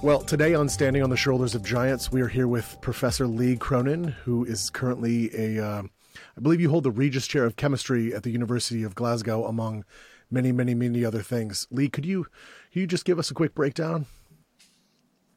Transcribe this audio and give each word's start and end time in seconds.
Well, 0.00 0.20
today 0.20 0.54
on 0.54 0.68
Standing 0.68 1.02
on 1.02 1.10
the 1.10 1.16
Shoulders 1.16 1.56
of 1.56 1.64
Giants, 1.64 2.12
we 2.12 2.20
are 2.20 2.28
here 2.28 2.46
with 2.46 2.80
Professor 2.80 3.26
Lee 3.26 3.56
Cronin, 3.56 4.04
who 4.04 4.44
is 4.44 4.70
currently 4.70 5.28
a, 5.36 5.64
uh, 5.64 5.82
I 5.82 6.40
believe 6.40 6.60
you 6.60 6.70
hold 6.70 6.84
the 6.84 6.92
Regius 6.92 7.26
Chair 7.26 7.44
of 7.44 7.56
Chemistry 7.56 8.14
at 8.14 8.22
the 8.22 8.30
University 8.30 8.84
of 8.84 8.94
Glasgow, 8.94 9.44
among 9.44 9.84
many, 10.30 10.52
many, 10.52 10.72
many 10.72 11.04
other 11.04 11.20
things. 11.20 11.66
Lee, 11.72 11.88
could 11.88 12.06
you, 12.06 12.24
could 12.72 12.80
you 12.80 12.86
just 12.86 13.04
give 13.04 13.18
us 13.18 13.32
a 13.32 13.34
quick 13.34 13.56
breakdown? 13.56 14.06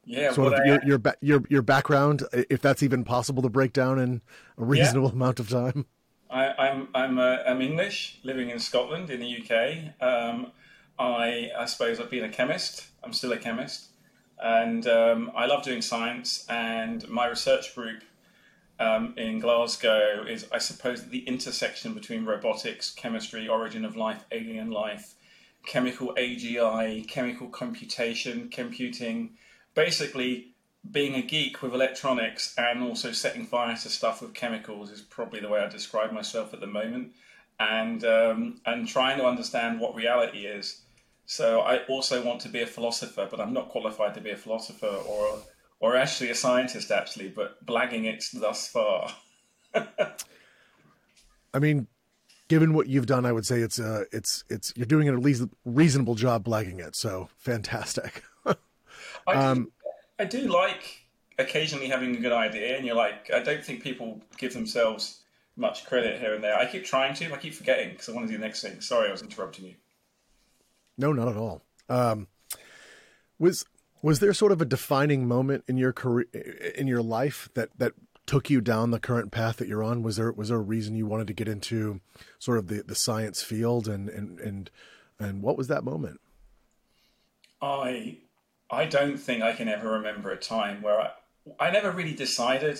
Yeah, 0.06 0.32
sort 0.32 0.54
of 0.54 0.66
your, 0.66 0.84
your 0.84 1.02
your 1.22 1.44
your 1.48 1.62
background, 1.62 2.24
if 2.34 2.62
that's 2.62 2.82
even 2.82 3.04
possible 3.04 3.42
to 3.44 3.50
break 3.50 3.72
down 3.72 4.00
in 4.00 4.22
a 4.58 4.64
reasonable 4.64 5.10
yeah. 5.10 5.14
amount 5.14 5.40
of 5.40 5.50
time. 5.50 5.86
I, 6.30 6.46
am 6.46 6.88
I'm 6.94 7.18
I'm, 7.18 7.20
uh, 7.20 7.38
I'm 7.48 7.62
English, 7.62 8.20
living 8.24 8.50
in 8.50 8.60
Scotland 8.60 9.10
in 9.10 9.20
the 9.20 9.38
UK. 9.38 10.02
Um, 10.02 10.52
I 10.98 11.50
I 11.58 11.66
suppose 11.66 12.00
I've 12.00 12.10
been 12.10 12.24
a 12.24 12.30
chemist. 12.30 12.88
I'm 13.04 13.14
still 13.14 13.32
a 13.32 13.38
chemist 13.38 13.91
and 14.42 14.88
um, 14.88 15.32
I 15.36 15.46
love 15.46 15.64
doing 15.64 15.82
science. 15.82 16.46
And 16.50 17.08
my 17.08 17.28
research 17.28 17.76
group 17.76 18.04
um, 18.80 19.14
in 19.18 19.40
Glasgow 19.40 20.26
is, 20.28 20.48
I 20.52 20.58
suppose, 20.58 21.08
the 21.08 21.20
intersection 21.20 21.94
between 21.94 22.26
robotics, 22.26 22.92
chemistry, 22.92 23.48
origin 23.48 23.86
of 23.86 23.96
life, 23.96 24.26
alien 24.32 24.72
life, 24.72 25.14
chemical 25.66 26.16
AGI, 26.18 27.08
chemical 27.08 27.48
computation, 27.48 28.50
computing, 28.50 29.32
basically. 29.76 30.48
Being 30.90 31.14
a 31.14 31.22
geek 31.22 31.62
with 31.62 31.76
electronics 31.76 32.56
and 32.58 32.82
also 32.82 33.12
setting 33.12 33.46
fire 33.46 33.76
to 33.76 33.88
stuff 33.88 34.20
with 34.20 34.34
chemicals 34.34 34.90
is 34.90 35.00
probably 35.00 35.40
the 35.40 35.48
way 35.48 35.60
I 35.60 35.70
describe 35.70 36.12
myself 36.12 36.56
at 36.56 36.60
the 36.60 36.66
moment, 36.66 37.12
and 37.60 38.04
um, 38.04 38.62
and 38.66 38.88
trying 38.88 39.20
to 39.20 39.28
understand 39.28 39.80
what 39.80 39.94
reality 39.94 40.48
is 40.48 40.82
so 41.32 41.62
I 41.62 41.78
also 41.86 42.22
want 42.22 42.42
to 42.42 42.50
be 42.50 42.62
a 42.62 42.68
philosopher, 42.68 43.26
but 43.32 43.40
I'm 43.40 43.54
not 43.54 43.70
qualified 43.70 44.14
to 44.16 44.20
be 44.20 44.32
a 44.32 44.36
philosopher 44.36 44.86
or 45.08 45.42
or 45.80 45.96
actually 45.96 46.30
a 46.30 46.36
scientist, 46.36 46.92
actually, 46.92 47.30
but 47.30 47.66
blagging 47.66 48.04
it 48.04 48.26
thus 48.34 48.68
far. 48.68 49.16
I 51.54 51.60
mean, 51.60 51.88
given 52.50 52.74
what 52.74 52.88
you've 52.88 53.06
done, 53.06 53.26
I 53.26 53.32
would 53.32 53.46
say 53.46 53.62
it's 53.62 53.80
uh 53.80 54.04
it's 54.12 54.44
it's 54.50 54.74
you're 54.76 54.86
doing 54.86 55.08
a 55.08 55.14
at 55.14 55.20
least 55.20 55.44
reasonable 55.64 56.16
job 56.16 56.44
blagging 56.44 56.86
it. 56.86 56.98
So 56.98 57.30
fantastic. 57.38 58.24
I, 58.46 59.34
um, 59.34 59.64
do, 59.64 59.72
I 60.20 60.26
do 60.26 60.42
like 60.50 61.06
occasionally 61.40 61.88
having 61.88 62.14
a 62.14 62.20
good 62.20 62.34
idea, 62.34 62.76
and 62.76 62.86
you're 62.86 62.96
like, 63.08 63.32
I 63.34 63.42
don't 63.42 63.64
think 63.64 63.82
people 63.82 64.22
give 64.38 64.54
themselves 64.54 65.24
much 65.56 65.86
credit 65.86 66.20
here 66.20 66.34
and 66.34 66.44
there. 66.44 66.58
I 66.58 66.66
keep 66.66 66.84
trying 66.84 67.14
to, 67.16 67.34
I 67.34 67.38
keep 67.38 67.54
forgetting 67.54 67.92
because 67.92 68.10
I 68.10 68.12
want 68.12 68.28
to 68.28 68.34
do 68.34 68.38
the 68.38 68.44
next 68.44 68.62
thing. 68.62 68.82
Sorry, 68.82 69.08
I 69.08 69.12
was 69.14 69.22
interrupting 69.22 69.64
you. 69.64 69.76
No, 71.02 71.12
not 71.12 71.28
at 71.28 71.36
all. 71.36 71.64
Um, 71.90 72.28
was 73.40 73.66
was 74.04 74.20
there 74.20 74.34
sort 74.34 74.52
of 74.52 74.62
a 74.62 74.66
defining 74.66 75.28
moment 75.28 75.64
in 75.68 75.76
your 75.78 75.92
career 75.92 76.28
in 76.76 76.86
your 76.86 77.02
life 77.02 77.50
that 77.56 77.70
that 77.80 77.94
took 78.28 78.52
you 78.52 78.62
down 78.62 78.92
the 78.92 79.00
current 79.00 79.32
path 79.32 79.58
that 79.58 79.68
you're 79.68 79.84
on? 79.84 80.04
Was 80.04 80.18
there 80.18 80.32
was 80.32 80.50
there 80.50 80.60
a 80.60 80.62
reason 80.62 80.96
you 80.96 81.08
wanted 81.08 81.26
to 81.28 81.34
get 81.34 81.48
into 81.48 82.02
sort 82.38 82.60
of 82.60 82.68
the, 82.68 82.84
the 82.84 82.94
science 82.94 83.42
field 83.42 83.88
and 83.88 84.10
and 84.10 84.40
and 84.40 84.70
and 85.20 85.42
what 85.42 85.58
was 85.58 85.68
that 85.70 85.84
moment? 85.84 86.22
I 87.64 88.20
I 88.70 88.86
don't 88.86 89.18
think 89.18 89.42
I 89.42 89.54
can 89.54 89.68
ever 89.68 89.90
remember 89.90 90.30
a 90.30 90.38
time 90.38 90.84
where 90.84 91.02
I 91.02 91.12
I 91.60 91.72
never 91.72 91.90
really 91.90 92.14
decided 92.14 92.80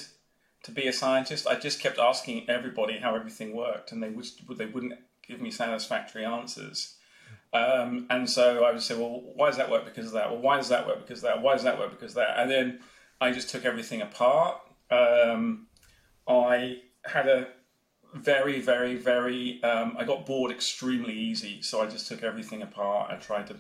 to 0.62 0.72
be 0.72 0.88
a 0.88 0.94
scientist. 0.94 1.48
I 1.48 1.56
just 1.56 1.80
kept 1.80 1.98
asking 1.98 2.48
everybody 2.48 3.00
how 3.00 3.16
everything 3.16 3.56
worked, 3.56 3.92
and 3.92 4.04
they 4.04 4.10
would 4.10 4.28
they 4.56 4.68
wouldn't 4.68 4.94
give 5.28 5.42
me 5.42 5.50
satisfactory 5.50 6.24
answers. 6.24 6.98
Um, 7.54 8.08
and 8.10 8.30
so 8.30 8.64
I 8.64 8.72
would 8.72 8.82
say, 8.82 8.96
well, 8.96 9.22
why 9.36 9.48
does 9.48 9.58
that 9.58 9.70
work 9.70 9.86
because 9.86 10.08
of 10.08 10.14
that? 10.14 10.32
Well, 10.32 10.40
why 10.42 10.58
does 10.58 10.70
that 10.70 10.88
work 10.88 11.02
because 11.02 11.20
of 11.20 11.24
that? 11.24 11.42
Why 11.42 11.54
does 11.54 11.64
that 11.64 11.78
work 11.78 11.92
because 11.92 12.12
of 12.12 12.16
that? 12.16 12.40
And 12.40 12.50
then 12.50 12.80
I 13.20 13.32
just 13.32 13.50
took 13.50 13.66
everything 13.66 14.02
apart. 14.02 14.62
Um, 14.90 15.68
I 16.28 16.82
had 17.04 17.28
a 17.28 17.48
very, 18.14 18.62
very, 18.62 18.96
very, 18.96 19.62
um, 19.64 19.96
I 19.98 20.04
got 20.06 20.26
bored 20.26 20.52
extremely 20.52 21.14
easy. 21.14 21.62
So 21.62 21.82
I 21.82 21.88
just 21.88 22.08
took 22.08 22.24
everything 22.24 22.62
apart. 22.62 23.12
I 23.12 23.16
tried 23.16 23.48
to, 23.48 23.56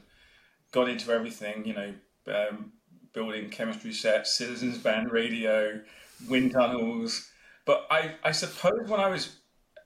got 0.72 0.90
into 0.90 1.12
everything, 1.12 1.66
you 1.66 1.74
know, 1.74 1.94
um, 2.28 2.72
building 3.14 3.50
chemistry 3.50 3.94
sets, 3.94 4.38
citizens 4.38 4.78
band 4.78 5.12
radio, 5.12 5.82
wind 6.30 6.52
tunnels. 6.52 7.30
But 7.66 7.88
I, 7.92 8.16
I 8.24 8.32
suppose 8.32 8.88
when 8.88 9.00
I 9.00 9.10
was, 9.10 9.36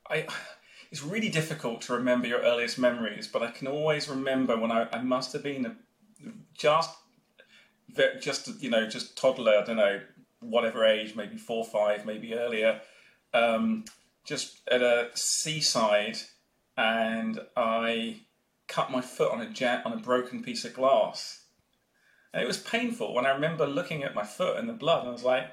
I, 0.09 0.27
it's 0.91 1.03
really 1.03 1.29
difficult 1.29 1.81
to 1.81 1.93
remember 1.93 2.27
your 2.27 2.39
earliest 2.39 2.77
memories, 2.77 3.27
but 3.27 3.43
I 3.43 3.51
can 3.51 3.67
always 3.67 4.07
remember 4.09 4.57
when 4.57 4.71
I, 4.71 4.87
I 4.91 5.01
must 5.01 5.33
have 5.33 5.43
been 5.43 5.65
a, 5.65 5.75
just, 6.53 6.91
just 8.21 8.61
you 8.61 8.69
know, 8.69 8.87
just 8.87 9.17
toddler. 9.17 9.57
I 9.57 9.63
don't 9.63 9.77
know, 9.77 10.01
whatever 10.39 10.85
age, 10.85 11.15
maybe 11.15 11.37
four, 11.37 11.65
five, 11.65 12.05
maybe 12.05 12.33
earlier. 12.33 12.81
Um, 13.33 13.85
just 14.23 14.61
at 14.69 14.81
a 14.81 15.09
seaside, 15.13 16.17
and 16.77 17.39
I 17.55 18.21
cut 18.67 18.91
my 18.91 19.01
foot 19.01 19.31
on 19.31 19.41
a 19.41 19.49
jet 19.49 19.85
on 19.85 19.93
a 19.93 19.97
broken 19.97 20.43
piece 20.43 20.65
of 20.65 20.73
glass, 20.73 21.45
and 22.33 22.41
it 22.41 22.47
was 22.47 22.57
painful. 22.57 23.13
When 23.13 23.25
I 23.25 23.31
remember 23.31 23.67
looking 23.67 24.03
at 24.03 24.15
my 24.15 24.23
foot 24.23 24.57
and 24.57 24.67
the 24.67 24.73
blood, 24.73 25.05
I 25.05 25.11
was 25.11 25.23
like, 25.23 25.47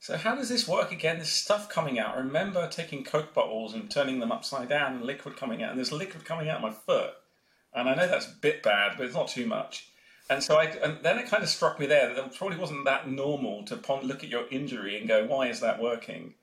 so 0.00 0.16
how 0.16 0.34
does 0.34 0.48
this 0.48 0.66
work 0.66 0.90
again? 0.90 1.16
There's 1.16 1.28
stuff 1.28 1.68
coming 1.68 1.98
out. 1.98 2.16
I 2.16 2.20
remember 2.20 2.66
taking 2.68 3.04
Coke 3.04 3.34
bottles 3.34 3.74
and 3.74 3.90
turning 3.90 4.18
them 4.18 4.32
upside 4.32 4.70
down 4.70 4.94
and 4.94 5.04
liquid 5.04 5.36
coming 5.36 5.62
out, 5.62 5.70
and 5.70 5.78
there's 5.78 5.92
liquid 5.92 6.24
coming 6.24 6.48
out 6.48 6.56
of 6.56 6.62
my 6.62 6.70
foot. 6.70 7.12
And 7.74 7.86
I 7.86 7.94
know 7.94 8.08
that's 8.08 8.26
a 8.26 8.34
bit 8.40 8.62
bad, 8.62 8.94
but 8.96 9.04
it's 9.04 9.14
not 9.14 9.28
too 9.28 9.46
much. 9.46 9.88
And 10.30 10.42
so 10.42 10.56
I, 10.56 10.64
and 10.64 10.98
then 11.02 11.18
it 11.18 11.28
kind 11.28 11.42
of 11.42 11.50
struck 11.50 11.78
me 11.78 11.86
there 11.86 12.08
that 12.14 12.24
it 12.24 12.34
probably 12.34 12.56
wasn't 12.56 12.86
that 12.86 13.10
normal 13.10 13.64
to 13.64 13.78
look 14.02 14.24
at 14.24 14.30
your 14.30 14.46
injury 14.50 14.98
and 14.98 15.06
go, 15.06 15.26
why 15.26 15.48
is 15.48 15.60
that 15.60 15.82
working? 15.82 16.34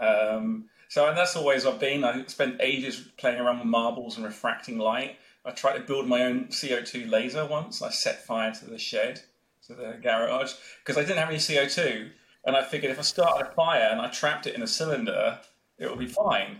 Um, 0.00 0.70
so 0.88 1.06
and 1.06 1.16
that's 1.16 1.36
always 1.36 1.66
I've 1.66 1.80
been. 1.80 2.04
I 2.04 2.24
spent 2.26 2.60
ages 2.60 3.08
playing 3.18 3.40
around 3.40 3.58
with 3.58 3.66
marbles 3.66 4.16
and 4.16 4.24
refracting 4.24 4.78
light. 4.78 5.18
I 5.44 5.50
tried 5.50 5.76
to 5.76 5.80
build 5.80 6.08
my 6.08 6.22
own 6.22 6.46
CO2 6.46 7.10
laser 7.10 7.44
once. 7.44 7.82
I 7.82 7.90
set 7.90 8.24
fire 8.24 8.52
to 8.52 8.64
the 8.64 8.78
shed, 8.78 9.20
to 9.66 9.74
the 9.74 9.98
garage, 10.02 10.52
because 10.78 10.96
I 10.96 11.02
didn't 11.02 11.18
have 11.18 11.28
any 11.28 11.38
CO2. 11.38 12.10
And 12.44 12.56
I 12.56 12.62
figured 12.62 12.90
if 12.90 12.98
I 12.98 13.02
started 13.02 13.46
a 13.46 13.50
fire 13.52 13.88
and 13.90 14.00
I 14.00 14.08
trapped 14.08 14.46
it 14.46 14.54
in 14.54 14.62
a 14.62 14.66
cylinder, 14.66 15.38
it 15.78 15.88
would 15.88 15.98
be 15.98 16.06
fine. 16.06 16.58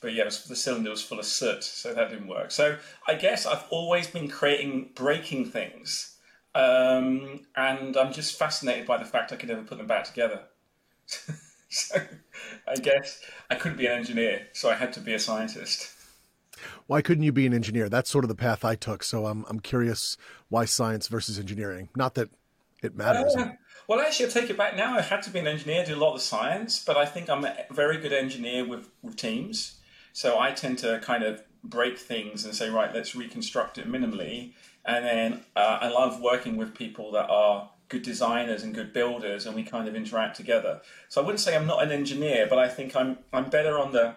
But 0.00 0.14
yeah, 0.14 0.24
was, 0.24 0.44
the 0.44 0.56
cylinder 0.56 0.90
was 0.90 1.02
full 1.02 1.18
of 1.18 1.26
soot, 1.26 1.62
so 1.62 1.92
that 1.92 2.08
didn't 2.08 2.28
work. 2.28 2.50
So 2.50 2.78
I 3.06 3.14
guess 3.14 3.44
I've 3.44 3.64
always 3.70 4.06
been 4.06 4.28
creating, 4.28 4.90
breaking 4.94 5.50
things. 5.50 6.16
Um, 6.54 7.42
and 7.54 7.96
I'm 7.96 8.12
just 8.12 8.38
fascinated 8.38 8.86
by 8.86 8.96
the 8.96 9.04
fact 9.04 9.32
I 9.32 9.36
could 9.36 9.48
never 9.48 9.62
put 9.62 9.78
them 9.78 9.86
back 9.86 10.04
together. 10.04 10.40
so 11.68 12.00
I 12.66 12.74
guess 12.76 13.20
I 13.50 13.56
couldn't 13.56 13.78
be 13.78 13.86
an 13.86 13.92
engineer, 13.92 14.48
so 14.52 14.70
I 14.70 14.74
had 14.74 14.92
to 14.94 15.00
be 15.00 15.12
a 15.12 15.18
scientist. 15.18 15.92
Why 16.86 17.02
couldn't 17.02 17.24
you 17.24 17.32
be 17.32 17.46
an 17.46 17.54
engineer? 17.54 17.88
That's 17.88 18.10
sort 18.10 18.24
of 18.24 18.28
the 18.28 18.34
path 18.34 18.64
I 18.64 18.74
took. 18.74 19.02
So 19.02 19.26
I'm 19.26 19.44
I'm 19.48 19.60
curious 19.60 20.16
why 20.48 20.64
science 20.64 21.08
versus 21.08 21.38
engineering. 21.38 21.88
Not 21.94 22.14
that 22.14 22.30
it 22.82 22.96
matters. 22.96 23.34
Uh, 23.36 23.52
well, 23.90 23.98
actually, 23.98 24.26
I 24.26 24.28
take 24.28 24.50
it 24.50 24.56
back 24.56 24.76
now. 24.76 24.96
I 24.96 25.00
had 25.00 25.20
to 25.24 25.30
be 25.30 25.40
an 25.40 25.48
engineer, 25.48 25.84
do 25.84 25.96
a 25.96 25.98
lot 25.98 26.14
of 26.14 26.22
science, 26.22 26.80
but 26.84 26.96
I 26.96 27.04
think 27.04 27.28
I'm 27.28 27.44
a 27.44 27.56
very 27.72 27.96
good 27.96 28.12
engineer 28.12 28.64
with, 28.64 28.88
with 29.02 29.16
teams. 29.16 29.80
So 30.12 30.38
I 30.38 30.52
tend 30.52 30.78
to 30.78 31.00
kind 31.00 31.24
of 31.24 31.42
break 31.64 31.98
things 31.98 32.44
and 32.44 32.54
say, 32.54 32.70
right, 32.70 32.94
let's 32.94 33.16
reconstruct 33.16 33.78
it 33.78 33.90
minimally. 33.90 34.52
And 34.84 35.04
then 35.04 35.44
uh, 35.56 35.78
I 35.80 35.88
love 35.88 36.20
working 36.20 36.56
with 36.56 36.72
people 36.72 37.10
that 37.10 37.28
are 37.28 37.68
good 37.88 38.02
designers 38.02 38.62
and 38.62 38.72
good 38.72 38.92
builders, 38.92 39.44
and 39.44 39.56
we 39.56 39.64
kind 39.64 39.88
of 39.88 39.96
interact 39.96 40.36
together. 40.36 40.82
So 41.08 41.20
I 41.20 41.24
wouldn't 41.24 41.40
say 41.40 41.56
I'm 41.56 41.66
not 41.66 41.82
an 41.82 41.90
engineer, 41.90 42.46
but 42.48 42.60
I 42.60 42.68
think 42.68 42.94
I'm 42.94 43.18
I'm 43.32 43.50
better 43.50 43.76
on 43.76 43.90
the 43.90 44.14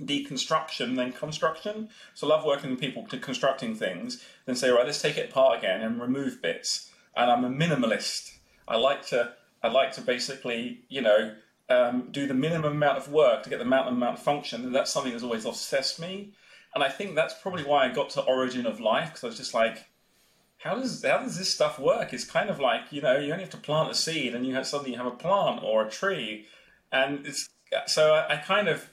deconstruction 0.00 0.94
than 0.94 1.10
construction. 1.10 1.88
So 2.14 2.28
I 2.28 2.36
love 2.36 2.44
working 2.44 2.70
with 2.70 2.78
people 2.78 3.04
to 3.08 3.18
constructing 3.18 3.74
things, 3.74 4.24
then 4.46 4.54
say, 4.54 4.70
right, 4.70 4.86
let's 4.86 5.02
take 5.02 5.18
it 5.18 5.30
apart 5.30 5.58
again 5.58 5.80
and 5.80 6.00
remove 6.00 6.40
bits. 6.40 6.92
And 7.16 7.28
I'm 7.28 7.44
a 7.44 7.50
minimalist. 7.50 8.37
I 8.68 8.76
like 8.76 9.06
to 9.08 9.32
I 9.62 9.68
like 9.68 9.92
to 9.92 10.00
basically 10.00 10.80
you 10.88 11.02
know 11.02 11.34
um, 11.68 12.08
do 12.10 12.26
the 12.26 12.34
minimum 12.34 12.72
amount 12.72 12.98
of 12.98 13.10
work 13.10 13.42
to 13.42 13.50
get 13.50 13.58
the 13.58 13.64
maximum 13.64 13.96
amount 13.96 14.18
of 14.18 14.24
function, 14.24 14.64
and 14.64 14.74
that's 14.74 14.90
something 14.90 15.12
that's 15.12 15.24
always 15.24 15.44
obsessed 15.44 16.00
me. 16.00 16.32
And 16.74 16.84
I 16.84 16.88
think 16.88 17.14
that's 17.14 17.34
probably 17.34 17.64
why 17.64 17.84
I 17.84 17.92
got 17.92 18.10
to 18.10 18.22
Origin 18.22 18.66
of 18.66 18.80
Life 18.80 19.08
because 19.08 19.24
I 19.24 19.26
was 19.28 19.36
just 19.36 19.54
like, 19.54 19.86
how 20.58 20.74
does 20.74 21.04
how 21.04 21.18
does 21.18 21.38
this 21.38 21.52
stuff 21.52 21.78
work? 21.78 22.12
It's 22.12 22.24
kind 22.24 22.50
of 22.50 22.60
like 22.60 22.90
you 22.90 23.00
know 23.00 23.18
you 23.18 23.32
only 23.32 23.44
have 23.44 23.52
to 23.52 23.58
plant 23.58 23.90
a 23.90 23.94
seed 23.94 24.34
and 24.34 24.46
you 24.46 24.54
have 24.54 24.66
suddenly 24.66 24.92
you 24.92 24.98
have 24.98 25.06
a 25.06 25.10
plant 25.12 25.62
or 25.62 25.86
a 25.86 25.90
tree, 25.90 26.46
and 26.92 27.26
it's 27.26 27.48
so 27.86 28.14
I, 28.14 28.34
I 28.34 28.36
kind 28.36 28.68
of 28.68 28.88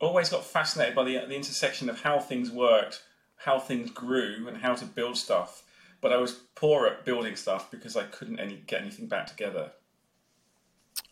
always 0.00 0.28
got 0.28 0.44
fascinated 0.44 0.94
by 0.94 1.04
the 1.04 1.18
the 1.26 1.34
intersection 1.34 1.88
of 1.88 2.02
how 2.02 2.18
things 2.18 2.50
worked, 2.50 3.02
how 3.36 3.58
things 3.58 3.90
grew, 3.90 4.46
and 4.48 4.58
how 4.58 4.74
to 4.74 4.84
build 4.84 5.16
stuff 5.16 5.62
but 6.00 6.12
I 6.12 6.16
was 6.16 6.32
poor 6.54 6.86
at 6.86 7.04
building 7.04 7.36
stuff 7.36 7.70
because 7.70 7.96
I 7.96 8.04
couldn't 8.04 8.38
any, 8.38 8.62
get 8.66 8.82
anything 8.82 9.06
back 9.06 9.26
together. 9.26 9.72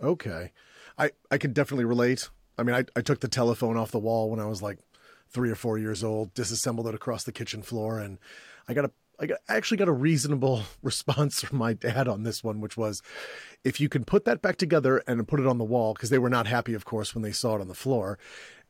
Okay, 0.03 0.53
I 0.99 1.11
I 1.31 1.39
can 1.39 1.53
definitely 1.53 1.85
relate. 1.85 2.29
I 2.59 2.63
mean, 2.63 2.75
I 2.75 2.85
I 2.95 3.01
took 3.01 3.21
the 3.21 3.29
telephone 3.29 3.77
off 3.77 3.91
the 3.91 3.99
wall 3.99 4.31
when 4.31 4.41
I 4.41 4.47
was 4.47 4.63
like 4.63 4.79
three 5.29 5.51
or 5.51 5.55
four 5.55 5.79
years 5.79 6.05
old, 6.05 6.35
disassembled 6.35 6.87
it 6.87 6.95
across 6.95 7.25
the 7.25 7.33
kitchen 7.33 7.63
floor, 7.63 7.99
and 7.99 8.19
I 8.69 8.75
got 8.75 8.85
a 8.85 8.91
I 9.19 9.31
actually 9.49 9.79
got 9.79 9.89
a 9.89 9.93
reasonable 9.93 10.63
response 10.83 11.43
from 11.43 11.59
my 11.59 11.73
dad 11.73 12.09
on 12.09 12.23
this 12.23 12.45
one, 12.45 12.61
which 12.61 12.77
was 12.77 13.03
if 13.65 13.81
you 13.81 13.89
can 13.89 14.05
put 14.05 14.25
that 14.25 14.43
back 14.43 14.57
together 14.57 15.03
and 15.07 15.27
put 15.27 15.41
it 15.41 15.47
on 15.47 15.59
the 15.59 15.65
wall, 15.65 15.95
because 15.95 16.11
they 16.11 16.19
were 16.19 16.31
not 16.31 16.47
happy, 16.47 16.75
of 16.75 16.85
course, 16.85 17.15
when 17.15 17.23
they 17.23 17.33
saw 17.33 17.57
it 17.57 17.61
on 17.61 17.69
the 17.69 17.75
floor, 17.75 18.19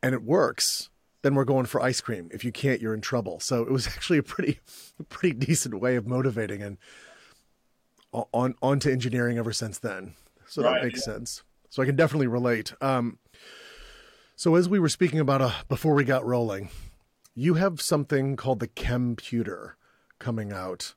and 0.03 0.15
it 0.15 0.23
works, 0.23 0.91
then 1.23 1.35
we're 1.35 1.45
going 1.45 1.67
for 1.67 1.83
ice 1.83 2.01
cream. 2.01 2.29
If 2.33 2.45
you 2.45 2.53
can't, 2.53 2.81
you're 2.81 2.95
in 2.95 3.01
trouble. 3.01 3.41
So 3.41 3.63
it 3.63 3.71
was 3.71 3.87
actually 3.97 4.19
a 4.19 4.23
pretty, 4.23 4.61
a 4.99 5.05
pretty 5.05 5.35
decent 5.35 5.81
way 5.81 5.97
of 5.97 6.07
motivating 6.07 6.63
and 6.63 6.79
on 8.33 8.55
on 8.63 8.81
to 8.81 8.91
engineering 8.91 9.39
ever 9.39 9.53
since 9.53 9.79
then. 9.79 10.15
So 10.47 10.63
right, 10.63 10.75
that 10.75 10.85
makes 10.85 11.07
yeah. 11.07 11.15
sense. 11.15 11.43
So 11.69 11.83
I 11.83 11.87
can 11.87 11.97
definitely 11.97 12.29
relate. 12.29 12.73
Um, 12.81 13.19
so 14.37 14.55
as 14.55 14.69
we 14.69 14.79
were 14.79 14.89
speaking 14.89 15.19
about 15.19 15.43
uh, 15.43 15.53
before 15.69 15.95
we 15.95 16.05
got 16.05 16.25
rolling, 16.25 16.71
you 17.35 17.55
have 17.55 17.81
something 17.81 18.37
called 18.37 18.61
the 18.61 18.69
Chemputer 18.69 19.73
coming 20.19 20.53
out, 20.53 20.95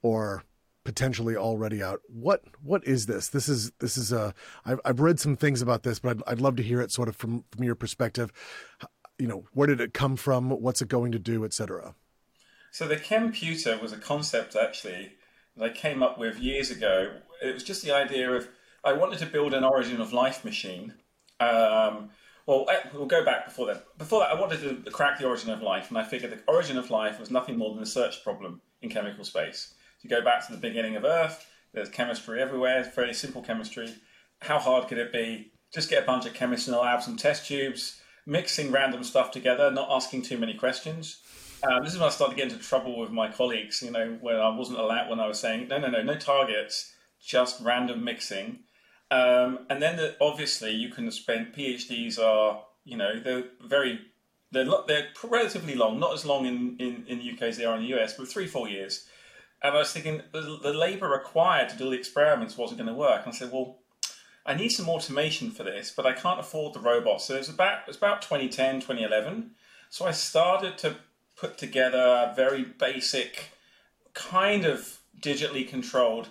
or 0.00 0.44
potentially 0.84 1.36
already 1.36 1.82
out. 1.82 2.00
What 2.08 2.42
what 2.62 2.86
is 2.86 3.06
this? 3.06 3.28
This 3.28 3.48
is 3.48 3.72
this 3.80 3.96
is 3.96 4.12
a. 4.12 4.34
I've 4.64 4.80
I've 4.84 5.00
read 5.00 5.20
some 5.20 5.36
things 5.36 5.62
about 5.62 5.82
this, 5.82 5.98
but 5.98 6.16
I'd, 6.16 6.22
I'd 6.32 6.40
love 6.40 6.56
to 6.56 6.62
hear 6.62 6.80
it 6.80 6.90
sort 6.90 7.08
of 7.08 7.16
from 7.16 7.44
from 7.50 7.64
your 7.64 7.74
perspective 7.74 8.32
you 9.22 9.28
know, 9.28 9.44
where 9.52 9.68
did 9.68 9.80
it 9.80 9.94
come 9.94 10.16
from? 10.16 10.50
What's 10.50 10.82
it 10.82 10.88
going 10.88 11.12
to 11.12 11.18
do, 11.20 11.44
etc. 11.44 11.94
So 12.72 12.88
the 12.88 12.96
Chemputer 12.96 13.80
was 13.80 13.92
a 13.92 13.96
concept 13.96 14.56
actually 14.56 15.12
that 15.56 15.64
I 15.64 15.68
came 15.68 16.02
up 16.02 16.18
with 16.18 16.40
years 16.40 16.72
ago. 16.72 17.18
It 17.40 17.54
was 17.54 17.62
just 17.62 17.84
the 17.84 17.94
idea 17.94 18.32
of 18.32 18.48
I 18.82 18.94
wanted 18.94 19.20
to 19.20 19.26
build 19.26 19.54
an 19.54 19.62
origin 19.62 20.00
of 20.00 20.12
life 20.12 20.44
machine. 20.44 20.94
Um, 21.38 22.10
well, 22.46 22.66
we'll 22.92 23.06
go 23.06 23.24
back 23.24 23.44
before 23.44 23.66
that. 23.66 23.96
Before 23.96 24.18
that, 24.18 24.30
I 24.30 24.40
wanted 24.40 24.84
to 24.84 24.90
crack 24.90 25.20
the 25.20 25.28
origin 25.28 25.50
of 25.50 25.62
life, 25.62 25.88
and 25.88 25.98
I 25.98 26.02
figured 26.02 26.32
the 26.32 26.52
origin 26.52 26.76
of 26.76 26.90
life 26.90 27.20
was 27.20 27.30
nothing 27.30 27.56
more 27.56 27.72
than 27.72 27.84
a 27.84 27.86
search 27.86 28.24
problem 28.24 28.60
in 28.80 28.90
chemical 28.90 29.24
space. 29.24 29.74
To 30.00 30.08
go 30.08 30.20
back 30.20 30.44
to 30.46 30.52
the 30.52 30.58
beginning 30.58 30.96
of 30.96 31.04
Earth, 31.04 31.46
there's 31.72 31.88
chemistry 31.88 32.42
everywhere, 32.42 32.80
it's 32.80 32.96
very 32.96 33.14
simple 33.14 33.40
chemistry. 33.40 33.94
How 34.40 34.58
hard 34.58 34.88
could 34.88 34.98
it 34.98 35.12
be? 35.12 35.52
Just 35.72 35.88
get 35.88 36.02
a 36.02 36.06
bunch 36.06 36.26
of 36.26 36.34
chemists 36.34 36.66
in 36.66 36.74
a 36.74 36.80
lab, 36.80 37.04
some 37.04 37.16
test 37.16 37.46
tubes, 37.46 38.01
mixing 38.26 38.70
random 38.70 39.04
stuff 39.04 39.30
together, 39.30 39.70
not 39.70 39.88
asking 39.90 40.22
too 40.22 40.38
many 40.38 40.54
questions. 40.54 41.20
Um, 41.64 41.84
this 41.84 41.92
is 41.92 41.98
when 41.98 42.08
I 42.08 42.10
started 42.10 42.36
getting 42.36 42.52
into 42.52 42.64
trouble 42.64 42.98
with 42.98 43.10
my 43.10 43.30
colleagues, 43.30 43.82
you 43.82 43.90
know, 43.90 44.18
when 44.20 44.36
I 44.36 44.48
wasn't 44.48 44.78
allowed, 44.78 45.08
when 45.08 45.20
I 45.20 45.28
was 45.28 45.38
saying, 45.38 45.68
no, 45.68 45.78
no, 45.78 45.88
no, 45.88 46.02
no 46.02 46.16
targets, 46.16 46.92
just 47.24 47.62
random 47.62 48.02
mixing. 48.02 48.60
Um, 49.10 49.66
and 49.70 49.80
then 49.80 49.96
the, 49.96 50.16
obviously 50.20 50.72
you 50.72 50.88
can 50.88 51.10
spend, 51.10 51.54
PhDs 51.54 52.18
are, 52.18 52.64
you 52.84 52.96
know, 52.96 53.20
they're 53.20 53.44
very, 53.64 54.00
they're, 54.50 54.66
they're 54.88 55.08
relatively 55.22 55.74
long, 55.74 56.00
not 56.00 56.14
as 56.14 56.24
long 56.24 56.46
in, 56.46 56.76
in, 56.78 57.04
in 57.06 57.18
the 57.18 57.30
UK 57.30 57.42
as 57.42 57.58
they 57.58 57.64
are 57.64 57.76
in 57.76 57.82
the 57.82 57.94
US, 57.96 58.14
but 58.14 58.26
three, 58.26 58.46
four 58.46 58.68
years. 58.68 59.06
And 59.62 59.74
I 59.74 59.78
was 59.78 59.92
thinking 59.92 60.22
the, 60.32 60.58
the 60.62 60.72
labour 60.72 61.08
required 61.08 61.68
to 61.68 61.76
do 61.76 61.90
the 61.90 61.96
experiments 61.96 62.56
wasn't 62.56 62.78
going 62.78 62.88
to 62.88 62.94
work. 62.94 63.24
And 63.24 63.32
I 63.32 63.36
said, 63.36 63.52
well, 63.52 63.81
I 64.44 64.54
need 64.54 64.70
some 64.70 64.88
automation 64.88 65.50
for 65.50 65.62
this, 65.62 65.92
but 65.94 66.06
I 66.06 66.12
can't 66.12 66.40
afford 66.40 66.74
the 66.74 66.80
robots. 66.80 67.26
So 67.26 67.34
it 67.34 67.38
was 67.38 67.48
about 67.48 67.82
it 67.82 67.86
was 67.88 67.96
about 67.96 68.22
2010, 68.22 68.76
2011. 68.80 69.52
So 69.90 70.06
I 70.06 70.10
started 70.10 70.78
to 70.78 70.96
put 71.36 71.58
together 71.58 71.98
a 71.98 72.34
very 72.34 72.64
basic, 72.64 73.50
kind 74.14 74.64
of 74.64 74.98
digitally 75.20 75.68
controlled 75.68 76.28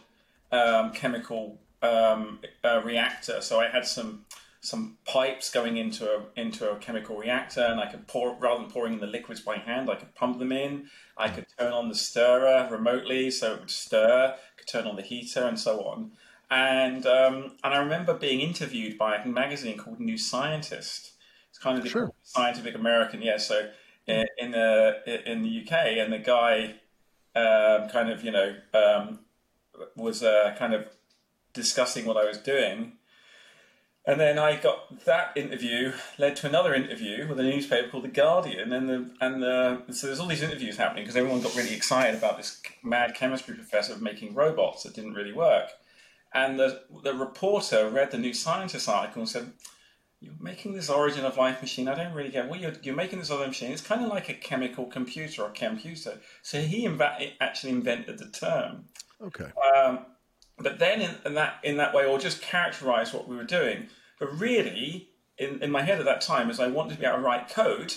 um, 0.52 0.92
chemical 0.92 1.60
um, 1.82 2.40
uh, 2.64 2.82
reactor. 2.84 3.42
So 3.42 3.60
I 3.60 3.68
had 3.68 3.86
some 3.86 4.26
some 4.64 4.98
pipes 5.06 5.50
going 5.50 5.78
into 5.78 6.06
a 6.06 6.24
into 6.36 6.70
a 6.70 6.76
chemical 6.78 7.18
reactor, 7.18 7.62
and 7.62 7.80
I 7.80 7.88
could 7.88 8.08
pour 8.08 8.36
rather 8.36 8.62
than 8.62 8.72
pouring 8.72 8.94
in 8.94 9.00
the 9.00 9.08
liquids 9.08 9.42
by 9.42 9.58
hand, 9.58 9.90
I 9.90 9.96
could 9.96 10.14
pump 10.16 10.38
them 10.38 10.52
in. 10.52 10.88
I 11.18 11.30
could 11.30 11.46
turn 11.58 11.74
on 11.74 11.90
the 11.90 11.96
stirrer 11.96 12.68
remotely, 12.70 13.32
so 13.32 13.54
it 13.54 13.60
would 13.62 13.72
stir. 13.72 14.36
Could 14.58 14.68
turn 14.68 14.88
on 14.88 14.96
the 14.98 15.02
heater, 15.02 15.44
and 15.44 15.60
so 15.60 15.82
on. 15.86 16.12
And 16.52 17.06
um, 17.06 17.54
and 17.64 17.74
I 17.74 17.78
remember 17.78 18.14
being 18.14 18.42
interviewed 18.42 18.98
by 18.98 19.16
a 19.16 19.26
magazine 19.26 19.78
called 19.78 20.02
New 20.02 20.18
Scientist. 20.18 21.14
It's 21.50 21.58
kind 21.58 21.78
of 21.78 21.84
the 21.86 21.90
sure. 21.90 22.12
scientific 22.24 22.76
American, 22.76 23.22
yeah. 23.22 23.38
So 23.38 23.70
in, 24.06 24.26
in 24.38 24.52
the 24.52 25.22
in 25.26 25.44
the 25.44 25.62
UK, 25.62 25.72
and 25.98 26.12
the 26.12 26.20
guy 26.20 26.76
um, 27.36 27.88
kind 27.90 28.10
of 28.10 28.26
you 28.26 28.32
know 28.32 28.56
um, 28.74 29.20
was 29.96 30.24
uh, 30.24 30.54
kind 30.60 30.74
of 30.74 30.88
discussing 31.54 32.06
what 32.06 32.18
I 32.18 32.26
was 32.26 32.38
doing. 32.38 32.94
And 34.06 34.20
then 34.20 34.38
I 34.40 34.60
got 34.60 35.06
that 35.06 35.32
interview 35.38 35.94
led 36.18 36.36
to 36.38 36.48
another 36.48 36.74
interview 36.74 37.28
with 37.30 37.40
a 37.40 37.44
newspaper 37.44 37.88
called 37.88 38.04
The 38.04 38.10
Guardian, 38.10 38.74
and 38.74 38.90
the 38.90 39.10
and 39.22 39.42
the 39.42 39.84
so 39.94 40.08
there's 40.08 40.20
all 40.20 40.28
these 40.28 40.44
interviews 40.44 40.76
happening 40.76 41.06
because 41.06 41.16
everyone 41.16 41.42
got 41.42 41.56
really 41.56 41.74
excited 41.74 42.16
about 42.16 42.36
this 42.36 42.62
mad 42.84 43.16
chemistry 43.16 43.56
professor 43.56 43.96
making 44.00 44.34
robots 44.34 44.84
that 44.84 44.94
didn't 44.94 45.14
really 45.14 45.32
work. 45.32 45.70
And 46.34 46.60
the, 46.60 46.84
the 47.04 47.14
reporter 47.14 47.90
read 47.90 48.12
the 48.12 48.18
New 48.18 48.34
Scientist 48.34 48.88
article 48.88 49.22
and 49.22 49.30
said, 49.30 49.52
You're 50.20 50.34
making 50.40 50.74
this 50.74 50.90
origin 50.90 51.26
of 51.26 51.38
life 51.38 51.62
machine. 51.62 51.88
I 51.88 51.96
don't 51.96 52.14
really 52.14 52.30
get 52.30 52.48
what 52.48 52.60
you're, 52.60 52.74
you're 52.84 52.96
making 52.96 53.20
this 53.20 53.32
other 53.32 53.48
machine. 53.48 53.72
It's 53.72 53.82
kind 53.82 54.04
of 54.04 54.10
like 54.10 54.30
a 54.30 54.34
chemical 54.34 54.86
computer 54.86 55.44
or 55.44 55.50
Chemputer. 55.50 56.20
So 56.42 56.62
he 56.62 56.88
inv- 56.88 57.34
actually 57.42 57.74
invented 57.74 58.18
the 58.18 58.30
term. 58.30 58.86
Okay. 59.22 59.52
Um, 59.76 60.06
but 60.58 60.80
then 60.80 61.02
in, 61.02 61.16
in, 61.26 61.34
that 61.36 61.56
in 61.64 61.78
that 61.78 61.94
way, 61.94 62.06
or 62.06 62.18
just 62.20 62.42
characterize 62.42 63.14
what 63.14 63.28
we 63.28 63.36
were 63.36 63.44
doing. 63.44 63.88
But 64.20 64.40
really, 64.40 65.10
in, 65.38 65.62
in 65.62 65.72
my 65.72 65.82
head 65.82 66.00
at 66.00 66.06
that 66.06 66.22
time, 66.22 66.50
is 66.50 66.60
I 66.60 66.68
wanted 66.68 66.96
to 66.96 67.00
be 67.00 67.06
able 67.06 67.18
to 67.18 67.24
write 67.24 67.50
code, 67.50 67.94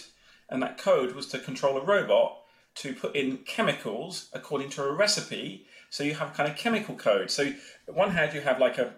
and 0.49 0.63
that 0.63 0.79
code 0.79 1.15
was 1.15 1.27
to 1.29 1.39
control 1.39 1.77
a 1.77 1.85
robot 1.85 2.39
to 2.77 2.95
put 2.95 3.15
in 3.15 3.39
chemicals 3.39 4.29
according 4.33 4.71
to 4.71 4.85
a 4.85 4.93
recipe. 4.93 5.67
So 5.95 6.03
you 6.03 6.15
have 6.15 6.35
kind 6.35 6.51
of 6.51 6.57
chemical 6.57 6.97
code. 6.97 7.31
So 7.31 7.53
one 7.87 8.11
hand 8.11 8.35
you 8.35 8.41
have 8.41 8.59
like 8.59 8.79
a 8.79 8.95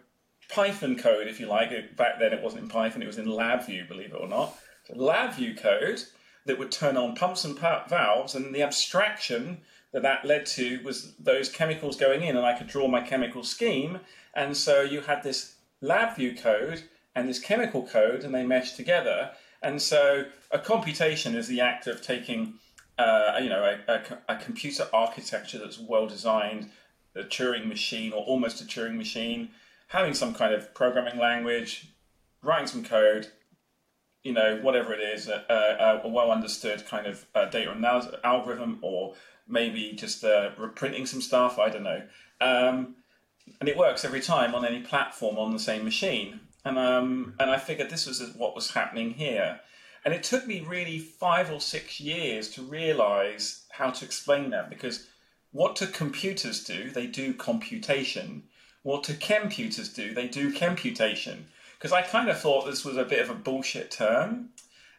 Python 0.48 0.96
code, 0.96 1.26
if 1.26 1.38
you 1.38 1.44
like. 1.44 1.94
Back 1.94 2.18
then 2.18 2.32
it 2.32 2.42
wasn't 2.42 2.62
in 2.62 2.68
Python, 2.70 3.02
it 3.02 3.06
was 3.06 3.18
in 3.18 3.26
LabVIEW, 3.26 3.86
believe 3.86 4.14
it 4.14 4.18
or 4.18 4.26
not. 4.26 4.56
So 4.84 4.94
LabVIEW 4.94 5.60
code 5.60 6.02
that 6.46 6.58
would 6.58 6.72
turn 6.72 6.96
on 6.96 7.14
pumps 7.14 7.44
and 7.44 7.58
valves, 7.58 8.34
and 8.34 8.54
the 8.54 8.62
abstraction 8.62 9.58
that 9.92 10.04
that 10.04 10.24
led 10.24 10.46
to 10.46 10.82
was 10.84 11.12
those 11.18 11.50
chemicals 11.50 11.96
going 11.96 12.22
in, 12.22 12.34
and 12.34 12.46
I 12.46 12.56
could 12.56 12.66
draw 12.66 12.88
my 12.88 13.02
chemical 13.02 13.44
scheme. 13.44 14.00
And 14.32 14.56
so 14.56 14.80
you 14.80 15.02
had 15.02 15.22
this 15.22 15.56
LabVIEW 15.82 16.40
code 16.40 16.84
and 17.14 17.28
this 17.28 17.38
chemical 17.38 17.86
code, 17.86 18.24
and 18.24 18.34
they 18.34 18.46
meshed 18.46 18.74
together. 18.74 19.32
And 19.62 19.82
so 19.82 20.24
a 20.50 20.58
computation 20.58 21.34
is 21.34 21.46
the 21.46 21.60
act 21.60 21.88
of 21.88 22.00
taking, 22.00 22.54
uh, 22.98 23.38
you 23.42 23.50
know, 23.50 23.76
a, 23.86 23.92
a, 23.92 24.34
a 24.34 24.36
computer 24.36 24.88
architecture 24.94 25.58
that's 25.58 25.78
well 25.78 26.06
designed 26.06 26.70
a 27.16 27.24
Turing 27.24 27.66
machine 27.66 28.12
or 28.12 28.22
almost 28.24 28.60
a 28.60 28.64
Turing 28.64 28.96
machine, 28.96 29.50
having 29.88 30.14
some 30.14 30.34
kind 30.34 30.54
of 30.54 30.74
programming 30.74 31.18
language, 31.18 31.88
writing 32.42 32.66
some 32.66 32.84
code, 32.84 33.28
you 34.22 34.32
know, 34.32 34.58
whatever 34.62 34.92
it 34.92 35.00
is, 35.00 35.28
a, 35.28 36.02
a 36.04 36.08
well 36.08 36.30
understood 36.32 36.84
kind 36.86 37.06
of 37.06 37.26
uh, 37.34 37.46
data 37.46 37.70
analysis 37.70 38.14
algorithm, 38.24 38.78
or 38.82 39.14
maybe 39.46 39.92
just 39.92 40.24
uh, 40.24 40.50
reprinting 40.58 41.06
some 41.06 41.22
stuff. 41.22 41.58
I 41.58 41.68
don't 41.70 41.84
know. 41.84 42.02
Um, 42.40 42.96
and 43.60 43.68
it 43.68 43.76
works 43.76 44.04
every 44.04 44.20
time 44.20 44.54
on 44.54 44.64
any 44.64 44.80
platform 44.80 45.38
on 45.38 45.52
the 45.52 45.58
same 45.58 45.84
machine. 45.84 46.40
And 46.64 46.78
um, 46.78 47.34
and 47.38 47.50
I 47.50 47.58
figured 47.58 47.90
this 47.90 48.06
was 48.06 48.20
what 48.36 48.54
was 48.54 48.72
happening 48.72 49.12
here. 49.12 49.60
And 50.04 50.14
it 50.14 50.22
took 50.22 50.46
me 50.46 50.60
really 50.60 50.98
five 50.98 51.50
or 51.50 51.60
six 51.60 52.00
years 52.00 52.48
to 52.50 52.62
realize 52.62 53.64
how 53.70 53.90
to 53.90 54.04
explain 54.04 54.50
that 54.50 54.70
because 54.70 55.06
what 55.56 55.74
do 55.74 55.86
computers 55.86 56.62
do? 56.62 56.90
They 56.90 57.06
do 57.06 57.32
computation. 57.32 58.42
What 58.82 59.04
do 59.04 59.14
computers 59.14 59.88
do? 59.88 60.12
They 60.12 60.28
do 60.28 60.52
computation. 60.52 61.46
Because 61.78 61.92
I 61.92 62.02
kind 62.02 62.28
of 62.28 62.38
thought 62.38 62.66
this 62.66 62.84
was 62.84 62.98
a 62.98 63.06
bit 63.06 63.20
of 63.20 63.30
a 63.30 63.34
bullshit 63.34 63.90
term. 63.90 64.50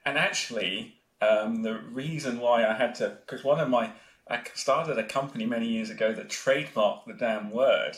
And 0.03 0.17
actually, 0.17 0.95
um, 1.21 1.61
the 1.61 1.75
reason 1.77 2.39
why 2.39 2.65
I 2.65 2.73
had 2.73 2.95
to, 2.95 3.19
because 3.21 3.43
one 3.43 3.59
of 3.59 3.69
my, 3.69 3.91
I 4.27 4.41
started 4.55 4.97
a 4.97 5.03
company 5.03 5.45
many 5.45 5.67
years 5.67 5.91
ago 5.91 6.11
that 6.11 6.29
trademarked 6.29 7.05
the 7.05 7.13
damn 7.13 7.51
word 7.51 7.97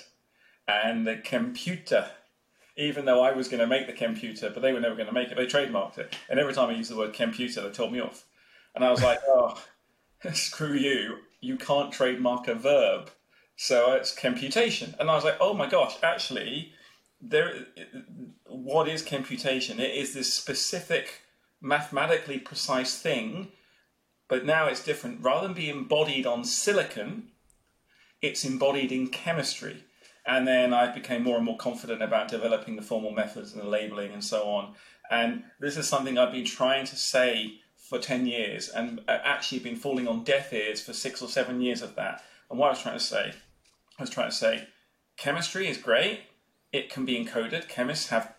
and 0.67 1.07
the 1.07 1.15
Chemputer. 1.15 2.09
Even 2.75 3.05
though 3.05 3.23
I 3.23 3.31
was 3.31 3.47
going 3.47 3.61
to 3.61 3.67
make 3.67 3.87
the 3.87 3.93
Chemputer, 3.93 4.53
but 4.53 4.61
they 4.61 4.73
were 4.73 4.81
never 4.81 4.95
going 4.95 5.07
to 5.07 5.13
make 5.13 5.31
it, 5.31 5.37
they 5.37 5.45
trademarked 5.45 5.97
it. 5.97 6.13
And 6.29 6.41
every 6.41 6.53
time 6.53 6.69
I 6.69 6.73
used 6.73 6.91
the 6.91 6.97
word 6.97 7.13
Chemputer, 7.13 7.63
they 7.63 7.69
told 7.69 7.93
me 7.93 8.01
off. 8.01 8.25
And 8.75 8.83
I 8.83 8.91
was 8.91 9.01
like, 9.01 9.19
oh, 9.29 9.57
screw 10.33 10.73
you 10.73 11.19
you 11.41 11.57
can't 11.57 11.91
trademark 11.91 12.47
a 12.47 12.55
verb. 12.55 13.09
So 13.55 13.93
it's 13.93 14.13
computation. 14.13 14.95
And 14.99 15.09
I 15.09 15.15
was 15.15 15.23
like, 15.23 15.37
oh 15.39 15.53
my 15.53 15.67
gosh, 15.67 15.97
actually, 16.01 16.73
there. 17.21 17.65
what 18.47 18.87
is 18.87 19.01
computation? 19.01 19.79
It 19.79 19.95
is 19.95 20.13
this 20.13 20.33
specific, 20.33 21.21
mathematically 21.61 22.39
precise 22.39 22.97
thing, 22.97 23.49
but 24.27 24.45
now 24.45 24.67
it's 24.67 24.83
different. 24.83 25.21
Rather 25.21 25.47
than 25.47 25.55
be 25.55 25.69
embodied 25.69 26.25
on 26.25 26.43
silicon, 26.43 27.29
it's 28.21 28.45
embodied 28.45 28.91
in 28.91 29.07
chemistry. 29.07 29.83
And 30.25 30.47
then 30.47 30.73
I 30.73 30.93
became 30.93 31.23
more 31.23 31.37
and 31.37 31.45
more 31.45 31.57
confident 31.57 32.03
about 32.03 32.27
developing 32.27 32.75
the 32.75 32.81
formal 32.81 33.11
methods 33.11 33.53
and 33.53 33.61
the 33.61 33.67
labeling 33.67 34.11
and 34.11 34.23
so 34.23 34.43
on. 34.49 34.75
And 35.09 35.43
this 35.59 35.75
is 35.75 35.87
something 35.87 36.17
I've 36.17 36.31
been 36.31 36.45
trying 36.45 36.85
to 36.85 36.95
say 36.95 37.59
for 37.89 37.97
10 37.97 38.27
years 38.27 38.69
and 38.69 39.01
uh, 39.07 39.17
actually 39.23 39.59
been 39.59 39.75
falling 39.75 40.07
on 40.07 40.23
deaf 40.23 40.53
ears 40.53 40.79
for 40.79 40.93
six 40.93 41.23
or 41.23 41.27
seven 41.27 41.59
years 41.59 41.81
of 41.81 41.95
that. 41.95 42.21
And 42.49 42.59
what 42.59 42.67
I 42.67 42.69
was 42.69 42.81
trying 42.81 42.99
to 42.99 43.03
say, 43.03 43.33
I 43.97 44.03
was 44.03 44.11
trying 44.11 44.29
to 44.29 44.35
say, 44.35 44.67
chemistry 45.17 45.67
is 45.67 45.77
great. 45.77 46.21
It 46.71 46.91
can 46.91 47.03
be 47.03 47.23
encoded. 47.23 47.67
Chemists 47.67 48.09
have 48.09 48.35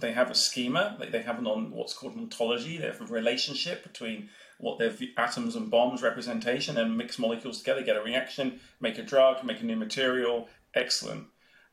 they 0.00 0.12
have 0.12 0.30
a 0.30 0.34
schema. 0.34 0.96
They 1.10 1.22
have 1.22 1.38
an 1.38 1.46
on 1.46 1.70
what's 1.70 1.92
called 1.92 2.16
ontology. 2.16 2.78
They 2.78 2.86
have 2.86 3.00
a 3.00 3.04
relationship 3.04 3.82
between 3.82 4.30
what 4.58 4.78
their 4.78 4.94
atoms 5.18 5.54
and 5.54 5.70
bonds 5.70 6.02
representation 6.02 6.78
and 6.78 6.96
mix 6.96 7.18
molecules 7.18 7.58
together, 7.58 7.82
get 7.82 7.96
a 7.96 8.02
reaction, 8.02 8.60
make 8.80 8.96
a 8.96 9.02
drug, 9.02 9.44
make 9.44 9.60
a 9.60 9.64
new 9.64 9.76
material. 9.76 10.48
Excellent. 10.74 11.26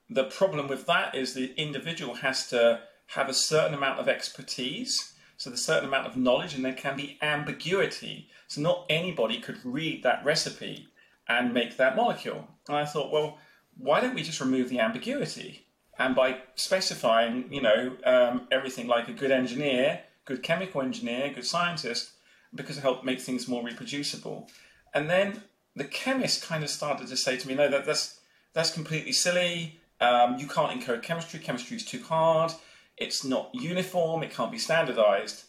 The 0.10 0.26
problem 0.26 0.68
with 0.68 0.86
that 0.88 1.16
is 1.16 1.34
the 1.34 1.54
individual 1.56 2.16
has 2.16 2.48
to 2.50 2.82
have 3.08 3.30
a 3.30 3.34
certain 3.34 3.74
amount 3.74 4.00
of 4.00 4.10
expertise, 4.10 5.14
so 5.39 5.50
there's 5.50 5.62
a 5.62 5.63
certain 5.63 5.88
amount 5.88 6.05
of 6.05 6.17
knowledge, 6.17 6.53
and 6.53 6.65
there 6.65 6.74
can 6.74 6.98
be 6.98 7.17
ambiguity. 7.22 8.27
So 8.48 8.60
not 8.60 8.86
anybody 8.89 9.39
could 9.39 9.58
read 9.63 10.03
that 10.03 10.24
recipe 10.25 10.89
and 11.29 11.53
make 11.53 11.77
that 11.77 11.96
molecule. 11.96 12.46
And 12.67 12.75
I 12.75 12.84
thought, 12.86 13.10
well, 13.10 13.38
why 13.77 14.01
don't 14.01 14.15
we 14.15 14.22
just 14.22 14.41
remove 14.41 14.67
the 14.67 14.81
ambiguity? 14.81 15.65
And 15.98 16.13
by 16.13 16.41
specifying, 16.55 17.53
you 17.53 17.62
know, 17.62 17.96
um, 18.03 18.48
everything 18.51 18.88
like 18.88 19.08
a 19.08 19.13
good 19.13 19.31
engineer, 19.31 20.01
good 20.25 20.43
chemical 20.43 20.81
engineer, 20.81 21.31
good 21.34 21.46
scientist, 21.46 22.12
because 22.53 22.77
it 22.77 22.81
helped 22.81 23.05
make 23.05 23.22
things 23.22 23.48
more 23.48 23.63
reproducible. 23.63 24.50
And 24.93 25.10
then 25.10 25.43
the 25.74 25.86
chemist 25.86 26.43
kind 26.43 26.65
of 26.65 26.69
started 26.69 27.08
to 27.08 27.15
say 27.15 27.38
to 27.38 27.48
me, 27.48 27.55
no, 27.55 27.69
that, 27.69 27.86
that's 27.86 28.19
that's 28.53 28.72
completely 28.72 29.13
silly. 29.13 29.79
Um, 30.01 30.38
you 30.38 30.48
can't 30.48 30.77
encode 30.77 31.01
chemistry. 31.01 31.39
Chemistry 31.39 31.77
is 31.77 31.86
too 31.86 32.03
hard. 32.03 32.51
It's 33.00 33.24
not 33.24 33.50
uniform. 33.53 34.24
It 34.24 34.34
can't 34.34 34.51
be 34.51 34.58
standardized. 34.58 35.44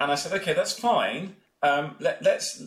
And 0.00 0.10
I 0.10 0.14
said, 0.14 0.32
okay, 0.40 0.52
that's 0.52 0.72
fine. 0.72 1.36
Um, 1.62 1.96
let, 1.98 2.24
us 2.26 2.62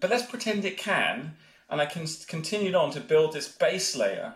but 0.00 0.10
let's 0.10 0.26
pretend 0.26 0.64
it 0.64 0.76
can. 0.76 1.36
And 1.70 1.80
I 1.80 1.86
can 1.86 2.06
continued 2.28 2.74
on 2.74 2.90
to 2.92 3.00
build 3.00 3.32
this 3.32 3.48
base 3.48 3.96
layer 3.96 4.34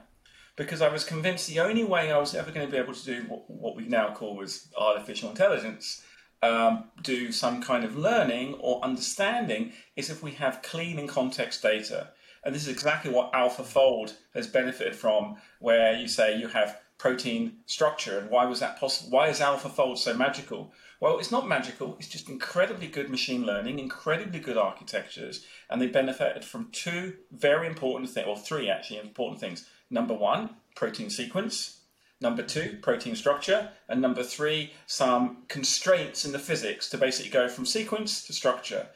because 0.56 0.82
I 0.82 0.88
was 0.88 1.04
convinced 1.04 1.46
the 1.46 1.60
only 1.60 1.84
way 1.84 2.10
I 2.10 2.18
was 2.18 2.34
ever 2.34 2.50
going 2.50 2.66
to 2.66 2.72
be 2.72 2.78
able 2.78 2.94
to 2.94 3.04
do 3.04 3.22
what, 3.28 3.48
what 3.48 3.76
we 3.76 3.86
now 3.86 4.12
call 4.14 4.34
was 4.34 4.68
artificial 4.76 5.30
intelligence 5.30 6.02
um, 6.42 6.84
do 7.02 7.32
some 7.32 7.62
kind 7.62 7.84
of 7.84 7.96
learning 7.96 8.54
or 8.60 8.82
understanding 8.84 9.72
is 9.96 10.10
if 10.10 10.22
we 10.22 10.32
have 10.32 10.62
clean 10.62 10.98
and 10.98 11.08
context 11.08 11.62
data. 11.62 12.10
And 12.44 12.54
this 12.54 12.62
is 12.62 12.72
exactly 12.72 13.10
what 13.10 13.32
AlphaFold 13.32 14.14
has 14.34 14.46
benefited 14.46 14.94
from, 14.94 15.36
where 15.58 15.94
you 15.94 16.06
say 16.08 16.38
you 16.38 16.48
have 16.48 16.80
protein 16.98 17.58
structure. 17.66 18.18
And 18.18 18.30
why 18.30 18.44
was 18.44 18.60
that 18.60 18.78
possible? 18.78 19.10
Why 19.10 19.28
is 19.28 19.40
AlphaFold 19.40 19.98
so 19.98 20.14
magical? 20.14 20.72
Well, 21.00 21.18
it's 21.18 21.30
not 21.30 21.48
magical, 21.48 21.96
it's 21.98 22.08
just 22.08 22.28
incredibly 22.28 22.88
good 22.88 23.08
machine 23.08 23.46
learning, 23.46 23.78
incredibly 23.78 24.40
good 24.40 24.56
architectures, 24.56 25.46
and 25.70 25.80
they 25.80 25.86
benefited 25.86 26.44
from 26.44 26.70
two 26.72 27.14
very 27.30 27.68
important 27.68 28.10
things, 28.10 28.26
or 28.26 28.36
three 28.36 28.68
actually 28.68 28.98
important 28.98 29.40
things. 29.40 29.68
Number 29.90 30.14
one, 30.14 30.56
protein 30.74 31.08
sequence, 31.08 31.78
Number 32.20 32.42
two, 32.42 32.78
protein 32.82 33.14
structure. 33.14 33.70
And 33.88 34.02
number 34.02 34.22
three, 34.22 34.72
some 34.86 35.44
constraints 35.48 36.24
in 36.24 36.32
the 36.32 36.38
physics 36.38 36.88
to 36.90 36.98
basically 36.98 37.30
go 37.30 37.48
from 37.48 37.64
sequence 37.64 38.26
to 38.26 38.32
structure. 38.32 38.88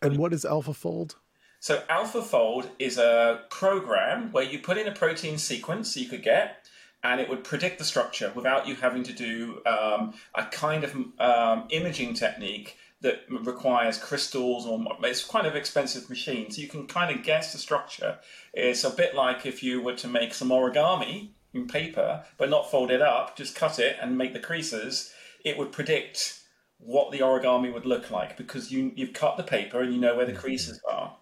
And 0.00 0.16
what 0.16 0.32
is 0.32 0.44
AlphaFold? 0.44 1.16
So, 1.60 1.82
AlphaFold 1.90 2.68
is 2.78 2.98
a 2.98 3.42
program 3.50 4.30
where 4.30 4.44
you 4.44 4.60
put 4.60 4.78
in 4.78 4.86
a 4.86 4.92
protein 4.92 5.38
sequence 5.38 5.96
you 5.96 6.08
could 6.08 6.22
get, 6.22 6.68
and 7.04 7.20
it 7.20 7.28
would 7.28 7.44
predict 7.44 7.78
the 7.78 7.84
structure 7.84 8.32
without 8.34 8.66
you 8.66 8.74
having 8.74 9.04
to 9.04 9.12
do 9.12 9.60
um, 9.66 10.14
a 10.34 10.44
kind 10.46 10.84
of 10.84 10.94
um, 11.20 11.68
imaging 11.70 12.14
technique 12.14 12.76
that 13.00 13.20
requires 13.30 13.96
crystals 13.96 14.66
or 14.66 14.84
it's 15.04 15.24
quite 15.24 15.46
an 15.46 15.56
expensive 15.56 16.08
machine. 16.08 16.50
So 16.50 16.60
you 16.60 16.66
can 16.66 16.86
kind 16.88 17.14
of 17.14 17.22
guess 17.22 17.52
the 17.52 17.58
structure. 17.58 18.18
It's 18.52 18.82
a 18.82 18.90
bit 18.90 19.14
like 19.14 19.46
if 19.46 19.62
you 19.62 19.80
were 19.80 19.94
to 19.94 20.08
make 20.08 20.34
some 20.34 20.48
origami 20.48 21.28
in 21.54 21.68
paper, 21.68 22.24
but 22.36 22.50
not 22.50 22.70
fold 22.70 22.90
it 22.90 23.00
up, 23.00 23.36
just 23.36 23.54
cut 23.54 23.78
it 23.78 23.96
and 24.02 24.18
make 24.18 24.32
the 24.32 24.40
creases, 24.40 25.12
it 25.44 25.56
would 25.56 25.70
predict 25.70 26.40
what 26.78 27.12
the 27.12 27.20
origami 27.20 27.72
would 27.72 27.86
look 27.86 28.10
like 28.10 28.36
because 28.36 28.72
you, 28.72 28.92
you've 28.96 29.12
cut 29.12 29.36
the 29.36 29.42
paper 29.44 29.80
and 29.80 29.92
you 29.92 30.00
know 30.00 30.16
where 30.16 30.26
the 30.26 30.32
creases 30.32 30.80
are. 30.90 31.16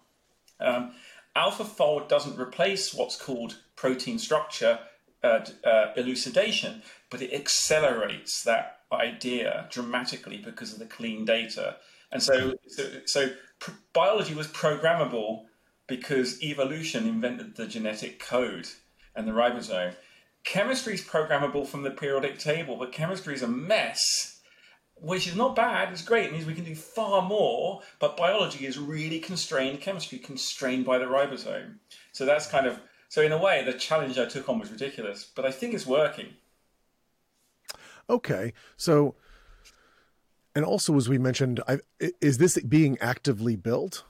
Um, 0.59 0.93
AlphaFold 1.35 2.07
doesn't 2.07 2.39
replace 2.39 2.95
what's 2.95 3.15
called 3.15 3.57
protein 3.75 4.17
structure 4.17 4.79
uh, 5.23 5.39
uh, 5.65 5.93
elucidation, 5.95 6.81
but 7.09 7.21
it 7.21 7.33
accelerates 7.33 8.43
that 8.43 8.79
idea 8.91 9.67
dramatically 9.71 10.37
because 10.37 10.73
of 10.73 10.79
the 10.79 10.85
clean 10.85 11.25
data. 11.25 11.77
And 12.11 12.23
so, 12.23 12.55
so, 12.67 12.89
so 13.05 13.29
pr- 13.59 13.71
biology 13.93 14.33
was 14.33 14.47
programmable 14.47 15.45
because 15.87 16.41
evolution 16.41 17.07
invented 17.07 17.55
the 17.55 17.67
genetic 17.67 18.19
code 18.19 18.67
and 19.15 19.27
the 19.27 19.31
ribosome 19.31 19.93
chemistry 20.47 20.93
is 20.93 21.01
programmable 21.01 21.67
from 21.67 21.83
the 21.83 21.91
periodic 21.91 22.39
table, 22.39 22.77
but 22.77 22.93
chemistry 22.93 23.33
is 23.33 23.41
a 23.41 23.47
mess, 23.47 24.39
which 24.95 25.27
is 25.27 25.35
not 25.35 25.57
bad. 25.57 25.91
It's 25.91 26.01
great. 26.01 26.27
It 26.27 26.31
means 26.31 26.45
we 26.45 26.53
can 26.53 26.63
do 26.63 26.73
far 26.73 27.21
more, 27.21 27.81
but 27.99 28.15
biology 28.15 28.65
is 28.65 28.79
really 28.79 29.19
constrained. 29.19 29.81
Chemistry 29.81 30.17
constrained 30.17 30.85
by 30.85 30.99
the 30.99 31.05
ribosome. 31.05 31.75
So 32.13 32.25
that's 32.25 32.47
kind 32.47 32.65
of 32.65 32.79
so 33.09 33.21
in 33.21 33.31
a 33.31 33.37
way, 33.37 33.63
the 33.63 33.73
challenge 33.73 34.17
I 34.17 34.25
took 34.25 34.49
on 34.49 34.59
was 34.59 34.71
ridiculous, 34.71 35.29
but 35.35 35.45
I 35.45 35.51
think 35.51 35.73
it's 35.73 35.85
working. 35.85 36.33
Okay, 38.09 38.53
so 38.77 39.15
and 40.55 40.65
also 40.65 40.95
as 40.97 41.07
we 41.07 41.17
mentioned, 41.19 41.61
I, 41.67 41.79
is 42.19 42.39
this 42.39 42.59
being 42.61 42.97
actively 42.99 43.55
built? 43.55 44.03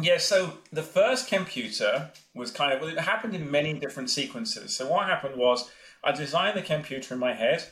Yeah, 0.00 0.18
so 0.18 0.58
the 0.70 0.82
first 0.82 1.28
Chemputer 1.28 2.10
was 2.34 2.50
kind 2.50 2.72
of, 2.72 2.80
well, 2.80 2.90
it 2.90 3.00
happened 3.00 3.34
in 3.34 3.50
many 3.50 3.72
different 3.72 4.10
sequences. 4.10 4.76
So 4.76 4.86
what 4.88 5.06
happened 5.06 5.36
was 5.36 5.70
I 6.04 6.12
designed 6.12 6.56
the 6.56 6.62
Chemputer 6.62 7.12
in 7.12 7.18
my 7.18 7.32
head. 7.32 7.64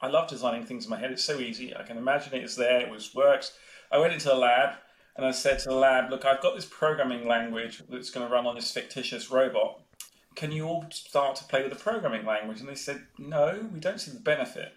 I 0.00 0.06
love 0.06 0.28
designing 0.28 0.64
things 0.64 0.84
in 0.84 0.90
my 0.90 0.98
head. 0.98 1.10
It's 1.10 1.24
so 1.24 1.38
easy. 1.40 1.76
I 1.76 1.82
can 1.82 1.98
imagine 1.98 2.32
it 2.32 2.44
is 2.44 2.56
there. 2.56 2.80
It 2.80 2.90
was 2.90 3.14
works. 3.14 3.52
I 3.90 3.98
went 3.98 4.12
into 4.12 4.28
the 4.28 4.36
lab 4.36 4.76
and 5.18 5.26
I 5.26 5.32
said 5.32 5.58
to 5.58 5.70
the 5.70 5.74
lab, 5.74 6.10
look, 6.10 6.24
I've 6.24 6.40
got 6.40 6.54
this 6.54 6.64
programming 6.64 7.26
language 7.26 7.82
that's 7.90 8.10
going 8.10 8.24
to 8.24 8.32
run 8.32 8.46
on 8.46 8.54
this 8.54 8.70
fictitious 8.70 9.32
robot. 9.32 9.80
Can 10.36 10.52
you 10.52 10.64
all 10.66 10.86
start 10.90 11.34
to 11.36 11.44
play 11.44 11.60
with 11.62 11.72
the 11.72 11.78
programming 11.78 12.24
language? 12.24 12.60
And 12.60 12.68
they 12.68 12.76
said, 12.76 13.02
no, 13.18 13.68
we 13.74 13.80
don't 13.80 14.00
see 14.00 14.12
the 14.12 14.20
benefit. 14.20 14.72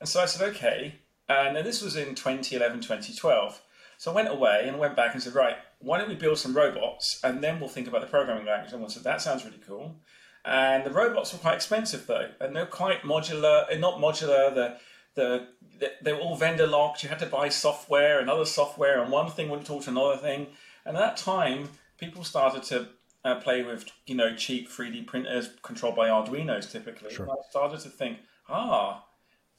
And 0.00 0.08
so 0.08 0.22
I 0.22 0.24
said, 0.24 0.48
okay. 0.48 1.00
And 1.28 1.58
this 1.58 1.82
was 1.82 1.94
in 1.94 2.14
2011, 2.14 2.80
2012. 2.80 3.60
So 3.98 4.10
I 4.10 4.14
went 4.14 4.28
away 4.28 4.64
and 4.66 4.78
went 4.78 4.96
back 4.96 5.12
and 5.12 5.22
said, 5.22 5.34
right, 5.34 5.56
why 5.80 5.98
don't 5.98 6.08
we 6.08 6.14
build 6.14 6.38
some 6.38 6.56
robots 6.56 7.20
and 7.22 7.44
then 7.44 7.60
we'll 7.60 7.68
think 7.68 7.86
about 7.86 8.00
the 8.00 8.06
programming 8.06 8.46
language? 8.46 8.72
And 8.72 8.82
I 8.82 8.88
said, 8.88 9.04
that 9.04 9.20
sounds 9.20 9.44
really 9.44 9.60
cool. 9.66 10.00
And 10.46 10.86
the 10.86 10.90
robots 10.90 11.34
were 11.34 11.38
quite 11.38 11.56
expensive 11.56 12.06
though, 12.06 12.30
and 12.40 12.56
they're 12.56 12.64
quite 12.64 13.02
modular, 13.02 13.66
eh, 13.70 13.76
not 13.76 13.98
modular. 13.98 14.78
The 15.16 15.48
the 15.80 15.92
they 16.00 16.12
were 16.12 16.20
all 16.20 16.36
vendor 16.36 16.66
locked. 16.66 17.02
You 17.02 17.08
had 17.08 17.18
to 17.18 17.26
buy 17.26 17.48
software 17.48 18.20
and 18.20 18.30
other 18.30 18.44
software, 18.44 19.02
and 19.02 19.10
one 19.10 19.30
thing 19.30 19.48
wouldn't 19.48 19.66
talk 19.66 19.82
to 19.84 19.90
another 19.90 20.16
thing. 20.16 20.46
And 20.84 20.96
at 20.96 21.00
that 21.00 21.16
time, 21.16 21.70
people 21.98 22.22
started 22.22 22.62
to 22.64 22.88
uh, 23.24 23.40
play 23.40 23.62
with 23.62 23.86
you 24.06 24.14
know 24.14 24.36
cheap 24.36 24.70
3D 24.70 25.06
printers 25.06 25.50
controlled 25.62 25.96
by 25.96 26.08
Arduino's 26.08 26.70
typically. 26.70 27.12
Sure. 27.12 27.24
And 27.24 27.32
I 27.32 27.50
started 27.50 27.80
to 27.80 27.88
think, 27.88 28.18
ah, 28.48 29.04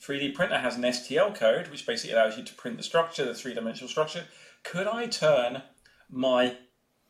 3D 0.02 0.34
printer 0.34 0.60
has 0.60 0.76
an 0.76 0.84
STL 0.84 1.36
code, 1.36 1.68
which 1.68 1.86
basically 1.86 2.16
allows 2.16 2.38
you 2.38 2.44
to 2.44 2.54
print 2.54 2.78
the 2.78 2.84
structure, 2.84 3.26
the 3.26 3.34
three 3.34 3.54
dimensional 3.54 3.90
structure. 3.90 4.26
Could 4.64 4.88
I 4.88 5.08
turn 5.08 5.64
my 6.10 6.58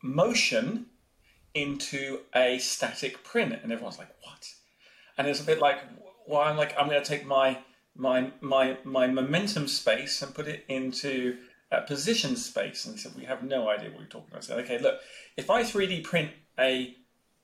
motion 0.02 0.86
into 1.54 2.20
a 2.34 2.58
static 2.58 3.22
print? 3.24 3.58
And 3.62 3.72
everyone's 3.72 3.98
like, 3.98 4.14
what? 4.22 4.52
And 5.16 5.26
it's 5.26 5.40
a 5.40 5.44
bit 5.44 5.60
like, 5.60 5.80
well, 6.26 6.40
I'm 6.40 6.56
like, 6.56 6.74
I'm 6.78 6.88
going 6.88 7.02
to 7.02 7.08
take 7.08 7.26
my 7.26 7.58
my 7.98 8.30
my 8.40 8.78
my 8.84 9.06
momentum 9.06 9.68
space 9.68 10.22
and 10.22 10.34
put 10.34 10.48
it 10.48 10.64
into 10.68 11.36
a 11.70 11.82
position 11.82 12.36
space. 12.36 12.86
And 12.86 12.94
they 12.94 12.98
said, 12.98 13.12
we 13.14 13.24
have 13.24 13.42
no 13.42 13.68
idea 13.68 13.90
what 13.90 13.98
you're 14.00 14.08
talking 14.08 14.28
about. 14.30 14.44
I 14.44 14.46
said, 14.46 14.58
okay, 14.60 14.78
look, 14.78 15.00
if 15.36 15.50
I 15.50 15.62
3D 15.62 16.04
print 16.04 16.30
a 16.58 16.96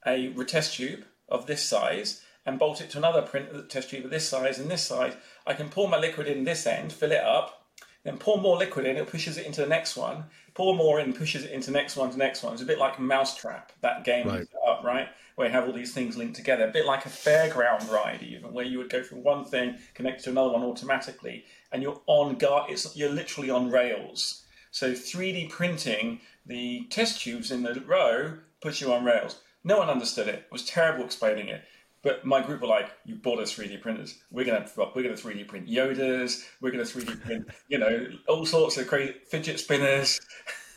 a 0.06 0.32
test 0.44 0.74
tube 0.74 1.04
of 1.28 1.46
this 1.46 1.62
size 1.62 2.22
and 2.46 2.58
bolt 2.58 2.80
it 2.80 2.90
to 2.90 2.98
another 2.98 3.22
print 3.22 3.48
uh, 3.54 3.62
test 3.68 3.90
tube 3.90 4.04
of 4.04 4.10
this 4.10 4.28
size 4.28 4.58
and 4.58 4.70
this 4.70 4.86
size, 4.86 5.14
I 5.46 5.54
can 5.54 5.68
pour 5.68 5.88
my 5.88 5.98
liquid 5.98 6.26
in 6.26 6.44
this 6.44 6.66
end, 6.66 6.92
fill 6.92 7.12
it 7.12 7.24
up, 7.24 7.66
then 8.04 8.18
pour 8.18 8.38
more 8.38 8.56
liquid 8.56 8.86
in, 8.86 8.96
it 8.96 9.08
pushes 9.08 9.38
it 9.38 9.46
into 9.46 9.62
the 9.62 9.66
next 9.66 9.96
one, 9.96 10.24
pour 10.52 10.76
more 10.76 11.00
in, 11.00 11.14
pushes 11.14 11.44
it 11.44 11.50
into 11.50 11.70
next 11.70 11.96
one 11.96 12.10
to 12.10 12.18
next 12.18 12.42
one. 12.42 12.52
It's 12.52 12.62
a 12.62 12.66
bit 12.66 12.78
like 12.78 13.00
Mousetrap, 13.00 13.72
that 13.80 14.04
game 14.04 14.28
right. 14.28 14.46
up, 14.68 14.84
right? 14.84 15.08
Where 15.36 15.48
you 15.48 15.52
have 15.52 15.66
all 15.66 15.72
these 15.72 15.92
things 15.92 16.16
linked 16.16 16.36
together, 16.36 16.68
a 16.68 16.70
bit 16.70 16.86
like 16.86 17.06
a 17.06 17.08
fairground 17.08 17.90
ride, 17.90 18.22
even 18.22 18.52
where 18.52 18.64
you 18.64 18.78
would 18.78 18.90
go 18.90 19.02
from 19.02 19.24
one 19.24 19.44
thing, 19.44 19.78
connect 19.94 20.24
to 20.24 20.30
another 20.30 20.52
one 20.52 20.62
automatically, 20.62 21.44
and 21.72 21.82
you're 21.82 22.00
on 22.06 22.36
guard. 22.36 22.70
It's 22.70 22.96
you're 22.96 23.10
literally 23.10 23.50
on 23.50 23.70
rails. 23.70 24.44
So 24.70 24.92
3D 24.92 25.50
printing 25.50 26.20
the 26.46 26.86
test 26.90 27.20
tubes 27.22 27.50
in 27.50 27.62
the 27.62 27.80
row 27.80 28.38
puts 28.60 28.80
you 28.80 28.92
on 28.92 29.04
rails. 29.04 29.40
No 29.64 29.78
one 29.78 29.88
understood 29.88 30.28
it. 30.28 30.34
It 30.34 30.52
was 30.52 30.64
terrible 30.64 31.04
explaining 31.04 31.48
it. 31.48 31.64
But 32.02 32.26
my 32.26 32.42
group 32.42 32.60
were 32.60 32.68
like, 32.68 32.90
"You 33.06 33.14
bought 33.14 33.40
us 33.40 33.54
3D 33.54 33.80
printers. 33.80 34.18
We're 34.30 34.44
gonna 34.44 34.68
we're 34.76 35.02
gonna 35.02 35.16
3D 35.16 35.48
print 35.48 35.66
Yodas. 35.66 36.44
We're 36.60 36.70
gonna 36.70 36.84
3D 36.84 37.22
print, 37.22 37.48
you 37.68 37.78
know, 37.78 38.08
all 38.28 38.44
sorts 38.44 38.76
of 38.76 38.86
crazy 38.86 39.14
fidget 39.30 39.58
spinners." 39.58 40.20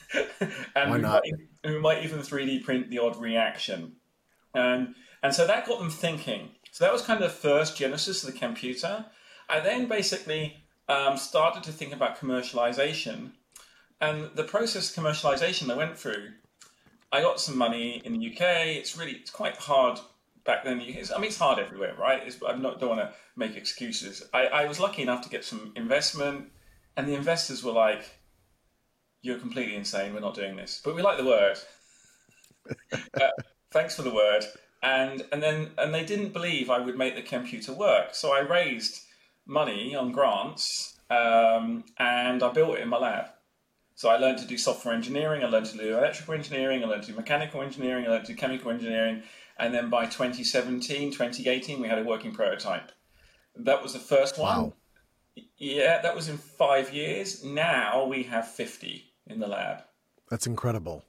and 0.76 0.90
Why 0.90 0.96
we 0.96 1.02
might, 1.02 1.22
we 1.66 1.80
might 1.80 2.06
even 2.06 2.20
3D 2.20 2.64
print 2.64 2.90
the 2.90 3.00
odd 3.00 3.18
reaction. 3.18 3.98
And, 4.58 4.96
and 5.24 5.34
so 5.34 5.46
that 5.48 5.66
got 5.66 5.80
them 5.80 5.90
thinking. 5.90 6.50
So 6.72 6.84
that 6.84 6.94
was 6.94 7.02
kind 7.02 7.22
of 7.22 7.30
the 7.32 7.36
first 7.36 7.78
genesis 7.78 8.24
of 8.24 8.34
the 8.34 8.40
Chemputer. 8.40 9.06
I 9.50 9.60
then 9.60 9.88
basically 9.88 10.64
um, 10.90 11.18
started 11.18 11.64
to 11.64 11.72
think 11.72 11.94
about 11.94 12.20
commercialization. 12.20 13.32
And 14.00 14.30
the 14.36 14.44
process 14.44 14.96
of 14.96 15.04
commercialization 15.04 15.72
I 15.72 15.76
went 15.76 15.98
through, 15.98 16.32
I 17.12 17.22
got 17.22 17.40
some 17.40 17.58
money 17.58 18.02
in 18.04 18.14
the 18.14 18.28
UK. 18.32 18.42
It's 18.68 18.98
really, 18.98 19.14
it's 19.14 19.32
quite 19.32 19.58
hard 19.58 20.00
back 20.46 20.64
then. 20.64 20.82
It's, 20.82 21.12
I 21.12 21.16
mean, 21.16 21.26
it's 21.26 21.38
hard 21.38 21.60
everywhere, 21.60 21.96
right? 22.00 22.22
It's, 22.26 22.38
I 22.44 22.52
don't 22.52 22.82
want 22.82 23.00
to 23.02 23.14
make 23.36 23.56
excuses. 23.56 24.24
I, 24.34 24.48
I 24.48 24.66
was 24.66 24.80
lucky 24.80 25.02
enough 25.02 25.22
to 25.22 25.30
get 25.30 25.44
some 25.44 25.72
investment, 25.76 26.48
and 26.96 27.08
the 27.08 27.16
investors 27.16 27.64
were 27.64 27.72
like, 27.72 28.04
"You're 29.22 29.40
completely 29.40 29.76
insane. 29.76 30.14
We're 30.14 30.20
not 30.20 30.36
doing 30.36 30.56
this." 30.56 30.82
But 30.84 30.96
we 30.96 31.02
like 31.02 31.18
the 31.18 31.26
word. 31.26 31.58
uh, 33.22 33.30
thanks 33.78 33.96
for 33.96 34.02
the 34.02 34.14
word. 34.14 34.44
And 34.82 35.26
and 35.32 35.42
then 35.42 35.72
and 35.78 35.94
they 35.94 36.06
didn't 36.06 36.34
believe 36.34 36.70
I 36.70 36.80
would 36.80 36.98
make 36.98 37.16
the 37.16 37.22
Chemputer 37.22 37.76
work. 37.76 38.16
So 38.16 38.32
I 38.32 38.40
raised 38.40 39.04
money 39.46 39.96
on 39.96 40.12
grants, 40.12 40.98
um, 41.10 41.84
and 41.98 42.44
I 42.44 42.50
built 42.52 42.78
it 42.78 42.82
in 42.82 42.90
my 42.90 42.98
lab. 42.98 43.26
So 43.96 44.10
I 44.10 44.18
learned 44.18 44.38
to 44.40 44.46
do 44.46 44.58
software 44.58 44.94
engineering, 44.94 45.44
I 45.44 45.48
learned 45.48 45.66
to 45.68 45.78
do 45.78 45.98
electrical 45.98 46.36
engineering, 46.36 46.84
I 46.84 46.88
learned 46.88 47.04
to 47.04 47.12
do 47.12 47.18
mechanical 47.18 47.64
engineering, 47.64 48.06
I 48.06 48.10
learned 48.10 48.26
to 48.26 48.34
do 48.34 48.38
chemical 48.38 48.70
engineering, 48.70 49.24
and 49.58 49.74
then 49.74 49.90
by 49.90 50.06
2017, 50.06 51.12
2018, 51.12 51.82
we 51.82 51.88
had 51.88 51.98
a 51.98 52.04
working 52.04 52.32
prototype. 52.32 52.92
That 53.56 53.82
was 53.82 53.94
the 53.94 54.00
first 54.00 54.38
one. 54.38 54.58
Wow. 54.58 54.74
Yeah, 55.58 56.00
that 56.04 56.16
was 56.16 56.30
in 56.30 56.38
five 56.38 56.94
years. 56.94 57.44
Now 57.44 58.06
we 58.06 58.22
have 58.24 58.48
50 58.48 59.04
in 59.26 59.40
the 59.40 59.48
lab. 59.48 59.82
That's 60.30 60.46
incredible. 60.46 61.04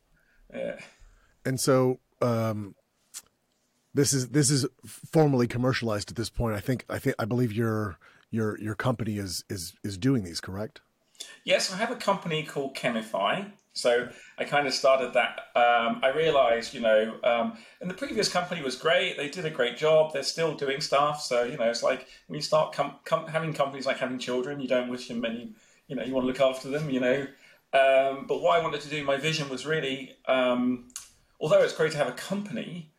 Yeah. 0.54 0.78
And 1.44 1.60
so 1.60 1.98
um, 2.20 2.74
this 3.94 4.12
is 4.12 4.28
this 4.28 4.50
is 4.50 4.66
formally 4.86 5.46
commercialized 5.46 6.10
at 6.10 6.16
this 6.16 6.30
point. 6.30 6.54
I 6.56 6.60
think 6.60 6.84
I 6.88 6.98
think 6.98 7.16
I 7.18 7.24
believe 7.24 7.52
your 7.52 7.98
your 8.30 8.58
your 8.60 8.74
company 8.74 9.18
is 9.18 9.44
is 9.48 9.74
is 9.82 9.98
doing 9.98 10.24
these, 10.24 10.40
correct? 10.40 10.80
Yes, 11.44 11.72
I 11.72 11.76
have 11.76 11.90
a 11.90 11.96
company 11.96 12.44
called 12.44 12.76
Chemify. 12.76 13.50
So 13.72 14.08
I 14.36 14.44
kind 14.44 14.66
of 14.66 14.74
started 14.74 15.12
that. 15.12 15.38
Um, 15.54 16.00
I 16.02 16.10
realized, 16.14 16.74
you 16.74 16.80
know, 16.80 17.14
um, 17.22 17.58
and 17.80 17.88
the 17.88 17.94
previous 17.94 18.28
company 18.28 18.60
was 18.60 18.74
great. 18.74 19.16
They 19.16 19.28
did 19.28 19.44
a 19.44 19.50
great 19.50 19.76
job. 19.76 20.12
They're 20.12 20.24
still 20.24 20.54
doing 20.56 20.80
stuff. 20.80 21.22
So, 21.22 21.44
you 21.44 21.56
know, 21.56 21.70
it's 21.70 21.84
like 21.84 22.08
when 22.26 22.36
you 22.36 22.42
start 22.42 22.72
com- 22.72 22.96
com- 23.04 23.28
having 23.28 23.52
companies 23.52 23.86
like 23.86 23.98
having 23.98 24.18
children, 24.18 24.58
you 24.58 24.66
don't 24.66 24.88
wish 24.88 25.06
them 25.06 25.20
many, 25.20 25.54
you 25.86 25.94
know, 25.94 26.02
you 26.02 26.12
want 26.12 26.24
to 26.24 26.26
look 26.26 26.40
after 26.40 26.68
them, 26.68 26.90
you 26.90 26.98
know. 26.98 27.26
Um, 27.72 28.26
but 28.26 28.42
what 28.42 28.58
I 28.58 28.62
wanted 28.62 28.80
to 28.80 28.88
do, 28.88 29.04
my 29.04 29.16
vision 29.16 29.48
was 29.48 29.64
really, 29.64 30.16
um, 30.26 30.88
although 31.40 31.62
it's 31.62 31.72
great 31.72 31.92
to 31.92 31.98
have 31.98 32.08
a 32.08 32.12
company, 32.12 32.92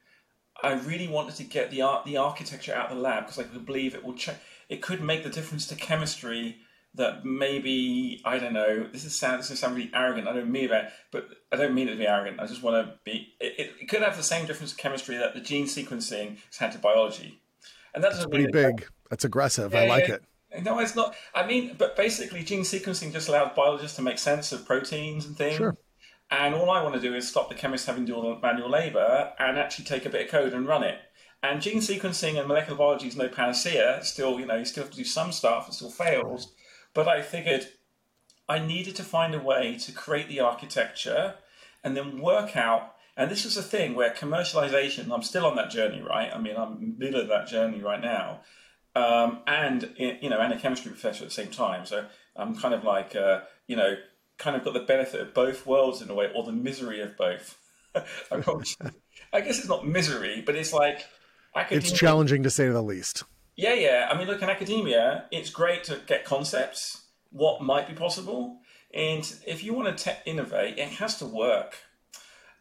I 0.62 0.74
really 0.74 1.08
wanted 1.08 1.36
to 1.36 1.44
get 1.44 1.72
the 1.72 1.82
art, 1.82 2.06
the 2.06 2.18
architecture 2.18 2.74
out 2.74 2.90
of 2.90 2.98
the 2.98 3.02
lab 3.02 3.26
because 3.26 3.40
I 3.40 3.44
could 3.44 3.66
believe 3.66 3.96
it 3.96 4.04
will 4.04 4.16
ch- 4.16 4.30
it 4.68 4.82
could 4.82 5.02
make 5.02 5.24
the 5.24 5.30
difference 5.30 5.66
to 5.68 5.76
chemistry 5.76 6.58
that 6.96 7.24
maybe 7.24 8.22
I 8.26 8.40
don't 8.40 8.54
know. 8.54 8.88
This 8.92 9.06
is 9.06 9.18
sound. 9.18 9.40
This 9.40 9.52
is 9.52 9.60
sound 9.60 9.76
really 9.76 9.92
arrogant. 9.94 10.28
I 10.28 10.34
don't 10.34 10.52
mean 10.52 10.70
that, 10.70 10.94
but 11.12 11.28
I 11.52 11.56
don't 11.56 11.74
mean 11.74 11.88
it 11.88 11.92
to 11.92 11.98
be 11.98 12.08
arrogant. 12.08 12.40
I 12.40 12.48
just 12.48 12.64
want 12.64 12.88
to 12.88 12.96
be. 13.04 13.34
It, 13.40 13.74
it 13.80 13.88
could 13.88 14.02
have 14.02 14.18
the 14.18 14.24
same 14.24 14.46
difference 14.46 14.72
to 14.74 14.78
chemistry 14.78 15.18
that 15.18 15.34
the 15.34 15.42
gene 15.42 15.66
sequencing 15.66 16.38
has 16.48 16.58
had 16.58 16.72
to 16.74 16.80
biology, 16.80 17.42
and 17.94 18.04
that's 18.04 18.26
Pretty 18.26 18.46
mean 18.46 18.52
big. 18.52 18.88
That's 19.10 19.26
aggressive. 19.26 19.74
I 19.74 19.88
like 19.88 20.10
it. 20.10 20.24
No, 20.64 20.80
it's 20.80 20.96
not. 20.96 21.16
I 21.36 21.46
mean, 21.46 21.76
but 21.78 21.96
basically, 21.96 22.44
gene 22.44 22.62
sequencing 22.62 23.14
just 23.14 23.30
allows 23.30 23.52
biologists 23.56 23.96
to 23.98 24.02
make 24.02 24.18
sense 24.18 24.52
of 24.52 24.66
proteins 24.66 25.26
and 25.26 25.38
things. 25.38 25.58
Sure. 25.58 25.78
And 26.32 26.54
all 26.54 26.70
I 26.70 26.84
want 26.84 26.96
to 26.96 27.02
do 27.02 27.16
is 27.16 27.28
stop 27.28 27.50
the 27.50 27.56
chemists 27.56 27.88
having 27.88 28.06
to 28.06 28.12
do 28.12 28.16
all 28.16 28.36
the 28.36 28.40
manual 28.40 28.70
labor 28.70 29.34
and 29.40 29.58
actually 29.58 29.86
take 29.86 30.06
a 30.06 30.10
bit 30.10 30.26
of 30.26 30.32
code 30.32 30.54
and 30.54 30.68
run 30.68 30.84
it. 30.84 31.00
And 31.42 31.62
gene 31.62 31.80
sequencing 31.80 32.38
and 32.38 32.48
molecular 32.48 32.78
biology 32.78 33.08
is 33.08 33.16
no 33.16 33.30
panacea. 33.30 34.00
Still, 34.04 34.40
you 34.40 34.46
know, 34.46 34.58
you 34.58 34.66
still 34.66 34.84
have 34.84 34.92
to 34.92 34.98
do 34.98 35.06
some 35.06 35.32
stuff. 35.32 35.68
It 35.68 35.74
still 35.74 35.90
fails. 35.90 36.54
But 36.94 37.08
I 37.08 37.22
figured 37.22 37.68
I 38.48 38.60
needed 38.60 38.96
to 38.98 39.04
find 39.04 39.34
a 39.34 39.40
way 39.40 39.78
to 39.78 39.92
create 39.92 40.28
the 40.28 40.42
architecture 40.42 41.36
and 41.84 41.96
then 41.96 42.22
work 42.22 42.58
out. 42.58 42.96
And 43.16 43.32
this 43.32 43.46
was 43.46 43.58
a 43.58 43.64
thing 43.64 43.96
where 43.96 44.12
commercialization, 44.12 45.12
I'm 45.12 45.24
still 45.24 45.46
on 45.46 45.56
that 45.56 45.70
journey, 45.70 46.02
right? 46.02 46.30
I 46.34 46.40
mean, 46.40 46.58
I'm 46.58 46.96
middle 46.98 47.22
of 47.22 47.28
that 47.30 47.48
journey 47.48 47.82
right 47.82 48.02
now. 48.02 48.42
Um, 48.96 49.40
and, 49.48 49.94
you 49.98 50.30
know, 50.30 50.40
and 50.40 50.52
a 50.52 50.60
chemistry 50.60 50.92
professor 50.92 51.24
at 51.24 51.30
the 51.30 51.34
same 51.34 51.52
time. 51.52 51.86
So 51.86 52.06
I'm 52.36 52.56
kind 52.56 52.74
of 52.74 52.84
like, 52.84 53.16
uh, 53.16 53.42
you 53.68 53.76
know, 53.76 53.96
kind 54.40 54.56
of 54.56 54.64
got 54.64 54.74
the 54.74 54.80
benefit 54.80 55.22
of 55.22 55.34
both 55.34 55.68
worlds 55.68 56.02
in 56.02 56.10
a 56.10 56.16
way, 56.16 56.32
or 56.34 56.44
the 56.44 56.52
misery 56.52 57.02
of 57.02 57.16
both. 57.16 57.58
I, 57.96 59.42
guess 59.42 59.60
it's 59.60 59.68
not 59.68 59.88
misery, 59.88 60.42
but 60.44 60.56
it's 60.56 60.74
like, 60.74 61.06
It's 61.70 61.92
challenging 61.92 62.44
to 62.44 62.50
say 62.50 62.68
the 62.70 62.82
least. 62.82 63.24
Yeah, 63.56 63.74
yeah. 63.74 64.10
I 64.12 64.18
mean, 64.18 64.28
look, 64.28 64.42
in 64.42 64.50
academia, 64.50 65.26
it's 65.32 65.50
great 65.50 65.84
to 65.86 66.00
get 66.08 66.24
concepts, 66.24 67.04
what 67.32 67.62
might 67.62 67.88
be 67.88 67.94
possible, 67.94 68.60
and 68.94 69.32
if 69.46 69.64
you 69.64 69.74
want 69.74 69.96
to 69.96 70.04
te- 70.04 70.30
innovate, 70.32 70.78
it 70.78 70.90
has 70.90 71.18
to 71.20 71.26
work. 71.26 71.76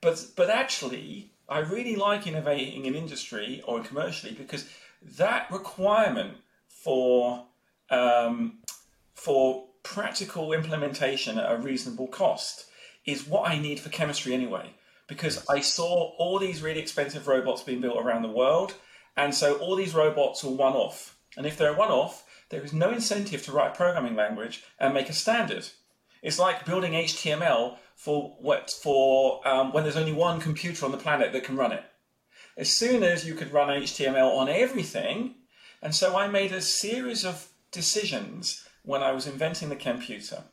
But 0.00 0.26
but 0.36 0.50
actually, 0.50 1.30
I 1.48 1.60
really 1.60 1.96
like 1.96 2.26
innovating 2.26 2.84
in 2.84 2.94
industry 2.94 3.62
or 3.66 3.80
commercially 3.80 4.34
because 4.34 4.68
that 5.16 5.50
requirement 5.50 6.36
for 6.68 7.46
um, 7.90 8.58
for 9.14 9.67
practical 9.94 10.52
implementation 10.52 11.38
at 11.38 11.50
a 11.50 11.56
reasonable 11.56 12.08
cost 12.08 12.66
is 13.06 13.26
what 13.26 13.48
I 13.48 13.58
need 13.58 13.80
for 13.80 13.88
chemistry 13.88 14.34
anyway. 14.34 14.74
Because 15.06 15.44
I 15.48 15.60
saw 15.60 16.12
all 16.18 16.38
these 16.38 16.60
really 16.60 16.80
expensive 16.80 17.26
robots 17.26 17.62
being 17.62 17.80
built 17.80 17.98
around 17.98 18.22
the 18.22 18.28
world 18.28 18.74
and 19.16 19.34
so 19.34 19.56
all 19.56 19.74
these 19.74 19.94
robots 19.94 20.44
are 20.44 20.50
one 20.50 20.74
off. 20.74 21.16
And 21.36 21.46
if 21.46 21.56
they're 21.56 21.74
one 21.74 21.90
off, 21.90 22.24
there 22.50 22.62
is 22.62 22.72
no 22.72 22.90
incentive 22.90 23.42
to 23.44 23.52
write 23.52 23.72
a 23.72 23.74
programming 23.74 24.14
language 24.14 24.62
and 24.78 24.92
make 24.92 25.08
a 25.08 25.14
standard. 25.14 25.66
It's 26.22 26.38
like 26.38 26.66
building 26.66 26.92
HTML 26.92 27.78
for 27.96 28.36
what 28.38 28.70
for 28.70 29.46
um, 29.48 29.72
when 29.72 29.84
there's 29.84 29.96
only 29.96 30.12
one 30.12 30.40
computer 30.40 30.84
on 30.84 30.92
the 30.92 30.98
planet 30.98 31.32
that 31.32 31.44
can 31.44 31.56
run 31.56 31.72
it. 31.72 31.82
As 32.56 32.70
soon 32.70 33.02
as 33.02 33.26
you 33.26 33.34
could 33.34 33.52
run 33.52 33.68
HTML 33.68 34.36
on 34.36 34.48
everything, 34.48 35.34
and 35.80 35.94
so 35.94 36.16
I 36.16 36.28
made 36.28 36.52
a 36.52 36.60
series 36.60 37.24
of 37.24 37.48
decisions 37.72 38.67
when 38.88 39.02
I 39.02 39.12
was 39.12 39.26
inventing 39.26 39.68
the 39.68 39.76
Chemputer. 39.76 40.44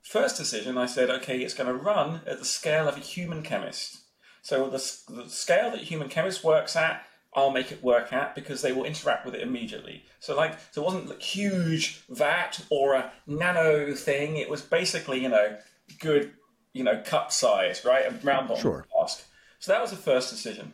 First 0.00 0.38
decision, 0.38 0.78
I 0.78 0.86
said, 0.86 1.10
okay, 1.10 1.40
it's 1.40 1.52
going 1.52 1.66
to 1.66 1.74
run 1.74 2.22
at 2.26 2.38
the 2.38 2.44
scale 2.46 2.88
of 2.88 2.96
a 2.96 3.00
human 3.00 3.42
chemist. 3.42 3.98
So 4.40 4.70
the, 4.70 4.78
the 5.12 5.28
scale 5.28 5.70
that 5.72 5.82
a 5.82 5.84
human 5.84 6.08
chemist 6.08 6.42
works 6.42 6.74
at 6.74 7.04
I'll 7.34 7.50
make 7.50 7.70
it 7.70 7.84
work 7.84 8.14
at 8.14 8.34
because 8.34 8.62
they 8.62 8.72
will 8.72 8.84
interact 8.84 9.26
with 9.26 9.34
it 9.34 9.42
immediately. 9.42 10.04
So 10.20 10.34
like, 10.34 10.58
so 10.70 10.80
it 10.80 10.84
wasn't 10.86 11.10
a 11.10 11.22
huge 11.22 12.02
vat 12.08 12.64
or 12.70 12.94
a 12.94 13.12
nano 13.26 13.94
thing. 13.94 14.38
It 14.38 14.48
was 14.48 14.62
basically, 14.62 15.20
you 15.22 15.28
know, 15.28 15.58
good, 16.00 16.32
you 16.72 16.82
know, 16.82 17.02
cup 17.04 17.30
size, 17.30 17.84
right? 17.84 18.06
A 18.06 18.10
round 18.24 18.48
bottom 18.48 18.62
Sure. 18.62 18.86
flask. 18.90 19.22
So 19.58 19.70
that 19.72 19.82
was 19.82 19.90
the 19.90 19.98
first 19.98 20.30
decision. 20.30 20.72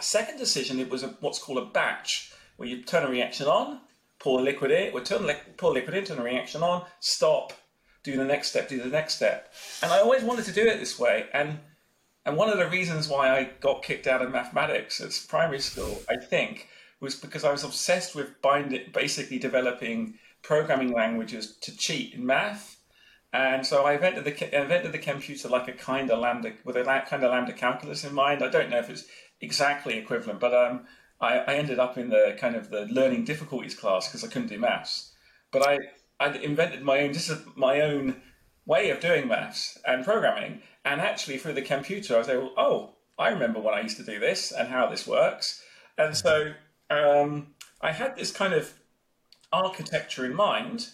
Second 0.00 0.38
decision, 0.38 0.80
it 0.80 0.90
was 0.90 1.04
a, 1.04 1.14
what's 1.20 1.38
called 1.38 1.58
a 1.58 1.66
batch, 1.66 2.32
where 2.56 2.68
you 2.68 2.82
turn 2.82 3.04
a 3.04 3.08
reaction 3.08 3.46
on, 3.46 3.78
pour 4.24 4.38
the 4.38 4.44
liquid 4.44 4.70
in, 4.70 4.94
or 4.94 5.02
turn 5.02 5.26
li- 5.26 5.36
pour 5.58 5.76
in, 5.76 6.04
turn 6.04 6.16
the 6.16 6.22
reaction 6.22 6.62
on, 6.62 6.82
stop, 6.98 7.52
do 8.02 8.16
the 8.16 8.24
next 8.24 8.48
step, 8.48 8.70
do 8.70 8.82
the 8.82 8.88
next 8.88 9.16
step. 9.16 9.52
And 9.82 9.92
I 9.92 9.98
always 9.98 10.22
wanted 10.22 10.46
to 10.46 10.52
do 10.52 10.66
it 10.66 10.80
this 10.80 10.98
way. 10.98 11.26
And 11.34 11.58
and 12.24 12.38
one 12.38 12.48
of 12.48 12.56
the 12.56 12.70
reasons 12.70 13.06
why 13.06 13.36
I 13.36 13.50
got 13.60 13.82
kicked 13.82 14.06
out 14.06 14.22
of 14.22 14.32
mathematics 14.32 14.98
at 14.98 15.12
primary 15.28 15.60
school, 15.60 16.00
I 16.08 16.16
think, 16.16 16.68
was 16.98 17.14
because 17.14 17.44
I 17.44 17.52
was 17.52 17.64
obsessed 17.64 18.14
with 18.14 18.40
bind- 18.40 18.92
basically 18.94 19.38
developing 19.38 20.18
programming 20.40 20.92
languages 20.92 21.58
to 21.60 21.76
cheat 21.76 22.14
in 22.14 22.24
math. 22.24 22.78
And 23.34 23.66
so 23.66 23.84
I 23.84 23.92
invented 23.92 24.24
the 24.24 24.58
invented 24.58 24.92
the 24.92 24.98
Chemputer 24.98 25.50
like 25.50 25.68
a 25.68 25.72
kind 25.72 26.10
of 26.10 26.20
lambda 26.20 26.52
with 26.64 26.76
a 26.78 26.84
kind 26.84 27.24
of 27.24 27.30
lambda 27.30 27.52
calculus 27.52 28.04
in 28.04 28.14
mind. 28.14 28.42
I 28.42 28.48
don't 28.48 28.70
know 28.70 28.78
if 28.78 28.88
it's 28.88 29.04
exactly 29.42 29.98
equivalent, 29.98 30.40
but 30.40 30.54
um, 30.54 30.86
I, 31.20 31.38
I 31.38 31.54
ended 31.54 31.78
up 31.78 31.96
in 31.96 32.10
the 32.10 32.36
kind 32.38 32.56
of 32.56 32.70
the 32.70 32.86
learning 32.86 33.24
difficulties 33.24 33.74
class 33.74 34.08
because 34.08 34.24
I 34.24 34.28
couldn't 34.28 34.48
do 34.48 34.58
maths. 34.58 35.12
But 35.50 35.66
I 35.66 35.78
I 36.20 36.28
invented 36.36 36.82
my 36.82 37.00
own 37.00 37.10
is 37.10 37.32
my 37.56 37.80
own 37.80 38.22
way 38.66 38.90
of 38.90 39.00
doing 39.00 39.28
maths 39.28 39.78
and 39.86 40.04
programming. 40.04 40.62
And 40.84 41.00
actually, 41.00 41.38
through 41.38 41.54
the 41.54 41.62
Chemputer, 41.62 42.14
I 42.14 42.18
was 42.18 42.28
able, 42.28 42.52
oh, 42.56 42.94
I 43.18 43.28
remember 43.30 43.60
when 43.60 43.74
I 43.74 43.80
used 43.80 43.96
to 43.96 44.04
do 44.04 44.18
this 44.18 44.52
and 44.52 44.68
how 44.68 44.86
this 44.86 45.06
works. 45.06 45.62
And 45.96 46.16
so 46.16 46.52
um, 46.90 47.54
I 47.80 47.92
had 47.92 48.16
this 48.16 48.32
kind 48.32 48.52
of 48.52 48.74
architecture 49.52 50.26
in 50.26 50.34
mind, 50.34 50.88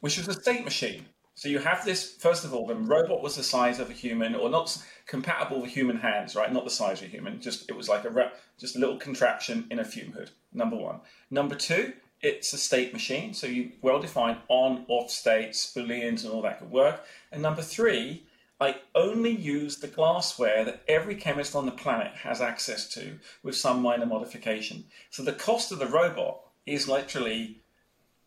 which 0.00 0.16
was 0.16 0.28
a 0.28 0.40
state 0.40 0.64
machine. 0.64 1.06
So 1.44 1.50
you 1.50 1.58
have 1.58 1.84
this, 1.84 2.14
first 2.14 2.46
of 2.46 2.54
all, 2.54 2.66
the 2.66 2.74
robot 2.74 3.20
was 3.22 3.36
the 3.36 3.42
size 3.42 3.78
of 3.78 3.90
a 3.90 3.92
human, 3.92 4.34
or 4.34 4.48
not 4.48 4.82
compatible 5.04 5.60
with 5.60 5.72
human 5.72 5.98
hands, 5.98 6.34
right? 6.34 6.50
Not 6.50 6.64
the 6.64 6.70
size 6.70 7.02
of 7.02 7.08
a 7.08 7.10
human. 7.10 7.38
Just 7.38 7.68
it 7.68 7.76
was 7.76 7.86
like 7.86 8.06
a 8.06 8.32
just 8.58 8.76
a 8.76 8.78
little 8.78 8.96
contraption 8.96 9.66
in 9.70 9.78
a 9.78 9.84
fume 9.84 10.12
hood. 10.12 10.30
Number 10.54 10.74
one. 10.74 11.00
Number 11.30 11.54
two, 11.54 11.92
it's 12.22 12.54
a 12.54 12.56
state 12.56 12.94
machine, 12.94 13.34
so 13.34 13.46
you 13.46 13.72
well 13.82 14.00
defined 14.00 14.38
on, 14.48 14.86
off 14.88 15.10
states, 15.10 15.70
booleans, 15.76 16.24
and 16.24 16.32
all 16.32 16.40
that 16.40 16.60
could 16.60 16.70
work. 16.70 17.04
And 17.30 17.42
number 17.42 17.60
three, 17.60 18.24
I 18.58 18.76
only 18.94 19.36
use 19.36 19.76
the 19.76 19.88
glassware 19.88 20.64
that 20.64 20.82
every 20.88 21.14
chemist 21.14 21.54
on 21.54 21.66
the 21.66 21.72
planet 21.72 22.12
has 22.22 22.40
access 22.40 22.88
to 22.94 23.18
with 23.42 23.54
some 23.54 23.82
minor 23.82 24.06
modification. 24.06 24.84
So 25.10 25.22
the 25.22 25.34
cost 25.34 25.72
of 25.72 25.78
the 25.78 25.88
robot 25.88 26.40
is 26.64 26.88
literally 26.88 27.60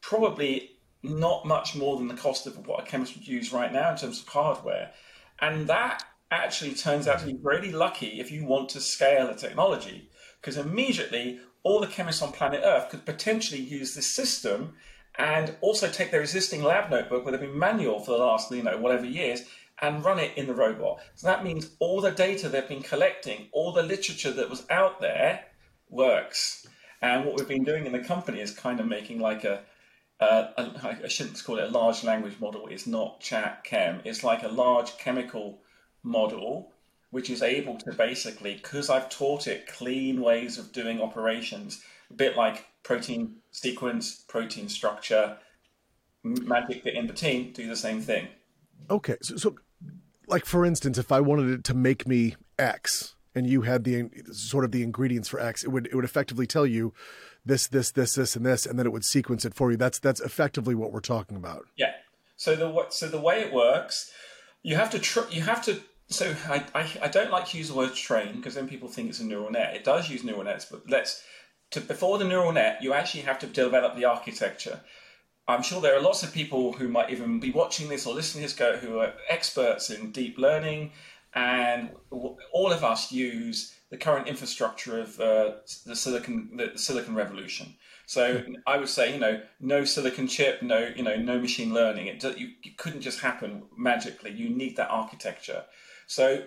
probably 0.02 0.77
not 1.08 1.46
much 1.46 1.76
more 1.76 1.98
than 1.98 2.08
the 2.08 2.14
cost 2.14 2.48
of 2.48 2.68
what 2.68 2.82
a 2.82 2.86
chemist 2.86 3.16
would 3.16 3.28
use 3.28 3.54
right 3.54 3.72
now 3.72 3.92
in 3.92 3.98
terms 3.98 4.22
of 4.22 4.28
hardware. 4.28 4.92
And 5.40 5.68
that 5.68 6.04
actually 6.32 6.74
turns 6.74 7.08
out 7.08 7.20
to 7.20 7.26
be 7.26 7.40
really 7.42 7.72
lucky 7.72 8.20
if 8.20 8.32
you 8.32 8.46
want 8.46 8.70
to 8.70 8.82
scale 8.82 9.30
a 9.30 9.36
technology, 9.36 10.10
because 10.42 10.58
immediately 10.58 11.40
all 11.64 11.80
the 11.80 11.88
chemists 11.88 12.22
on 12.22 12.32
planet 12.32 12.62
Earth 12.64 12.90
could 12.90 13.06
potentially 13.06 13.62
use 13.62 13.96
this 13.96 14.08
system 14.08 14.74
and 15.18 15.56
also 15.62 15.90
take 15.90 16.12
their 16.12 16.22
existing 16.22 16.64
lab 16.64 16.90
notebook 16.90 17.24
where 17.24 17.32
they've 17.32 17.50
been 17.50 17.58
manual 17.58 18.00
for 18.00 18.12
the 18.12 18.18
last, 18.18 18.52
you 18.52 18.64
know, 18.64 18.78
whatever 18.78 19.06
years 19.06 19.44
and 19.82 20.04
run 20.04 20.20
it 20.20 20.32
in 20.38 20.48
the 20.48 20.54
robot. 20.54 21.00
So 21.16 21.28
that 21.28 21.44
means 21.44 21.72
all 21.80 22.02
the 22.02 22.12
data 22.12 22.50
they've 22.50 22.68
been 22.68 22.84
collecting, 22.84 23.48
all 23.52 23.72
the 23.72 23.84
literature 23.84 24.32
that 24.32 24.50
was 24.50 24.66
out 24.70 25.02
there 25.02 25.46
works. 25.90 26.68
And 27.02 27.26
what 27.26 27.38
we've 27.38 27.48
been 27.48 27.64
doing 27.64 27.86
in 27.86 27.92
the 27.92 28.00
company 28.00 28.42
is 28.42 28.52
kind 28.52 28.80
of 28.80 28.88
making 28.88 29.20
like 29.20 29.44
a, 29.44 29.62
uh, 30.20 30.48
I 30.58 31.08
shouldn't 31.08 31.44
call 31.44 31.60
it 31.60 31.66
a 31.66 31.72
large 31.72 32.04
language 32.04 32.40
model. 32.40 32.68
It's 32.68 32.88
not 32.88 33.20
chat 33.20 33.64
chem. 33.64 34.02
It's 34.04 34.24
like 34.24 34.44
a 34.44 34.48
large 34.48 34.98
chemical 34.98 35.60
model, 36.04 36.72
which 37.12 37.30
is 37.30 37.44
able 37.44 37.78
to 37.78 37.94
basically, 37.94 38.56
because 38.56 38.90
I've 38.90 39.10
taught 39.10 39.48
it 39.48 39.68
clean 39.68 40.22
ways 40.22 40.58
of 40.58 40.72
doing 40.72 41.02
operations, 41.02 41.84
a 42.10 42.14
bit 42.14 42.36
like 42.36 42.66
protein 42.84 43.36
sequence, 43.52 44.24
protein 44.28 44.70
structure, 44.70 45.38
magic 46.24 46.84
bit 46.84 46.96
in 46.96 47.06
between, 47.06 47.54
do 47.54 47.68
the 47.68 47.76
same 47.76 48.02
thing. 48.02 48.28
Okay, 48.90 49.18
so, 49.22 49.36
so 49.36 49.56
like 50.28 50.46
for 50.46 50.66
instance, 50.66 50.98
if 50.98 51.12
I 51.12 51.20
wanted 51.20 51.50
it 51.50 51.64
to 51.66 51.74
make 51.74 52.08
me 52.08 52.36
X 52.58 53.16
and 53.38 53.48
you 53.48 53.62
had 53.62 53.84
the 53.84 54.10
sort 54.32 54.66
of 54.66 54.72
the 54.72 54.82
ingredients 54.84 55.30
for 55.30 55.40
X, 55.40 55.64
it 55.64 55.70
would 55.70 55.86
it 55.88 55.96
would 55.96 56.06
effectively 56.06 56.48
tell 56.48 56.66
you 56.66 56.94
this, 57.46 57.68
this, 57.68 57.92
this, 57.92 58.16
this, 58.16 58.36
and 58.36 58.46
this, 58.46 58.66
and 58.66 58.78
then 58.78 58.86
it 58.86 58.92
would 58.92 59.06
sequence 59.06 59.46
it 59.46 59.54
for 59.54 59.72
you. 59.72 59.78
That's 59.78 60.00
that's 60.00 60.20
effectively 60.20 60.76
what 60.76 60.92
we're 60.92 61.00
talking 61.00 61.38
about. 61.38 61.66
Yeah. 61.78 61.94
So 62.36 62.56
the 62.56 62.86
so 62.90 63.08
the 63.08 63.22
way 63.22 63.42
it 63.42 63.54
works, 63.54 64.12
you 64.64 64.76
have 64.76 64.90
to 64.92 65.00
tr- 65.00 65.30
you 65.30 65.42
have 65.42 65.64
to. 65.66 65.80
So 66.10 66.36
I, 66.48 66.64
I, 66.74 66.90
I 67.04 67.08
don't 67.10 67.32
like 67.32 67.48
to 67.50 67.58
use 67.58 67.68
the 67.68 67.76
word 67.76 67.94
train 67.94 68.38
because 68.38 68.56
then 68.56 68.68
people 68.68 68.88
think 68.88 69.10
it's 69.10 69.20
a 69.20 69.26
neural 69.26 69.52
net. 69.52 69.76
It 69.76 69.84
does 69.84 70.10
use 70.10 70.24
neural 70.24 70.44
nets, 70.44 70.66
but 70.66 70.90
let's 70.90 71.24
to 71.72 71.82
before 71.82 72.18
the 72.18 72.26
neural 72.26 72.52
net, 72.52 72.80
you 72.82 72.94
actually 72.94 73.22
have 73.22 73.40
to 73.40 73.48
develop 73.48 73.96
the 73.96 74.06
architecture. 74.06 74.82
I'm 75.50 75.64
sure 75.64 75.80
there 75.80 75.96
are 75.96 76.02
lots 76.02 76.24
of 76.24 76.34
people 76.34 76.74
who 76.74 76.90
might 76.90 77.10
even 77.10 77.40
be 77.40 77.52
watching 77.52 77.88
this 77.88 78.06
or 78.06 78.14
listening 78.14 78.42
to 78.44 78.48
this 78.48 78.58
go 78.58 78.78
who 78.78 79.00
are 79.00 79.14
experts 79.30 79.90
in 79.90 80.12
deep 80.12 80.38
learning, 80.38 80.92
and 81.34 81.92
all 82.12 82.72
of 82.72 82.84
us 82.84 83.12
use 83.12 83.74
the 83.90 83.98
current 83.98 84.28
infrastructure 84.28 85.00
of 85.00 85.20
uh, 85.20 85.52
the 85.86 85.96
silicon 85.96 86.58
the, 86.58 86.78
silicon 86.78 87.16
revolution. 87.16 87.76
So 88.06 88.44
I 88.66 88.78
would 88.78 88.90
say, 88.90 89.14
you 89.14 89.20
know, 89.20 89.42
no 89.60 89.84
silicon 89.84 90.28
chip, 90.28 90.62
no, 90.62 90.90
you 90.96 91.04
know, 91.04 91.18
no 91.18 91.40
machine 91.40 91.74
learning. 91.74 92.08
It, 92.08 92.24
you, 92.38 92.52
it 92.64 92.78
couldn't 92.78 93.02
just 93.02 93.20
happen 93.20 93.64
magically. 93.78 94.32
You 94.32 94.50
need 94.50 94.78
that 94.78 94.90
architecture. 94.90 95.66
So 96.08 96.44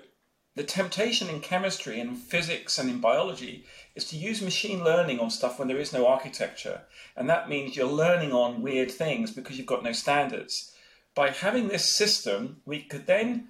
the 0.57 0.64
temptation 0.64 1.29
in 1.29 1.40
chemistry 1.40 2.01
and 2.01 2.19
physics 2.19 2.79
and 2.79 2.90
in 2.90 3.01
biology 3.01 3.66
is 3.95 4.05
to 4.07 4.16
use 4.16 4.43
machine 4.43 4.83
learning 4.83 5.21
on 5.21 5.31
stuff 5.31 5.59
when 5.59 5.69
there 5.69 5.79
is 5.79 5.93
no 5.93 6.07
architecture. 6.07 6.83
And 7.16 7.29
that 7.31 7.49
means 7.49 7.77
you're 7.77 7.87
learning 7.87 8.33
on 8.33 8.62
weird 8.62 8.90
things 8.90 9.31
because 9.31 9.57
you've 9.57 9.66
got 9.66 9.85
no 9.85 9.93
standards. 9.93 10.75
By 11.14 11.31
having 11.31 11.69
this 11.69 11.97
system, 11.97 12.62
we 12.64 12.83
could 12.83 13.07
then, 13.07 13.49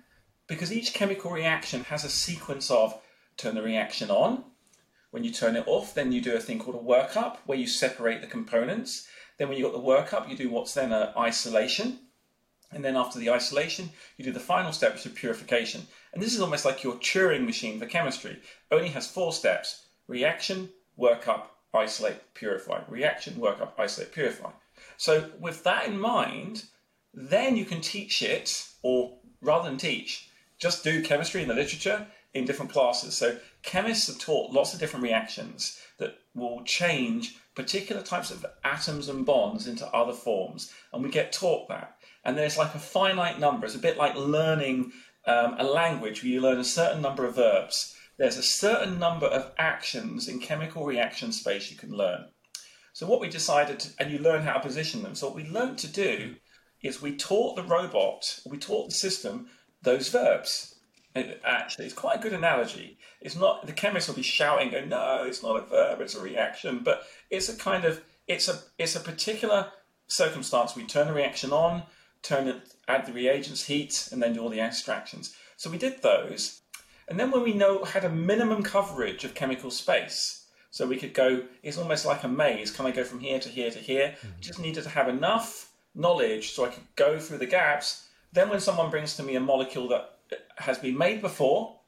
because 0.51 0.73
each 0.73 0.93
chemical 0.93 1.31
reaction 1.31 1.85
has 1.85 2.05
a 2.05 2.11
sequence 2.11 2.73
of 2.73 3.01
turn 3.37 3.55
the 3.55 3.63
reaction 3.63 4.11
on. 4.11 4.43
When 5.13 5.23
you 5.23 5.31
turn 5.31 5.55
it 5.55 5.63
off, 5.69 5.95
then 5.95 6.11
you 6.11 6.21
do 6.21 6.35
a 6.35 6.41
thing 6.41 6.59
called 6.59 6.75
a 6.75 6.79
workup 6.81 7.37
where 7.47 7.57
you 7.57 7.69
separate 7.69 8.21
the 8.21 8.27
components. 8.27 9.07
Then 9.39 9.49
when 9.49 9.57
you've 9.57 9.71
got 9.71 9.81
the 9.81 9.89
workup, 9.89 10.29
you 10.29 10.37
do 10.37 10.51
what's 10.51 10.75
then 10.75 10.91
an 10.91 11.11
isolation. 11.17 12.01
And 12.73 12.85
then 12.85 12.97
after 12.97 13.21
the 13.21 13.31
isolation, 13.31 13.91
you 14.17 14.25
do 14.25 14.33
the 14.33 14.41
final 14.41 14.73
step, 14.73 14.95
which 14.95 15.07
is 15.07 15.13
purification. 15.13 15.83
And 16.13 16.21
this 16.21 16.35
is 16.35 16.41
almost 16.41 16.65
like 16.65 16.83
your 16.83 16.95
Turing 16.95 17.47
machine 17.47 17.79
for 17.79 17.87
chemistry. 17.87 18.33
It 18.33 18.75
only 18.75 18.89
has 18.89 19.07
four 19.07 19.33
steps 19.33 19.87
reaction, 20.09 20.69
workup, 20.99 21.45
isolate, 21.73 22.35
purify. 22.35 22.83
Reaction, 22.89 23.35
workup, 23.35 23.79
isolate, 23.79 24.13
purify. 24.13 24.51
So, 24.97 25.31
with 25.39 25.63
that 25.63 25.87
in 25.87 26.01
mind, 26.01 26.65
then 27.15 27.57
you 27.57 27.65
can 27.65 27.81
teach 27.81 28.21
it, 28.21 28.67
or 28.83 29.19
rather 29.41 29.69
than 29.69 29.79
teach, 29.79 30.27
just 30.61 30.85
do 30.85 31.03
chemistry 31.03 31.43
in 31.43 31.49
the 31.49 31.55
literature 31.55 32.07
in 32.33 32.45
different 32.45 32.71
classes. 32.71 33.17
So, 33.17 33.39
chemists 33.63 34.09
are 34.09 34.19
taught 34.19 34.53
lots 34.53 34.73
of 34.73 34.81
different 34.81 35.03
reactions 35.03 35.79
that 35.99 36.15
will 36.35 36.63
change 36.65 37.37
particular 37.55 38.03
types 38.03 38.31
of 38.31 38.47
atoms 38.63 39.09
and 39.09 39.27
bonds 39.27 39.67
into 39.67 39.87
other 39.89 40.13
forms. 40.13 40.73
And 40.93 41.03
we 41.03 41.11
get 41.11 41.33
taught 41.33 41.69
that. 41.69 41.97
And 42.25 42.37
there's 42.37 42.59
like 42.59 42.75
a 42.75 42.79
finite 42.79 43.41
number. 43.41 43.67
It's 43.67 43.75
a 43.75 43.79
bit 43.79 43.97
like 43.97 44.15
learning 44.15 44.93
um, 45.27 45.57
a 45.59 45.65
language 45.65 46.23
where 46.23 46.33
you 46.33 46.41
learn 46.41 46.59
a 46.59 46.65
certain 46.65 47.03
number 47.03 47.25
of 47.25 47.37
verbs. 47.37 47.95
There's 48.19 48.37
a 48.37 48.43
certain 48.43 48.99
number 48.99 49.27
of 49.27 49.53
actions 49.59 50.29
in 50.29 50.41
chemical 50.41 50.85
reaction 50.85 51.33
space 51.33 51.71
you 51.71 51.77
can 51.77 51.93
learn. 51.93 52.27
So 52.93 53.07
what 53.07 53.21
we 53.21 53.29
decided, 53.29 53.81
to, 53.81 53.89
and 53.99 54.11
you 54.11 54.19
learn 54.19 54.43
how 54.43 54.55
to 54.55 54.61
position 54.61 55.03
them. 55.03 55.15
So 55.15 55.29
what 55.29 55.37
we 55.37 55.49
learned 55.49 55.79
to 55.79 55.89
do 55.89 56.37
is 56.83 57.01
we 57.01 57.17
taught 57.17 57.57
the 57.57 57.63
robot, 57.63 58.41
we 58.47 58.59
taught 58.59 58.89
the 58.89 58.95
system 58.95 59.49
those 59.83 60.09
verbs. 60.09 60.75
It, 61.15 61.41
actually, 61.45 61.87
it's 61.87 61.95
quite 61.95 62.19
a 62.19 62.23
good 62.23 62.33
analogy. 62.33 62.99
It's 63.21 63.37
not 63.37 63.67
the 63.67 63.73
chemist 63.73 64.09
will 64.09 64.15
be 64.15 64.23
shouting, 64.23 64.71
"Go 64.71 64.85
no, 64.85 65.25
it's 65.25 65.43
not 65.43 65.57
a 65.57 65.67
verb, 65.67 66.01
it's 66.01 66.15
a 66.15 66.21
reaction." 66.21 66.81
But 66.85 67.03
it's 67.31 67.49
a 67.49 67.57
kind 67.57 67.85
of 67.85 68.03
it's 68.29 68.49
a 68.49 68.61
it's 68.79 68.95
a 68.95 69.01
particular 69.01 69.73
circumstance. 70.07 70.77
We 70.77 70.85
turn 70.85 71.09
the 71.09 71.13
reaction 71.13 71.53
on, 71.53 71.83
turn 72.23 72.47
it, 72.47 72.75
add 72.87 73.07
the 73.07 73.13
reagents, 73.13 73.65
heat, 73.67 74.09
and 74.13 74.23
then 74.23 74.35
do 74.35 74.41
all 74.41 74.49
the 74.49 74.61
extractions. 74.61 75.35
So 75.57 75.69
we 75.69 75.79
did 75.79 76.01
those, 76.01 76.63
and 77.09 77.19
then 77.19 77.33
when 77.33 77.43
we 77.43 77.55
know 77.55 77.85
had 77.85 78.05
a 78.05 78.11
minimum 78.11 78.63
coverage 78.63 79.25
of 79.25 79.35
chemical 79.35 79.71
space, 79.71 80.47
so 80.71 80.87
we 80.87 80.97
could 80.97 81.13
go, 81.13 81.43
it's 81.63 81.79
almost 81.79 82.07
like 82.07 82.23
a 82.23 82.29
maze. 82.29 82.71
Can 82.71 82.87
I 82.87 82.93
go 82.93 83.03
from 83.03 83.21
here 83.21 83.41
to 83.41 83.49
here 83.49 83.71
to 83.71 83.79
here? 83.79 84.15
Mm-hmm. 84.19 84.41
Just 84.41 84.61
needed 84.61 84.85
to 84.85 84.91
have 84.91 85.09
enough 85.09 85.73
knowledge 85.95 86.53
so 86.53 86.65
I 86.65 86.69
could 86.69 86.87
go 86.95 87.19
through 87.19 87.39
the 87.39 87.47
gaps. 87.47 88.07
Then 88.33 88.49
when 88.49 88.61
someone 88.61 88.91
brings 88.91 89.17
to 89.17 89.23
me 89.23 89.35
a 89.37 89.41
molecule 89.41 89.89
that 89.89 90.19
has 90.57 90.79
been 90.79 90.97
made 90.97 91.21
before, 91.21 91.81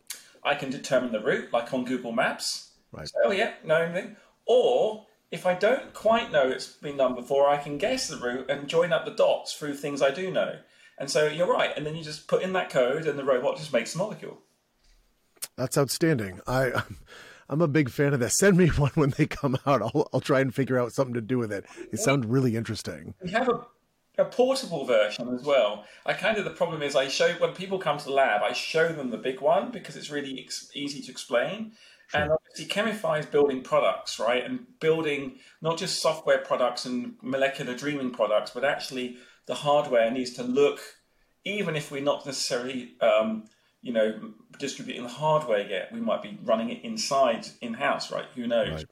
I 0.43 0.55
can 0.55 0.71
determine 0.71 1.13
the 1.13 1.21
route, 1.21 1.53
like 1.53 1.73
on 1.73 1.85
Google 1.85 2.13
Maps. 2.13 2.73
Right. 2.91 3.09
So, 3.09 3.15
oh 3.25 3.31
yeah, 3.31 3.55
know 3.65 3.77
anything. 3.77 4.17
Or 4.47 5.07
if 5.31 5.47
I 5.47 5.55
don't 5.55 5.95
quite 5.95 6.33
know 6.33 6.49
it's 6.49 6.67
been 6.67 6.97
done 6.97 7.15
before, 7.15 7.49
I 7.49 7.57
can 7.57 7.79
guess 7.79 8.09
the 8.09 8.17
route 8.17 8.51
and 8.51 8.69
join 8.69 8.93
up 8.93 9.05
the 9.05 9.13
dots 9.13 9.55
through 9.55 9.75
things 9.75 10.03
I 10.03 10.11
do 10.11 10.31
know. 10.31 10.59
And 10.99 11.11
so 11.11 11.27
you're 11.27 11.51
right. 11.51 11.73
And 11.77 11.87
then 11.87 11.97
you 11.97 12.05
just 12.05 12.29
put 12.29 12.43
in 12.43 12.53
that 12.53 12.71
code 12.71 13.07
and 13.07 13.19
the 13.19 13.25
robot 13.25 13.57
just 13.57 13.73
makes 13.73 13.93
the 13.93 13.99
molecule. 13.99 14.39
That's 15.57 15.79
outstanding. 15.79 16.41
I, 16.47 16.83
I'm 17.49 17.63
a 17.63 17.69
big 17.69 17.89
fan 17.89 18.15
of 18.15 18.21
that. 18.21 18.33
Send 18.33 18.57
me 18.57 18.69
one 18.77 18.93
when 18.95 19.11
they 19.11 19.27
come 19.27 19.57
out. 19.67 19.83
I'll, 19.83 20.09
I'll 20.13 20.21
try 20.21 20.41
and 20.41 20.55
figure 20.55 20.79
out 20.79 20.93
something 20.93 21.15
to 21.15 21.21
do 21.21 21.39
with 21.39 21.53
it. 21.53 21.65
It 21.93 21.99
sounds 21.99 22.27
really 22.27 22.57
interesting. 22.57 23.15
We 23.23 23.31
have 23.31 23.49
a, 23.49 23.67
a 24.23 24.25
portable 24.25 24.85
version 24.85 25.29
as 25.35 25.45
well. 25.45 25.85
I 26.07 26.15
kind 26.15 26.39
of, 26.39 26.45
the 26.45 26.51
problem 26.51 26.83
is 26.83 26.97
I 26.97 27.09
show, 27.09 27.33
when 27.35 27.53
people 27.53 27.79
come 27.79 27.99
to 27.99 28.05
the 28.05 28.13
lab, 28.13 28.43
I 28.43 28.53
show 28.53 28.89
them 28.93 29.11
the 29.11 29.19
big 29.19 29.41
one 29.41 29.71
because 29.71 29.97
it's 29.97 30.11
really 30.11 30.41
ex- 30.41 30.71
easy 30.75 31.01
to 31.03 31.11
explain. 31.11 31.73
Sure. 32.09 32.21
And 32.21 32.31
obviously, 32.31 32.67
Chemify 32.67 33.21
is 33.21 33.27
building 33.27 33.63
products, 33.63 34.19
right? 34.19 34.45
And 34.45 34.67
building 34.81 35.39
not 35.61 35.79
just 35.79 36.01
software 36.01 36.39
products 36.39 36.85
and 36.85 37.15
molecular 37.23 37.75
dreaming 37.75 38.11
products, 38.11 38.51
but 38.51 38.65
actually 38.65 39.17
the 39.47 39.55
hardware 39.55 40.11
needs 40.11 40.33
to 40.35 40.43
look, 40.43 40.81
even 41.45 41.77
if 41.77 41.91
we're 41.91 42.03
not 42.03 42.25
necessarily, 42.27 42.95
um, 43.01 43.45
you 43.81 43.93
know, 43.93 44.33
distributing 44.59 45.03
the 45.03 45.09
hardware 45.09 45.67
yet, 45.67 45.93
we 45.93 46.01
might 46.01 46.23
be 46.23 46.39
running 46.45 46.71
it 46.71 46.85
inside 46.85 47.47
in 47.61 47.75
house, 47.75 48.13
right? 48.13 48.27
Who 48.37 48.47
knows? 48.47 48.69
Right. 48.69 48.85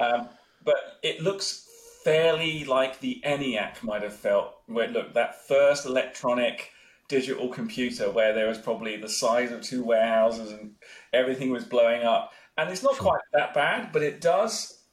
Right? 0.00 0.12
Um, 0.12 0.28
but 0.64 0.98
it 1.02 1.20
looks 1.22 1.65
fairly 2.06 2.64
like 2.64 3.00
the 3.00 3.20
ENIAC 3.24 3.82
might 3.82 4.02
have 4.02 4.14
felt, 4.14 4.54
where 4.66 4.86
look, 4.86 5.12
that 5.14 5.44
first 5.48 5.86
electronic 5.86 6.70
digital 7.08 7.48
computer 7.48 8.12
where 8.12 8.32
there 8.32 8.46
was 8.46 8.58
probably 8.58 8.96
the 8.96 9.08
size 9.08 9.50
of 9.50 9.60
two 9.60 9.82
warehouses 9.82 10.52
and 10.52 10.76
everything 11.12 11.50
was 11.50 11.64
blowing 11.64 12.04
up 12.04 12.32
and 12.56 12.70
it's 12.70 12.84
not 12.84 12.96
quite 12.96 13.20
that 13.32 13.52
bad, 13.54 13.90
but 13.92 14.04
it 14.04 14.20
does 14.20 14.84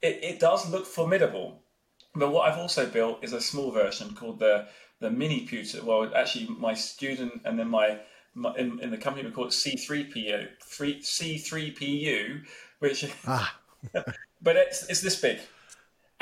it, 0.00 0.18
it 0.22 0.40
does 0.40 0.70
look 0.70 0.86
formidable. 0.86 1.60
But 2.14 2.32
what 2.32 2.50
I've 2.50 2.58
also 2.58 2.86
built 2.86 3.22
is 3.22 3.34
a 3.34 3.40
small 3.40 3.70
version 3.70 4.14
called 4.14 4.38
the 4.38 4.66
the 5.00 5.10
mini 5.10 5.40
pewter. 5.40 5.84
Well, 5.84 6.10
actually, 6.16 6.46
my 6.58 6.72
student 6.72 7.42
and 7.44 7.58
then 7.58 7.68
my, 7.68 7.98
my 8.34 8.54
in, 8.56 8.80
in, 8.80 8.90
the 8.90 8.96
company 8.96 9.26
we 9.26 9.32
call 9.34 9.46
it 9.46 9.50
C3PU, 9.50 10.48
C3PU, 10.62 12.42
which 12.78 13.04
ah. 13.26 13.58
but 14.42 14.56
it's 14.56 14.88
it's 14.88 15.02
this 15.02 15.20
big. 15.20 15.38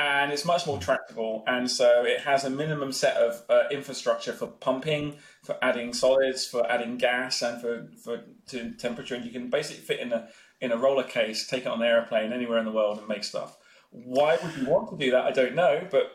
And 0.01 0.33
it's 0.33 0.47
much 0.47 0.67
more 0.67 0.79
tractable. 0.79 1.45
And 1.47 1.71
so 1.71 2.05
it 2.05 2.21
has 2.21 2.45
a 2.45 2.51
minimum 2.51 2.91
set 2.91 3.17
of 3.17 3.43
uh, 3.51 3.65
infrastructure 3.71 4.33
for 4.33 4.47
pumping, 4.47 5.17
for 5.43 5.59
adding 5.61 5.93
solids, 5.93 6.47
for 6.47 6.71
adding 6.71 6.97
gas, 6.97 7.43
and 7.43 7.61
for, 7.61 7.89
for 8.03 8.25
to 8.49 8.73
temperature. 8.73 9.15
And 9.15 9.25
you 9.27 9.31
can 9.31 9.51
basically 9.51 9.83
fit 9.83 10.01
in 10.01 10.13
a 10.13 10.29
in 10.61 10.73
a 10.73 10.77
roller 10.77 11.05
case, 11.05 11.47
take 11.47 11.63
it 11.63 11.69
on 11.69 11.83
an 11.83 11.89
airplane 11.89 12.33
anywhere 12.33 12.59
in 12.59 12.65
the 12.65 12.73
world, 12.73 12.99
and 12.99 13.09
make 13.09 13.25
stuff. 13.25 13.59
Why 13.91 14.39
would 14.43 14.57
you 14.57 14.71
want 14.71 14.91
to 14.91 14.97
do 14.97 15.11
that? 15.11 15.25
I 15.25 15.33
don't 15.33 15.55
know, 15.55 15.87
but 15.91 16.13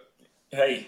hey, 0.50 0.88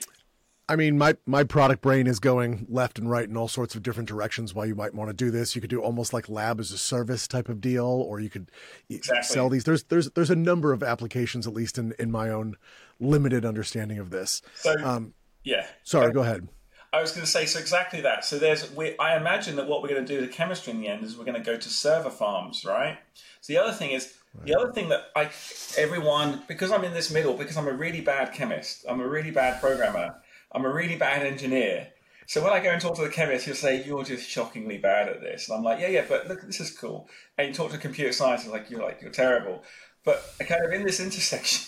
I 0.69 0.75
mean, 0.75 0.97
my 0.97 1.15
my 1.25 1.45
product 1.45 1.81
brain 1.81 2.07
is 2.07 2.19
going 2.19 2.65
left 2.67 2.99
and 2.99 3.09
right 3.09 3.27
in 3.27 3.37
all 3.37 3.47
sorts 3.47 3.73
of 3.75 3.83
different 3.83 4.09
directions. 4.09 4.53
Why 4.53 4.65
you 4.65 4.75
might 4.75 4.93
want 4.93 5.09
to 5.09 5.13
do 5.13 5.31
this? 5.31 5.55
You 5.55 5.61
could 5.61 5.69
do 5.69 5.81
almost 5.81 6.11
like 6.11 6.27
lab 6.27 6.59
as 6.59 6.71
a 6.71 6.77
service 6.77 7.25
type 7.25 7.47
of 7.47 7.61
deal, 7.61 7.85
or 7.85 8.19
you 8.19 8.29
could 8.29 8.51
exactly. 8.89 9.23
sell 9.23 9.49
these. 9.49 9.63
There's 9.63 9.83
there's 9.83 10.11
there's 10.11 10.29
a 10.29 10.35
number 10.35 10.73
of 10.73 10.83
applications, 10.83 11.47
at 11.47 11.53
least 11.53 11.77
in 11.77 11.93
in 11.97 12.11
my 12.11 12.29
own 12.29 12.57
limited 12.99 13.45
understanding 13.45 13.99
of 13.99 14.09
this. 14.09 14.41
So, 14.55 14.75
um, 14.83 15.13
yeah. 15.43 15.65
Sorry, 15.83 16.11
go 16.11 16.21
ahead. 16.21 16.47
I 16.93 17.01
was 17.01 17.11
going 17.11 17.25
to 17.25 17.31
say 17.31 17.45
so 17.45 17.59
exactly 17.59 18.01
that. 18.01 18.23
So 18.23 18.39
there's 18.39 18.73
we. 18.73 18.97
I 18.97 19.17
imagine 19.17 19.57
that 19.57 19.67
what 19.67 19.81
we're 19.81 19.89
going 19.89 20.05
to 20.05 20.19
do 20.19 20.25
to 20.25 20.31
chemistry 20.31 20.71
in 20.71 20.79
the 20.79 20.87
end 20.87 21.03
is 21.03 21.17
we're 21.17 21.25
going 21.25 21.41
to 21.41 21.43
go 21.43 21.57
to 21.57 21.69
server 21.69 22.09
farms, 22.09 22.63
right? 22.65 22.97
So 23.41 23.53
the 23.53 23.59
other 23.59 23.73
thing 23.73 23.91
is 23.91 24.13
the 24.45 24.55
other 24.55 24.71
thing 24.71 24.89
that 24.89 25.07
I 25.15 25.29
everyone 25.77 26.43
because 26.47 26.71
I'm 26.71 26.83
in 26.83 26.93
this 26.93 27.11
middle 27.11 27.33
because 27.33 27.57
I'm 27.57 27.67
a 27.67 27.73
really 27.73 28.01
bad 28.01 28.33
chemist. 28.33 28.85
I'm 28.87 29.01
a 29.01 29.07
really 29.07 29.31
bad 29.31 29.59
programmer 29.59 30.15
I'm 30.51 30.65
a 30.65 30.73
really 30.73 30.95
bad 30.95 31.25
engineer. 31.25 31.89
So 32.25 32.43
when 32.43 32.51
I 32.51 32.59
go 32.59 32.69
and 32.69 32.81
talk 32.81 32.95
to 32.95 33.03
the 33.03 33.09
chemist, 33.09 33.45
he'll 33.45 33.55
say, 33.55 33.83
You're 33.83 34.03
just 34.03 34.29
shockingly 34.29 34.77
bad 34.77 35.07
at 35.07 35.21
this. 35.21 35.47
And 35.47 35.57
I'm 35.57 35.63
like, 35.63 35.79
Yeah, 35.79 35.87
yeah, 35.87 36.05
but 36.07 36.27
look, 36.27 36.41
this 36.41 36.59
is 36.59 36.71
cool. 36.71 37.09
And 37.37 37.47
you 37.47 37.53
talk 37.53 37.71
to 37.71 37.77
computer 37.77 38.11
scientists, 38.11 38.49
like, 38.49 38.69
You're 38.69 38.81
like, 38.81 39.01
You're 39.01 39.11
terrible. 39.11 39.63
But 40.03 40.23
I 40.39 40.43
kind 40.43 40.65
of 40.65 40.71
in 40.71 40.83
this 40.83 40.99
intersection 41.05 41.67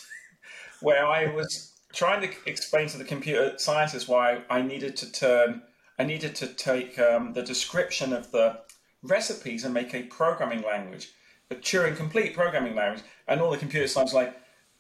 where 0.81 1.05
I 1.05 1.33
was 1.33 1.73
trying 1.93 2.21
to 2.21 2.29
explain 2.45 2.87
to 2.89 2.97
the 2.97 3.03
computer 3.03 3.53
scientists 3.57 4.07
why 4.07 4.43
I 4.49 4.61
needed 4.61 4.95
to 4.97 5.11
turn, 5.11 5.63
I 5.97 6.03
needed 6.03 6.35
to 6.35 6.47
take 6.47 6.99
um, 6.99 7.33
the 7.33 7.41
description 7.41 8.13
of 8.13 8.31
the 8.31 8.59
recipes 9.01 9.63
and 9.63 9.73
make 9.73 9.93
a 9.93 10.03
programming 10.03 10.61
language, 10.61 11.09
a 11.49 11.55
Turing 11.55 11.95
complete 11.95 12.33
programming 12.33 12.75
language. 12.75 13.03
And 13.27 13.41
all 13.41 13.51
the 13.51 13.57
computer 13.57 13.87
scientists 13.87 14.13
were 14.13 14.21
like, 14.21 14.35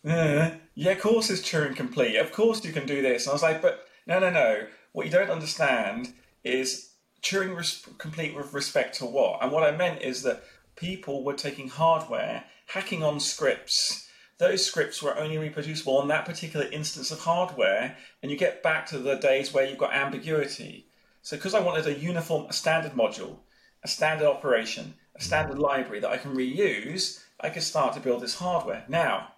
uh, 0.07 0.51
yeah, 0.75 0.91
of 0.91 0.99
course 0.99 1.29
it's 1.29 1.41
Turing 1.41 1.75
complete. 1.75 2.15
Of 2.17 2.31
course 2.31 2.63
you 2.63 2.71
can 2.71 2.85
do 2.85 3.01
this. 3.01 3.25
And 3.25 3.31
I 3.31 3.33
was 3.33 3.43
like, 3.43 3.61
but 3.61 3.85
no, 4.07 4.19
no, 4.19 4.29
no. 4.29 4.67
What 4.91 5.05
you 5.05 5.11
don't 5.11 5.29
understand 5.29 6.13
is 6.43 6.91
Turing 7.21 7.55
res- 7.55 7.85
complete 7.97 8.35
with 8.35 8.53
respect 8.53 8.97
to 8.99 9.05
what? 9.05 9.43
And 9.43 9.51
what 9.51 9.63
I 9.63 9.75
meant 9.75 10.01
is 10.01 10.23
that 10.23 10.43
people 10.75 11.23
were 11.23 11.33
taking 11.33 11.67
hardware, 11.67 12.45
hacking 12.67 13.03
on 13.03 13.19
scripts. 13.19 14.08
Those 14.39 14.65
scripts 14.65 15.03
were 15.03 15.17
only 15.17 15.37
reproducible 15.37 15.97
on 15.97 16.07
that 16.07 16.25
particular 16.25 16.65
instance 16.71 17.11
of 17.11 17.19
hardware, 17.19 17.97
and 18.23 18.31
you 18.31 18.37
get 18.37 18.63
back 18.63 18.85
to 18.87 18.97
the 18.97 19.15
days 19.15 19.53
where 19.53 19.65
you've 19.65 19.77
got 19.77 19.93
ambiguity. 19.93 20.87
So, 21.21 21.35
because 21.35 21.53
I 21.53 21.59
wanted 21.59 21.85
a 21.85 21.99
uniform, 21.99 22.47
a 22.49 22.53
standard 22.53 22.93
module, 22.93 23.39
a 23.83 23.89
standard 23.89 24.27
operation, 24.27 24.93
a 25.13 25.21
standard 25.21 25.59
library 25.59 25.99
that 25.99 26.09
I 26.09 26.17
can 26.17 26.35
reuse, 26.35 27.21
I 27.41 27.49
could 27.49 27.63
start 27.63 27.93
to 27.95 27.99
build 27.99 28.21
this 28.21 28.35
hardware. 28.35 28.85
Now, 28.87 29.33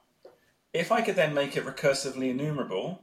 if 0.72 0.92
I 0.92 1.02
could 1.02 1.16
then 1.16 1.34
make 1.34 1.58
it 1.58 1.66
recursively 1.66 2.30
enumerable, 2.30 3.02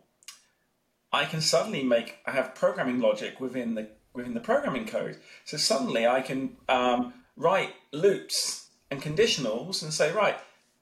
I 1.12 1.24
can 1.24 1.40
suddenly 1.40 1.82
make 1.82 2.18
I 2.26 2.30
have 2.30 2.54
programming 2.54 3.00
logic 3.00 3.40
within 3.40 3.74
the 3.74 3.88
within 4.14 4.34
the 4.34 4.40
programming 4.40 4.86
code. 4.86 5.18
So 5.44 5.56
suddenly 5.56 6.06
I 6.06 6.20
can 6.20 6.56
um, 6.68 7.14
write 7.36 7.74
loops 7.92 8.68
and 8.90 9.02
conditionals 9.02 9.82
and 9.82 9.92
say 9.92 10.12
right 10.12 10.38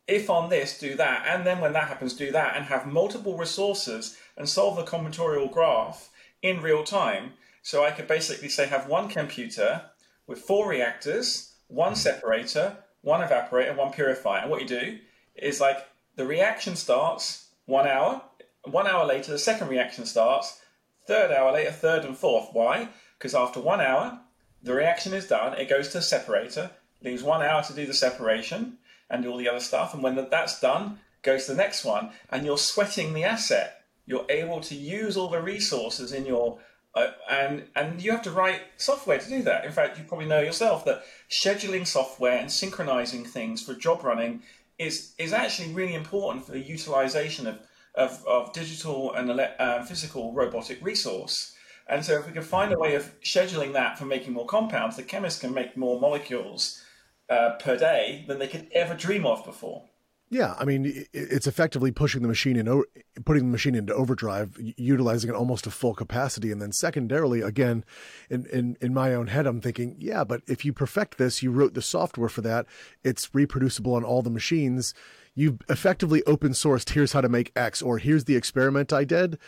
if 0.08 0.30
on 0.30 0.48
this 0.48 0.78
do 0.78 0.94
that 0.94 1.24
and 1.26 1.46
then 1.46 1.60
when 1.60 1.72
that 1.72 1.88
happens 1.88 2.14
do 2.14 2.30
that 2.30 2.56
and 2.56 2.66
have 2.66 2.86
multiple 2.86 3.36
resources 3.36 4.16
and 4.36 4.48
solve 4.48 4.76
the 4.76 4.84
combinatorial 4.84 5.52
graph 5.52 6.10
in 6.42 6.60
real 6.60 6.84
time. 6.84 7.32
So 7.62 7.84
I 7.84 7.90
could 7.90 8.06
basically 8.06 8.48
say 8.48 8.66
have 8.66 8.88
one 8.88 9.10
Chemputer 9.10 9.82
with 10.26 10.40
four 10.40 10.68
reactors, 10.68 11.54
one 11.68 11.92
hmm. 11.92 11.96
separator, 11.96 12.76
one 13.02 13.26
evaporator, 13.26 13.76
one 13.76 13.92
purifier. 13.92 14.42
And 14.42 14.50
what 14.50 14.60
you 14.60 14.68
do 14.68 14.98
is 15.34 15.60
like 15.60 15.86
the 16.14 16.26
reaction 16.26 16.76
starts 16.76 17.48
one 17.66 17.86
hour, 17.86 18.22
one 18.64 18.86
hour 18.86 19.04
later, 19.06 19.32
the 19.32 19.38
second 19.38 19.68
reaction 19.68 20.06
starts. 20.06 20.60
Third 21.06 21.30
hour 21.30 21.52
later, 21.52 21.70
third 21.70 22.04
and 22.04 22.16
fourth. 22.16 22.48
Why? 22.52 22.88
Because 23.18 23.34
after 23.34 23.60
one 23.60 23.80
hour, 23.80 24.20
the 24.62 24.74
reaction 24.74 25.12
is 25.12 25.28
done. 25.28 25.54
It 25.54 25.68
goes 25.68 25.88
to 25.90 25.98
a 25.98 26.02
separator. 26.02 26.70
Leaves 27.02 27.22
one 27.22 27.42
hour 27.42 27.62
to 27.62 27.72
do 27.72 27.86
the 27.86 27.94
separation 27.94 28.78
and 29.10 29.26
all 29.26 29.36
the 29.36 29.48
other 29.48 29.60
stuff. 29.60 29.94
And 29.94 30.02
when 30.02 30.14
that's 30.30 30.60
done, 30.60 31.00
goes 31.22 31.46
to 31.46 31.52
the 31.52 31.58
next 31.58 31.84
one. 31.84 32.10
And 32.30 32.44
you're 32.44 32.58
sweating 32.58 33.12
the 33.12 33.24
asset. 33.24 33.84
You're 34.06 34.26
able 34.28 34.60
to 34.60 34.74
use 34.74 35.16
all 35.16 35.28
the 35.28 35.40
resources 35.40 36.12
in 36.12 36.26
your 36.26 36.58
uh, 36.94 37.12
and 37.28 37.64
and 37.76 38.00
you 38.00 38.10
have 38.10 38.22
to 38.22 38.30
write 38.30 38.62
software 38.78 39.18
to 39.18 39.28
do 39.28 39.42
that. 39.42 39.66
In 39.66 39.72
fact, 39.72 39.98
you 39.98 40.04
probably 40.04 40.26
know 40.26 40.40
yourself 40.40 40.84
that 40.86 41.04
scheduling 41.30 41.86
software 41.86 42.38
and 42.38 42.50
synchronizing 42.50 43.24
things 43.24 43.62
for 43.62 43.74
job 43.74 44.02
running 44.02 44.42
is 44.78 45.12
is 45.18 45.34
actually 45.34 45.74
really 45.74 45.94
important 45.94 46.46
for 46.46 46.52
the 46.52 46.60
utilization 46.60 47.46
of 47.46 47.58
of, 47.94 48.24
of 48.26 48.52
digital 48.52 49.12
and 49.12 49.30
uh, 49.30 49.82
physical 49.82 50.32
robotic 50.32 50.82
resource. 50.82 51.54
And 51.86 52.04
so, 52.04 52.18
if 52.18 52.26
we 52.26 52.32
can 52.32 52.42
find 52.42 52.72
a 52.72 52.78
way 52.78 52.94
of 52.94 53.12
scheduling 53.20 53.74
that 53.74 53.98
for 53.98 54.06
making 54.06 54.32
more 54.32 54.46
compounds, 54.46 54.96
the 54.96 55.02
chemists 55.02 55.40
can 55.40 55.52
make 55.52 55.76
more 55.76 56.00
molecules 56.00 56.82
uh, 57.28 57.50
per 57.58 57.76
day 57.76 58.24
than 58.28 58.38
they 58.38 58.48
could 58.48 58.68
ever 58.72 58.94
dream 58.94 59.26
of 59.26 59.44
before. 59.44 59.84
Yeah, 60.28 60.56
I 60.58 60.64
mean, 60.64 61.06
it's 61.12 61.46
effectively 61.46 61.92
pushing 61.92 62.22
the 62.22 62.26
machine 62.26 62.56
in, 62.56 62.82
putting 63.24 63.44
the 63.44 63.52
machine 63.52 63.76
into 63.76 63.94
overdrive, 63.94 64.58
utilizing 64.76 65.30
it 65.30 65.36
almost 65.36 65.64
to 65.64 65.70
full 65.70 65.94
capacity, 65.94 66.50
and 66.50 66.60
then 66.60 66.72
secondarily, 66.72 67.42
again, 67.42 67.84
in, 68.28 68.46
in 68.46 68.76
in 68.80 68.92
my 68.92 69.14
own 69.14 69.28
head, 69.28 69.46
I'm 69.46 69.60
thinking, 69.60 69.94
yeah, 70.00 70.24
but 70.24 70.42
if 70.48 70.64
you 70.64 70.72
perfect 70.72 71.16
this, 71.16 71.44
you 71.44 71.52
wrote 71.52 71.74
the 71.74 71.82
software 71.82 72.28
for 72.28 72.40
that, 72.40 72.66
it's 73.04 73.32
reproducible 73.36 73.94
on 73.94 74.02
all 74.02 74.20
the 74.20 74.30
machines 74.30 74.94
you've 75.36 75.60
effectively 75.68 76.24
open 76.24 76.50
sourced 76.50 76.90
here's 76.90 77.12
how 77.12 77.20
to 77.20 77.28
make 77.28 77.52
X 77.54 77.80
or 77.80 77.98
here's 77.98 78.24
the 78.24 78.34
experiment 78.34 78.92
I 78.92 79.04
did. 79.04 79.38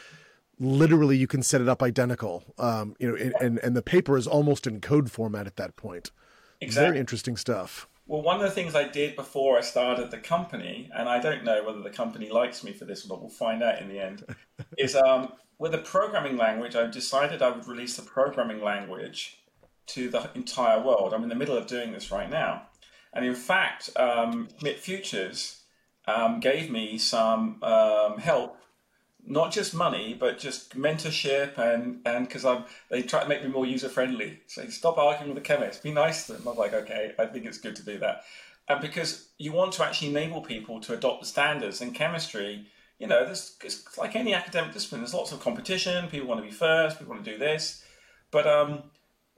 Literally, 0.61 1.17
you 1.17 1.27
can 1.27 1.43
set 1.43 1.61
it 1.61 1.69
up 1.69 1.83
identical. 1.83 2.45
Um, 2.59 2.95
you 2.99 3.09
know, 3.09 3.17
and, 3.17 3.35
and, 3.41 3.59
and 3.61 3.77
the 3.77 3.83
paper 3.83 4.17
is 4.17 4.27
almost 4.27 4.67
in 4.67 4.81
code 4.81 5.11
format 5.11 5.47
at 5.47 5.57
that 5.57 5.77
point. 5.77 6.11
Exactly. 6.61 6.89
Very 6.89 7.01
interesting 7.01 7.37
stuff. 7.37 7.89
Well, 8.07 8.23
one 8.23 8.37
of 8.37 8.43
the 8.43 8.51
things 8.51 8.75
I 8.75 8.89
did 8.89 9.17
before 9.17 9.59
I 9.59 9.61
started 9.61 10.11
the 10.11 10.19
company, 10.19 10.91
and 10.95 11.09
I 11.09 11.21
don't 11.21 11.45
know 11.45 11.63
whether 11.63 11.83
the 11.83 11.91
company 11.91 12.31
likes 12.31 12.65
me 12.65 12.73
for 12.73 12.87
this 12.87 13.05
or 13.05 13.09
not, 13.09 13.21
we'll 13.21 13.29
find 13.29 13.63
out 13.63 13.83
in 13.83 13.89
the 13.89 14.01
end, 14.01 14.25
is 14.79 14.97
um, 14.97 15.33
with 15.59 15.75
a 15.75 15.79
programming 15.79 16.37
language, 16.37 16.75
I 16.75 16.87
decided 16.87 17.43
I 17.43 17.51
would 17.51 17.69
release 17.69 17.99
a 17.99 18.03
programming 18.03 18.63
language 18.63 19.39
to 19.89 20.09
the 20.09 20.31
entire 20.35 20.83
world. 20.83 21.13
I'm 21.13 21.23
in 21.23 21.29
the 21.29 21.35
middle 21.35 21.57
of 21.57 21.67
doing 21.67 21.93
this 21.93 22.11
right 22.11 22.31
now. 22.31 22.69
And 23.13 23.25
in 23.25 23.35
fact, 23.35 23.91
um, 23.97 24.49
Futures 24.79 25.63
um, 26.07 26.41
gave 26.41 26.71
me 26.71 26.99
some 26.99 27.63
um, 27.63 28.19
help, 28.19 28.57
not 29.29 29.53
just 29.53 29.75
money, 29.75 30.17
but 30.19 30.39
just 30.39 30.77
mentorship 30.77 31.59
and 31.59 32.01
and 32.07 32.27
because 32.27 32.45
I'm 32.45 32.65
they 32.89 33.03
try 33.03 33.23
to 33.23 33.29
make 33.29 33.43
me 33.43 33.51
more 33.51 33.67
user 33.67 33.89
friendly. 33.89 34.41
Say 34.47 34.69
stop 34.69 34.99
arguing 34.99 35.35
with 35.35 35.43
the 35.43 35.47
chemist, 35.47 35.83
be 35.83 35.93
nice 35.93 36.27
to 36.27 36.33
them. 36.33 36.49
I'm 36.49 36.57
like, 36.57 36.73
okay, 36.73 37.13
I 37.19 37.27
think 37.27 37.45
it's 37.45 37.59
good 37.59 37.77
to 37.77 37.85
do 37.85 37.99
that, 37.99 38.23
and 38.69 38.81
because 38.81 39.29
you 39.37 39.53
want 39.53 39.73
to 39.75 39.85
actually 39.85 40.09
enable 40.09 40.41
people 40.41 40.81
to 40.81 40.95
adopt 40.95 41.21
the 41.21 41.27
standards 41.27 41.81
in 41.81 41.93
chemistry. 41.93 42.67
You 42.99 43.07
know, 43.07 43.25
there's 43.25 43.57
it's 43.63 43.97
like 43.97 44.17
any 44.17 44.35
academic 44.35 44.73
discipline. 44.73 45.03
There's 45.03 45.15
lots 45.15 45.31
of 45.31 45.39
competition. 45.39 46.09
People 46.09 46.27
want 46.27 46.41
to 46.41 46.47
be 46.47 46.53
first. 46.53 46.99
People 46.99 47.15
want 47.15 47.25
to 47.25 47.31
do 47.31 47.39
this, 47.39 47.85
but 48.33 48.45
um, 48.49 48.83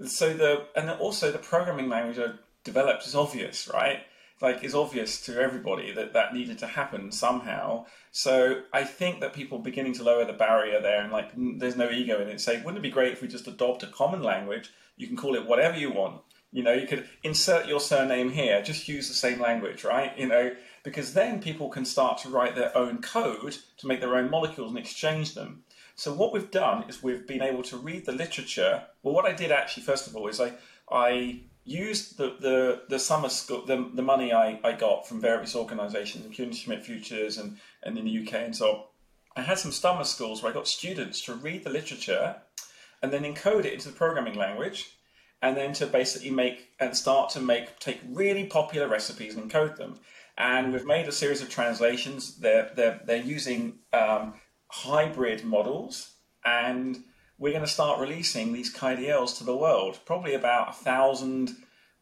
so 0.06 0.32
the 0.32 0.66
and 0.76 0.88
also 0.88 1.30
the 1.30 1.38
programming 1.38 1.90
language 1.90 2.18
I 2.18 2.32
developed 2.64 3.06
is 3.06 3.14
obvious, 3.14 3.68
right? 3.68 4.00
Like 4.40 4.64
is 4.64 4.74
obvious 4.74 5.20
to 5.22 5.40
everybody 5.40 5.92
that 5.92 6.12
that 6.14 6.34
needed 6.34 6.58
to 6.58 6.66
happen 6.66 7.12
somehow. 7.12 7.84
So 8.10 8.62
I 8.72 8.84
think 8.84 9.20
that 9.20 9.34
people 9.34 9.58
beginning 9.58 9.94
to 9.94 10.02
lower 10.02 10.24
the 10.24 10.32
barrier 10.32 10.80
there 10.80 11.02
and 11.02 11.12
like 11.12 11.30
there's 11.36 11.76
no 11.76 11.90
ego 11.90 12.20
in 12.20 12.28
it. 12.28 12.40
Say, 12.40 12.56
wouldn't 12.58 12.78
it 12.78 12.82
be 12.82 12.90
great 12.90 13.12
if 13.12 13.22
we 13.22 13.28
just 13.28 13.46
adopt 13.46 13.82
a 13.82 13.86
common 13.86 14.22
language? 14.22 14.70
You 14.96 15.06
can 15.06 15.16
call 15.16 15.34
it 15.34 15.46
whatever 15.46 15.76
you 15.76 15.90
want. 15.92 16.22
You 16.52 16.64
know, 16.64 16.72
you 16.72 16.86
could 16.86 17.08
insert 17.22 17.68
your 17.68 17.78
surname 17.78 18.30
here, 18.30 18.60
just 18.60 18.88
use 18.88 19.06
the 19.06 19.14
same 19.14 19.40
language, 19.40 19.84
right? 19.84 20.16
You 20.18 20.26
know, 20.26 20.56
because 20.82 21.14
then 21.14 21.40
people 21.40 21.68
can 21.68 21.84
start 21.84 22.18
to 22.18 22.28
write 22.28 22.56
their 22.56 22.76
own 22.76 23.00
code 23.00 23.56
to 23.78 23.86
make 23.86 24.00
their 24.00 24.16
own 24.16 24.30
molecules 24.30 24.70
and 24.70 24.78
exchange 24.78 25.34
them. 25.34 25.62
So 25.94 26.12
what 26.12 26.32
we've 26.32 26.50
done 26.50 26.88
is 26.88 27.02
we've 27.02 27.26
been 27.26 27.42
able 27.42 27.62
to 27.64 27.76
read 27.76 28.04
the 28.06 28.12
literature. 28.12 28.82
Well, 29.02 29.14
what 29.14 29.26
I 29.26 29.32
did 29.32 29.52
actually, 29.52 29.84
first 29.84 30.08
of 30.08 30.16
all, 30.16 30.26
is 30.26 30.40
I 30.40 30.54
I 30.90 31.42
used 31.70 32.18
the, 32.18 32.36
the, 32.40 32.82
the 32.88 32.98
summer 32.98 33.28
school, 33.28 33.64
the, 33.64 33.90
the 33.94 34.02
money 34.02 34.32
I, 34.32 34.58
I 34.64 34.72
got 34.72 35.06
from 35.06 35.20
various 35.20 35.54
organisations, 35.54 36.26
including 36.26 36.54
Schmidt 36.54 36.84
Futures 36.84 37.38
and, 37.38 37.58
and 37.82 37.96
in 37.96 38.04
the 38.04 38.26
UK 38.26 38.34
and 38.34 38.56
so 38.56 38.88
I 39.36 39.42
had 39.42 39.58
some 39.58 39.72
summer 39.72 40.04
schools 40.04 40.42
where 40.42 40.50
I 40.50 40.54
got 40.54 40.66
students 40.66 41.22
to 41.22 41.34
read 41.34 41.64
the 41.64 41.70
literature 41.70 42.36
and 43.02 43.12
then 43.12 43.22
encode 43.22 43.64
it 43.64 43.72
into 43.72 43.88
the 43.88 43.94
programming 43.94 44.34
language 44.34 44.90
and 45.42 45.56
then 45.56 45.72
to 45.74 45.86
basically 45.86 46.30
make 46.30 46.70
and 46.80 46.96
start 46.96 47.30
to 47.30 47.40
make 47.40 47.78
take 47.78 48.00
really 48.10 48.44
popular 48.44 48.88
recipes 48.88 49.34
and 49.34 49.50
encode 49.50 49.76
them. 49.76 49.98
and 50.36 50.72
we've 50.72 50.86
made 50.86 51.08
a 51.08 51.12
series 51.12 51.42
of 51.42 51.48
translations. 51.48 52.38
They're 52.38 52.70
they're 52.74 53.00
they're 53.04 53.22
using 53.22 53.78
um, 53.92 54.34
hybrid 54.68 55.44
models, 55.44 56.14
and 56.44 57.02
we're 57.40 57.52
going 57.52 57.64
to 57.64 57.70
start 57.70 57.98
releasing 57.98 58.52
these 58.52 58.72
KDLs 58.72 59.36
to 59.38 59.44
the 59.44 59.56
world. 59.56 59.98
Probably 60.04 60.34
about 60.34 60.68
a 60.68 60.72
thousand 60.72 61.56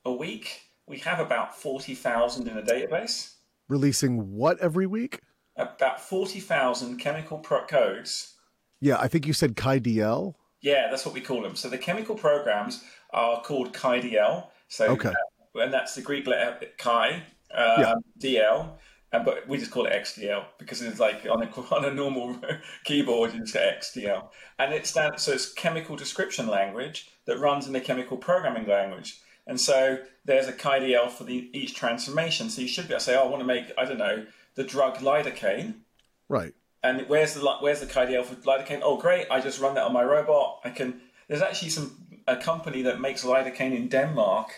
a 0.04 0.12
week. 0.12 0.62
We 0.86 0.98
have 0.98 1.20
about 1.20 1.56
forty 1.56 1.94
thousand 1.94 2.48
in 2.48 2.58
a 2.58 2.62
database. 2.62 3.34
Releasing 3.68 4.36
what 4.36 4.58
every 4.60 4.86
week? 4.86 5.20
About 5.56 6.00
forty 6.00 6.40
thousand 6.40 6.98
chemical 6.98 7.38
pro- 7.38 7.64
codes. 7.66 8.34
Yeah, 8.80 8.98
I 8.98 9.08
think 9.08 9.26
you 9.26 9.32
said 9.32 9.56
KDL. 9.56 10.34
Yeah, 10.60 10.88
that's 10.90 11.04
what 11.06 11.14
we 11.14 11.20
call 11.20 11.42
them. 11.42 11.56
So 11.56 11.68
the 11.68 11.78
chemical 11.78 12.14
programs 12.16 12.82
are 13.10 13.40
called 13.42 13.72
KDL. 13.72 14.46
So 14.68 14.86
Okay. 14.88 15.10
uh, 15.10 15.60
and 15.60 15.72
that's 15.72 15.94
the 15.94 16.02
Greek 16.02 16.26
letter 16.26 16.66
Chi, 16.78 17.22
um, 17.54 17.80
Yeah. 17.80 17.94
DL, 18.20 18.78
uh, 19.12 19.24
but 19.24 19.48
we 19.48 19.56
just 19.56 19.70
call 19.70 19.86
it 19.86 19.92
XDL 19.92 20.44
because 20.58 20.82
it's 20.82 21.00
like 21.00 21.26
on 21.30 21.42
a 21.42 21.46
on 21.74 21.84
a 21.84 21.92
normal 21.92 22.36
keyboard 22.84 23.32
you 23.32 23.40
just 23.40 23.54
get 23.54 23.80
XDL, 23.80 24.28
and 24.58 24.72
it 24.72 24.86
stands 24.86 25.22
so 25.22 25.32
it's 25.32 25.52
chemical 25.52 25.96
description 25.96 26.46
language 26.46 27.10
that 27.24 27.38
runs 27.38 27.66
in 27.66 27.72
the 27.72 27.80
chemical 27.80 28.16
programming 28.16 28.66
language. 28.66 29.20
And 29.46 29.58
so 29.58 29.98
there's 30.26 30.46
a 30.46 30.52
KDL 30.52 31.10
for 31.10 31.24
the 31.24 31.48
each 31.54 31.74
transformation. 31.74 32.50
So 32.50 32.60
you 32.60 32.68
should 32.68 32.86
be 32.86 32.92
able 32.92 32.98
to 32.98 33.04
say, 33.04 33.16
oh, 33.16 33.24
I 33.24 33.26
want 33.28 33.40
to 33.40 33.46
make 33.46 33.72
I 33.78 33.86
don't 33.86 33.98
know 33.98 34.26
the 34.56 34.64
drug 34.64 34.98
lidocaine. 34.98 35.76
Right. 36.28 36.52
And 36.82 37.08
where's 37.08 37.32
the 37.34 37.40
where's 37.60 37.80
the 37.80 37.86
KDL 37.86 38.24
for 38.26 38.34
lidocaine? 38.36 38.80
Oh, 38.82 38.98
great! 38.98 39.26
I 39.30 39.40
just 39.40 39.60
run 39.60 39.74
that 39.74 39.84
on 39.84 39.92
my 39.92 40.04
robot. 40.04 40.60
I 40.64 40.70
can. 40.70 41.00
There's 41.28 41.42
actually 41.42 41.70
some 41.70 42.06
a 42.26 42.36
company 42.36 42.82
that 42.82 43.00
makes 43.00 43.24
lidocaine 43.24 43.74
in 43.74 43.88
Denmark, 43.88 44.50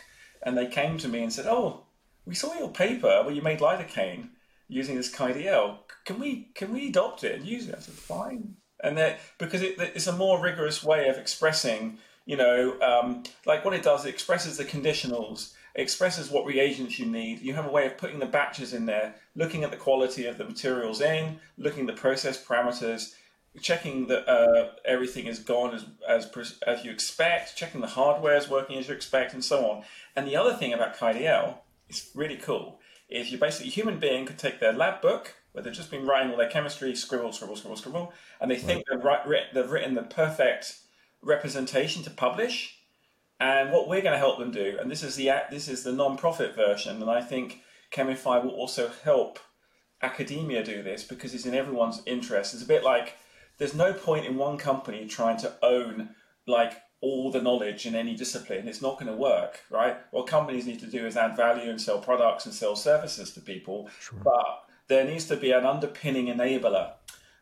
and 0.43 0.59
they 0.59 0.67
came 0.67 0.99
to 0.99 1.09
me 1.09 1.23
and 1.23 1.33
said, 1.33 1.47
"Oh, 1.47 1.85
we 2.27 2.35
saw 2.35 2.53
your 2.59 2.71
paper 2.71 3.23
where 3.23 3.33
you 3.33 3.43
made 3.43 3.61
lidocaine 3.61 4.31
using 4.71 4.97
this 4.97 5.15
KDL. 5.15 5.79
Can 6.05 6.19
we 6.19 6.51
can 6.55 6.73
we 6.73 6.89
adopt 6.89 7.25
it 7.25 7.37
and 7.37 7.47
use 7.47 7.69
it?" 7.69 7.75
I 7.77 7.81
said, 7.81 7.95
"Fine." 7.95 8.57
And 8.83 8.97
that 8.97 9.21
because 9.39 9.63
it, 9.63 9.79
it's 9.79 10.07
a 10.07 10.13
more 10.13 10.41
rigorous 10.41 10.83
way 10.83 11.09
of 11.09 11.19
expressing, 11.19 11.99
you 12.25 12.37
know, 12.37 12.81
um, 12.81 13.25
like 13.45 13.65
what 13.65 13.75
it 13.75 13.83
does, 13.83 14.07
it 14.07 14.11
expresses 14.11 14.57
the 14.57 14.65
conditionals, 14.65 15.53
it 15.75 15.83
expresses 15.83 16.31
what 16.31 16.47
reagents 16.47 16.99
you 16.99 17.07
need. 17.07 17.41
You 17.41 17.55
have 17.55 17.67
a 17.67 17.71
way 17.71 17.87
of 17.87 17.99
putting 17.99 18.19
the 18.19 18.27
batches 18.27 18.73
in 18.73 18.87
there, 18.87 19.15
looking 19.35 19.65
at 19.65 19.71
the 19.71 19.77
quality 19.77 20.25
of 20.27 20.39
the 20.39 20.45
materials 20.45 21.01
in, 21.01 21.41
looking 21.59 21.89
at 21.89 21.95
the 21.95 22.01
process 22.01 22.43
parameters, 22.43 23.15
checking 23.61 24.07
that 24.07 24.29
uh, 24.29 24.71
everything 24.85 25.27
is 25.27 25.41
gone 25.41 25.75
as, 25.75 25.85
as 26.09 26.59
as 26.67 26.85
you 26.85 26.91
expect, 26.91 27.57
checking 27.57 27.81
the 27.81 27.87
hardware 27.87 28.37
is 28.37 28.49
working 28.49 28.79
as 28.79 28.89
you 28.89 28.95
expect, 28.95 29.35
and 29.35 29.45
so 29.45 29.71
on. 29.71 29.85
And 30.17 30.27
the 30.27 30.37
other 30.37 30.55
thing 30.55 30.73
about 30.73 30.97
KDL 30.97 31.59
is 31.89 32.11
really 32.15 32.37
cool 32.37 32.80
is 33.11 33.31
you 33.31 33.39
basically 33.39 33.69
a 33.69 33.73
human 33.73 33.99
being 33.99 34.27
could 34.27 34.39
take 34.39 34.61
their 34.61 34.73
lab 34.73 35.01
book 35.01 35.35
where 35.53 35.63
they've 35.63 35.73
just 35.73 35.91
been 35.91 36.07
writing 36.07 36.31
all 36.31 36.37
their 36.37 36.49
chemistry, 36.49 36.95
scribble, 36.95 37.33
scribble, 37.33 37.57
scribble, 37.57 37.77
scribble, 37.77 38.13
and 38.41 38.51
they 38.51 38.57
think 38.57 38.85
they've, 38.89 39.03
write, 39.03 39.27
writ- 39.27 39.53
they've 39.53 39.71
written 39.71 39.95
the 39.95 40.03
perfect 40.03 40.79
representation 41.23 42.03
to 42.05 42.11
publish. 42.11 42.77
And 43.41 43.73
what 43.73 43.89
we're 43.89 44.03
going 44.03 44.13
to 44.13 44.19
help 44.19 44.39
them 44.39 44.51
do, 44.51 44.77
and 44.81 44.91
this 44.91 45.03
is 45.03 45.17
the 45.17 45.31
this 45.51 45.67
is 45.67 45.83
the 45.83 45.93
non-profit 45.93 46.55
version, 46.55 47.01
and 47.01 47.11
I 47.11 47.23
think 47.23 47.63
Chemify 47.91 48.45
will 48.45 48.51
also 48.51 48.91
help 49.03 49.39
academia 50.03 50.63
do 50.63 50.83
this 50.83 51.05
because 51.05 51.35
it's 51.35 51.47
in 51.47 51.55
everyone's 51.55 52.03
interest. 52.07 52.53
It's 52.53 52.63
a 52.63 52.67
bit 52.67 52.85
like 52.85 53.17
there's 53.57 53.75
no 53.75 53.93
point 53.93 54.27
in 54.27 54.37
one 54.37 54.59
company 54.59 55.07
trying 55.07 55.39
to 55.39 55.55
own 55.63 56.11
like 56.47 56.75
all 57.03 57.31
the 57.31 57.41
knowledge 57.41 57.87
in 57.87 57.95
any 57.95 58.15
discipline. 58.15 58.69
It's 58.69 58.83
not 58.83 58.99
going 58.99 59.11
to 59.11 59.17
work, 59.17 59.61
right? 59.71 59.97
What 60.11 60.27
companies 60.27 60.67
need 60.67 60.81
to 60.81 60.87
do 60.87 61.07
is 61.07 61.17
add 61.17 61.37
value 61.37 61.71
and 61.71 61.81
sell 61.81 61.99
products 61.99 62.45
and 62.45 62.55
sell 62.55 62.77
services 62.77 63.33
to 63.33 63.41
people, 63.41 63.89
but 64.23 64.65
there 64.89 65.05
needs 65.05 65.25
to 65.27 65.37
be 65.37 65.53
an 65.53 65.65
underpinning 65.65 66.27
enabler. 66.27 66.93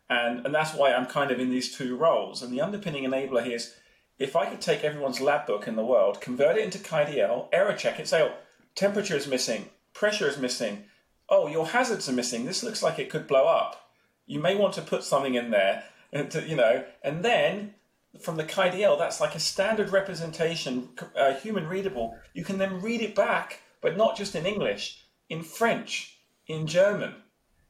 And, 0.09 0.47
and 0.47 0.55
that's 0.55 0.75
why 0.75 0.93
I'm 0.93 1.07
kind 1.07 1.31
of 1.31 1.41
in 1.41 1.51
these 1.51 1.77
two 1.77 1.97
roles. 1.97 2.43
And 2.43 2.53
the 2.53 2.61
underpinning 2.61 3.05
enabler 3.05 3.45
here 3.45 3.57
is 3.57 3.75
if 4.19 4.37
I 4.37 4.47
could 4.47 4.61
take 4.61 4.85
everyone's 4.85 5.21
lab 5.21 5.47
book 5.47 5.67
in 5.67 5.77
the 5.77 5.85
world, 5.85 6.21
convert 6.21 6.57
it 6.57 6.65
into 6.65 6.79
KDL, 6.79 7.49
error 7.53 7.75
check 7.75 7.99
it, 7.99 8.09
say, 8.09 8.23
oh, 8.23 8.35
temperature 8.75 9.17
is 9.17 9.27
missing, 9.27 9.69
pressure 9.93 10.29
is 10.29 10.39
missing, 10.39 10.85
oh, 11.29 11.47
your 11.47 11.67
hazards 11.67 12.09
are 12.09 12.13
missing. 12.13 12.45
This 12.45 12.63
looks 12.63 12.83
like 12.83 12.99
it 12.99 13.11
could 13.11 13.27
blow 13.27 13.47
up. 13.47 13.91
You 14.27 14.41
may 14.41 14.55
want 14.55 14.75
to 14.75 14.83
put 14.83 15.05
something 15.05 15.35
in 15.35 15.51
there, 15.51 15.85
to, 16.13 16.43
you 16.47 16.57
know, 16.57 16.85
and 17.03 17.25
then 17.25 17.75
from 18.21 18.37
the 18.37 18.45
KDL, 18.45 18.99
that's 18.99 19.21
like 19.21 19.35
a 19.35 19.41
standard 19.41 19.91
representation, 19.91 20.89
uh, 21.17 21.35
human 21.35 21.69
readable. 21.69 22.17
You 22.35 22.45
can 22.45 22.59
then 22.59 22.81
read 22.81 23.01
it 23.01 23.15
back, 23.15 23.61
but 23.81 23.97
not 23.97 24.17
just 24.17 24.35
in 24.35 24.47
English, 24.47 25.05
in 25.29 25.43
French, 25.43 26.19
in 26.47 26.67
German, 26.67 27.15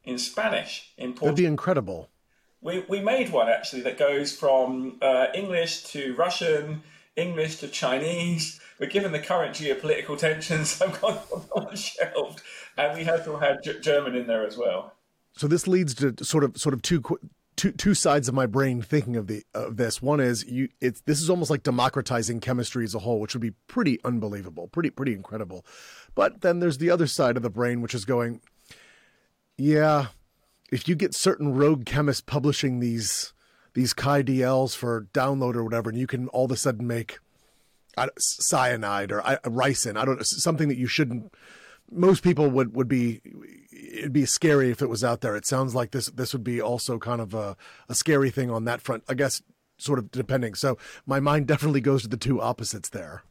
in 0.04 0.18
Spanish, 0.18 0.92
in 0.96 1.12
Portuguese. 1.12 1.20
That'd 1.22 1.36
be 1.36 1.46
incredible. 1.46 2.10
We, 2.60 2.84
we 2.88 3.00
made 3.00 3.30
one 3.30 3.48
actually 3.48 3.82
that 3.82 3.98
goes 3.98 4.34
from 4.34 4.98
uh, 5.02 5.26
English 5.34 5.84
to 5.92 6.14
Russian, 6.14 6.82
English 7.16 7.56
to 7.56 7.68
Chinese. 7.68 8.60
But 8.78 8.90
given 8.90 9.12
the 9.12 9.18
current 9.18 9.56
geopolitical 9.56 10.16
tensions, 10.16 10.80
I've 10.82 11.00
got 11.00 11.26
on 11.52 11.74
shelved, 11.76 12.42
and 12.76 12.96
we 12.96 13.04
have 13.04 13.24
to 13.24 13.36
have 13.38 13.58
German 13.82 14.14
in 14.14 14.26
there 14.26 14.46
as 14.46 14.56
well. 14.56 14.94
So 15.36 15.46
this 15.46 15.68
leads 15.68 15.94
to 15.96 16.14
sort 16.24 16.44
of 16.44 16.56
sort 16.56 16.74
of 16.74 16.82
two 16.82 17.02
two 17.58 17.72
two 17.72 17.92
sides 17.92 18.28
of 18.28 18.34
my 18.34 18.46
brain 18.46 18.80
thinking 18.80 19.16
of 19.16 19.26
the 19.26 19.42
of 19.52 19.76
this. 19.76 20.00
One 20.00 20.20
is 20.20 20.46
you 20.46 20.70
it's 20.80 21.02
this 21.02 21.20
is 21.20 21.28
almost 21.28 21.50
like 21.50 21.62
democratizing 21.62 22.40
chemistry 22.40 22.84
as 22.84 22.94
a 22.94 23.00
whole, 23.00 23.20
which 23.20 23.34
would 23.34 23.42
be 23.42 23.52
pretty 23.66 23.98
unbelievable, 24.04 24.68
pretty 24.68 24.88
pretty 24.88 25.12
incredible. 25.12 25.66
But 26.14 26.40
then 26.40 26.60
there's 26.60 26.78
the 26.78 26.90
other 26.90 27.06
side 27.06 27.36
of 27.36 27.42
the 27.42 27.50
brain 27.50 27.82
which 27.82 27.94
is 27.94 28.06
going 28.06 28.40
yeah, 29.58 30.06
if 30.70 30.88
you 30.88 30.94
get 30.94 31.14
certain 31.14 31.52
rogue 31.54 31.84
chemists 31.84 32.22
publishing 32.22 32.80
these 32.80 33.34
these 33.74 33.92
KDLs 33.92 34.74
for 34.74 35.08
download 35.12 35.56
or 35.56 35.64
whatever, 35.64 35.90
and 35.90 35.98
you 35.98 36.06
can 36.06 36.28
all 36.28 36.46
of 36.46 36.52
a 36.52 36.56
sudden 36.56 36.86
make 36.86 37.18
cyanide 38.18 39.10
or 39.10 39.20
ricin, 39.44 39.96
I 39.96 40.04
don't 40.04 40.16
know, 40.16 40.22
something 40.22 40.68
that 40.68 40.78
you 40.78 40.86
shouldn't. 40.86 41.32
Most 41.90 42.22
people 42.22 42.48
would 42.50 42.74
would 42.74 42.88
be 42.88 43.20
it'd 43.92 44.12
be 44.12 44.26
scary 44.26 44.70
if 44.70 44.82
it 44.82 44.88
was 44.88 45.02
out 45.02 45.20
there. 45.20 45.36
It 45.36 45.46
sounds 45.46 45.74
like 45.74 45.90
this 45.90 46.06
this 46.06 46.32
would 46.32 46.44
be 46.44 46.60
also 46.60 46.98
kind 46.98 47.20
of 47.20 47.34
a, 47.34 47.56
a 47.88 47.94
scary 47.94 48.30
thing 48.30 48.50
on 48.50 48.64
that 48.64 48.80
front. 48.80 49.04
I 49.08 49.14
guess 49.14 49.42
sort 49.78 49.98
of 49.98 50.10
depending. 50.10 50.54
So 50.54 50.76
my 51.06 51.20
mind 51.20 51.46
definitely 51.46 51.80
goes 51.80 52.02
to 52.02 52.08
the 52.08 52.16
two 52.16 52.40
opposites 52.40 52.88
there. 52.88 53.22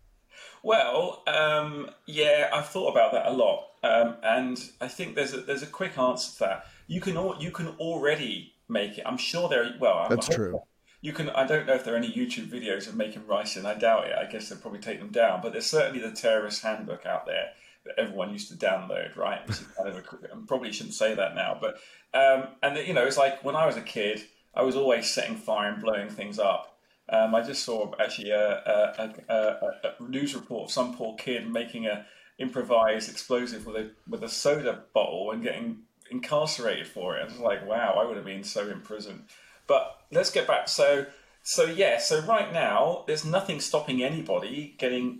Well, 0.63 1.23
um, 1.27 1.89
yeah, 2.05 2.49
I've 2.53 2.67
thought 2.67 2.91
about 2.91 3.11
that 3.13 3.27
a 3.27 3.33
lot, 3.33 3.67
um, 3.83 4.17
and 4.23 4.59
I 4.81 4.87
think 4.87 5.15
there's 5.15 5.33
a, 5.33 5.41
there's 5.41 5.63
a 5.63 5.67
quick 5.67 5.97
answer 5.97 6.33
to 6.33 6.39
that. 6.39 6.65
You 6.87 6.99
can 6.99 7.15
al- 7.15 7.37
you 7.39 7.51
can 7.51 7.69
already 7.79 8.53
make 8.67 8.97
it. 8.97 9.03
I'm 9.05 9.17
sure 9.17 9.49
there. 9.49 9.75
Well, 9.79 9.99
I'm 9.99 10.09
That's 10.09 10.27
true. 10.27 10.59
You 11.01 11.13
can. 11.13 11.29
I 11.29 11.45
don't 11.45 11.67
know 11.67 11.73
if 11.73 11.85
there 11.85 11.93
are 11.93 11.97
any 11.97 12.11
YouTube 12.11 12.49
videos 12.49 12.87
of 12.87 12.95
making 12.95 13.23
ricin. 13.23 13.65
I 13.65 13.75
doubt 13.75 14.07
it. 14.07 14.13
I 14.17 14.29
guess 14.29 14.49
they'll 14.49 14.59
probably 14.59 14.79
take 14.79 14.99
them 14.99 15.11
down. 15.11 15.41
But 15.41 15.53
there's 15.53 15.67
certainly 15.67 15.99
the 15.99 16.11
terrorist 16.11 16.63
handbook 16.63 17.05
out 17.05 17.25
there 17.25 17.51
that 17.87 17.99
everyone 17.99 18.31
used 18.31 18.49
to 18.49 18.55
download. 18.55 19.15
Right? 19.15 19.45
Kind 19.77 19.89
of 19.89 20.47
probably 20.47 20.71
shouldn't 20.71 20.95
say 20.95 21.15
that 21.15 21.35
now. 21.35 21.57
But 21.59 21.75
um, 22.13 22.49
and 22.63 22.77
you 22.87 22.93
know, 22.93 23.05
it's 23.05 23.17
like 23.17 23.43
when 23.43 23.55
I 23.55 23.65
was 23.65 23.77
a 23.77 23.81
kid, 23.81 24.23
I 24.53 24.61
was 24.63 24.75
always 24.75 25.11
setting 25.11 25.35
fire 25.35 25.71
and 25.71 25.81
blowing 25.81 26.09
things 26.09 26.39
up. 26.39 26.77
Um, 27.09 27.33
I 27.33 27.41
just 27.41 27.63
saw 27.63 27.93
actually 27.99 28.31
a, 28.31 28.49
a, 28.49 29.13
a, 29.29 29.93
a, 29.99 30.09
news 30.09 30.35
report 30.35 30.65
of 30.65 30.71
some 30.71 30.95
poor 30.95 31.15
kid 31.15 31.49
making 31.49 31.85
a 31.85 32.05
improvised 32.37 33.09
explosive 33.09 33.65
with 33.65 33.75
a 33.77 33.91
with 34.09 34.23
a 34.23 34.29
soda 34.29 34.83
bottle 34.93 35.31
and 35.31 35.41
getting 35.41 35.79
incarcerated 36.11 36.87
for 36.87 37.17
it. 37.17 37.21
I 37.21 37.25
was 37.25 37.39
like, 37.39 37.65
wow, 37.65 37.97
I 37.97 38.05
would 38.05 38.17
have 38.17 38.25
been 38.25 38.43
so 38.43 38.67
in 38.69 38.81
prison. 38.81 39.23
But 39.67 40.01
let's 40.11 40.31
get 40.31 40.47
back. 40.47 40.67
So 40.67 41.05
so 41.43 41.63
yeah. 41.63 41.97
So 41.99 42.19
right 42.21 42.51
now, 42.51 43.05
there's 43.07 43.23
nothing 43.23 43.61
stopping 43.61 44.03
anybody 44.03 44.75
getting 44.77 45.19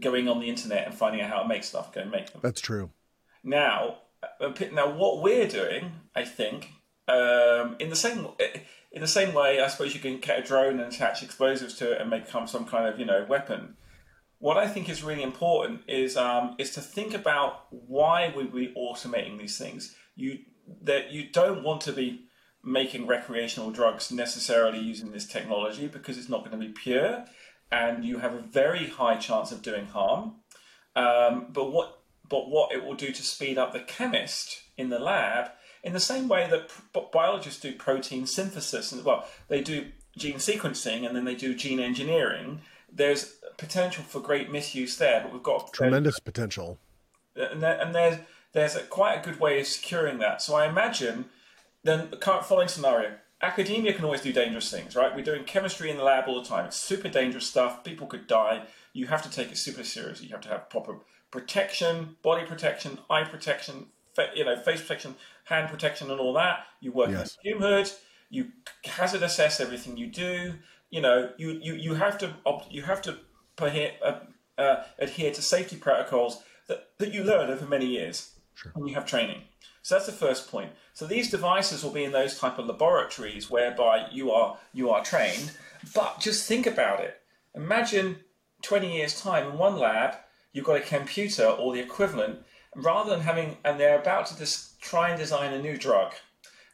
going 0.00 0.28
on 0.28 0.40
the 0.40 0.48
internet 0.48 0.86
and 0.86 0.94
finding 0.94 1.20
out 1.20 1.30
how 1.30 1.42
to 1.42 1.48
make 1.48 1.64
stuff. 1.64 1.92
Go 1.92 2.02
and 2.02 2.10
make 2.10 2.30
them. 2.32 2.40
That's 2.42 2.60
true. 2.60 2.90
Now, 3.42 3.98
now 4.72 4.90
what 4.90 5.22
we're 5.22 5.48
doing, 5.48 5.92
I 6.14 6.24
think, 6.24 6.70
um, 7.08 7.76
in 7.78 7.90
the 7.90 7.96
same 7.96 8.28
in 8.90 9.00
the 9.00 9.08
same 9.08 9.34
way, 9.34 9.60
I 9.60 9.68
suppose 9.68 9.94
you 9.94 10.00
can 10.00 10.18
get 10.18 10.38
a 10.38 10.42
drone 10.42 10.80
and 10.80 10.92
attach 10.92 11.22
explosives 11.22 11.74
to 11.74 11.92
it 11.92 12.00
and 12.00 12.10
make 12.10 12.26
some 12.26 12.46
some 12.46 12.64
kind 12.64 12.86
of 12.86 12.98
you 12.98 13.06
know 13.06 13.24
weapon. 13.28 13.76
What 14.40 14.56
I 14.56 14.68
think 14.68 14.88
is 14.88 15.02
really 15.02 15.22
important 15.22 15.80
is 15.88 16.16
um, 16.16 16.54
is 16.58 16.70
to 16.74 16.80
think 16.80 17.14
about 17.14 17.66
why 17.70 18.32
we 18.36 18.44
be 18.44 18.74
automating 18.76 19.38
these 19.38 19.58
things. 19.58 19.94
You 20.16 20.38
that 20.82 21.12
you 21.12 21.28
don't 21.30 21.62
want 21.62 21.80
to 21.82 21.92
be 21.92 22.24
making 22.62 23.06
recreational 23.06 23.70
drugs 23.70 24.10
necessarily 24.10 24.78
using 24.78 25.12
this 25.12 25.26
technology 25.26 25.86
because 25.86 26.18
it's 26.18 26.28
not 26.28 26.40
going 26.40 26.58
to 26.60 26.66
be 26.66 26.72
pure, 26.72 27.24
and 27.70 28.04
you 28.04 28.18
have 28.18 28.34
a 28.34 28.40
very 28.40 28.86
high 28.86 29.16
chance 29.16 29.52
of 29.52 29.62
doing 29.62 29.86
harm. 29.86 30.36
Um, 30.96 31.46
but 31.50 31.70
what 31.70 32.00
but 32.28 32.50
what 32.50 32.72
it 32.72 32.84
will 32.84 32.94
do 32.94 33.10
to 33.12 33.22
speed 33.22 33.56
up 33.56 33.72
the 33.72 33.80
chemist 33.80 34.62
in 34.76 34.90
the 34.90 34.98
lab, 34.98 35.50
in 35.82 35.92
the 35.94 36.00
same 36.00 36.28
way 36.28 36.46
that 36.50 36.68
p- 36.92 37.00
biologists 37.12 37.60
do 37.60 37.72
protein 37.72 38.26
synthesis, 38.26 38.92
and 38.92 39.04
well, 39.04 39.26
they 39.48 39.60
do 39.60 39.86
gene 40.16 40.36
sequencing 40.36 41.06
and 41.06 41.16
then 41.16 41.24
they 41.24 41.34
do 41.34 41.54
gene 41.54 41.80
engineering. 41.80 42.60
There's 42.92 43.36
potential 43.56 44.04
for 44.04 44.20
great 44.20 44.50
misuse 44.50 44.96
there, 44.96 45.20
but 45.22 45.32
we've 45.32 45.42
got 45.42 45.72
Tremendous 45.72 46.18
potential. 46.18 46.78
and, 47.36 47.62
there, 47.62 47.80
and 47.80 47.94
there's 47.94 48.18
there's 48.52 48.74
a, 48.74 48.80
quite 48.80 49.14
a 49.14 49.22
good 49.22 49.40
way 49.40 49.60
of 49.60 49.66
securing 49.66 50.18
that. 50.18 50.42
So 50.42 50.54
I 50.54 50.66
imagine 50.66 51.26
then 51.84 52.10
the 52.10 52.16
current 52.16 52.44
following 52.44 52.68
scenario. 52.68 53.16
Academia 53.40 53.92
can 53.92 54.04
always 54.04 54.20
do 54.20 54.32
dangerous 54.32 54.70
things, 54.70 54.96
right? 54.96 55.14
We're 55.14 55.24
doing 55.24 55.44
chemistry 55.44 55.90
in 55.90 55.96
the 55.96 56.02
lab 56.02 56.24
all 56.26 56.42
the 56.42 56.48
time. 56.48 56.66
It's 56.66 56.76
super 56.76 57.08
dangerous 57.08 57.46
stuff. 57.46 57.84
People 57.84 58.08
could 58.08 58.26
die. 58.26 58.64
You 58.92 59.06
have 59.06 59.22
to 59.22 59.30
take 59.30 59.52
it 59.52 59.58
super 59.58 59.84
seriously. 59.84 60.26
You 60.26 60.32
have 60.32 60.40
to 60.42 60.48
have 60.48 60.68
proper 60.68 60.96
protection, 61.30 62.16
body 62.22 62.44
protection, 62.46 62.98
eye 63.08 63.24
protection, 63.24 63.86
you 64.34 64.44
know, 64.44 64.56
face 64.56 64.80
protection, 64.80 65.14
hand 65.44 65.68
protection, 65.68 66.10
and 66.10 66.20
all 66.20 66.32
that. 66.32 66.64
You 66.80 66.90
work 66.90 67.10
yes. 67.10 67.36
in 67.44 67.52
a 67.52 67.54
fume 67.54 67.62
hood. 67.62 67.92
You 68.30 68.48
hazard 68.84 69.22
assess 69.22 69.60
everything 69.60 69.96
you 69.96 70.08
do. 70.08 70.54
You 70.90 71.00
know, 71.00 71.30
you, 71.36 71.60
you, 71.62 71.74
you 71.74 71.94
have 71.94 72.18
to 72.18 72.34
you 72.70 72.82
have 72.82 73.02
to 73.02 73.18
adhere, 73.58 73.92
uh, 74.02 74.20
uh, 74.56 74.84
adhere 74.98 75.32
to 75.32 75.42
safety 75.42 75.76
protocols 75.76 76.42
that, 76.66 76.88
that 76.98 77.12
you 77.12 77.22
learn 77.22 77.50
over 77.50 77.66
many 77.66 77.86
years, 77.86 78.32
sure. 78.54 78.72
and 78.74 78.88
you 78.88 78.94
have 78.94 79.06
training. 79.06 79.42
So 79.88 79.94
that's 79.94 80.04
the 80.04 80.12
first 80.12 80.50
point. 80.50 80.72
So 80.92 81.06
these 81.06 81.30
devices 81.30 81.82
will 81.82 81.92
be 81.92 82.04
in 82.04 82.12
those 82.12 82.38
type 82.38 82.58
of 82.58 82.66
laboratories 82.66 83.48
whereby 83.48 84.08
you 84.12 84.30
are 84.30 84.58
you 84.74 84.90
are 84.90 85.02
trained. 85.02 85.52
But 85.94 86.20
just 86.20 86.46
think 86.46 86.66
about 86.66 87.00
it. 87.00 87.18
Imagine 87.54 88.18
20 88.60 88.94
years 88.94 89.18
time 89.18 89.46
in 89.48 89.56
one 89.56 89.78
lab 89.78 90.16
you've 90.52 90.66
got 90.66 90.76
a 90.76 90.80
Chemputer 90.80 91.58
or 91.58 91.72
the 91.72 91.80
equivalent, 91.80 92.40
rather 92.76 93.08
than 93.08 93.20
having 93.20 93.56
and 93.64 93.80
they're 93.80 93.98
about 93.98 94.26
to 94.26 94.36
just 94.36 94.78
try 94.82 95.08
and 95.08 95.18
design 95.18 95.54
a 95.54 95.62
new 95.62 95.78
drug, 95.78 96.12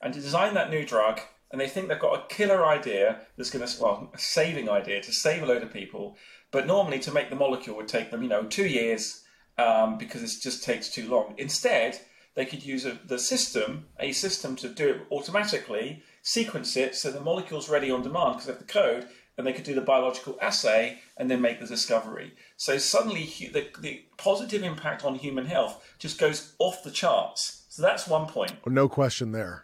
and 0.02 0.12
to 0.12 0.20
design 0.20 0.54
that 0.54 0.70
new 0.70 0.84
drug. 0.84 1.20
And 1.52 1.60
they 1.60 1.68
think 1.68 1.86
they've 1.86 2.00
got 2.00 2.18
a 2.18 2.34
killer 2.34 2.66
idea 2.66 3.20
that's 3.36 3.50
going 3.50 3.64
to, 3.64 3.80
well, 3.80 4.10
a 4.12 4.18
saving 4.18 4.68
idea 4.68 5.00
to 5.00 5.12
save 5.12 5.44
a 5.44 5.46
load 5.46 5.62
of 5.62 5.72
people. 5.72 6.16
But 6.50 6.66
normally, 6.66 6.98
to 6.98 7.12
make 7.12 7.30
the 7.30 7.36
molecule 7.36 7.76
would 7.76 7.86
take 7.86 8.10
them, 8.10 8.24
you 8.24 8.28
know, 8.28 8.42
two 8.42 8.66
years 8.66 9.22
um, 9.56 9.98
because 9.98 10.24
it 10.24 10.42
just 10.42 10.64
takes 10.64 10.88
too 10.88 11.08
long. 11.08 11.36
Instead, 11.38 12.00
they 12.34 12.44
could 12.46 12.64
use 12.64 12.84
a, 12.84 12.98
the 13.04 13.18
system, 13.18 13.86
a 13.98 14.12
system 14.12 14.56
to 14.56 14.68
do 14.68 14.88
it 14.88 15.06
automatically, 15.10 16.02
sequence 16.22 16.76
it 16.76 16.94
so 16.94 17.10
the 17.10 17.20
molecule's 17.20 17.68
ready 17.68 17.90
on 17.90 18.02
demand 18.02 18.34
because 18.34 18.46
they 18.46 18.52
have 18.52 18.60
the 18.60 18.72
code, 18.72 19.08
and 19.36 19.46
they 19.46 19.52
could 19.52 19.64
do 19.64 19.74
the 19.74 19.80
biological 19.80 20.38
assay 20.40 20.98
and 21.16 21.30
then 21.30 21.40
make 21.40 21.60
the 21.60 21.66
discovery. 21.66 22.32
So 22.56 22.78
suddenly, 22.78 23.24
the, 23.52 23.66
the 23.80 24.04
positive 24.16 24.62
impact 24.62 25.04
on 25.04 25.16
human 25.16 25.46
health 25.46 25.84
just 25.98 26.18
goes 26.18 26.54
off 26.58 26.84
the 26.84 26.90
charts. 26.90 27.64
So 27.68 27.82
that's 27.82 28.06
one 28.06 28.26
point. 28.26 28.52
No 28.66 28.88
question 28.88 29.32
there. 29.32 29.63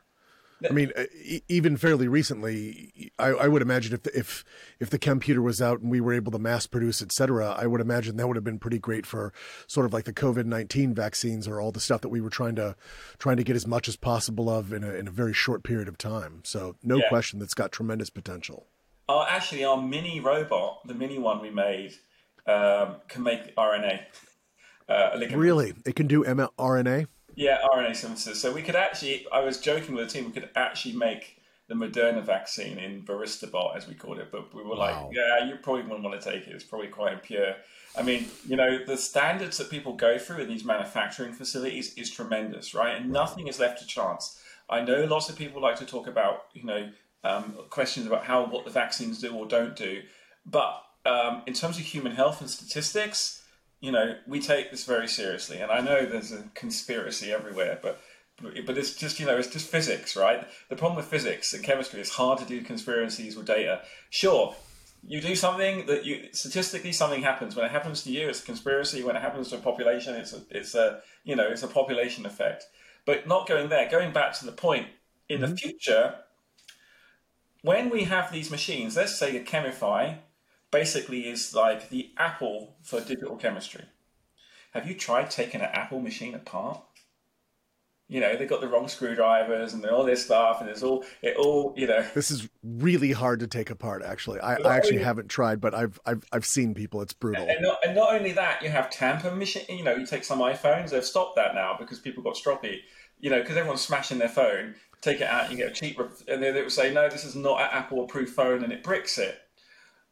I 0.69 0.73
mean, 0.73 0.93
even 1.49 1.77
fairly 1.77 2.09
recently, 2.09 3.13
I, 3.19 3.29
I, 3.29 3.49
would 3.49 3.63
imagine 3.63 3.95
if 3.95 4.03
the, 4.03 4.19
if 4.19 4.45
if 4.79 4.91
the 4.91 4.99
Chemputer 4.99 5.43
was 5.43 5.63
out 5.63 5.81
and 5.81 5.91
we 5.91 6.01
were 6.01 6.13
able 6.13 6.33
to 6.33 6.39
mass 6.39 6.67
produce, 6.67 7.01
et 7.01 7.13
cetera, 7.13 7.51
I 7.51 7.67
would 7.67 7.81
imagine 7.81 8.17
that 8.17 8.27
would 8.27 8.37
have 8.37 8.45
been 8.45 8.59
pretty 8.59 8.79
great 8.79 9.07
for 9.07 9.33
sort 9.67 9.87
of 9.87 9.93
like 9.93 10.05
the 10.05 10.13
COVID 10.13 10.45
nineteen 10.45 10.95
vaccines 10.95 11.49
or 11.49 11.61
all 11.61 11.73
the 11.73 11.81
stuff 11.81 12.03
that 12.03 12.09
we 12.09 12.21
were 12.21 12.31
trying 12.31 12.57
to 12.57 12.77
trying 13.19 13.37
to 13.39 13.45
get 13.45 13.57
as 13.57 13.67
much 13.67 13.89
as 13.89 13.97
possible 13.97 14.51
of 14.51 14.73
in 14.73 14.85
a 14.85 14.93
in 14.93 15.09
a 15.09 15.11
very 15.11 15.33
short 15.33 15.63
period 15.63 15.89
of 15.89 15.97
time. 15.97 16.41
So 16.45 16.77
no 16.83 16.97
yeah. 16.97 17.09
question, 17.09 17.39
that's 17.39 17.55
got 17.55 17.73
tremendous 17.73 18.11
potential. 18.11 18.67
Oh, 19.09 19.25
actually, 19.29 19.65
our 19.65 19.81
mini 19.81 20.21
robot, 20.21 20.87
the 20.87 20.95
mini 20.95 21.19
one 21.19 21.41
we 21.41 21.51
made, 21.51 21.95
um, 22.47 22.97
can 23.09 23.23
make 23.23 23.57
RNA. 23.57 24.03
Uh, 24.89 25.19
really, 25.33 25.73
it 25.87 25.95
can 25.97 26.07
do 26.07 26.25
mRNA. 26.25 27.07
Yeah, 27.35 27.59
RNA 27.75 27.97
synthesis. 27.97 28.41
So 28.41 28.53
we 28.53 28.63
could 28.63 28.77
actually, 28.77 29.27
I 29.33 29.41
was 29.41 29.59
joking 29.59 29.95
with 29.95 30.09
the 30.09 30.13
team, 30.13 30.27
we 30.27 30.33
could 30.33 30.51
actually 30.57 30.97
make 30.97 31.41
the 31.69 31.75
Moderna 31.75 32.23
vaccine 32.23 32.79
in 32.79 33.03
VaristaBot, 33.03 33.77
as 33.77 33.87
we 33.87 33.95
called 33.95 34.19
it, 34.19 34.33
but 34.33 34.53
we 34.53 34.63
were 34.63 34.71
wow. 34.71 35.07
like, 35.07 35.17
yeah, 35.17 35.45
you 35.47 35.57
probably 35.63 35.83
wouldn't 35.83 36.03
want 36.03 36.21
to 36.21 36.31
take 36.31 36.49
it. 36.49 36.53
It's 36.53 36.65
probably 36.65 36.89
quite 36.89 37.13
impure. 37.13 37.55
I 37.97 38.03
mean, 38.03 38.27
you 38.47 38.57
know, 38.57 38.85
the 38.85 38.97
standards 38.97 39.59
that 39.59 39.71
people 39.71 39.95
go 39.95 40.19
through 40.19 40.39
in 40.39 40.49
these 40.49 40.65
manufacturing 40.65 41.33
facilities 41.33 41.95
is 41.95 42.11
tremendous, 42.11 42.75
right? 42.75 42.97
And 42.97 43.11
nothing 43.11 43.47
is 43.47 43.61
left 43.61 43.81
to 43.81 43.87
chance. 43.87 44.43
I 44.69 44.81
know 44.81 45.05
lots 45.05 45.29
of 45.29 45.37
people 45.37 45.63
like 45.63 45.77
to 45.77 45.87
talk 45.87 46.07
about, 46.07 46.47
you 46.55 46.65
know, 46.65 46.91
um, 47.23 47.57
questions 47.71 48.07
about 48.07 48.25
how 48.25 48.47
what 48.47 48.65
the 48.65 48.71
vaccines 48.71 49.21
do 49.21 49.35
or 49.35 49.47
don't 49.47 49.77
do, 49.77 50.03
but 50.47 50.83
um, 51.07 51.43
in 51.47 51.55
terms 51.55 51.79
of 51.79 51.85
human 51.85 52.13
health 52.13 52.41
and 52.41 52.49
statistics, 52.49 53.40
you 53.81 53.93
know, 53.93 54.15
we 54.27 54.41
take 54.41 54.71
this 54.71 54.85
very 54.85 55.09
seriously, 55.09 55.59
and 55.59 55.71
I 55.71 55.81
know 55.81 56.05
there's 56.05 56.33
a 56.33 56.45
conspiracy 56.55 57.33
everywhere, 57.33 57.79
but 57.83 58.01
but 58.65 58.79
it's 58.79 58.95
just 58.95 59.21
you 59.21 59.27
know 59.27 59.37
it's 59.37 59.49
just 59.49 59.69
physics, 59.69 60.17
right? 60.17 60.47
The 60.69 60.77
problem 60.77 60.97
with 60.97 61.07
physics 61.07 61.53
and 61.53 61.65
chemistry 61.65 62.01
is 62.01 62.11
hard 62.11 62.39
to 62.39 62.45
do 62.45 62.63
conspiracies 62.63 63.37
with 63.37 63.47
data. 63.47 63.83
Sure, 64.11 64.55
you 65.07 65.21
do 65.21 65.35
something 65.35 65.87
that 65.87 66.05
you 66.05 66.29
statistically 66.33 66.93
something 66.93 67.23
happens. 67.23 67.57
When 67.57 67.65
it 67.65 67.73
happens 67.73 68.03
to 68.05 68.13
you, 68.13 68.29
it's 68.29 68.43
a 68.43 68.47
conspiracy. 68.47 69.03
When 69.03 69.17
it 69.17 69.23
happens 69.23 69.49
to 69.49 69.57
a 69.57 69.61
population, 69.61 70.15
it's 70.15 70.33
a 70.33 70.43
it's 70.51 70.75
a 70.75 71.01
you 71.25 71.37
know 71.37 71.49
it's 71.49 71.63
a 71.63 71.69
population 71.69 72.27
effect. 72.27 72.65
But 73.07 73.27
not 73.27 73.49
going 73.49 73.71
there. 73.71 73.89
Going 73.91 74.13
back 74.13 74.35
to 74.35 74.47
the 74.47 74.53
point 74.53 74.89
in 75.29 75.41
mm-hmm. 75.41 75.51
the 75.51 75.57
future, 75.57 76.17
when 77.63 77.89
we 77.89 78.05
have 78.05 78.31
these 78.31 78.51
machines, 78.51 78.97
let's 78.97 79.19
say 79.19 79.37
a 79.37 79.43
Chemify 79.43 80.19
basically 80.71 81.29
is 81.29 81.55
like 81.55 81.89
the 81.91 82.11
Apple 82.17 82.77
for 82.83 83.01
digital 83.01 83.37
chemistry. 83.37 83.85
Have 84.73 84.87
you 84.87 84.95
tried 84.95 85.31
taking 85.31 85.61
an 85.61 85.71
Apple 85.73 86.01
machine 86.01 86.35
apart? 86.35 86.83
You 88.09 88.19
know, 88.19 88.35
they've 88.35 88.49
got 88.49 88.61
the 88.61 88.67
wrong 88.67 88.89
screwdrivers 88.89 89.73
and 89.73 89.87
all 89.87 90.05
this 90.05 90.25
stuff, 90.25 90.61
and 90.61 90.69
it's 90.69 90.83
all 90.83 91.05
it 91.23 91.37
all. 91.37 91.75
You 91.77 91.87
know, 91.87 92.05
this 92.13 92.33
is 92.33 92.49
really 92.65 93.13
hard 93.13 93.39
to 93.39 93.47
take 93.47 93.71
apart. 93.71 94.03
Actually, 94.03 94.41
I, 94.41 94.57
I 94.57 94.77
actually 94.77 94.95
only, 94.95 95.05
haven't 95.05 95.29
tried, 95.29 95.61
but 95.61 95.75
I've 95.75 96.01
I've 96.05 96.25
I've 96.33 96.45
seen 96.45 96.75
people. 96.75 97.03
It's 97.03 97.13
brutal. 97.13 97.47
And 97.49 97.63
not, 97.63 97.79
and 97.87 97.95
not 97.95 98.13
only 98.13 98.33
that, 98.33 98.65
you 98.65 98.69
have 98.69 98.91
tamper 98.91 99.31
machine. 99.31 99.63
You 99.69 99.85
know, 99.85 99.95
you 99.95 100.07
take 100.07 100.25
some 100.25 100.41
iPhones. 100.41 100.91
They've 100.91 101.05
stopped 101.05 101.37
that 101.37 101.55
now 101.55 101.77
because 101.79 102.01
people 102.01 102.25
got 102.25 102.35
stroppy. 102.35 102.79
You 103.21 103.31
know, 103.31 103.41
because 103.43 103.57
everyone's 103.57 103.83
smashing 103.83 104.19
their 104.19 104.29
phone. 104.29 104.75
Take 105.03 105.21
it 105.21 105.29
out, 105.29 105.51
you 105.51 105.57
get 105.57 105.71
a 105.71 105.73
cheap, 105.73 105.99
and 105.99 106.43
then 106.43 106.53
they 106.53 106.61
would 106.61 106.73
say, 106.73 106.93
no, 106.93 107.09
this 107.09 107.25
is 107.25 107.35
not 107.35 107.59
an 107.61 107.69
Apple 107.73 108.05
approved 108.05 108.35
phone, 108.35 108.63
and 108.63 108.71
it 108.71 108.83
bricks 108.83 109.17
it. 109.17 109.41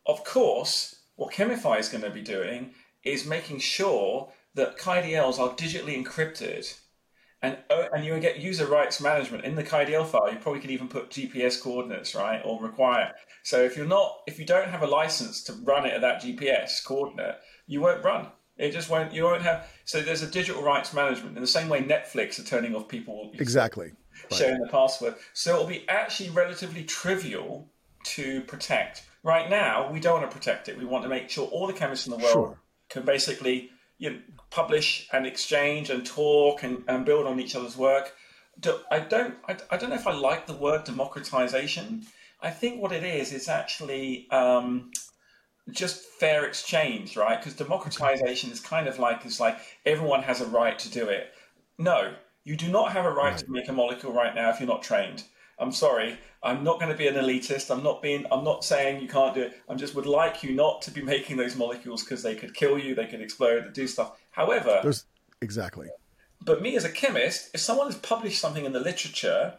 Of 0.09 0.25
course, 0.25 0.97
what 1.17 1.35
Chemify 1.35 1.79
is 1.79 1.89
going 1.89 2.03
to 2.03 2.11
be 2.11 2.23
doing 2.23 2.73
is 3.05 3.27
making 3.27 3.61
sure 3.61 4.33
that 4.55 4.79
KDLs 4.79 5.39
are 5.39 5.55
digitally 5.55 6.03
encrypted. 6.03 6.77
And, 7.41 7.59
oh, 7.71 7.87
and 7.93 8.05
you 8.05 8.19
get 8.19 8.41
user 8.41 8.67
rights 8.67 9.01
management 9.01 9.45
in 9.45 9.55
the 9.55 9.63
KDL 9.63 10.07
file. 10.07 10.33
You 10.33 10.39
probably 10.39 10.61
could 10.61 10.73
even 10.73 10.89
put 10.89 11.11
GPS 11.11 11.63
coordinates, 11.63 12.15
right, 12.17 12.41
or 12.45 12.61
require. 12.61 13.15
So 13.45 13.63
if 13.63 13.77
you're 13.77 13.87
not, 13.87 14.23
if 14.27 14.41
you 14.41 14.45
don't 14.45 14.69
have 14.69 14.83
a 14.83 14.87
license 14.89 15.45
to 15.45 15.53
run 15.53 15.87
it 15.87 15.93
at 15.93 16.01
that 16.01 16.23
GPS 16.23 16.85
coordinate, 16.85 17.37
you 17.69 17.81
won't 17.81 18.03
run. 18.03 18.27
It 18.57 18.73
just 18.73 18.91
won't. 18.91 19.13
You 19.13 19.23
won't 19.25 19.43
have. 19.43 19.69
So 19.85 20.01
there's 20.01 20.23
a 20.23 20.27
digital 20.27 20.63
rights 20.63 20.93
management 20.93 21.37
in 21.37 21.41
the 21.41 21.47
same 21.47 21.69
way 21.69 21.81
Netflix 21.81 22.41
are 22.41 22.45
turning 22.45 22.75
off 22.75 22.89
people 22.89 23.31
exactly 23.35 23.93
sharing 24.37 24.55
right. 24.55 24.63
the 24.65 24.71
password. 24.71 25.15
So 25.33 25.55
it'll 25.55 25.67
be 25.67 25.89
actually 25.89 26.31
relatively 26.31 26.83
trivial 26.83 27.71
to 28.05 28.41
protect. 28.43 29.05
Right 29.25 29.51
now, 29.51 29.91
we 29.91 30.01
don't 30.01 30.21
want 30.21 30.31
to 30.31 30.37
protect 30.37 30.69
it. 30.69 30.79
We 30.79 30.85
want 30.85 31.03
to 31.03 31.09
make 31.09 31.29
sure 31.29 31.47
all 31.49 31.66
the 31.66 31.73
chemists 31.73 32.07
in 32.07 32.12
the 32.12 32.19
world 32.19 32.33
sure. 32.33 32.61
can 32.89 33.05
basically 33.05 33.71
you 33.99 34.11
know, 34.11 34.19
publish 34.51 35.09
and 35.12 35.27
exchange 35.27 35.91
and 35.91 36.07
talk 36.07 36.62
and, 36.62 36.85
and 36.89 37.05
build 37.05 37.27
on 37.27 37.41
each 37.41 37.55
other's 37.55 37.77
work. 37.77 38.14
I 38.91 39.01
don't, 39.01 39.35
I, 39.47 39.57
I 39.71 39.77
don't 39.77 39.91
know 39.91 39.97
if 39.97 40.07
I 40.07 40.14
like 40.14 40.47
the 40.47 40.55
word 40.55 40.85
democratization. 40.85 42.07
I 42.41 42.51
think 42.51 42.81
what 42.81 42.93
it 42.93 43.05
is, 43.05 43.33
is 43.33 43.49
actually 43.49 44.29
um, 44.31 44.91
just 45.71 46.05
fair 46.21 46.45
exchange, 46.45 47.16
right? 47.16 47.39
Because 47.39 47.55
democratization 47.55 48.51
is 48.51 48.61
kind 48.61 48.89
of 48.89 48.99
like 48.99 49.25
it's 49.25 49.41
like 49.41 49.59
everyone 49.85 50.23
has 50.23 50.41
a 50.41 50.47
right 50.47 50.79
to 50.79 50.91
do 50.91 51.09
it. 51.09 51.33
No, 51.77 52.14
you 52.45 52.57
do 52.57 52.69
not 52.69 52.93
have 52.93 53.05
a 53.05 53.11
right, 53.11 53.33
right. 53.33 53.39
to 53.39 53.51
make 53.51 53.69
a 53.69 53.73
molecule 53.73 54.12
right 54.12 54.35
now 54.35 54.51
if 54.51 54.61
you're 54.61 54.69
not 54.69 54.83
trained. 54.83 55.25
I'm 55.59 55.73
sorry. 55.73 56.19
I'm 56.43 56.63
not 56.63 56.79
going 56.79 56.93
to 56.93 56.97
be 56.97 57.09
an 57.09 57.15
elitist. 57.15 57.75
I'm 57.75 57.83
not 57.83 58.01
being. 58.01 58.25
I'm 58.31 58.45
not 58.45 58.65
saying 58.65 59.03
you 59.03 59.09
can't 59.09 59.35
do 59.35 59.43
it. 59.43 59.61
I 59.69 59.75
just 59.75 59.95
would 59.95 60.07
like 60.07 60.43
you 60.43 60.55
not 60.55 60.83
to 60.83 60.91
be 60.91 61.03
making 61.03 61.37
those 61.37 61.57
molecules 61.57 62.05
because 62.05 62.23
they 62.23 62.37
could 62.37 62.55
kill 62.55 62.79
you. 62.79 62.95
They 62.95 63.07
could 63.07 63.21
explode. 63.21 63.65
They 63.65 63.71
do 63.71 63.87
stuff. 63.89 64.19
However, 64.31 64.81
There's, 64.83 65.05
exactly. 65.41 65.89
But 66.41 66.63
me 66.63 66.77
as 66.77 66.85
a 66.85 66.91
chemist, 66.91 67.51
if 67.55 67.61
someone 67.61 67.87
has 67.87 67.97
published 67.97 68.41
something 68.41 68.65
in 68.65 68.73
the 68.73 68.81
literature, 68.81 69.55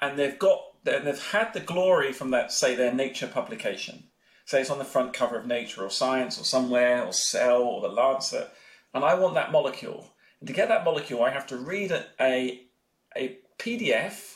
and 0.00 0.18
they've 0.18 0.38
got 0.38 0.60
and 0.86 1.06
they've 1.06 1.30
had 1.30 1.52
the 1.52 1.60
glory 1.60 2.12
from 2.12 2.30
that, 2.30 2.52
say 2.52 2.76
their 2.76 2.94
Nature 2.94 3.26
publication, 3.26 4.04
say 4.44 4.60
it's 4.60 4.70
on 4.70 4.78
the 4.78 4.84
front 4.84 5.14
cover 5.14 5.36
of 5.36 5.46
Nature 5.46 5.82
or 5.82 5.90
Science 5.90 6.40
or 6.40 6.44
somewhere 6.44 7.04
or 7.04 7.12
Cell 7.12 7.62
or 7.62 7.80
the 7.80 7.88
Lancet, 7.88 8.50
and 8.92 9.04
I 9.04 9.14
want 9.14 9.34
that 9.34 9.50
molecule. 9.50 10.10
And 10.38 10.46
to 10.46 10.52
get 10.52 10.68
that 10.68 10.84
molecule, 10.84 11.22
I 11.24 11.30
have 11.30 11.46
to 11.48 11.56
read 11.56 11.90
a, 11.90 12.06
a, 12.20 12.66
a 13.16 13.38
PDF 13.58 14.33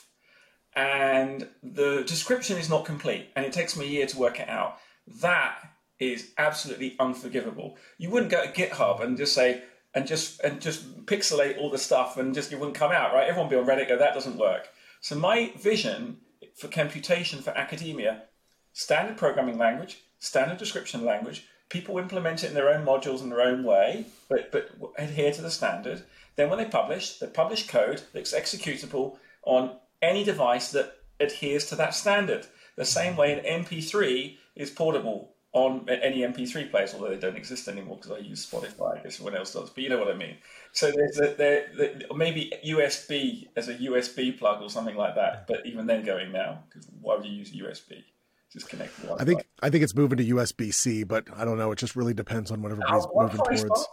and 0.75 1.47
the 1.63 2.03
description 2.05 2.57
is 2.57 2.69
not 2.69 2.85
complete 2.85 3.29
and 3.35 3.45
it 3.45 3.53
takes 3.53 3.77
me 3.77 3.85
a 3.85 3.89
year 3.89 4.07
to 4.07 4.17
work 4.17 4.39
it 4.39 4.49
out. 4.49 4.77
That 5.21 5.57
is 5.99 6.31
absolutely 6.37 6.95
unforgivable. 6.99 7.77
You 7.97 8.09
wouldn't 8.09 8.31
go 8.31 8.45
to 8.45 8.51
GitHub 8.51 9.01
and 9.01 9.17
just 9.17 9.33
say 9.33 9.63
and 9.93 10.07
just 10.07 10.39
and 10.41 10.61
just 10.61 11.05
pixelate 11.05 11.57
all 11.57 11.69
the 11.69 11.77
stuff 11.77 12.17
and 12.17 12.33
just 12.33 12.51
it 12.53 12.59
wouldn't 12.59 12.77
come 12.77 12.91
out, 12.91 13.13
right? 13.13 13.27
Everyone 13.27 13.49
be 13.49 13.55
on 13.55 13.65
Reddit 13.65 13.89
go, 13.89 13.97
that 13.97 14.13
doesn't 14.13 14.37
work. 14.37 14.69
So 15.01 15.15
my 15.15 15.51
vision 15.57 16.17
for 16.55 16.67
computation 16.67 17.41
for 17.41 17.51
academia, 17.51 18.23
standard 18.73 19.17
programming 19.17 19.57
language, 19.57 19.99
standard 20.19 20.57
description 20.57 21.03
language, 21.03 21.47
People 21.69 21.99
implement 21.99 22.43
it 22.43 22.47
in 22.47 22.55
their 22.55 22.69
own 22.69 22.83
modules 22.83 23.21
in 23.21 23.29
their 23.29 23.41
own 23.41 23.63
way, 23.63 24.05
but 24.27 24.51
but 24.51 24.71
adhere 24.97 25.31
to 25.31 25.41
the 25.41 25.51
standard. 25.51 26.01
Then 26.35 26.49
when 26.49 26.57
they 26.57 26.65
publish, 26.65 27.19
they 27.19 27.27
publish 27.27 27.67
code 27.67 28.01
that's 28.11 28.33
executable 28.33 29.17
on 29.43 29.77
any 30.01 30.23
device 30.23 30.71
that 30.71 30.93
adheres 31.19 31.65
to 31.67 31.75
that 31.75 31.93
standard. 31.93 32.47
The 32.75 32.85
same 32.85 33.15
way 33.15 33.33
an 33.33 33.63
MP3 33.63 34.37
is 34.55 34.69
portable 34.69 35.33
on 35.51 35.87
any 35.89 36.19
MP3 36.19 36.69
players, 36.69 36.93
although 36.93 37.09
they 37.09 37.17
don't 37.17 37.35
exist 37.35 37.67
anymore 37.67 37.97
because 37.97 38.11
I 38.11 38.19
use 38.19 38.45
Spotify. 38.45 38.99
I 38.99 39.03
guess 39.03 39.15
everyone 39.15 39.35
else 39.35 39.53
does, 39.53 39.69
but 39.71 39.83
you 39.83 39.89
know 39.89 39.97
what 39.97 40.09
I 40.09 40.15
mean. 40.15 40.37
So 40.73 40.91
there's 40.91 41.19
a, 41.19 41.33
there, 41.35 41.71
there, 41.75 41.99
maybe 42.15 42.53
USB 42.65 43.47
as 43.55 43.67
a 43.67 43.75
USB 43.75 44.37
plug 44.37 44.61
or 44.61 44.69
something 44.69 44.95
like 44.95 45.15
that. 45.15 45.47
But 45.47 45.65
even 45.65 45.87
then, 45.87 46.05
going 46.05 46.31
now 46.31 46.63
because 46.69 46.87
why 47.01 47.15
would 47.15 47.25
you 47.25 47.31
use 47.31 47.51
USB? 47.51 48.03
Just 48.53 48.69
connect. 48.69 48.93
I 49.19 49.25
think 49.25 49.43
I 49.61 49.69
think 49.69 49.83
it's 49.83 49.95
moving 49.95 50.17
to 50.17 50.25
USB 50.25 50.73
C, 50.73 51.03
but 51.03 51.25
I 51.35 51.45
don't 51.45 51.57
know. 51.57 51.71
It 51.71 51.77
just 51.77 51.95
really 51.95 52.13
depends 52.13 52.51
on 52.51 52.61
what 52.61 52.71
everybody's 52.71 53.05
oh, 53.05 53.23
moving 53.23 53.37
towards. 53.37 53.87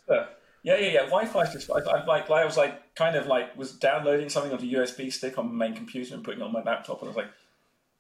Yeah, 0.67 0.77
yeah, 0.79 0.89
yeah. 0.89 1.05
Wi-Fi 1.07 1.43
is 1.43 1.53
just 1.53 1.71
I, 1.71 1.79
I, 1.79 2.05
like 2.05 2.31
I 2.31 2.45
was 2.45 2.59
like 2.59 2.95
kind 2.95 3.17
of 3.17 3.27
like 3.27 3.57
was 3.57 3.73
downloading 3.73 4.29
something 4.29 4.53
onto 4.53 4.67
a 4.67 4.81
USB 4.81 5.11
stick 5.11 5.39
on 5.39 5.55
my 5.55 5.69
main 5.69 5.77
computer 5.77 6.15
and 6.15 6.23
putting 6.23 6.43
it 6.43 6.45
on 6.45 6.53
my 6.53 6.63
laptop, 6.63 7.01
and 7.01 7.07
I 7.07 7.11
was 7.11 7.17
like, 7.17 7.31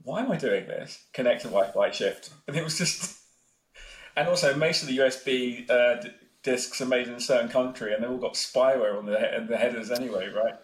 why 0.02 0.20
am 0.20 0.30
I 0.30 0.36
doing 0.36 0.66
this? 0.66 1.02
Connect 1.14 1.42
to 1.42 1.48
Wi-Fi 1.48 1.90
shift, 1.92 2.30
and 2.48 2.56
it 2.56 2.62
was 2.62 2.76
just 2.76 3.16
and 4.16 4.28
also, 4.28 4.56
most 4.56 4.82
of 4.82 4.88
the 4.88 4.98
USB 4.98 5.70
uh, 5.70 6.02
discs 6.42 6.80
are 6.80 6.86
made 6.86 7.06
in 7.06 7.14
a 7.14 7.20
certain 7.20 7.50
country, 7.50 7.92
and 7.92 8.02
they've 8.02 8.10
all 8.10 8.16
got 8.16 8.32
spyware 8.32 8.96
on 8.96 9.04
the, 9.04 9.12
the 9.46 9.56
headers 9.58 9.90
anyway, 9.90 10.28
right? 10.28 10.54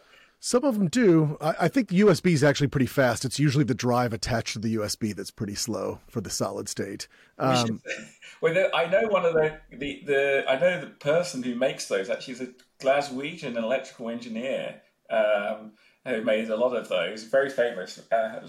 Some 0.45 0.64
of 0.64 0.76
them 0.76 0.88
do. 0.88 1.36
I, 1.40 1.55
I, 1.61 1.68
think 1.68 1.86
the 1.86 2.01
USB 2.01 2.32
is 2.32 2.43
actually 2.43 2.66
pretty 2.66 2.86
fast. 2.86 3.24
It's 3.24 3.38
usually 3.38 3.62
the 3.62 3.76
drive 3.76 4.12
attached 4.12 4.55
to 4.55 4.59
the 4.59 4.74
USB 4.74 5.14
that's 5.14 5.30
pretty 5.30 5.55
slow 5.55 6.01
for 6.09 6.20
the 6.20 6.30
solid 6.30 6.68
state. 6.68 7.07
Um, 7.38 7.80
well, 8.40 8.68
I 8.74 8.86
know 8.86 9.07
one 9.07 9.24
of 9.24 9.34
the, 9.34 9.61
the, 9.70 10.03
the 10.05 10.45
I 10.49 10.59
know 10.59 10.80
the 10.80 10.88
person 10.88 11.45
who 11.45 11.55
makes 11.55 11.86
those 11.86 12.11
actually 12.11 12.34
is 12.34 12.40
a 12.40 12.49
Glaswegian 12.80 13.57
an 13.57 13.59
electrical 13.59 14.09
engineer 14.09 14.82
um, 15.11 15.74
who 16.05 16.22
made 16.22 16.51
a 16.51 16.57
lot 16.57 16.76
of 16.76 16.88
those. 16.88 17.22
Very 17.22 17.49
famous. 17.49 18.03
Uh, 18.11 18.40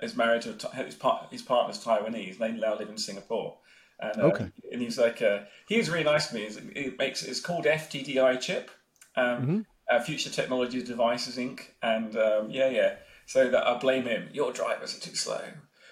is 0.00 0.14
married 0.14 0.42
to 0.42 0.52
his, 0.74 0.94
part, 0.94 1.26
his 1.32 1.42
partner's 1.42 1.84
Taiwanese. 1.84 2.38
They 2.38 2.52
now 2.52 2.78
live 2.78 2.88
in 2.88 2.96
Singapore. 2.96 3.58
And, 3.98 4.22
uh, 4.22 4.26
okay. 4.26 4.52
And 4.70 4.80
he's 4.80 4.96
like, 4.96 5.20
uh, 5.20 5.40
he 5.66 5.78
was 5.78 5.90
really 5.90 6.04
nice 6.04 6.28
to 6.28 6.36
me. 6.36 6.42
It 6.44 7.00
makes 7.00 7.24
it's 7.24 7.40
called 7.40 7.64
FTDI 7.64 8.40
chip, 8.40 8.70
um, 9.16 9.24
mm-hmm. 9.26 9.60
Uh, 9.90 10.00
Future 10.00 10.30
Technologies 10.30 10.84
Devices 10.84 11.36
Inc. 11.36 11.60
And 11.82 12.16
um, 12.16 12.50
yeah, 12.50 12.68
yeah. 12.68 12.96
So 13.26 13.50
that 13.50 13.66
I 13.66 13.78
blame 13.78 14.04
him. 14.04 14.28
Your 14.32 14.52
drivers 14.52 14.96
are 14.96 15.00
too 15.00 15.14
slow. 15.14 15.40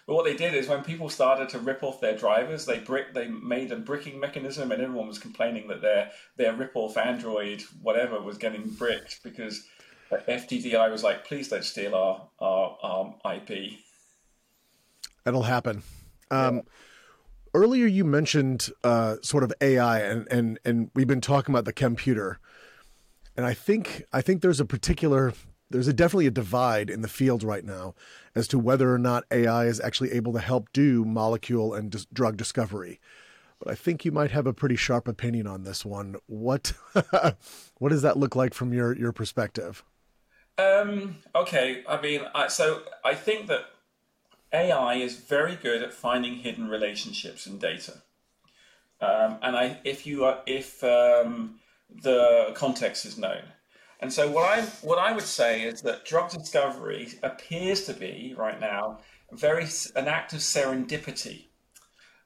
But 0.07 0.15
what 0.15 0.25
they 0.25 0.37
did 0.37 0.55
is 0.55 0.69
when 0.69 0.83
people 0.83 1.09
started 1.09 1.49
to 1.51 1.59
rip 1.59 1.83
off 1.83 2.01
their 2.01 2.17
drivers, 2.17 2.67
they 2.67 2.79
brick 2.79 3.15
they 3.15 3.29
made 3.29 3.71
a 3.71 3.77
bricking 3.77 4.19
mechanism, 4.19 4.73
and 4.73 4.83
everyone 4.83 5.07
was 5.07 5.19
complaining 5.19 5.69
that 5.69 5.83
their 5.83 6.11
their 6.37 6.53
rip 6.55 6.73
off 6.75 6.97
Android 6.97 7.63
whatever 7.83 8.21
was 8.21 8.39
getting 8.39 8.69
bricked 8.71 9.23
because 9.23 9.67
FTDI 10.11 10.91
was 10.91 11.05
like, 11.05 11.25
please 11.25 11.49
don't 11.49 11.65
steal 11.65 11.95
our 11.95 12.29
our, 12.41 12.79
our 12.83 13.35
IP. 13.37 13.75
That'll 15.25 15.43
happen. 15.43 15.83
Um, 16.31 16.57
yeah 16.57 16.63
earlier 17.55 17.87
you 17.87 18.05
mentioned 18.05 18.71
uh, 18.85 19.17
sort 19.23 19.45
of 19.45 19.53
AI, 19.61 20.01
and 20.01 20.27
and 20.31 20.59
and 20.65 20.91
we've 20.95 21.07
been 21.07 21.21
talking 21.21 21.55
about 21.55 21.65
the 21.65 21.73
Chemputer, 21.73 22.37
and 23.37 23.47
I 23.47 23.55
think 23.55 24.05
I 24.13 24.21
think 24.21 24.43
there's 24.43 24.61
a 24.61 24.65
particular 24.65 25.33
there's 25.71 25.89
a, 25.89 25.93
definitely 25.93 26.27
a 26.27 26.33
divide 26.33 26.91
in 26.91 27.01
the 27.01 27.09
field 27.09 27.43
right 27.43 27.65
now 27.65 27.95
as 28.35 28.49
to 28.49 28.59
whether 28.59 28.93
or 28.93 28.99
not 28.99 29.25
AI 29.31 29.67
is 29.67 29.81
actually 29.81 30.13
able 30.13 30.33
to 30.33 30.41
help 30.41 30.73
do 30.73 31.05
molecule 31.05 31.75
and 31.75 31.93
dis- 31.93 32.07
drug 32.13 32.37
discovery. 32.37 33.01
But 33.61 33.71
I 33.71 33.75
think 33.77 34.05
you 34.05 34.11
might 34.11 34.33
have 34.33 34.47
a 34.47 34.53
pretty 34.53 34.75
sharp 34.75 35.07
opinion 35.07 35.47
on 35.47 35.63
this 35.63 35.85
one. 35.85 36.17
What 36.27 36.73
what 37.79 37.91
does 37.91 38.03
that 38.03 38.17
look 38.17 38.35
like 38.35 38.55
from 38.55 38.73
your 38.73 38.97
your 38.97 39.13
perspective? 39.13 39.85
Um, 40.59 41.17
okay, 41.35 41.85
I 41.89 42.01
mean, 42.01 42.23
I, 42.35 42.49
so 42.49 42.83
I 43.05 43.15
think 43.15 43.47
that 43.47 43.67
AI 44.53 44.95
is 44.95 45.17
very 45.17 45.57
good 45.57 45.83
at 45.83 45.93
finding 45.93 46.37
hidden 46.37 46.69
relationships 46.69 47.47
in 47.47 47.59
data. 47.59 48.03
Um, 49.01 49.39
and 49.43 49.57
I, 49.57 49.79
if 49.85 50.07
you 50.07 50.25
are, 50.25 50.41
if 50.47 50.85
um, 50.85 51.61
the 52.03 52.53
context 52.55 53.05
is 53.05 53.19
known, 53.19 53.43
and 54.01 54.13
so 54.13 54.31
what 54.31 54.45
I 54.45 54.63
what 54.83 54.99
I 54.99 55.13
would 55.13 55.25
say 55.25 55.63
is 55.63 55.83
that 55.83 56.05
drug 56.05 56.31
discovery 56.31 57.09
appears 57.23 57.85
to 57.85 57.93
be 57.93 58.35
right 58.37 58.61
now 58.61 58.99
very 59.33 59.67
an 59.97 60.09
act 60.09 60.33
of 60.33 60.41
serendipity, 60.41 61.47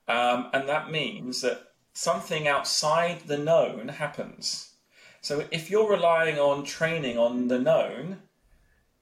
um, 0.09 0.51
and 0.53 0.69
that 0.69 0.91
means 0.91 1.41
that 1.43 1.73
something 1.93 2.49
outside 2.49 3.21
the 3.27 3.39
known 3.39 3.89
happens. 3.89 4.75
So 5.21 5.47
if 5.51 5.71
you're 5.71 5.89
relying 5.89 6.39
on 6.39 6.65
training 6.65 7.17
on 7.17 7.49
the 7.49 7.59
known, 7.59 8.23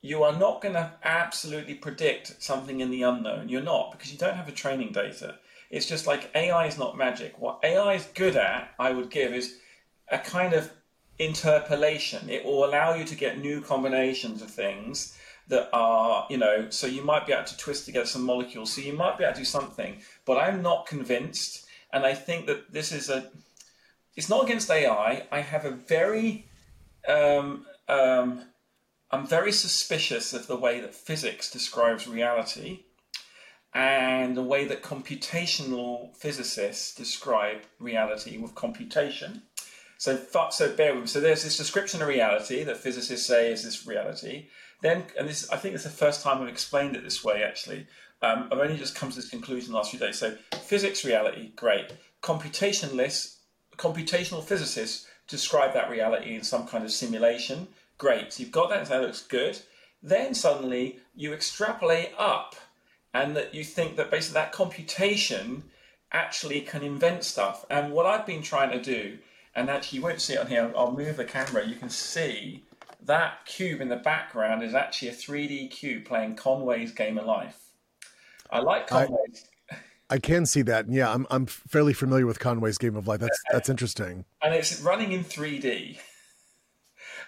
you 0.03 0.23
are 0.23 0.37
not 0.37 0.61
going 0.61 0.75
to 0.75 0.93
absolutely 1.03 1.75
predict 1.75 2.43
something 2.43 2.81
in 2.81 2.91
the 2.91 3.03
unknown. 3.03 3.49
You're 3.49 3.63
not 3.63 3.93
because 3.93 4.13
you 4.13 4.19
don't 4.19 4.37
have 4.37 4.47
the 4.47 4.53
training 4.53 4.93
data. 4.93 5.39
It's 5.71 5.87
just 5.87 6.07
like 6.07 6.31
AI 6.35 6.67
is 6.67 6.79
not 6.79 6.97
magic. 6.99 7.39
What 7.39 7.61
AI 7.63 7.95
is 7.95 8.05
good 8.15 8.37
at, 8.37 8.71
I 8.79 8.93
would 8.93 9.11
give, 9.11 9.33
is 9.33 9.59
a 10.13 10.19
kind 10.19 10.53
of 10.53 10.71
interpolation. 11.19 12.29
It 12.29 12.45
will 12.45 12.65
allow 12.65 12.95
you 12.95 13.05
to 13.05 13.15
get 13.15 13.39
new 13.39 13.61
combinations 13.61 14.43
of 14.43 14.51
things 14.51 15.17
that 15.49 15.69
are, 15.73 16.27
you 16.31 16.37
know, 16.37 16.71
so 16.71 16.87
you 16.87 17.03
might 17.03 17.27
be 17.27 17.33
able 17.33 17.45
to 17.45 17.57
twist 17.57 17.87
together 17.87 18.07
some 18.07 18.23
molecules. 18.23 18.73
So 18.73 18.81
you 18.81 18.93
might 18.93 19.19
be 19.19 19.25
able 19.25 19.35
to 19.35 19.41
do 19.41 19.45
something, 19.45 20.01
but 20.25 20.39
I'm 20.39 20.63
not 20.63 20.87
convinced. 20.87 21.67
And 21.93 22.07
I 22.07 22.15
think 22.15 22.47
that 22.47 22.73
this 22.73 22.93
is 22.93 23.11
a, 23.11 23.31
it's 24.15 24.29
not 24.29 24.45
against 24.45 24.71
AI. 24.71 25.27
I 25.33 25.41
have 25.41 25.65
a 25.65 25.71
very, 25.71 26.47
um, 27.09 27.67
um, 27.89 28.45
I'm 29.11 29.27
very 29.27 29.53
suspicious 29.53 30.33
of 30.33 30.47
the 30.47 30.57
way 30.57 30.81
that 30.81 30.95
physics 30.95 31.51
describes 31.51 32.07
reality 32.07 32.85
and 33.75 34.37
the 34.37 34.43
way 34.43 34.67
that 34.67 34.83
computational 34.83 36.15
physicists 36.17 36.95
describe 36.95 37.63
reality 37.79 38.37
with 38.37 38.55
computation. 38.55 39.43
So, 40.03 40.19
so 40.51 40.75
bear 40.75 40.95
with 40.95 41.03
me. 41.03 41.07
So 41.07 41.21
there's 41.21 41.45
this 41.45 41.57
description 41.57 42.03
of 42.03 42.09
reality 42.09 42.65
that 42.65 42.77
physicists 42.77 43.25
say 43.25 43.53
is 43.53 43.63
this 43.63 43.87
reality. 43.87 44.49
Then, 44.81 45.05
and 45.17 45.29
this 45.29 45.49
I 45.51 45.57
think 45.57 45.77
it's 45.77 45.85
the 45.85 45.91
first 45.91 46.23
time 46.23 46.43
I've 46.43 46.49
explained 46.49 46.97
it 46.97 47.05
this 47.05 47.23
way. 47.23 47.45
Actually, 47.45 47.87
um, 48.21 48.49
I've 48.51 48.59
only 48.59 48.77
just 48.77 48.97
come 48.97 49.11
to 49.11 49.17
this 49.17 49.31
conclusion 49.31 49.71
the 49.71 49.77
last 49.77 49.93
few 49.93 50.01
days. 50.01 50.19
So 50.19 50.37
physics 50.65 51.05
reality, 51.05 51.53
great. 51.55 51.93
Computationalists, 52.21 53.37
computational 53.77 54.43
physicists 54.43 55.07
describe 55.29 55.73
that 55.75 55.89
reality 55.89 56.35
in 56.35 56.43
some 56.43 56.67
kind 56.67 56.85
of 56.85 56.91
simulation 56.91 57.69
Great, 58.03 58.33
so 58.33 58.43
you've 58.43 58.51
got 58.51 58.69
that, 58.69 58.85
that 58.87 59.01
looks 59.01 59.23
good. 59.23 59.61
Then 60.03 60.35
suddenly 60.35 60.99
you 61.15 61.33
extrapolate 61.33 62.11
up 62.19 62.57
and 63.15 63.37
that 63.37 63.55
you 63.55 63.63
think 63.63 63.95
that 63.95 64.11
basically 64.11 64.41
that 64.41 64.51
computation 64.51 65.63
actually 66.13 66.63
can 66.63 66.83
invent 66.83 67.23
stuff. 67.23 67.65
And 67.71 67.93
what 67.93 68.07
I've 68.07 68.27
been 68.27 68.43
trying 68.43 68.73
to 68.73 68.83
do, 68.83 69.19
and 69.55 69.71
actually 69.71 69.99
you 69.99 70.05
won't 70.05 70.21
see 70.21 70.35
it 70.35 70.39
on 70.39 70.47
here, 70.47 70.73
I'll 70.77 70.93
move 70.93 71.17
the 71.17 71.25
camera, 71.25 71.67
you 71.67 71.77
can 71.77 71.91
see 71.91 72.65
that 73.05 73.45
cube 73.47 73.81
in 73.81 73.89
the 73.89 73.97
background 73.97 74.63
is 74.63 74.75
actually 74.75 75.09
a 75.09 75.13
3D 75.13 75.71
cube 75.71 76.05
playing 76.05 76.37
Conway's 76.37 76.93
Game 76.93 77.19
of 77.19 77.27
Life. 77.27 77.59
I 78.51 78.61
like 78.61 78.87
Conway's. 78.87 79.49
I, 79.71 79.77
I 80.11 80.19
can 80.19 80.47
see 80.47 80.63
that. 80.63 80.91
Yeah, 80.91 81.13
I'm 81.13 81.27
I'm 81.31 81.47
fairly 81.47 81.95
familiar 81.95 82.27
with 82.27 82.39
Conway's 82.39 82.79
Game 82.79 82.97
of 82.97 83.09
Life. 83.09 83.21
That's 83.21 83.43
that's 83.51 83.69
interesting. 83.69 84.25
And 84.43 84.55
it's 84.55 84.81
running 84.81 85.13
in 85.13 85.25
3D. 85.25 85.99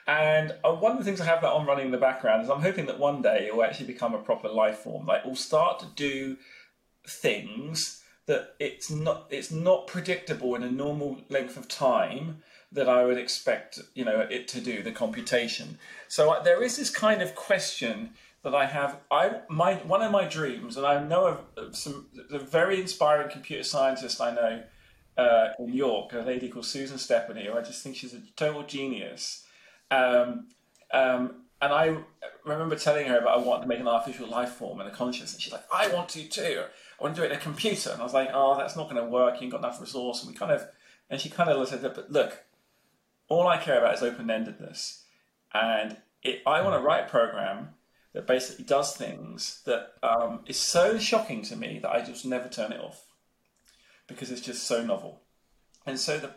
And 0.06 0.54
uh, 0.62 0.74
one 0.74 0.92
of 0.92 0.98
the 0.98 1.04
things 1.04 1.20
I 1.20 1.24
have 1.24 1.40
that 1.40 1.50
on 1.50 1.66
running 1.66 1.86
in 1.86 1.90
the 1.90 1.98
background 1.98 2.42
is 2.42 2.50
I'm 2.50 2.60
hoping 2.60 2.86
that 2.86 2.98
one 2.98 3.22
day 3.22 3.46
it 3.46 3.56
will 3.56 3.64
actually 3.64 3.86
become 3.86 4.14
a 4.14 4.18
proper 4.18 4.48
life 4.48 4.80
form. 4.80 5.06
Like, 5.06 5.24
it 5.24 5.26
will 5.26 5.34
start 5.34 5.80
to 5.80 5.86
do 5.96 6.36
things 7.06 8.02
that 8.26 8.54
it's 8.58 8.90
not 8.90 9.26
it's 9.30 9.50
not 9.50 9.86
predictable 9.86 10.54
in 10.54 10.62
a 10.62 10.70
normal 10.70 11.18
length 11.28 11.56
of 11.56 11.68
time 11.68 12.42
that 12.72 12.88
I 12.88 13.04
would 13.04 13.18
expect 13.18 13.78
you 13.94 14.04
know 14.04 14.26
it 14.30 14.48
to 14.48 14.60
do 14.60 14.82
the 14.82 14.92
computation. 14.92 15.78
So 16.08 16.32
uh, 16.32 16.42
there 16.42 16.62
is 16.62 16.76
this 16.76 16.90
kind 16.90 17.22
of 17.22 17.34
question 17.34 18.10
that 18.42 18.54
I 18.54 18.66
have. 18.66 18.98
I 19.10 19.40
my 19.48 19.74
one 19.76 20.02
of 20.02 20.10
my 20.10 20.26
dreams, 20.26 20.76
and 20.76 20.86
I 20.86 21.02
know 21.02 21.38
of 21.56 21.76
some 21.76 22.06
a 22.30 22.38
very 22.38 22.80
inspiring 22.80 23.30
computer 23.30 23.64
scientist 23.64 24.20
I 24.20 24.34
know 24.34 24.62
uh, 25.16 25.48
in 25.58 25.72
York, 25.72 26.12
a 26.12 26.18
lady 26.18 26.48
called 26.48 26.66
Susan 26.66 26.98
Stepney, 26.98 27.46
who 27.46 27.52
I 27.52 27.62
just 27.62 27.82
think 27.82 27.96
she's 27.96 28.14
a 28.14 28.20
total 28.36 28.62
genius 28.62 29.44
um, 29.90 30.48
um, 30.92 31.42
and 31.60 31.72
I 31.72 31.96
remember 32.44 32.76
telling 32.76 33.06
her 33.06 33.18
about 33.18 33.38
I 33.38 33.42
want 33.42 33.62
to 33.62 33.68
make 33.68 33.80
an 33.80 33.88
artificial 33.88 34.28
life 34.28 34.50
form 34.50 34.80
and 34.80 34.88
a 34.88 34.92
conscience, 34.92 35.32
and 35.32 35.40
she's 35.40 35.52
like, 35.52 35.64
"I 35.72 35.88
want 35.88 36.08
to 36.10 36.28
too. 36.28 36.64
I 36.99 37.03
want 37.03 37.16
to 37.16 37.20
do 37.20 37.26
it 37.26 37.32
in 37.32 37.38
a 37.38 37.40
computer." 37.40 37.90
And 37.90 38.01
I 38.01 38.05
was 38.05 38.14
like, 38.14 38.30
"Oh, 38.32 38.57
that's 38.57 38.76
not 38.76 38.90
going 38.90 39.03
to 39.03 39.11
work. 39.11 39.40
You 39.40 39.47
have 39.47 39.53
got 39.53 39.59
enough 39.59 39.80
resource." 39.80 40.22
And 40.22 40.32
we 40.32 40.36
kind 40.36 40.53
of, 40.53 40.66
and 41.11 41.20
she 41.20 41.28
kind 41.30 41.51
of 41.51 41.68
said, 41.68 41.82
"But 41.82 42.11
look, 42.11 42.45
all 43.28 43.47
I 43.47 43.59
care 43.59 43.78
about 43.78 43.95
is 43.95 44.03
open 44.03 44.26
endedness, 44.26 45.03
and 45.53 45.97
it, 46.22 46.42
I 46.47 46.61
want 46.62 46.80
to 46.80 46.86
write 46.86 47.05
a 47.07 47.11
program 47.11 47.70
that 48.12 48.26
basically 48.26 48.64
does 48.64 48.97
things 48.97 49.62
that 49.64 49.95
um, 50.03 50.40
is 50.47 50.59
so 50.59 50.99
shocking 50.99 51.42
to 51.42 51.57
me 51.57 51.80
that 51.80 51.90
I 51.90 52.03
just 52.03 52.24
never 52.24 52.49
turn 52.49 52.72
it 52.72 52.80
off 52.80 53.07
because 54.07 54.30
it's 54.30 54.40
just 54.40 54.64
so 54.64 54.84
novel." 54.84 55.22
And 55.86 55.99
so 55.99 56.18
the 56.18 56.30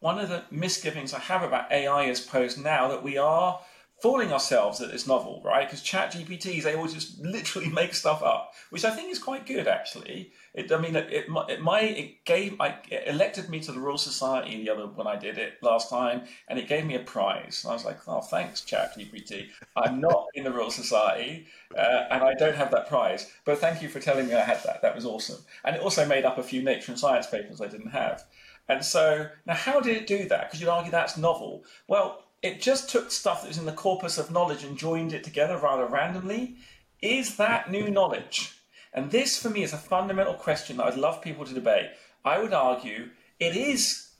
one 0.00 0.18
of 0.18 0.28
the 0.30 0.44
misgivings 0.50 1.12
I 1.12 1.18
have 1.20 1.42
about 1.42 1.70
AI 1.70 2.04
is 2.04 2.20
posed 2.20 2.62
now 2.62 2.88
that 2.88 3.02
we 3.02 3.18
are 3.18 3.60
fooling 4.02 4.32
ourselves 4.32 4.78
that 4.78 4.90
it's 4.90 5.06
novel, 5.06 5.42
right? 5.44 5.66
Because 5.66 5.82
chat 5.82 6.12
GPTs, 6.12 6.62
they 6.62 6.74
all 6.74 6.86
just 6.86 7.18
literally 7.24 7.68
make 7.68 7.94
stuff 7.94 8.22
up, 8.22 8.54
which 8.70 8.84
I 8.84 8.90
think 8.90 9.10
is 9.10 9.18
quite 9.18 9.46
good, 9.46 9.68
actually. 9.68 10.32
It, 10.54 10.72
I 10.72 10.78
mean, 10.78 10.96
it, 10.96 11.12
it, 11.12 11.26
it, 11.48 11.60
my, 11.60 11.80
it 11.80 12.24
gave, 12.24 12.60
I, 12.60 12.78
it 12.90 13.04
elected 13.06 13.48
me 13.48 13.60
to 13.60 13.72
the 13.72 13.80
Royal 13.80 13.98
Society 13.98 14.62
the 14.64 14.70
other, 14.70 14.86
when 14.86 15.06
I 15.06 15.16
did 15.16 15.38
it 15.38 15.54
last 15.62 15.90
time, 15.90 16.22
and 16.48 16.58
it 16.58 16.68
gave 16.68 16.86
me 16.86 16.94
a 16.94 17.00
prize. 17.00 17.62
And 17.64 17.70
I 17.70 17.74
was 17.74 17.84
like, 17.84 17.98
oh, 18.08 18.20
thanks, 18.20 18.62
chat 18.62 18.96
GPT. 18.96 19.48
I'm 19.76 20.00
not 20.00 20.26
in 20.34 20.44
the 20.44 20.52
Royal 20.52 20.70
Society, 20.70 21.46
uh, 21.76 22.04
and 22.10 22.22
I 22.22 22.34
don't 22.34 22.56
have 22.56 22.70
that 22.70 22.88
prize, 22.88 23.30
but 23.44 23.58
thank 23.58 23.82
you 23.82 23.88
for 23.88 24.00
telling 24.00 24.26
me 24.26 24.34
I 24.34 24.40
had 24.40 24.62
that. 24.64 24.82
That 24.82 24.94
was 24.94 25.04
awesome. 25.04 25.44
And 25.64 25.76
it 25.76 25.82
also 25.82 26.06
made 26.06 26.24
up 26.24 26.38
a 26.38 26.42
few 26.42 26.62
Nature 26.62 26.92
and 26.92 26.98
Science 26.98 27.26
papers 27.26 27.60
I 27.60 27.68
didn't 27.68 27.90
have. 27.90 28.24
And 28.68 28.84
so, 28.84 29.28
now 29.46 29.54
how 29.54 29.80
did 29.80 29.96
it 29.96 30.06
do 30.06 30.28
that? 30.28 30.48
Because 30.48 30.60
you'd 30.60 30.70
argue 30.70 30.92
that's 30.92 31.16
novel. 31.16 31.64
Well, 31.88 32.24
it 32.42 32.60
just 32.60 32.88
took 32.88 33.10
stuff 33.10 33.42
that 33.42 33.48
was 33.48 33.58
in 33.58 33.66
the 33.66 33.72
corpus 33.72 34.18
of 34.18 34.30
knowledge 34.30 34.64
and 34.64 34.78
joined 34.78 35.12
it 35.12 35.24
together 35.24 35.58
rather 35.58 35.86
randomly. 35.86 36.56
Is 37.02 37.36
that 37.36 37.70
new 37.70 37.90
knowledge? 37.90 38.56
And 38.92 39.10
this, 39.10 39.40
for 39.40 39.50
me, 39.50 39.62
is 39.62 39.72
a 39.72 39.78
fundamental 39.78 40.34
question 40.34 40.78
that 40.78 40.86
I'd 40.86 40.96
love 40.96 41.22
people 41.22 41.44
to 41.44 41.54
debate. 41.54 41.90
I 42.24 42.38
would 42.38 42.52
argue 42.52 43.10
it 43.38 43.56
is 43.56 44.10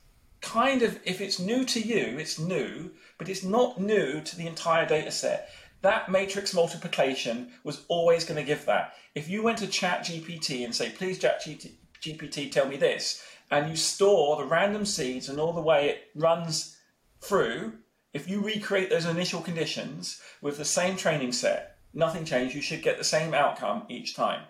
kind 0.41 0.81
of, 0.81 0.99
if 1.03 1.21
it's 1.21 1.39
new 1.39 1.65
to 1.65 1.79
you, 1.79 2.17
it's 2.17 2.39
new, 2.39 2.91
but 3.17 3.29
it's 3.29 3.43
not 3.43 3.79
new 3.79 4.21
to 4.21 4.35
the 4.35 4.47
entire 4.47 4.87
data 4.87 5.11
set. 5.11 5.49
That 5.81 6.11
matrix 6.11 6.53
multiplication 6.53 7.51
was 7.63 7.83
always 7.87 8.23
going 8.23 8.37
to 8.37 8.47
give 8.47 8.65
that. 8.65 8.93
If 9.15 9.29
you 9.29 9.43
went 9.43 9.57
to 9.59 9.67
Chat 9.67 10.05
GPT 10.05 10.63
and 10.63 10.73
say, 10.73 10.89
please, 10.89 11.19
Chat 11.19 11.41
GPT, 11.41 12.51
tell 12.51 12.67
me 12.67 12.77
this, 12.77 13.23
and 13.49 13.69
you 13.69 13.75
store 13.75 14.37
the 14.37 14.45
random 14.45 14.85
seeds 14.85 15.27
and 15.27 15.39
all 15.39 15.53
the 15.53 15.61
way 15.61 15.89
it 15.89 16.03
runs 16.15 16.77
through, 17.19 17.73
if 18.13 18.29
you 18.29 18.41
recreate 18.41 18.89
those 18.89 19.05
initial 19.05 19.41
conditions 19.41 20.21
with 20.41 20.57
the 20.57 20.65
same 20.65 20.97
training 20.97 21.31
set, 21.31 21.77
nothing 21.93 22.25
changed, 22.25 22.55
you 22.55 22.61
should 22.61 22.81
get 22.81 22.97
the 22.97 23.03
same 23.03 23.33
outcome 23.33 23.83
each 23.89 24.15
time. 24.15 24.43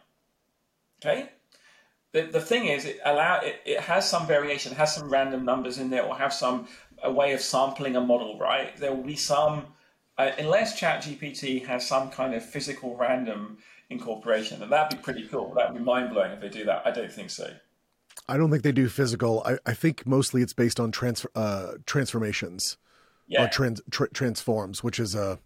Okay? 1.00 1.30
The, 2.12 2.24
the 2.24 2.42
thing 2.42 2.66
is, 2.66 2.86
it 2.86 3.00
allow 3.06 3.40
it, 3.40 3.62
it 3.66 3.80
has 3.82 4.10
some 4.10 4.28
variation, 4.28 4.74
has 4.74 4.96
some 4.96 5.10
random 5.10 5.46
numbers 5.46 5.78
in 5.78 5.90
there, 5.90 6.04
or 6.04 6.16
have 6.16 6.34
some 6.34 6.68
a 7.04 7.12
way 7.12 7.34
of 7.34 7.42
sampling 7.42 7.96
a 7.96 8.02
model, 8.02 8.38
right? 8.38 8.76
There 8.78 8.94
will 8.94 9.04
be 9.04 9.16
some, 9.16 9.68
uh, 10.18 10.32
unless 10.38 10.80
ChatGPT 10.80 11.66
has 11.66 11.88
some 11.88 12.12
kind 12.12 12.36
of 12.36 12.46
physical 12.46 12.96
random 12.96 13.58
incorporation, 13.90 14.62
and 14.62 14.72
that'd 14.72 14.98
be 14.98 15.02
pretty 15.02 15.28
cool. 15.28 15.54
That'd 15.56 15.76
be 15.76 15.82
mind 15.82 16.12
blowing 16.12 16.32
if 16.32 16.42
they 16.42 16.50
do 16.50 16.66
that. 16.66 16.86
I 16.86 16.92
don't 16.92 17.12
think 17.12 17.30
so. 17.30 17.54
I 18.28 18.38
don't 18.38 18.52
think 18.52 18.64
they 18.64 18.72
do 18.72 18.90
physical. 18.90 19.42
I, 19.46 19.58
I 19.66 19.74
think 19.74 20.06
mostly 20.06 20.42
it's 20.42 20.54
based 20.54 20.80
on 20.80 20.92
transfer 20.92 21.32
uh, 21.34 21.74
transformations 21.86 22.78
yeah. 23.28 23.44
or 23.44 23.48
trans, 23.48 23.82
tra- 23.92 24.10
transforms, 24.10 24.84
which 24.84 25.00
is 25.00 25.16
a, 25.16 25.40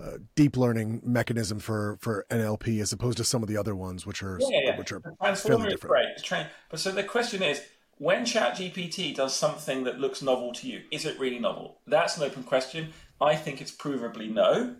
a, 0.00 0.18
deep 0.34 0.56
learning 0.56 1.00
mechanism 1.04 1.58
for, 1.58 1.98
for 2.00 2.26
NLP 2.30 2.80
as 2.80 2.92
opposed 2.92 3.18
to 3.18 3.24
some 3.24 3.42
of 3.42 3.48
the 3.48 3.56
other 3.56 3.74
ones, 3.74 4.06
which 4.06 4.22
are 4.22 4.38
yeah, 4.40 4.60
yeah. 4.64 4.78
which 4.78 4.92
are 4.92 5.00
fairly 5.36 5.70
different. 5.70 5.88
Great. 5.88 6.22
Tra- 6.22 6.50
but 6.70 6.80
so 6.80 6.92
the 6.92 7.04
question 7.04 7.42
is, 7.42 7.62
when 7.98 8.24
ChatGPT 8.24 9.14
does 9.14 9.34
something 9.34 9.84
that 9.84 9.98
looks 9.98 10.22
novel 10.22 10.52
to 10.54 10.68
you, 10.68 10.82
is 10.92 11.04
it 11.04 11.18
really 11.18 11.40
novel? 11.40 11.80
That's 11.86 12.16
an 12.16 12.22
open 12.22 12.44
question. 12.44 12.92
I 13.20 13.34
think 13.34 13.60
it's 13.60 13.72
provably 13.72 14.30
no, 14.30 14.76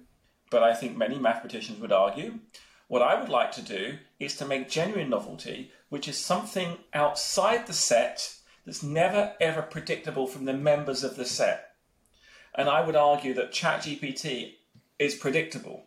but 0.51 0.63
I 0.63 0.75
think 0.75 0.97
many 0.97 1.19
mathematicians 1.19 1.81
would 1.81 1.93
argue. 1.93 2.39
What 2.87 3.03
I 3.03 3.21
would 3.21 3.29
like 3.29 3.53
to 3.53 3.63
do 3.63 3.99
is 4.19 4.37
to 4.37 4.47
make 4.47 4.71
genuine 4.71 5.11
novelty, 5.11 5.73
which 5.89 6.09
is 6.09 6.17
something 6.17 6.79
outside 6.95 7.67
the 7.67 7.73
set 7.73 8.37
that's 8.65 8.83
never 8.83 9.35
ever 9.41 9.63
predictable 9.63 10.27
from 10.27 10.45
the 10.45 10.55
members 10.55 11.03
of 11.03 11.17
the 11.17 11.25
set. 11.25 11.68
And 12.59 12.69
I 12.69 12.85
would 12.85 12.97
argue 12.97 13.35
that 13.35 13.53
ChatGPT 13.53 14.55
is 14.99 15.15
predictable. 15.15 15.85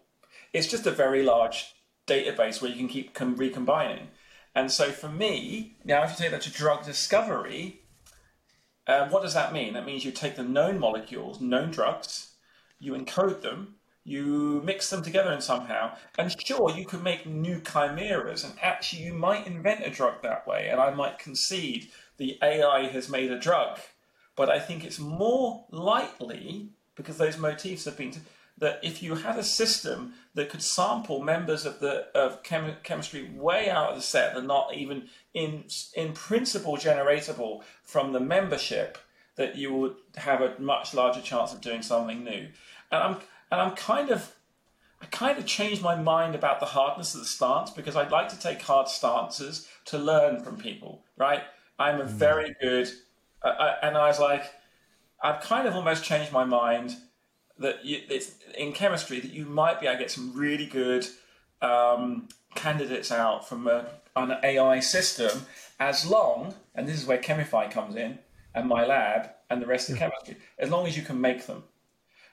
It's 0.54 0.68
just 0.68 0.88
a 0.88 0.92
very 0.92 1.22
large 1.22 1.76
database 2.08 2.62
where 2.62 2.72
you 2.72 2.78
can 2.78 2.88
keep 2.88 3.16
recombining. 3.20 4.08
And 4.56 4.72
so 4.72 4.92
for 4.92 5.10
me, 5.10 5.76
now 5.84 6.04
if 6.04 6.12
you 6.12 6.16
take 6.16 6.32
that 6.32 6.42
to 6.44 6.52
drug 6.52 6.86
discovery, 6.86 7.82
uh, 8.88 9.10
what 9.10 9.22
does 9.22 9.34
that 9.34 9.52
mean? 9.52 9.74
That 9.74 9.86
means 9.86 10.06
you 10.06 10.12
take 10.12 10.38
the 10.38 10.44
known 10.44 10.80
molecules, 10.80 11.42
known 11.42 11.72
drugs, 11.72 12.36
you 12.80 12.94
encode 12.94 13.42
them, 13.42 13.76
you 14.06 14.62
mix 14.64 14.90
them 14.90 15.04
together 15.04 15.32
in 15.32 15.42
somehow, 15.42 15.96
and 16.18 16.34
sure, 16.42 16.72
you 16.72 16.86
can 16.86 17.04
make 17.04 17.26
new 17.26 17.62
chimeras, 17.62 18.44
and 18.44 18.54
actually, 18.62 19.04
you 19.04 19.14
might 19.14 19.46
invent 19.46 19.86
a 19.86 19.92
drug 19.92 20.24
that 20.24 20.48
way, 20.48 20.70
and 20.70 20.82
I 20.82 20.90
might 20.92 21.20
concede 21.20 21.92
the 22.18 22.40
AI 22.42 22.88
has 22.88 23.10
made 23.10 23.32
a 23.32 23.40
drug, 23.40 23.80
but 24.36 24.50
I 24.50 24.60
think 24.60 24.84
it's 24.84 25.00
more 25.00 25.66
likely 25.72 26.70
because 26.96 27.18
those 27.18 27.38
motifs 27.38 27.86
have 27.86 27.98
been 27.98 28.14
that 28.58 28.80
if 28.84 29.02
you 29.02 29.16
had 29.16 29.38
a 29.38 29.44
system 29.44 30.14
that 30.36 30.50
could 30.50 30.62
sample 30.62 31.22
members 31.22 31.66
of 31.66 31.80
the 31.80 32.08
of 32.16 32.44
chem- 32.44 32.76
chemistry 32.84 33.30
way 33.36 33.70
out 33.70 33.90
of 33.90 33.96
the 33.96 34.02
set, 34.02 34.38
and 34.38 34.48
not 34.48 34.74
even 34.76 35.10
in 35.34 35.66
in 35.96 36.14
principle 36.14 36.78
generatable 36.78 37.64
from 37.84 38.14
the 38.14 38.20
membership, 38.20 38.98
that 39.36 39.56
you 39.56 39.74
would 39.74 39.96
have 40.18 40.42
a 40.42 40.60
much 40.60 40.94
larger 40.94 41.22
chance 41.22 41.54
of 41.54 41.62
doing 41.62 41.82
something 41.82 42.24
new. 42.24 42.48
And 42.92 43.04
I'm 43.04 43.16
and 43.52 43.62
I'm 43.62 43.76
kind 43.76 44.12
of 44.12 44.36
I 45.02 45.08
kind 45.08 45.38
of 45.40 45.46
changed 45.46 45.82
my 45.82 45.96
mind 45.96 46.36
about 46.36 46.60
the 46.60 46.68
hardness 46.68 47.16
of 47.16 47.22
the 47.22 47.26
stance 47.26 47.72
because 47.72 47.96
I'd 47.96 48.12
like 48.12 48.30
to 48.30 48.40
take 48.40 48.62
hard 48.62 48.88
stances 48.88 49.68
to 49.86 49.98
learn 49.98 50.44
from 50.44 50.58
people, 50.58 51.04
right? 51.18 51.42
I'm 51.80 52.00
a 52.00 52.06
mm. 52.06 52.10
very 52.10 52.56
good, 52.62 52.90
I, 53.44 53.76
and 53.84 53.98
I 53.98 54.08
was 54.08 54.20
like, 54.20 54.44
I've 55.22 55.42
kind 55.42 55.68
of 55.68 55.76
almost 55.76 56.04
changed 56.04 56.32
my 56.32 56.46
mind 56.46 56.96
that 57.60 57.86
you, 57.86 58.02
it's 58.10 58.36
in 58.58 58.74
chemistry 58.74 59.20
that 59.20 59.32
you 59.32 59.46
might 59.46 59.80
be 59.80 59.88
able 59.88 59.98
to 59.98 60.04
get 60.04 60.12
some 60.12 60.34
really 60.36 60.66
good 60.66 61.06
um, 61.62 62.28
candidates 62.56 63.12
out 63.12 63.48
from 63.48 63.68
a, 63.68 63.86
an 64.16 64.38
AI 64.44 64.80
system 64.80 65.46
as 65.80 66.06
long, 66.06 66.54
and 66.76 66.88
this 66.88 67.00
is 67.00 67.06
where 67.06 67.18
Chemify 67.18 67.70
comes 67.70 67.96
in, 67.96 68.20
and 68.54 68.68
my 68.68 68.86
lab 68.86 69.30
and 69.50 69.62
the 69.62 69.68
rest 69.68 69.90
of 69.90 69.98
chemistry, 69.98 70.38
as 70.58 70.70
long 70.70 70.88
as 70.88 70.96
you 70.98 71.04
can 71.04 71.20
make 71.20 71.46
them. 71.46 71.64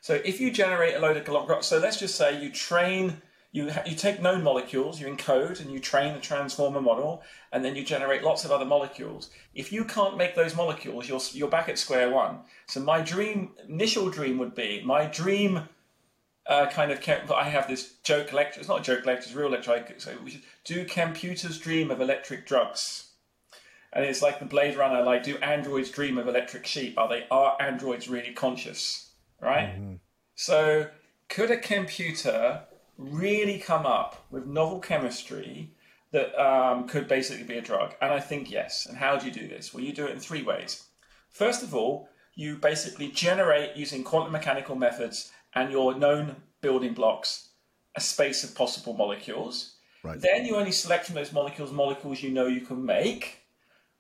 So 0.01 0.15
if 0.15 0.41
you 0.41 0.51
generate 0.51 0.95
a 0.95 1.01
load 1.01 1.17
of 1.17 1.65
so 1.65 1.79
let's 1.79 1.99
just 1.99 2.15
say 2.15 2.41
you 2.41 2.51
train, 2.51 3.21
you 3.59 3.73
you 3.87 3.95
take 3.95 4.23
known 4.23 4.43
molecules, 4.43 5.01
you 5.01 5.07
encode 5.07 5.61
and 5.61 5.71
you 5.71 5.79
train 5.81 6.15
the 6.15 6.21
transformer 6.21 6.81
model, 6.81 7.23
and 7.53 7.65
then 7.65 7.77
you 7.77 7.85
generate 7.85 8.23
lots 8.23 8.45
of 8.45 8.51
other 8.51 8.65
molecules. 8.65 9.31
If 9.55 9.73
you 9.73 9.85
can't 9.85 10.17
make 10.17 10.35
those 10.35 10.57
molecules, 10.57 11.09
you're 11.09 11.21
you're 11.33 11.49
back 11.57 11.69
at 11.69 11.79
square 11.79 12.11
one. 12.11 12.41
So 12.67 12.81
my 12.81 13.01
dream, 13.01 13.51
initial 13.69 14.11
dream 14.11 14.39
would 14.39 14.55
be 14.55 14.83
my 14.85 15.07
dream. 15.07 15.69
Uh, 16.47 16.65
kind 16.71 16.91
of, 16.91 17.31
I 17.31 17.45
have 17.45 17.69
this 17.69 17.97
joke 18.05 18.33
lecture. 18.33 18.61
It's 18.61 18.71
not 18.71 18.81
a 18.81 18.83
joke 18.83 19.05
lecture; 19.05 19.27
it's 19.27 19.35
real 19.35 19.51
lecture. 19.51 19.85
So 19.99 20.17
we 20.25 20.31
should 20.31 20.43
do 20.65 20.85
computers 20.87 21.59
dream 21.59 21.91
of 21.91 22.01
electric 22.01 22.47
drugs, 22.47 23.11
and 23.93 24.05
it's 24.05 24.23
like 24.23 24.39
the 24.39 24.47
Blade 24.47 24.77
Runner. 24.77 25.03
Like, 25.03 25.25
do 25.25 25.37
androids 25.39 25.91
dream 25.91 26.17
of 26.17 26.27
electric 26.27 26.65
sheep? 26.67 26.97
Are 26.97 27.09
they 27.09 27.27
are 27.31 27.57
androids 27.61 28.09
really 28.09 28.33
conscious? 28.33 29.09
right? 29.41 29.75
Mm-hmm. 29.75 29.95
So, 30.35 30.89
could 31.29 31.51
a 31.51 31.57
computer 31.57 32.63
really 32.99 33.59
come 33.59 33.87
up 33.87 34.27
with 34.31 34.47
novel 34.47 34.81
chemistry 34.81 35.73
that 36.11 36.35
um, 36.39 36.87
could 36.89 37.09
basically 37.09 37.45
be 37.45 37.57
a 37.57 37.63
drug? 37.63 37.95
And 38.03 38.13
I 38.13 38.21
think 38.21 38.51
yes. 38.51 38.87
And 38.87 38.99
how 38.99 39.17
do 39.17 39.27
you 39.27 39.33
do 39.33 39.49
this? 39.49 39.73
Well, 39.73 39.85
you 39.85 39.93
do 39.93 40.07
it 40.07 40.11
in 40.11 40.21
three 40.21 40.43
ways. 40.43 40.85
First 41.31 41.63
of 41.63 41.75
all, 41.75 42.09
you 42.35 42.57
basically 42.57 43.09
generate 43.09 43.77
using 43.77 44.05
quantum 44.05 44.33
mechanical 44.33 44.77
methods 44.77 45.33
and 45.55 45.71
your 45.71 45.95
known 45.95 46.37
building 46.61 46.93
blocks 46.93 47.49
a 47.95 48.01
space 48.01 48.45
of 48.45 48.55
possible 48.55 48.95
molecules. 48.95 49.75
Right. 50.03 50.21
Then 50.21 50.45
you 50.45 50.57
only 50.57 50.73
select 50.73 51.07
from 51.07 51.17
those 51.17 51.33
molecules 51.33 51.73
molecules 51.73 52.23
you 52.23 52.31
know 52.31 52.47
you 52.47 52.61
can 52.61 52.85
make. 52.85 53.43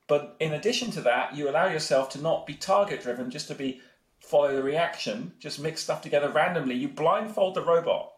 But 0.06 0.36
in 0.40 0.54
addition 0.54 0.90
to 0.92 1.00
that, 1.02 1.36
you 1.36 1.50
allow 1.50 1.66
yourself 1.66 2.10
to 2.10 2.20
not 2.20 2.46
be 2.46 2.54
target 2.54 3.02
driven, 3.02 3.30
just 3.30 3.48
to 3.48 3.54
be 3.54 3.80
follow 4.20 4.54
the 4.54 4.62
reaction, 4.62 5.32
just 5.38 5.60
mix 5.60 5.82
stuff 5.82 6.00
together 6.00 6.30
randomly. 6.30 6.74
You 6.74 6.88
blindfold 6.88 7.54
the 7.54 7.62
robot. 7.62 8.12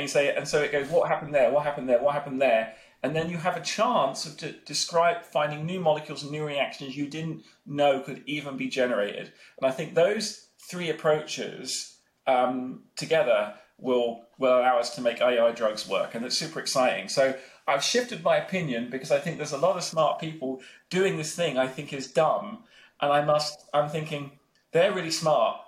And 0.00 0.08
you 0.08 0.12
say, 0.12 0.34
and 0.34 0.48
so 0.48 0.62
it 0.62 0.72
goes, 0.72 0.88
what 0.88 1.08
happened 1.08 1.34
there? 1.34 1.50
What 1.50 1.64
happened 1.64 1.86
there? 1.86 2.02
What 2.02 2.14
happened 2.14 2.40
there? 2.40 2.74
And 3.02 3.14
then 3.14 3.28
you 3.28 3.36
have 3.36 3.58
a 3.58 3.60
chance 3.60 4.24
of 4.24 4.38
to 4.38 4.52
describe 4.52 5.24
finding 5.24 5.66
new 5.66 5.78
molecules 5.78 6.22
and 6.22 6.32
new 6.32 6.46
reactions 6.46 6.96
you 6.96 7.06
didn't 7.06 7.44
know 7.66 8.00
could 8.00 8.22
even 8.24 8.56
be 8.56 8.68
generated. 8.68 9.30
And 9.58 9.70
I 9.70 9.72
think 9.72 9.94
those 9.94 10.46
three 10.58 10.88
approaches 10.88 11.98
um, 12.26 12.84
together 12.96 13.52
will 13.76 14.22
will 14.38 14.58
allow 14.58 14.78
us 14.78 14.94
to 14.94 15.02
make 15.02 15.20
AI 15.20 15.52
drugs 15.52 15.86
work, 15.86 16.14
and 16.14 16.24
it's 16.24 16.38
super 16.38 16.60
exciting. 16.60 17.10
So 17.10 17.36
I've 17.68 17.84
shifted 17.84 18.24
my 18.24 18.38
opinion 18.38 18.88
because 18.88 19.10
I 19.10 19.18
think 19.18 19.36
there's 19.36 19.52
a 19.52 19.58
lot 19.58 19.76
of 19.76 19.82
smart 19.82 20.18
people 20.18 20.62
doing 20.88 21.18
this 21.18 21.34
thing 21.34 21.58
I 21.58 21.66
think 21.66 21.92
is 21.92 22.10
dumb, 22.10 22.64
and 23.02 23.12
I 23.12 23.22
must. 23.22 23.68
I'm 23.74 23.90
thinking 23.90 24.38
they're 24.72 24.94
really 24.94 25.10
smart, 25.10 25.60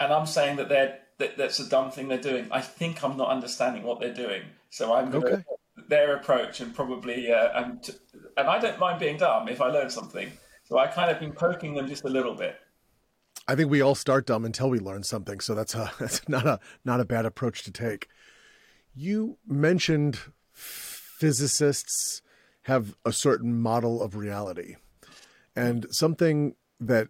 and 0.00 0.12
I'm 0.12 0.26
saying 0.26 0.56
that 0.56 0.68
they're 0.68 0.98
that, 1.18 1.36
that's 1.36 1.60
a 1.60 1.68
dumb 1.68 1.90
thing 1.90 2.08
they're 2.08 2.18
doing. 2.18 2.48
I 2.50 2.60
think 2.60 3.02
I'm 3.02 3.16
not 3.16 3.28
understanding 3.28 3.82
what 3.82 4.00
they're 4.00 4.14
doing, 4.14 4.42
so 4.70 4.94
I'm 4.94 5.10
going 5.10 5.24
okay. 5.26 5.42
their 5.88 6.16
approach 6.16 6.60
and 6.60 6.74
probably 6.74 7.32
uh, 7.32 7.62
and 7.62 7.90
and 8.36 8.48
I 8.48 8.58
don't 8.58 8.78
mind 8.78 9.00
being 9.00 9.16
dumb 9.16 9.48
if 9.48 9.60
I 9.60 9.68
learn 9.68 9.90
something. 9.90 10.30
So 10.64 10.78
I 10.78 10.86
kind 10.86 11.10
of 11.10 11.20
been 11.20 11.32
poking 11.32 11.74
them 11.74 11.86
just 11.86 12.04
a 12.04 12.08
little 12.08 12.34
bit. 12.34 12.56
I 13.46 13.54
think 13.54 13.70
we 13.70 13.82
all 13.82 13.94
start 13.94 14.26
dumb 14.26 14.44
until 14.44 14.70
we 14.70 14.78
learn 14.78 15.02
something. 15.02 15.40
So 15.40 15.54
that's 15.54 15.74
a 15.74 15.92
that's 15.98 16.28
not 16.28 16.46
a 16.46 16.60
not 16.84 17.00
a 17.00 17.04
bad 17.04 17.26
approach 17.26 17.62
to 17.64 17.70
take. 17.70 18.08
You 18.94 19.38
mentioned 19.46 20.18
physicists 20.52 22.22
have 22.64 22.96
a 23.04 23.12
certain 23.12 23.60
model 23.60 24.02
of 24.02 24.16
reality. 24.16 24.76
And 25.54 25.86
something 25.90 26.56
that 26.80 27.08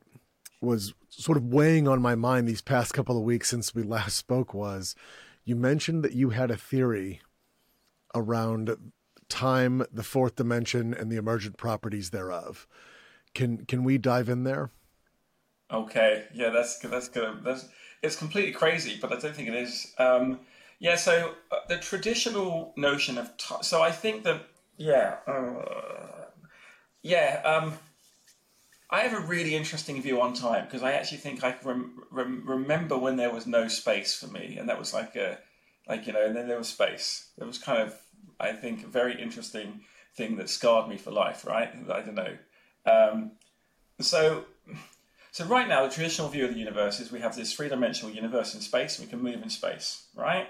was 0.61 0.95
sort 1.23 1.39
of 1.39 1.45
weighing 1.45 1.87
on 1.89 2.03
my 2.03 2.15
mind 2.15 2.49
these 2.49 2.63
past 2.63 2.93
couple 2.93 3.17
of 3.17 3.23
weeks 3.23 3.49
since 3.49 3.75
we 3.75 3.83
last 3.83 4.17
spoke 4.17 4.53
was 4.53 4.95
you 5.45 5.57
mentioned 5.57 6.03
that 6.05 6.13
you 6.13 6.31
had 6.31 6.51
a 6.51 6.57
theory 6.57 7.21
around 8.15 8.77
time, 9.29 9.85
the 9.93 10.03
fourth 10.03 10.37
dimension, 10.37 10.95
and 10.95 11.11
the 11.11 11.17
emergent 11.17 11.57
properties 11.57 12.11
thereof. 12.11 12.67
Can 13.35 13.65
can 13.67 13.85
we 13.85 13.99
dive 13.99 14.29
in 14.29 14.45
there? 14.45 14.71
Okay, 15.71 16.25
yeah, 16.33 16.51
that's 16.51 16.79
that's 16.79 17.09
good. 17.09 17.43
That's 17.45 17.69
it's 18.03 18.17
completely 18.17 18.53
crazy, 18.53 18.99
but 19.01 19.13
I 19.13 19.19
don't 19.19 19.35
think 19.35 19.49
it 19.49 19.55
is. 19.55 19.93
Um, 19.99 20.41
yeah, 20.79 20.97
so 20.97 21.35
uh, 21.51 21.57
the 21.69 21.79
traditional 21.79 22.73
notion 22.77 23.19
of 23.19 23.37
time. 23.37 23.63
So 23.63 23.83
I 23.83 23.91
think 23.91 24.25
that 24.25 24.47
yeah, 24.77 25.17
uh, 25.27 26.27
yeah. 27.03 27.43
Um, 27.45 27.75
I 28.95 29.01
have 29.01 29.13
a 29.13 29.27
really 29.27 29.57
interesting 29.57 30.01
view 30.01 30.21
on 30.21 30.35
time 30.35 30.67
because 30.67 30.85
I 30.85 30.93
actually 30.93 31.19
think 31.19 31.43
I 31.43 31.57
rem- 31.65 32.05
rem- 32.13 32.45
remember 32.47 32.97
when 32.97 33.17
there 33.17 33.33
was 33.33 33.45
no 33.45 33.67
space 33.67 34.15
for 34.15 34.29
me, 34.29 34.57
and 34.57 34.69
that 34.69 34.79
was 34.79 34.95
like 34.95 35.17
a 35.17 35.39
like 35.89 36.07
you 36.07 36.13
know, 36.13 36.25
and 36.25 36.37
then 36.37 36.47
there 36.47 36.59
was 36.59 36.69
space. 36.69 37.31
It 37.37 37.43
was 37.43 37.59
kind 37.59 37.83
of 37.83 38.01
I 38.39 38.53
think 38.53 38.85
a 38.85 38.87
very 38.87 39.21
interesting 39.21 39.81
thing 40.17 40.37
that 40.37 40.49
scarred 40.49 40.89
me 40.89 40.97
for 40.97 41.11
life. 41.11 41.45
Right? 41.45 41.71
I 41.93 42.01
don't 42.03 42.15
know. 42.15 42.37
Um, 42.87 43.33
so 43.99 44.45
so 45.33 45.45
right 45.47 45.67
now, 45.67 45.83
the 45.83 45.93
traditional 45.93 46.29
view 46.29 46.45
of 46.45 46.53
the 46.53 46.61
universe 46.61 47.01
is 47.01 47.11
we 47.11 47.19
have 47.19 47.35
this 47.35 47.53
three-dimensional 47.53 48.15
universe 48.15 48.55
in 48.55 48.61
space, 48.61 48.97
and 48.97 49.09
we 49.09 49.11
can 49.11 49.21
move 49.21 49.43
in 49.43 49.51
space, 49.51 50.07
right? 50.15 50.47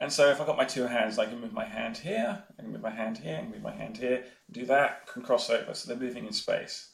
And 0.00 0.10
so 0.10 0.30
if 0.30 0.40
I've 0.40 0.46
got 0.46 0.56
my 0.56 0.64
two 0.64 0.84
hands, 0.84 1.18
I 1.18 1.26
can 1.26 1.38
move 1.38 1.52
my 1.52 1.66
hand 1.66 1.98
here, 1.98 2.44
I 2.58 2.62
can 2.62 2.72
move 2.72 2.80
my 2.80 2.96
hand 3.02 3.18
here, 3.18 3.36
can 3.40 3.50
move 3.50 3.62
my 3.62 3.76
hand 3.76 3.98
here, 3.98 4.24
do 4.50 4.64
that, 4.64 5.06
can 5.06 5.20
cross 5.20 5.50
over. 5.50 5.74
So 5.74 5.86
they're 5.86 6.02
moving 6.02 6.24
in 6.24 6.32
space. 6.32 6.93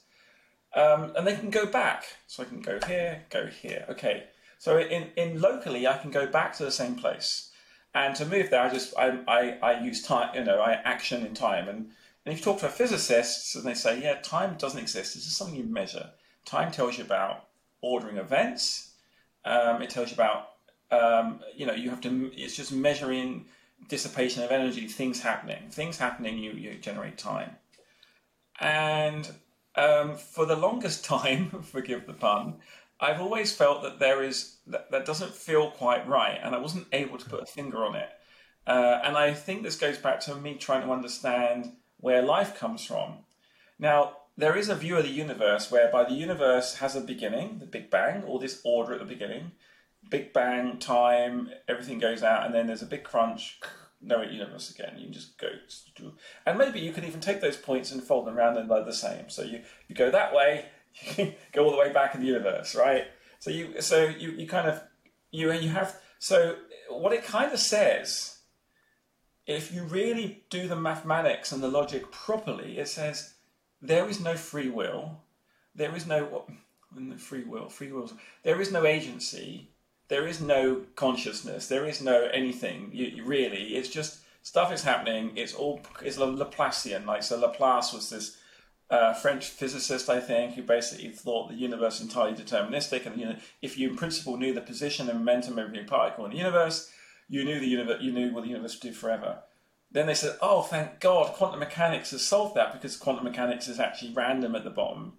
Um, 0.75 1.13
and 1.17 1.27
they 1.27 1.37
can 1.37 1.51
go 1.51 1.67
back. 1.67 2.05
So 2.27 2.43
I 2.43 2.47
can 2.47 2.61
go 2.61 2.79
here, 2.87 3.25
go 3.31 3.47
here. 3.47 3.85
Okay. 3.89 4.25
So 4.59 4.79
in, 4.79 5.09
in 5.17 5.41
locally, 5.41 5.87
I 5.87 5.99
can 5.99 6.11
go 6.11 6.27
back 6.27 6.57
to 6.57 6.65
the 6.65 6.71
same 6.71 6.95
place. 6.95 7.51
And 7.95 8.15
to 8.17 8.25
move 8.25 8.51
there, 8.51 8.63
I 8.63 8.69
just 8.69 8.97
I, 8.97 9.19
I, 9.27 9.59
I 9.63 9.81
use 9.81 10.03
time, 10.03 10.35
you 10.35 10.45
know, 10.45 10.61
I 10.61 10.75
action 10.75 11.27
in 11.27 11.35
time. 11.35 11.69
And, 11.69 11.91
and 12.25 12.33
if 12.33 12.39
you 12.39 12.45
talk 12.45 12.61
to 12.61 12.67
a 12.67 12.71
physicist, 12.71 13.57
and 13.57 13.65
they 13.65 13.75
say, 13.75 14.01
yeah, 14.01 14.15
time 14.23 14.57
doesn't 14.59 14.79
exist. 14.79 15.17
It's 15.17 15.25
just 15.25 15.37
something 15.37 15.57
you 15.57 15.65
measure. 15.65 16.11
Time 16.45 16.71
tells 16.71 16.99
you 16.99 17.05
about 17.05 17.47
ordering 17.81 18.19
events. 18.19 18.93
Um, 19.45 19.83
it 19.83 19.91
tells 19.91 20.11
you 20.11 20.15
about, 20.15 20.51
um, 20.93 21.41
you 21.57 21.67
know, 21.67 21.73
you 21.73 21.91
have 21.91 22.01
to, 22.03 22.31
it's 22.35 22.55
just 22.55 22.73
measuring 22.73 23.47
dissipation 23.89 24.43
of 24.43 24.51
energy, 24.53 24.87
things 24.87 25.21
happening. 25.23 25.71
Things 25.71 25.99
happening, 25.99 26.39
you, 26.39 26.53
you 26.53 26.75
generate 26.75 27.19
time. 27.19 27.57
And 28.61 29.29
um, 29.77 30.17
for 30.17 30.47
the 30.47 30.57
longest 30.57 31.05
time, 31.17 31.63
forgive 31.63 32.07
the 32.07 32.13
pun, 32.13 32.57
I've 33.01 33.21
always 33.21 33.55
felt 33.55 33.83
that 33.83 33.99
there 33.99 34.23
is, 34.23 34.59
that, 34.67 34.91
that 34.91 35.07
doesn't 35.07 35.35
feel 35.35 35.71
quite 35.71 36.07
right. 36.07 36.39
And 36.43 36.55
I 36.55 36.59
wasn't 36.59 36.87
able 36.93 37.17
to 37.19 37.29
put 37.29 37.43
a 37.43 37.47
finger 37.47 37.85
on 37.85 37.97
it. 37.97 38.11
Uh, 38.67 39.01
and 39.03 39.17
I 39.17 39.33
think 39.33 39.63
this 39.63 39.77
goes 39.77 39.97
back 39.97 40.21
to 40.21 40.37
me 40.37 40.55
trying 40.55 40.83
to 40.83 40.93
understand 40.93 41.73
where 41.97 42.23
life 42.23 42.59
comes 42.59 42.85
from. 42.85 43.25
Now, 43.79 44.17
there 44.37 44.57
is 44.57 44.69
a 44.69 44.75
view 44.75 44.97
of 44.97 45.05
the 45.05 45.11
universe 45.11 45.71
whereby 45.71 46.05
the 46.05 46.15
universe 46.15 46.77
has 46.77 46.95
a 46.95 47.01
beginning, 47.01 47.59
the 47.59 47.67
Big 47.67 47.91
Bang, 47.91 48.23
all 48.23 48.39
this 48.39 48.61
order 48.65 48.93
at 48.93 48.99
the 48.99 49.05
beginning. 49.05 49.53
Big 50.09 50.33
Bang, 50.33 50.79
time, 50.79 51.51
everything 51.69 51.99
goes 51.99 52.23
out, 52.23 52.45
and 52.45 52.55
then 52.55 52.67
there's 52.67 52.83
a 52.83 52.87
big 52.87 53.05
crunch, 53.05 53.61
no 54.01 54.23
universe 54.23 54.71
again. 54.71 54.95
You 54.97 55.05
can 55.05 55.13
just 55.13 55.39
go, 55.39 55.49
and 56.47 56.59
maybe 56.59 56.81
you 56.81 56.93
can 56.93 57.05
even 57.05 57.21
take 57.21 57.41
those 57.41 57.57
points 57.57 57.93
and 57.93 58.03
fold 58.03 58.27
them 58.27 58.39
around 58.39 58.57
and 58.57 58.71
they're 58.71 58.85
the 58.85 58.93
same. 58.93 59.29
So 59.29 59.43
you, 59.43 59.63
you 59.89 59.95
go 59.95 60.11
that 60.11 60.35
way, 60.35 60.67
you 61.17 61.35
go 61.53 61.65
all 61.65 61.71
the 61.71 61.79
way 61.79 61.93
back 61.93 62.15
in 62.15 62.21
the 62.21 62.27
universe, 62.27 62.75
right? 62.75 63.05
So 63.39 63.51
you 63.51 63.81
so 63.81 64.05
you, 64.05 64.33
you 64.33 64.47
kind 64.47 64.69
of 64.69 64.83
you 65.31 65.53
you 65.53 65.71
have 65.71 65.97
so 66.19 66.57
what 66.91 67.13
it 67.13 67.25
kind 67.25 67.53
of 67.53 67.59
says, 67.59 68.39
if 69.47 69.73
you 69.73 69.85
really 69.85 70.45
do 70.51 70.69
the 70.69 70.77
mathematics 70.77 71.53
and 71.53 71.63
the 71.63 71.69
logic 71.69 72.11
properly, 72.13 72.79
it 72.79 72.89
says 72.89 73.35
there 73.81 74.09
is 74.09 74.21
no 74.21 74.35
free 74.35 74.69
will. 74.69 75.23
There 75.75 75.95
is 75.97 76.07
no 76.07 76.45
free 77.19 77.45
will. 77.45 77.69
Free 77.69 77.93
will. 77.93 78.11
There 78.43 78.61
is 78.61 78.71
no 78.71 78.85
agency. 78.85 79.71
There 80.11 80.27
is 80.27 80.41
no 80.41 80.83
consciousness. 80.97 81.69
There 81.69 81.87
is 81.87 82.03
no 82.03 82.25
anything. 82.25 82.91
You, 82.93 83.25
really, 83.25 83.77
it's 83.77 83.89
just 83.89 84.19
stuff 84.43 84.73
is 84.73 84.83
happening. 84.83 85.31
It's 85.37 85.55
all 85.55 85.81
it's 86.03 86.19
Laplacian. 86.19 87.07
Like 87.07 87.23
so, 87.23 87.39
Laplace 87.39 87.93
was 87.93 88.11
this 88.11 88.37
uh, 88.91 89.15
French 89.15 89.47
physicist, 89.47 90.11
I 90.11 90.19
think, 90.19 90.55
who 90.55 90.63
basically 90.63 91.11
thought 91.11 91.49
the 91.49 91.55
universe 91.55 92.01
entirely 92.01 92.37
deterministic, 92.37 93.07
and 93.07 93.21
you 93.21 93.27
know, 93.27 93.37
if 93.63 93.79
you 93.79 93.91
in 93.91 93.97
principle 93.97 94.37
knew 94.37 94.53
the 94.53 94.61
position 94.61 95.09
and 95.09 95.21
momentum 95.21 95.59
of 95.59 95.67
every 95.67 95.85
particle 95.85 96.25
in 96.25 96.33
the 96.33 96.39
universe, 96.39 96.91
you 97.29 97.45
knew 97.45 97.61
the 97.61 97.69
universe. 97.69 98.03
You 98.03 98.11
knew 98.11 98.35
what 98.35 98.43
the 98.43 98.51
universe 98.51 98.75
would 98.75 98.91
do 98.91 98.93
forever. 98.93 99.39
Then 99.93 100.07
they 100.07 100.15
said, 100.15 100.37
oh, 100.43 100.63
thank 100.63 100.99
God, 100.99 101.35
quantum 101.35 101.61
mechanics 101.61 102.11
has 102.11 102.25
solved 102.25 102.57
that 102.57 102.73
because 102.73 102.97
quantum 102.97 103.25
mechanics 103.25 103.69
is 103.69 103.81
actually 103.81 104.13
random 104.13 104.57
at 104.57 104.65
the 104.65 104.71
bottom. 104.71 105.15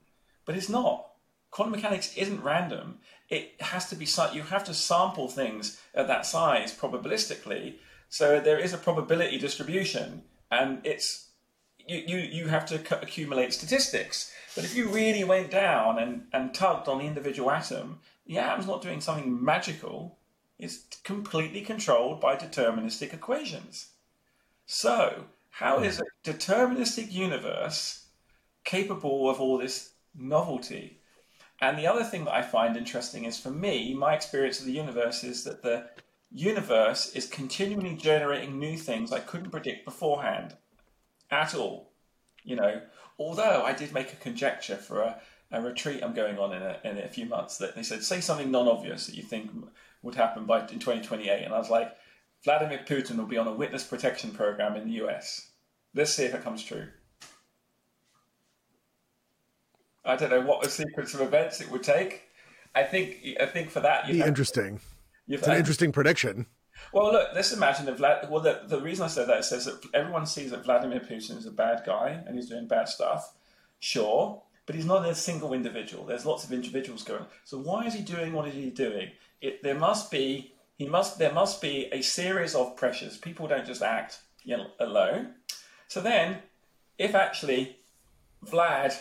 But 0.45 0.55
it's 0.55 0.69
not. 0.69 1.07
Quantum 1.49 1.73
mechanics 1.73 2.15
isn't 2.15 2.43
random. 2.43 2.99
It 3.31 3.61
has 3.61 3.89
to 3.89 3.95
be, 3.95 4.05
you 4.33 4.43
have 4.43 4.65
to 4.65 4.73
sample 4.73 5.29
things 5.29 5.81
at 5.95 6.07
that 6.07 6.25
size 6.25 6.77
probabilistically. 6.77 7.75
So 8.09 8.41
there 8.41 8.59
is 8.59 8.73
a 8.73 8.77
probability 8.77 9.39
distribution 9.39 10.23
and 10.51 10.81
it's, 10.83 11.29
you, 11.87 12.03
you, 12.05 12.17
you 12.17 12.47
have 12.49 12.65
to 12.67 13.01
accumulate 13.01 13.53
statistics. 13.53 14.33
But 14.53 14.65
if 14.65 14.75
you 14.75 14.89
really 14.89 15.23
went 15.23 15.49
down 15.49 15.97
and, 15.97 16.25
and 16.33 16.53
tugged 16.53 16.89
on 16.89 16.99
the 16.99 17.05
individual 17.05 17.49
atom, 17.49 17.99
the 18.27 18.37
atom's 18.37 18.67
not 18.67 18.81
doing 18.81 18.99
something 18.99 19.43
magical. 19.43 20.17
It's 20.59 20.79
completely 21.03 21.61
controlled 21.61 22.19
by 22.19 22.35
deterministic 22.35 23.13
equations. 23.13 23.91
So, 24.65 25.25
how 25.51 25.79
is 25.79 25.99
a 25.99 26.29
deterministic 26.29 27.11
universe 27.11 28.05
capable 28.63 29.29
of 29.29 29.39
all 29.39 29.57
this 29.57 29.93
novelty? 30.13 31.00
And 31.61 31.77
the 31.77 31.87
other 31.87 32.03
thing 32.03 32.25
that 32.25 32.33
I 32.33 32.41
find 32.41 32.75
interesting 32.75 33.25
is 33.25 33.37
for 33.37 33.51
me, 33.51 33.93
my 33.93 34.15
experience 34.15 34.59
of 34.59 34.65
the 34.65 34.71
universe 34.71 35.23
is 35.23 35.43
that 35.43 35.61
the 35.61 35.89
universe 36.31 37.13
is 37.13 37.27
continually 37.27 37.95
generating 37.95 38.57
new 38.57 38.77
things 38.77 39.11
I 39.11 39.19
couldn't 39.19 39.51
predict 39.51 39.85
beforehand 39.85 40.55
at 41.29 41.53
all. 41.53 41.91
You 42.43 42.55
know, 42.55 42.81
although 43.19 43.63
I 43.63 43.73
did 43.73 43.93
make 43.93 44.11
a 44.11 44.15
conjecture 44.15 44.75
for 44.75 45.01
a, 45.01 45.21
a 45.51 45.61
retreat 45.61 46.03
I'm 46.03 46.15
going 46.15 46.39
on 46.39 46.53
in 46.53 46.63
a, 46.63 46.79
in 46.83 46.97
a 46.97 47.07
few 47.07 47.27
months 47.27 47.57
that 47.59 47.75
they 47.75 47.83
said, 47.83 48.03
say 48.03 48.21
something 48.21 48.49
non 48.49 48.67
obvious 48.67 49.05
that 49.05 49.15
you 49.15 49.23
think 49.23 49.51
would 50.01 50.15
happen 50.15 50.45
by 50.45 50.61
in 50.61 50.79
2028. 50.79 51.43
And 51.43 51.53
I 51.53 51.59
was 51.59 51.69
like, 51.69 51.95
Vladimir 52.43 52.83
Putin 52.87 53.17
will 53.17 53.25
be 53.27 53.37
on 53.37 53.47
a 53.47 53.53
witness 53.53 53.83
protection 53.83 54.31
program 54.31 54.75
in 54.75 54.85
the 54.85 55.05
US. 55.05 55.51
Let's 55.93 56.13
see 56.13 56.23
if 56.23 56.33
it 56.33 56.43
comes 56.43 56.63
true. 56.63 56.87
I 60.05 60.15
don't 60.15 60.29
know 60.29 60.41
what 60.41 60.61
the 60.61 60.69
sequence 60.69 61.13
of 61.13 61.21
events 61.21 61.61
it 61.61 61.69
would 61.71 61.83
take. 61.83 62.23
I 62.73 62.83
think 62.83 63.17
I 63.39 63.45
think 63.45 63.69
for 63.69 63.81
that 63.81 64.07
be 64.07 64.21
interesting. 64.21 64.79
it's 65.27 65.47
an 65.47 65.57
interesting 65.57 65.91
prediction. 65.91 66.45
Well, 66.93 67.11
look, 67.11 67.29
let's 67.35 67.53
imagine 67.53 67.85
that 67.85 67.97
Vlad. 67.97 68.29
Well, 68.29 68.41
the, 68.41 68.61
the 68.65 68.81
reason 68.81 69.05
I 69.05 69.07
said 69.07 69.27
that 69.27 69.39
is 69.39 69.49
says 69.49 69.65
that 69.65 69.83
everyone 69.93 70.25
sees 70.25 70.51
that 70.51 70.63
Vladimir 70.63 70.99
Putin 70.99 71.37
is 71.37 71.45
a 71.45 71.51
bad 71.51 71.83
guy 71.85 72.21
and 72.25 72.35
he's 72.35 72.49
doing 72.49 72.67
bad 72.67 72.87
stuff. 72.89 73.33
Sure, 73.79 74.41
but 74.65 74.75
he's 74.75 74.85
not 74.85 75.05
a 75.05 75.13
single 75.13 75.53
individual. 75.53 76.05
There's 76.05 76.25
lots 76.25 76.43
of 76.43 76.51
individuals 76.51 77.03
going. 77.03 77.25
So 77.43 77.59
why 77.59 77.85
is 77.85 77.93
he 77.93 78.01
doing 78.01 78.33
what 78.33 78.47
is 78.47 78.55
he 78.55 78.69
doing? 78.69 79.11
It, 79.41 79.61
there 79.63 79.77
must 79.77 80.09
be 80.09 80.53
he 80.77 80.87
must 80.87 81.19
there 81.19 81.33
must 81.33 81.61
be 81.61 81.89
a 81.91 82.01
series 82.01 82.55
of 82.55 82.75
pressures. 82.75 83.17
People 83.17 83.47
don't 83.47 83.65
just 83.65 83.81
act 83.81 84.21
you 84.43 84.57
know, 84.57 84.67
alone. 84.79 85.35
So 85.87 86.01
then, 86.01 86.37
if 86.97 87.15
actually 87.15 87.77
Vlad 88.45 88.97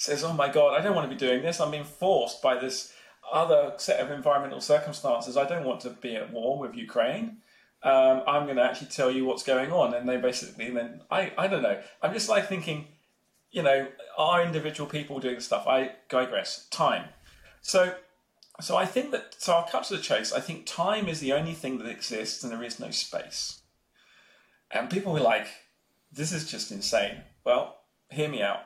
says, 0.00 0.24
"Oh 0.24 0.32
my 0.32 0.48
God, 0.48 0.78
I 0.78 0.82
don't 0.82 0.94
want 0.94 1.08
to 1.10 1.14
be 1.14 1.26
doing 1.26 1.42
this. 1.42 1.60
I'm 1.60 1.70
being 1.70 1.84
forced 1.84 2.40
by 2.42 2.58
this 2.58 2.92
other 3.32 3.74
set 3.76 4.00
of 4.00 4.10
environmental 4.10 4.60
circumstances. 4.60 5.36
I 5.36 5.46
don't 5.46 5.64
want 5.64 5.80
to 5.82 5.90
be 5.90 6.16
at 6.16 6.32
war 6.32 6.58
with 6.58 6.74
Ukraine. 6.74 7.38
Um, 7.82 8.22
I'm 8.26 8.44
going 8.44 8.56
to 8.56 8.62
actually 8.62 8.88
tell 8.88 9.10
you 9.10 9.24
what's 9.24 9.42
going 9.42 9.70
on." 9.72 9.94
And 9.94 10.08
they 10.08 10.16
basically 10.16 10.70
then 10.70 11.02
I 11.10 11.32
I 11.36 11.46
don't 11.46 11.62
know. 11.62 11.80
I'm 12.02 12.14
just 12.14 12.28
like 12.28 12.48
thinking, 12.48 12.86
you 13.50 13.62
know, 13.62 13.88
are 14.16 14.42
individual 14.42 14.88
people 14.88 15.20
doing 15.20 15.40
stuff? 15.40 15.66
I 15.66 15.92
digress. 16.08 16.66
Time. 16.70 17.10
So 17.60 17.94
so 18.60 18.76
I 18.76 18.86
think 18.86 19.10
that, 19.12 19.34
so 19.38 19.54
I'll 19.54 19.66
cut 19.66 19.84
to 19.84 19.96
the 19.96 20.02
chase. 20.02 20.32
I 20.32 20.40
think 20.40 20.66
time 20.66 21.08
is 21.08 21.20
the 21.20 21.32
only 21.32 21.54
thing 21.54 21.78
that 21.78 21.88
exists 21.88 22.42
and 22.42 22.52
there 22.52 22.62
is 22.62 22.78
no 22.78 22.90
space. 22.90 23.60
And 24.70 24.90
people 24.90 25.16
are 25.16 25.20
like, 25.20 25.48
this 26.12 26.32
is 26.32 26.50
just 26.50 26.70
insane. 26.70 27.22
Well, 27.44 27.78
hear 28.10 28.28
me 28.28 28.42
out. 28.42 28.60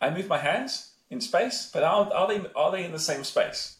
I 0.00 0.10
move 0.10 0.28
my 0.28 0.38
hands 0.38 0.92
in 1.10 1.20
space, 1.20 1.70
but 1.72 1.82
are, 1.82 2.12
are 2.12 2.28
they 2.28 2.44
are 2.54 2.72
they 2.72 2.84
in 2.84 2.92
the 2.92 2.98
same 2.98 3.24
space? 3.24 3.78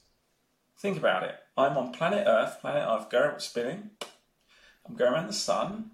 Think 0.78 0.96
about 0.98 1.22
it. 1.22 1.36
I'm 1.56 1.76
on 1.76 1.92
planet 1.92 2.26
Earth. 2.26 2.60
Planet 2.60 2.86
Earth 2.88 3.10
going 3.10 3.38
spinning. 3.38 3.90
I'm 4.86 4.96
going 4.96 5.12
around 5.12 5.28
the 5.28 5.32
sun. 5.32 5.92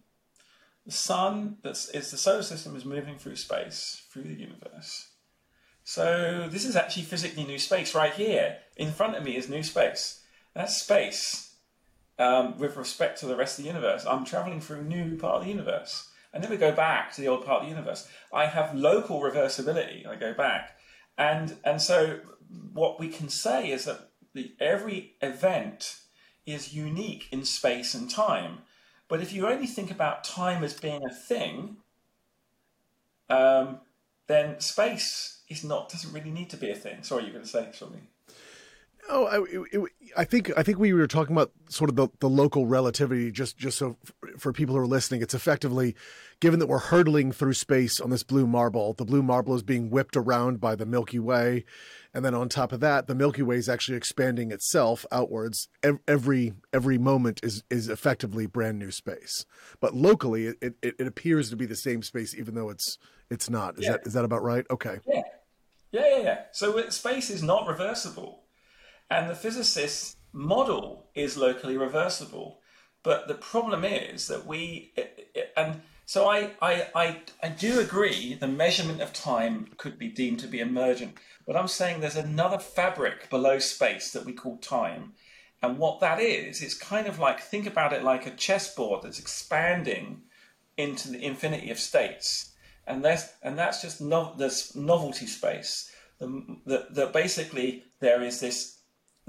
The 0.87 0.93
sun 0.93 1.59
that's 1.62 1.89
is 1.91 2.11
the 2.11 2.16
solar 2.16 2.43
system 2.43 2.75
is 2.77 2.85
moving 2.85 3.16
through 3.16 3.37
space, 3.37 4.03
through 4.11 4.25
the 4.25 4.35
universe. 4.35 5.09
So 5.85 6.49
this 6.51 6.64
is 6.64 6.77
actually 6.77 7.05
physically 7.05 7.45
new 7.45 7.59
space 7.59 7.95
right 7.95 8.12
here. 8.12 8.59
In 8.77 8.93
front 8.93 9.16
of 9.16 9.25
me 9.25 9.37
is 9.37 9.49
new 9.49 9.62
space. 9.62 10.23
That's 10.55 10.77
space 10.77 11.55
um, 12.18 12.59
with 12.59 12.77
respect 12.77 13.21
to 13.21 13.27
the 13.27 13.37
rest 13.37 13.59
of 13.59 13.64
the 13.64 13.71
universe. 13.71 14.05
I'm 14.07 14.25
traveling 14.25 14.61
through 14.61 14.81
a 14.81 14.85
new 14.85 15.16
part 15.16 15.37
of 15.37 15.45
the 15.45 15.51
universe. 15.51 16.10
I 16.33 16.39
never 16.39 16.57
go 16.57 16.72
back 16.72 17.12
to 17.14 17.20
the 17.20 17.28
old 17.28 17.45
part 17.45 17.62
of 17.62 17.68
the 17.68 17.74
universe. 17.74 18.09
I 18.33 18.47
have 18.47 18.74
local 18.74 19.20
reversibility. 19.20 20.07
I 20.07 20.16
go 20.16 20.33
back, 20.33 20.78
and 21.18 21.57
and 21.64 21.83
so 21.83 22.20
what 22.72 23.01
we 23.01 23.09
can 23.09 23.28
say 23.28 23.70
is 23.70 23.85
that 23.85 24.11
the, 24.33 24.53
every 24.61 25.14
event 25.20 25.97
is 26.47 26.74
unique 26.74 27.26
in 27.31 27.45
space 27.45 27.95
and 27.95 28.11
time. 28.11 28.59
But 29.09 29.20
if 29.20 29.33
you 29.33 29.49
only 29.49 29.66
think 29.66 29.91
about 29.91 30.24
time 30.24 30.62
as 30.62 30.74
being 30.74 31.05
a 31.05 31.12
thing, 31.12 31.78
um, 33.28 33.81
then 34.28 34.61
space 34.61 35.43
is 35.49 35.64
not 35.64 35.89
doesn't 35.89 36.12
really 36.12 36.31
need 36.31 36.51
to 36.51 36.57
be 36.57 36.70
a 36.70 36.76
thing. 36.76 37.03
Sorry, 37.03 37.24
you're 37.24 37.33
going 37.33 37.45
to 37.45 37.51
say 37.51 37.68
something. 37.72 38.07
Oh, 39.09 39.26
I, 39.26 39.66
it, 39.72 39.90
I, 40.16 40.24
think 40.24 40.51
I 40.57 40.62
think 40.62 40.78
we 40.78 40.92
were 40.92 41.07
talking 41.07 41.34
about 41.34 41.53
sort 41.68 41.90
of 41.90 41.96
the, 41.96 42.09
the 42.20 42.28
local 42.28 42.66
relativity. 42.66 43.30
Just 43.30 43.57
just 43.57 43.78
so 43.78 43.96
for 44.38 44.53
people 44.53 44.74
who 44.74 44.80
are 44.80 44.86
listening, 44.86 45.22
it's 45.22 45.34
effectively 45.34 45.96
given 46.40 46.59
that 46.61 46.68
we're 46.68 46.78
hurtling 46.78 47.32
through 47.32 47.55
space 47.55 48.01
on 48.01 48.11
this 48.11 48.22
blue 48.22 48.46
marble. 48.46 48.92
The 48.92 49.05
blue 49.05 49.22
marble 49.22 49.55
is 49.55 49.62
being 49.62 49.90
whipped 49.90 50.16
around 50.16 50.61
by 50.61 50.74
the 50.74 50.86
Milky 50.86 51.18
Way, 51.18 51.64
and 52.14 52.24
then 52.24 52.34
on 52.34 52.48
top 52.48 52.72
of 52.72 52.80
that, 52.80 53.07
the 53.07 53.14
Milky 53.14 53.42
Way 53.42 53.57
is 53.57 53.68
actually 53.68 53.96
expanding 53.96 54.53
itself 54.53 55.07
outwards. 55.11 55.68
Every 56.07 56.55
every 56.72 56.98
moment 56.98 57.40
is 57.42 57.62
is 57.70 57.88
effectively 57.88 58.46
brand 58.46 58.78
new 58.78 58.90
space. 58.90 59.44
But 59.80 59.94
locally, 59.94 60.46
it, 60.46 60.74
it, 60.82 60.94
it 60.98 61.07
appears 61.07 61.51
to 61.51 61.57
be 61.57 61.66
the 61.66 61.76
same 61.76 62.03
space, 62.03 62.34
even 62.34 62.55
though 62.55 62.70
it's 62.70 62.98
it's 63.30 63.48
not. 63.48 63.78
Is 63.78 63.84
yeah. 63.84 63.92
that 63.92 64.07
is 64.07 64.12
that 64.12 64.24
about 64.24 64.42
right? 64.42 64.66
Okay. 64.70 64.98
Yeah. 65.07 65.22
Yeah, 65.92 66.07
yeah, 66.07 66.22
yeah. 66.22 66.38
So 66.53 66.78
uh, 66.78 66.90
space 66.90 67.30
is 67.30 67.42
not 67.42 67.66
reversible. 67.66 68.44
And 69.11 69.29
the 69.29 69.35
physicists' 69.35 70.17
model 70.33 71.11
is 71.15 71.37
locally 71.37 71.77
reversible. 71.77 72.61
But 73.03 73.29
the 73.29 73.35
problem 73.35 73.85
is 73.85 74.29
that 74.29 74.47
we, 74.47 74.93
and 75.57 75.81
so 76.05 76.29
I, 76.29 76.51
I, 76.61 76.87
I, 76.95 77.21
I 77.43 77.49
do 77.49 77.81
agree 77.81 78.35
the 78.35 78.47
measurement 78.47 79.01
of 79.01 79.13
time 79.13 79.69
could 79.79 79.99
be 79.99 80.09
deemed 80.09 80.41
to 80.41 80.47
be 80.47 80.61
emergent. 80.61 81.15
But 81.47 81.57
I'm 81.57 81.69
saying 81.69 82.01
there's 82.01 82.17
another 82.17 82.59
fabric 82.59 83.31
below 83.31 83.59
space 83.59 84.13
that 84.13 84.25
we 84.25 84.33
call 84.33 84.59
time. 84.59 85.15
And 85.63 85.79
what 85.79 86.01
that 86.01 86.21
is, 86.21 86.63
it's 86.63 86.75
kind 86.75 87.07
of 87.07 87.19
like, 87.19 87.41
think 87.41 87.67
about 87.67 87.93
it 87.93 88.05
like 88.05 88.27
a 88.27 88.37
chessboard 88.37 89.03
that's 89.03 89.19
expanding 89.19 90.23
into 90.77 91.11
the 91.11 91.25
infinity 91.25 91.71
of 91.71 91.79
states. 91.79 92.55
And 92.87 93.05
that's, 93.05 93.33
and 93.43 93.59
that's 93.59 93.83
just 93.83 94.01
no, 94.01 94.35
this 94.37 94.75
novelty 94.75 95.27
space. 95.27 95.91
The, 96.19 97.11
basically, 97.13 97.85
there 98.01 98.23
is 98.23 98.41
this 98.41 98.80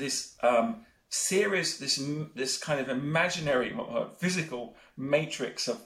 this 0.02 0.36
um, 0.42 0.86
series, 1.10 1.78
this 1.78 2.04
this 2.36 2.58
kind 2.58 2.82
of 2.82 2.90
imaginary 2.90 3.74
uh, 3.74 4.06
physical 4.18 4.76
matrix 4.98 5.68
of 5.68 5.82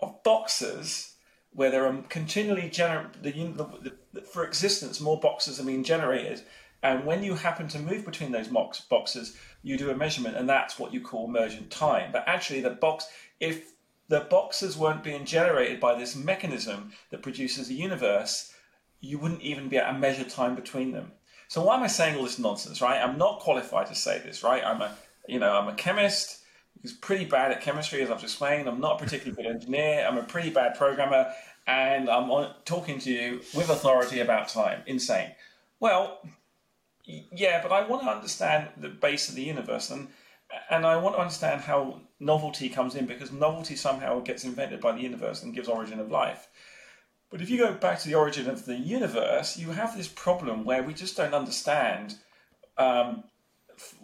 of 0.00 0.22
boxes 0.22 1.14
where 1.52 1.70
there 1.70 1.84
are 1.84 2.02
continually 2.08 2.70
gener- 2.70 3.12
the, 3.22 3.32
the, 3.32 3.92
the, 4.12 4.20
for 4.22 4.44
existence 4.44 5.00
more 5.00 5.18
boxes 5.18 5.58
are 5.58 5.64
being 5.64 5.82
generated. 5.82 6.42
And 6.82 7.04
when 7.04 7.22
you 7.22 7.34
happen 7.34 7.68
to 7.68 7.78
move 7.78 8.04
between 8.06 8.32
those 8.32 8.48
box, 8.48 8.80
boxes 8.80 9.36
you 9.62 9.76
do 9.76 9.90
a 9.90 9.96
measurement 9.96 10.36
and 10.36 10.48
that's 10.48 10.78
what 10.78 10.94
you 10.94 11.00
call 11.00 11.26
emergent 11.26 11.70
time. 11.70 12.12
But 12.12 12.24
actually 12.26 12.60
the 12.60 12.70
box 12.70 13.08
if 13.40 13.72
the 14.08 14.20
boxes 14.20 14.76
weren't 14.76 15.04
being 15.04 15.24
generated 15.24 15.80
by 15.80 15.98
this 15.98 16.16
mechanism 16.16 16.92
that 17.10 17.22
produces 17.22 17.68
the 17.68 17.74
universe 17.74 18.52
you 19.00 19.18
wouldn't 19.18 19.42
even 19.42 19.68
be 19.68 19.76
able 19.76 19.92
to 19.92 19.98
measure 19.98 20.24
time 20.24 20.54
between 20.54 20.92
them 20.92 21.12
so 21.50 21.64
why 21.64 21.74
am 21.74 21.82
I 21.82 21.88
saying 21.88 22.16
all 22.16 22.22
this 22.22 22.38
nonsense, 22.38 22.80
right? 22.80 23.02
I'm 23.02 23.18
not 23.18 23.40
qualified 23.40 23.88
to 23.88 23.94
say 23.96 24.20
this, 24.20 24.44
right? 24.44 24.62
I'm 24.64 24.80
a, 24.80 24.96
you 25.26 25.40
know, 25.40 25.50
I'm 25.52 25.66
a 25.66 25.74
chemist 25.74 26.38
who's 26.80 26.92
pretty 26.92 27.24
bad 27.24 27.50
at 27.50 27.60
chemistry, 27.60 28.00
as 28.02 28.08
I've 28.08 28.22
explained. 28.22 28.68
I'm 28.68 28.80
not 28.80 29.00
a 29.00 29.04
particularly 29.04 29.42
good 29.42 29.50
engineer. 29.50 30.06
I'm 30.08 30.16
a 30.16 30.22
pretty 30.22 30.50
bad 30.50 30.76
programmer, 30.76 31.32
and 31.66 32.08
I'm 32.08 32.30
on, 32.30 32.54
talking 32.64 33.00
to 33.00 33.10
you 33.10 33.40
with 33.52 33.68
authority 33.68 34.20
about 34.20 34.48
time. 34.48 34.82
Insane. 34.86 35.32
Well, 35.80 36.20
yeah, 37.04 37.60
but 37.60 37.72
I 37.72 37.84
want 37.84 38.04
to 38.04 38.10
understand 38.10 38.68
the 38.76 38.88
base 38.88 39.28
of 39.28 39.34
the 39.34 39.42
universe, 39.42 39.90
and 39.90 40.06
and 40.70 40.86
I 40.86 40.98
want 40.98 41.16
to 41.16 41.20
understand 41.20 41.62
how 41.62 42.00
novelty 42.20 42.68
comes 42.68 42.94
in 42.94 43.06
because 43.06 43.32
novelty 43.32 43.74
somehow 43.74 44.20
gets 44.20 44.44
invented 44.44 44.80
by 44.80 44.92
the 44.92 45.00
universe 45.00 45.42
and 45.42 45.52
gives 45.52 45.68
origin 45.68 45.98
of 45.98 46.12
life. 46.12 46.46
But 47.30 47.40
if 47.40 47.48
you 47.48 47.58
go 47.58 47.72
back 47.72 48.00
to 48.00 48.08
the 48.08 48.16
origin 48.16 48.48
of 48.48 48.66
the 48.66 48.76
universe, 48.76 49.56
you 49.56 49.70
have 49.70 49.96
this 49.96 50.08
problem 50.08 50.64
where 50.64 50.82
we 50.82 50.94
just 50.94 51.16
don't 51.16 51.34
understand 51.34 52.16
um, 52.76 53.24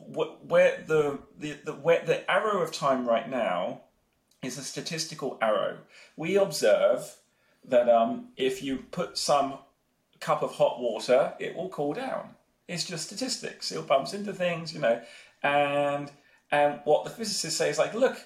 where 0.07 0.85
the, 0.87 1.19
the, 1.39 1.59
the, 1.65 1.73
where 1.73 2.05
the 2.05 2.29
arrow 2.31 2.63
of 2.63 2.73
time 2.73 3.07
right 3.07 3.29
now 3.29 3.83
is 4.43 4.59
a 4.59 4.63
statistical 4.63 5.39
arrow. 5.43 5.79
We 6.17 6.37
observe 6.37 7.17
that 7.65 7.89
um, 7.89 8.29
if 8.37 8.63
you 8.63 8.85
put 8.91 9.19
some 9.19 9.59
cup 10.21 10.43
of 10.43 10.53
hot 10.53 10.81
water, 10.81 11.35
it 11.39 11.57
will 11.57 11.69
cool 11.69 11.95
down. 11.95 12.37
It's 12.69 12.85
just 12.85 13.07
statistics. 13.07 13.73
It 13.73 13.87
bumps 13.87 14.15
into 14.15 14.33
things, 14.33 14.73
you 14.73 14.81
know, 14.81 15.01
and 15.43 16.11
and 16.51 16.81
what 16.85 17.05
the 17.05 17.11
physicists 17.11 17.59
say 17.59 17.71
is 17.71 17.79
like, 17.79 17.93
look, 17.95 18.25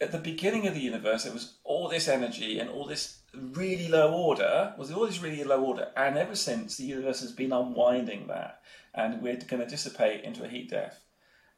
at 0.00 0.12
the 0.12 0.18
beginning 0.18 0.66
of 0.66 0.74
the 0.74 0.80
universe, 0.80 1.24
it 1.24 1.32
was 1.32 1.54
all 1.64 1.88
this 1.88 2.08
energy 2.08 2.58
and 2.58 2.68
all 2.68 2.86
this 2.86 3.18
really 3.34 3.88
low 3.88 4.12
order 4.12 4.74
was 4.78 4.90
always 4.90 5.22
really 5.22 5.44
low 5.44 5.62
order, 5.62 5.90
and 5.96 6.16
ever 6.16 6.34
since 6.34 6.76
the 6.76 6.84
universe 6.84 7.20
has 7.20 7.32
been 7.32 7.52
unwinding 7.52 8.26
that, 8.26 8.60
and 8.94 9.22
we're 9.22 9.36
going 9.36 9.62
to 9.62 9.68
dissipate 9.68 10.24
into 10.24 10.44
a 10.44 10.48
heat 10.48 10.70
death. 10.70 11.02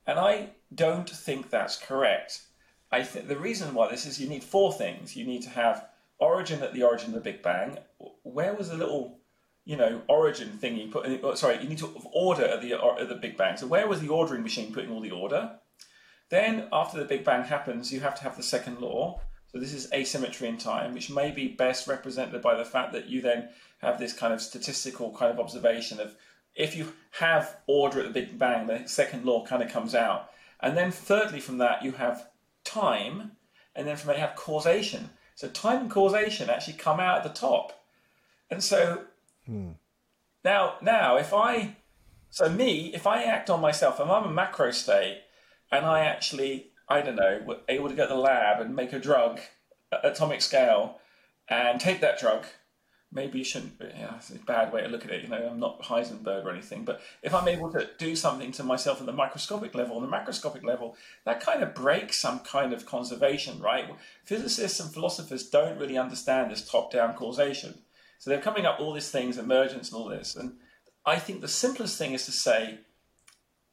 And 0.07 0.19
I 0.19 0.51
don't 0.75 1.09
think 1.09 1.51
that's 1.51 1.77
correct. 1.77 2.43
I 2.91 3.03
think 3.03 3.29
the 3.29 3.39
reason 3.39 3.75
why 3.75 3.91
this 3.91 4.07
is 4.07 4.21
you 4.21 4.29
need 4.29 4.43
four 4.43 4.73
things. 4.73 5.17
You 5.17 5.27
need 5.27 5.43
to 5.43 5.51
have 5.51 5.87
origin 6.19 6.63
at 6.63 6.73
the 6.73 6.83
origin 6.83 7.09
of 7.09 7.15
the 7.15 7.21
Big 7.21 7.43
Bang. 7.43 7.79
Where 8.23 8.55
was 8.55 8.71
the 8.71 8.77
little, 8.77 9.19
you 9.65 9.77
know, 9.77 10.01
origin 10.09 10.53
thing 10.53 10.79
you 10.79 10.91
put? 10.91 11.07
In, 11.07 11.21
oh, 11.23 11.35
sorry, 11.35 11.63
you 11.63 11.69
need 11.69 11.79
to 11.79 11.95
order 12.13 12.45
at 12.45 12.63
the 12.63 12.73
at 12.73 13.09
the 13.09 13.15
Big 13.15 13.37
Bang. 13.37 13.57
So 13.57 13.67
where 13.67 13.87
was 13.87 14.01
the 14.01 14.09
ordering 14.09 14.43
machine 14.43 14.73
putting 14.73 14.91
all 14.91 15.03
the 15.03 15.11
order? 15.11 15.59
Then 16.31 16.69
after 16.73 16.99
the 16.99 17.05
Big 17.05 17.25
Bang 17.25 17.45
happens, 17.45 17.93
you 17.93 18.01
have 18.01 18.15
to 18.17 18.23
have 18.23 18.37
the 18.37 18.43
second 18.43 18.81
law. 18.81 19.21
So 19.51 19.59
this 19.59 19.73
is 19.73 19.91
asymmetry 19.93 20.49
in 20.49 20.59
time, 20.59 20.93
which 20.93 21.11
may 21.11 21.31
be 21.31 21.49
best 21.49 21.87
represented 21.87 22.43
by 22.43 22.55
the 22.55 22.65
fact 22.65 22.93
that 22.93 23.09
you 23.09 23.23
then 23.23 23.49
have 23.79 23.99
this 23.99 24.13
kind 24.13 24.35
of 24.35 24.43
statistical 24.43 25.13
kind 25.13 25.33
of 25.33 25.41
observation 25.41 26.01
of 26.01 26.15
if 26.55 26.77
you 26.77 26.93
have 27.13 27.57
order 27.67 28.01
at 28.01 28.07
the 28.07 28.21
Big 28.21 28.39
Bang, 28.39 28.67
the 28.67 28.87
second 28.87 29.25
law 29.25 29.47
kind 29.47 29.63
of 29.63 29.71
comes 29.71 29.95
out. 29.95 30.31
And 30.61 30.77
then 30.77 30.91
thirdly 30.91 31.41
from 31.41 31.59
that 31.59 31.83
you 31.83 31.93
have 31.93 32.29
time, 32.65 33.33
and 33.75 33.87
then 33.87 33.97
from 33.97 34.09
that 34.09 34.17
you 34.17 34.23
have 34.23 34.37
causation. 34.37 35.11
So 35.35 35.49
time 35.49 35.83
and 35.83 35.91
causation 35.91 36.51
actually 36.51 36.75
come 36.75 37.01
out 37.01 37.19
at 37.19 37.23
the 37.23 37.41
top. 37.41 37.85
And 38.51 38.63
so 38.63 39.05
hmm. 39.47 39.71
now 40.45 40.75
now 40.83 41.17
if 41.17 41.33
I 41.33 41.77
so 42.31 42.49
me, 42.49 42.93
if 42.93 43.07
I 43.07 43.23
act 43.23 43.49
on 43.49 43.61
myself, 43.61 44.01
if 44.01 44.09
I'm 44.09 44.25
a 44.25 44.31
macro 44.31 44.73
state 44.73 45.23
and 45.71 45.87
I 45.87 46.01
actually 46.01 46.71
I 46.89 47.03
don't 47.03 47.17
know, 47.17 47.43
were 47.47 47.59
able 47.69 47.89
to 47.89 47.95
go 47.95 48.07
to 48.07 48.15
the 48.15 48.21
lab 48.21 48.61
and 48.61 48.75
make 48.75 48.93
a 48.93 48.99
drug 48.99 49.41
at 49.93 50.05
atomic 50.05 50.41
scale 50.41 51.01
and 51.49 51.81
take 51.81 52.01
that 52.01 52.19
drug. 52.19 52.47
Maybe 53.13 53.39
you 53.39 53.45
shouldn't. 53.45 53.75
Yeah, 53.81 54.17
it's 54.17 54.31
a 54.31 54.35
bad 54.35 54.73
way 54.73 54.83
to 54.83 54.89
look 54.89 55.05
at 55.05 55.11
it. 55.11 55.23
You 55.23 55.29
know, 55.29 55.49
I'm 55.51 55.61
not 55.61 55.83
Heisenberg 55.83 56.45
or 56.45 56.51
anything, 56.51 56.85
but 56.85 57.01
if 57.23 57.35
I'm 57.35 57.49
able 57.49 57.71
to 57.73 57.89
do 57.99 58.15
something 58.15 58.53
to 58.53 58.63
myself 58.63 59.01
at 59.01 59.07
the 59.07 59.13
microscopic 59.13 59.75
level, 59.75 59.97
on 59.97 60.03
the 60.03 60.15
macroscopic 60.15 60.63
level, 60.63 60.95
that 61.25 61.41
kind 61.41 61.63
of 61.63 61.75
breaks 61.75 62.19
some 62.19 62.41
kind 62.41 62.73
of 62.75 62.85
conservation, 62.85 63.61
right? 63.61 63.87
Physicists 64.25 64.81
and 64.81 64.93
philosophers 64.93 65.49
don't 65.49 65.79
really 65.79 65.97
understand 65.97 66.51
this 66.51 66.69
top-down 66.69 67.15
causation, 67.15 67.79
so 68.19 68.29
they're 68.29 68.43
coming 68.43 68.67
up 68.67 68.79
all 68.79 68.93
these 68.93 69.11
things, 69.11 69.39
emergence 69.39 69.91
and 69.91 69.99
all 69.99 70.09
this. 70.09 70.37
And 70.37 70.57
I 71.07 71.17
think 71.17 71.41
the 71.41 71.49
simplest 71.49 71.97
thing 71.97 72.13
is 72.13 72.27
to 72.27 72.33
say, 72.33 72.81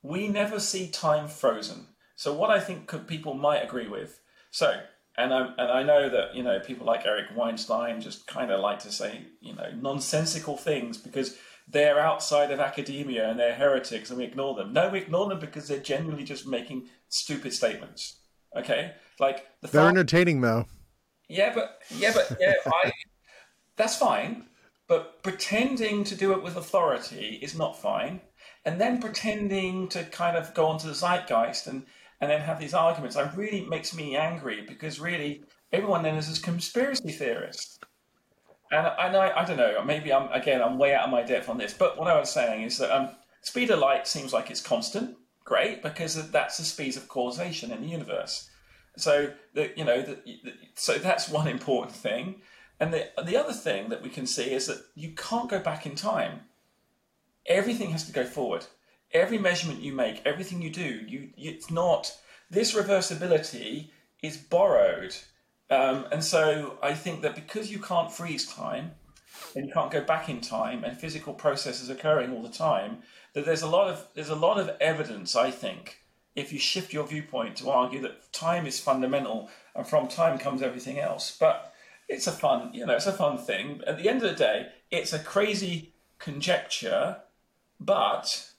we 0.06 0.28
never 0.28 0.60
see 0.60 0.88
time 0.89 1.28
frozen 1.28 1.88
so 2.16 2.34
what 2.34 2.49
I 2.49 2.60
think 2.60 2.88
could, 2.88 3.08
people 3.08 3.34
might 3.34 3.64
agree 3.64 3.88
with. 3.88 4.20
So, 4.51 4.82
and 5.18 5.34
I 5.34 5.53
and 5.58 5.72
I 5.72 5.84
know 5.84 6.10
that 6.10 6.36
you 6.36 6.43
know 6.43 6.60
people 6.60 6.86
like 6.86 7.06
Eric 7.06 7.28
Weinstein 7.36 8.01
just 8.01 8.26
kind 8.28 8.51
of 8.51 8.62
like 8.62 8.80
to 8.80 8.91
say 8.91 9.26
you 9.41 9.53
know 9.53 9.72
nonsensical 9.80 10.58
things 10.58 10.97
because 10.97 11.38
they're 11.68 11.99
outside 11.99 12.51
of 12.51 12.60
academia 12.60 13.30
and 13.30 13.39
they're 13.39 13.56
heretics 13.56 14.10
and 14.10 14.20
we 14.20 14.26
ignore 14.26 14.56
them. 14.56 14.72
No, 14.72 14.89
we 14.89 14.99
ignore 14.99 15.28
them 15.28 15.39
because 15.39 15.68
they're 15.68 15.80
genuinely 15.80 16.24
just 16.24 16.47
making 16.47 16.88
stupid 17.10 17.53
statements. 17.53 18.20
Okay, 18.56 18.93
like 19.20 19.45
the 19.62 19.68
they're 19.68 19.82
fact, 19.82 19.97
entertaining 19.97 20.41
though. 20.41 20.66
Yeah, 21.28 21.53
but 21.53 21.80
yeah, 21.89 22.14
but 22.14 22.38
yeah, 22.39 22.53
I. 22.66 22.91
That's 23.78 23.97
fine. 23.97 24.45
But 24.88 25.24
pretending 25.24 26.03
to 26.06 26.16
do 26.16 26.32
it 26.32 26.43
with 26.43 26.56
authority 26.56 27.39
is 27.41 27.58
not 27.58 27.82
fine. 27.82 28.22
And 28.66 28.82
then 28.82 28.99
pretending 28.99 29.88
to 29.89 30.03
kind 30.05 30.36
of 30.36 30.53
go 30.53 30.66
onto 30.66 30.88
the 30.88 30.93
zeitgeist 30.93 31.68
and, 31.68 31.86
and 32.20 32.32
then 32.32 32.41
have 32.41 32.59
these 32.59 32.74
arguments, 32.74 33.16
it 33.16 33.30
really 33.36 33.66
makes 33.66 33.95
me 33.95 34.16
angry 34.16 34.63
because 34.68 34.99
really 34.99 35.43
everyone 35.72 36.03
then 36.03 36.16
is 36.16 36.38
a 36.38 36.41
conspiracy 36.41 37.11
theorist. 37.11 37.84
And, 38.72 38.88
and 38.88 39.16
I, 39.16 39.41
I 39.41 39.45
don't 39.45 39.57
know, 39.57 39.84
maybe 39.84 40.11
I'm, 40.11 40.32
again, 40.32 40.61
I'm 40.61 40.80
way 40.80 40.95
out 40.95 41.05
of 41.05 41.11
my 41.11 41.22
depth 41.22 41.49
on 41.49 41.57
this, 41.57 41.74
but 41.74 41.97
what 41.97 42.07
I 42.07 42.20
was 42.20 42.32
saying 42.32 42.63
is 42.63 42.80
that 42.80 42.91
um, 42.91 43.09
speed 43.41 43.70
of 43.70 43.80
light 43.80 44.07
seems 44.07 44.34
like 44.34 44.49
it's 44.49 44.61
constant. 44.61 45.16
Great, 45.43 45.84
because 45.84 46.32
that's 46.32 46.57
the 46.57 46.63
speed 46.63 46.97
of 46.97 47.07
causation 47.07 47.72
in 47.72 47.82
the 47.82 47.88
universe. 47.88 48.49
So, 48.97 49.32
the, 49.53 49.72
you 49.76 49.86
know, 49.86 50.01
the, 50.01 50.16
the, 50.26 50.53
so 50.74 50.97
that's 50.97 51.30
one 51.30 51.47
important 51.59 51.95
thing. 51.95 52.41
And 52.80 52.91
the, 52.91 53.09
the 53.24 53.38
other 53.38 53.53
thing 53.53 53.89
that 53.89 54.01
we 54.01 54.09
can 54.09 54.26
see 54.26 54.51
is 54.51 54.68
that 54.68 54.80
you 54.95 55.11
can't 55.11 55.49
go 55.49 55.59
back 55.59 55.86
in 55.86 55.95
time. 55.95 56.41
Everything 57.48 57.91
has 57.91 58.06
to 58.06 58.12
go 58.12 58.26
forward. 58.26 58.66
Every 59.12 59.38
measurement 59.38 59.82
you 59.82 59.93
make, 59.93 60.22
everything 60.26 60.62
you 60.62 60.70
do, 60.70 61.02
you, 61.08 61.30
it's 61.38 61.70
not, 61.70 62.12
this 62.50 62.74
reversibility 62.74 63.89
is 64.22 64.38
borrowed. 64.38 65.16
Um, 65.70 66.06
and 66.12 66.24
so 66.24 66.78
I 66.82 66.93
think 66.93 67.22
that 67.22 67.36
because 67.36 67.72
you 67.72 67.80
can't 67.80 68.12
freeze 68.12 68.52
time 68.52 68.91
and 69.56 69.66
you 69.66 69.74
can't 69.74 69.91
go 69.91 70.02
back 70.02 70.30
in 70.30 70.41
time 70.41 70.84
and 70.84 70.98
physical 70.98 71.34
processes 71.34 71.89
occurring 71.89 72.32
all 72.32 72.43
the 72.43 72.50
time, 72.50 73.00
that 73.34 73.46
there's 73.46 73.62
a 73.62 73.68
lot 73.68 73.89
of 73.89 74.08
there's 74.16 74.30
a 74.30 74.36
lot 74.36 74.60
of 74.60 74.76
evidence, 74.80 75.36
I 75.36 75.52
think, 75.52 76.00
if 76.36 76.54
you 76.54 76.60
shift 76.60 76.93
your 76.93 77.06
viewpoint 77.08 77.58
to 77.58 77.70
argue 77.70 78.02
that 78.02 78.32
time 78.32 78.66
is 78.66 78.80
fundamental 78.80 79.50
and 79.76 79.88
from 79.88 80.08
time 80.08 80.38
comes 80.38 80.62
everything 80.62 81.00
else. 81.00 81.36
But 81.39 81.74
it's 82.08 82.28
a 82.28 82.32
fun, 82.32 82.74
you 82.74 82.86
know, 82.86 82.96
it's 82.96 83.08
a 83.08 83.14
fun 83.14 83.38
thing. 83.38 83.82
At 83.88 83.98
the 83.98 84.10
end 84.10 84.24
of 84.24 84.30
the 84.30 84.36
day, 84.36 84.68
it's 84.91 85.14
a 85.14 85.20
crazy 85.20 85.93
conjecture, 86.20 87.18
but 87.80 88.49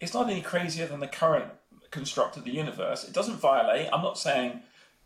it's 0.00 0.14
not 0.14 0.28
any 0.30 0.42
crazier 0.42 0.86
than 0.86 1.00
the 1.00 1.06
current 1.06 1.52
construct 1.90 2.36
of 2.36 2.44
the 2.44 2.50
universe. 2.50 3.04
It 3.04 3.12
doesn't 3.12 3.36
violate. 3.36 3.88
I'm 3.92 4.02
not 4.02 4.18
saying 4.18 4.62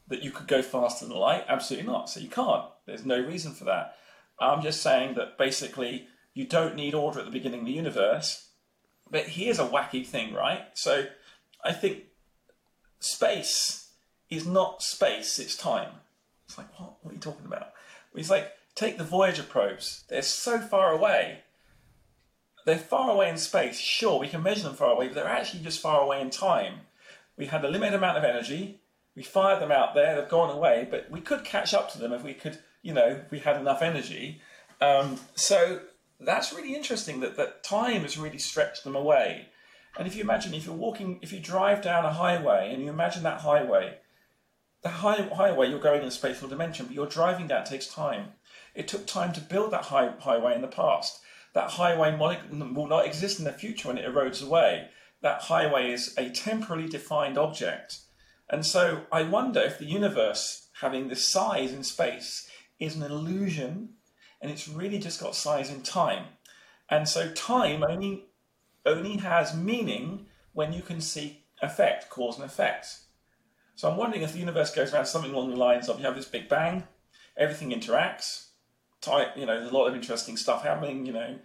that 0.08 0.22
you 0.22 0.30
could 0.30 0.46
go 0.46 0.62
faster 0.62 1.04
than 1.04 1.16
light. 1.16 1.44
Absolutely 1.48 1.90
not. 1.90 2.08
So 2.08 2.20
you 2.20 2.28
can't. 2.28 2.64
There's 2.86 3.04
no 3.04 3.20
reason 3.20 3.52
for 3.52 3.64
that. 3.64 3.96
I'm 4.40 4.62
just 4.62 4.82
saying 4.82 5.14
that 5.14 5.38
basically 5.38 6.06
you 6.34 6.46
don't 6.46 6.76
need 6.76 6.94
order 6.94 7.18
at 7.18 7.24
the 7.24 7.30
beginning 7.30 7.60
of 7.60 7.66
the 7.66 7.72
universe. 7.72 8.48
But 9.10 9.24
here's 9.26 9.58
a 9.58 9.66
wacky 9.66 10.06
thing, 10.06 10.34
right? 10.34 10.66
So 10.74 11.06
I 11.64 11.72
think 11.72 12.04
space 13.00 13.90
is 14.30 14.46
not 14.46 14.82
space, 14.82 15.38
it's 15.38 15.56
time. 15.56 15.90
It's 16.46 16.58
like, 16.58 16.78
what? 16.78 16.94
What 17.02 17.10
are 17.10 17.14
you 17.14 17.20
talking 17.20 17.46
about? 17.46 17.72
It's 18.14 18.30
like, 18.30 18.52
take 18.74 18.98
the 18.98 19.04
Voyager 19.04 19.42
probes. 19.42 20.04
They're 20.08 20.22
so 20.22 20.58
far 20.58 20.92
away. 20.92 21.40
They're 22.66 22.76
far 22.76 23.12
away 23.12 23.30
in 23.30 23.38
space. 23.38 23.78
Sure, 23.78 24.18
we 24.18 24.28
can 24.28 24.42
measure 24.42 24.64
them 24.64 24.74
far 24.74 24.90
away, 24.90 25.06
but 25.06 25.14
they're 25.14 25.28
actually 25.28 25.62
just 25.62 25.80
far 25.80 26.02
away 26.02 26.20
in 26.20 26.30
time. 26.30 26.80
We 27.36 27.46
had 27.46 27.64
a 27.64 27.68
limited 27.68 27.94
amount 27.94 28.18
of 28.18 28.24
energy. 28.24 28.80
We 29.14 29.22
fired 29.22 29.62
them 29.62 29.70
out 29.70 29.94
there. 29.94 30.20
They've 30.20 30.28
gone 30.28 30.50
away, 30.50 30.88
but 30.90 31.08
we 31.08 31.20
could 31.20 31.44
catch 31.44 31.72
up 31.72 31.92
to 31.92 31.98
them 31.98 32.12
if 32.12 32.24
we 32.24 32.34
could, 32.34 32.58
you 32.82 32.92
know, 32.92 33.20
if 33.24 33.30
we 33.30 33.38
had 33.38 33.56
enough 33.56 33.82
energy. 33.82 34.40
Um, 34.80 35.20
so 35.36 35.80
that's 36.18 36.52
really 36.52 36.74
interesting 36.74 37.20
that, 37.20 37.36
that 37.36 37.62
time 37.62 38.02
has 38.02 38.18
really 38.18 38.38
stretched 38.38 38.82
them 38.82 38.96
away. 38.96 39.46
And 39.96 40.08
if 40.08 40.16
you 40.16 40.22
imagine, 40.22 40.52
if 40.52 40.66
you're 40.66 40.74
walking, 40.74 41.20
if 41.22 41.32
you 41.32 41.38
drive 41.38 41.82
down 41.82 42.04
a 42.04 42.12
highway 42.12 42.72
and 42.74 42.82
you 42.82 42.90
imagine 42.90 43.22
that 43.22 43.42
highway, 43.42 43.98
the 44.82 44.88
high, 44.88 45.22
highway 45.22 45.70
you're 45.70 45.78
going 45.78 46.02
in 46.02 46.08
a 46.08 46.10
spatial 46.10 46.48
dimension, 46.48 46.86
but 46.86 46.96
you're 46.96 47.06
driving 47.06 47.46
down 47.46 47.64
takes 47.64 47.86
time. 47.86 48.32
It 48.74 48.88
took 48.88 49.06
time 49.06 49.32
to 49.34 49.40
build 49.40 49.70
that 49.70 49.84
high, 49.84 50.12
highway 50.18 50.56
in 50.56 50.62
the 50.62 50.68
past. 50.68 51.20
That 51.56 51.70
highway 51.70 52.14
will 52.50 52.86
not 52.86 53.06
exist 53.06 53.38
in 53.38 53.46
the 53.46 53.50
future 53.50 53.88
when 53.88 53.96
it 53.96 54.04
erodes 54.04 54.44
away. 54.44 54.88
That 55.22 55.40
highway 55.40 55.90
is 55.90 56.14
a 56.18 56.28
temporally 56.28 56.86
defined 56.86 57.38
object. 57.38 58.00
And 58.50 58.66
so 58.66 59.06
I 59.10 59.22
wonder 59.22 59.60
if 59.60 59.78
the 59.78 59.86
universe, 59.86 60.68
having 60.82 61.08
this 61.08 61.26
size 61.26 61.72
in 61.72 61.82
space, 61.82 62.46
is 62.78 62.94
an 62.94 63.02
illusion 63.02 63.94
and 64.42 64.50
it's 64.50 64.68
really 64.68 64.98
just 64.98 65.18
got 65.18 65.34
size 65.34 65.70
in 65.70 65.80
time. 65.80 66.26
And 66.90 67.08
so 67.08 67.32
time 67.32 67.82
only 67.88 68.26
only 68.84 69.16
has 69.16 69.56
meaning 69.56 70.26
when 70.52 70.74
you 70.74 70.82
can 70.82 71.00
see 71.00 71.44
effect, 71.62 72.10
cause 72.10 72.36
and 72.36 72.44
effect. 72.44 72.98
So 73.76 73.90
I'm 73.90 73.96
wondering 73.96 74.24
if 74.24 74.34
the 74.34 74.40
universe 74.40 74.74
goes 74.74 74.92
around 74.92 75.06
something 75.06 75.32
along 75.32 75.48
the 75.48 75.56
lines 75.56 75.88
of 75.88 76.00
you 76.00 76.04
have 76.04 76.16
this 76.16 76.26
Big 76.26 76.50
Bang, 76.50 76.86
everything 77.34 77.70
interacts, 77.70 78.45
type, 79.00 79.36
you 79.36 79.46
know, 79.46 79.58
there's 79.58 79.70
a 79.70 79.74
lot 79.74 79.88
of 79.88 79.94
interesting 79.94 80.36
stuff 80.36 80.62
happening, 80.62 81.06
you 81.06 81.12
know, 81.12 81.38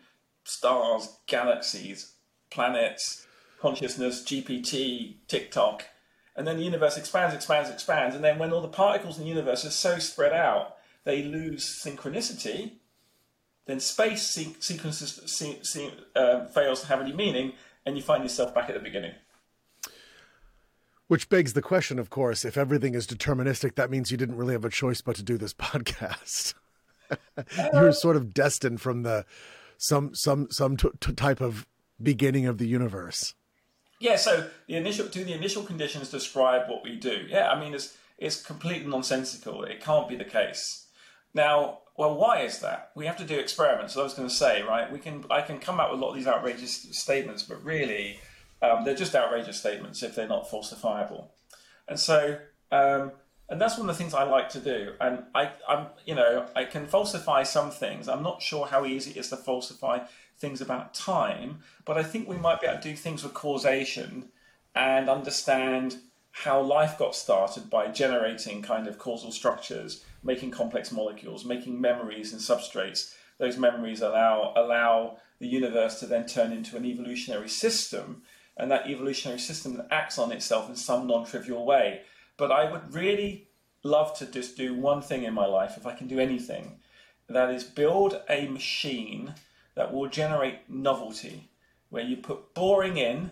stars, 0.43 1.18
galaxies, 1.28 2.14
planets, 2.49 3.26
consciousness, 3.60 4.24
GPT, 4.24 5.18
TikTok, 5.28 5.86
and 6.36 6.47
then 6.47 6.58
the 6.58 6.64
universe 6.64 6.97
expands, 6.97 7.36
expands, 7.36 7.70
expands, 7.70 8.16
and 8.16 8.24
then 8.24 8.39
when 8.39 8.52
all 8.52 8.62
the 8.62 8.68
particles 8.68 9.18
in 9.18 9.24
the 9.24 9.30
universe 9.30 9.66
are 9.66 9.72
so 9.72 9.99
spread 9.99 10.34
out, 10.34 10.78
they 11.04 11.24
lose 11.24 11.66
synchronicity, 11.66 12.74
then 13.66 13.80
space 13.80 14.24
sequences 14.60 15.41
uh, 16.16 16.45
fails 16.45 16.82
to 16.82 16.88
have 16.88 17.02
any 17.02 17.14
meaning, 17.14 17.54
and 17.86 17.97
you 17.97 18.04
find 18.04 18.24
yourself 18.24 18.54
back 18.56 18.70
at 18.70 18.76
the 18.76 18.82
beginning. 18.82 19.14
Which 21.08 21.28
begs 21.28 21.54
the 21.54 21.62
question, 21.62 21.99
of 21.99 22.10
course, 22.10 22.45
if 22.45 22.58
everything 22.58 22.95
is 22.95 23.06
deterministic, 23.06 23.76
that 23.76 23.91
means 23.91 24.12
you 24.12 24.18
didn't 24.18 24.38
really 24.38 24.54
have 24.54 24.64
a 24.64 24.70
choice 24.70 25.02
but 25.02 25.18
to 25.18 25.24
do 25.24 25.38
this 25.38 25.54
podcast. 25.54 26.54
you 27.57 27.80
were 27.80 27.91
sort 27.91 28.16
of 28.16 28.34
destined 28.34 28.82
from 28.82 29.03
the 29.03 29.26
some 29.78 30.14
some 30.14 30.47
some 30.51 30.78
t- 30.78 30.89
t- 30.99 31.14
type 31.14 31.41
of 31.41 31.68
beginning 32.01 32.45
of 32.45 32.57
the 32.57 32.68
universe. 32.68 33.34
Yeah. 33.99 34.16
So 34.16 34.49
the 34.68 34.76
initial 34.76 35.07
do 35.07 35.24
the 35.24 35.34
initial 35.34 35.64
conditions 35.64 36.09
describe 36.09 36.70
what 36.70 36.84
we 36.84 36.95
do? 36.95 37.26
Yeah. 37.28 37.49
I 37.49 37.59
mean, 37.59 37.74
it's 37.74 37.97
it's 38.18 38.41
completely 38.41 38.88
nonsensical. 38.88 39.64
It 39.64 39.82
can't 39.82 40.07
be 40.07 40.16
the 40.16 40.26
case. 40.26 40.88
Now, 41.34 41.80
well, 41.97 42.16
why 42.16 42.41
is 42.41 42.59
that? 42.59 42.91
We 42.95 43.05
have 43.05 43.18
to 43.18 43.26
do 43.26 43.38
experiments. 43.38 43.95
I 43.97 44.03
was 44.03 44.14
going 44.14 44.28
to 44.28 44.34
say, 44.34 44.64
right? 44.64 44.91
We 44.91 44.99
can 44.99 45.26
I 45.30 45.41
can 45.41 45.59
come 45.59 45.80
up 45.80 45.91
with 45.91 45.99
a 45.99 46.03
lot 46.03 46.12
of 46.12 46.16
these 46.16 46.28
outrageous 46.28 46.88
statements, 46.91 47.43
but 47.43 47.64
really, 47.64 48.20
um, 48.62 48.84
they're 48.84 48.95
just 48.95 49.16
outrageous 49.16 49.57
statements 49.57 50.03
if 50.03 50.16
they're 50.16 50.28
not 50.28 50.49
falsifiable. 50.49 51.28
And 51.88 51.99
so, 51.99 52.38
um, 52.72 53.12
and 53.52 53.60
that's 53.60 53.78
one 53.78 53.89
of 53.89 53.95
the 53.95 54.02
things 54.02 54.14
I 54.14 54.24
like 54.24 54.47
to 54.52 54.60
do. 54.60 54.93
And 55.02 55.24
I, 55.36 55.52
I'm, 55.68 55.88
you 56.06 56.16
know, 56.16 56.47
I 56.56 56.64
can 56.64 56.88
falsify 56.88 57.43
some 57.43 57.70
things. 57.70 58.08
I'm 58.08 58.24
not 58.24 58.41
sure 58.41 58.66
how 58.66 58.86
easy 58.86 59.12
it 59.12 59.18
is 59.18 59.30
to 59.30 59.36
falsify 59.36 59.99
things 60.39 60.62
about 60.62 60.93
time, 60.93 61.60
but 61.86 61.97
I 61.97 62.04
think 62.04 62.30
we 62.30 62.38
might 62.38 62.62
be 62.62 62.68
able 62.68 62.82
to 62.82 62.89
do 62.89 62.95
things 62.95 63.24
with 63.24 63.34
causation 63.34 64.30
and 64.74 65.10
understand 65.10 65.97
how 66.32 66.62
life 66.62 66.97
got 66.97 67.14
started 67.14 67.70
by 67.70 67.88
generating 67.88 68.62
kind 68.62 68.88
of 68.88 68.97
causal 68.97 69.34
structures, 69.34 70.06
making 70.24 70.52
complex 70.52 70.89
molecules, 70.89 71.43
making 71.43 71.80
memories 71.80 72.32
and 72.32 72.41
substrates. 72.41 73.14
Those 73.38 73.58
memories 73.58 74.02
allow 74.02 74.54
allow 74.56 75.18
the 75.39 75.47
universe 75.47 75.99
to 75.99 76.06
then 76.06 76.26
turn 76.26 76.54
into 76.54 76.78
an 76.78 76.86
evolutionary 76.86 77.49
system, 77.49 78.22
and 78.56 78.72
that 78.72 78.89
evolutionary 78.89 79.39
system 79.39 79.76
that 79.76 79.88
acts 79.91 80.18
on 80.18 80.32
itself 80.32 80.70
in 80.70 80.76
some 80.78 81.06
non-trivial 81.06 81.66
way. 81.66 82.02
But 82.38 82.52
I 82.52 82.72
would 82.72 82.94
really 82.94 83.48
love 83.84 84.18
to 84.18 84.26
just 84.26 84.58
do 84.58 84.74
one 84.74 85.02
thing 85.02 85.24
in 85.24 85.34
my 85.34 85.46
life, 85.46 85.76
if 85.78 85.86
I 85.86 85.96
can 85.96 86.08
do 86.08 86.20
anything, 86.20 86.80
that 87.28 87.50
is 87.50 87.64
build 87.64 88.22
a 88.30 88.48
machine 88.48 89.36
that 89.76 89.94
will 89.94 90.10
generate 90.10 90.70
novelty, 90.70 91.50
where 91.90 92.04
you 92.04 92.18
put 92.18 92.54
boring 92.54 92.98
in 92.98 93.32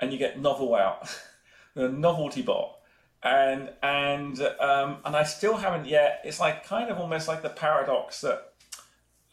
and 0.00 0.12
you 0.12 0.18
get 0.18 0.40
novel 0.40 0.74
out. 0.74 1.08
the 1.74 1.88
novelty 1.88 2.42
bot. 2.42 2.74
And 3.22 3.70
and 3.82 4.40
um, 4.60 4.98
and 5.04 5.16
I 5.16 5.24
still 5.24 5.56
haven't 5.56 5.86
yet. 5.86 6.20
It's 6.24 6.38
like 6.38 6.64
kind 6.64 6.90
of 6.90 6.98
almost 6.98 7.26
like 7.26 7.42
the 7.42 7.48
paradox 7.48 8.20
that 8.20 8.52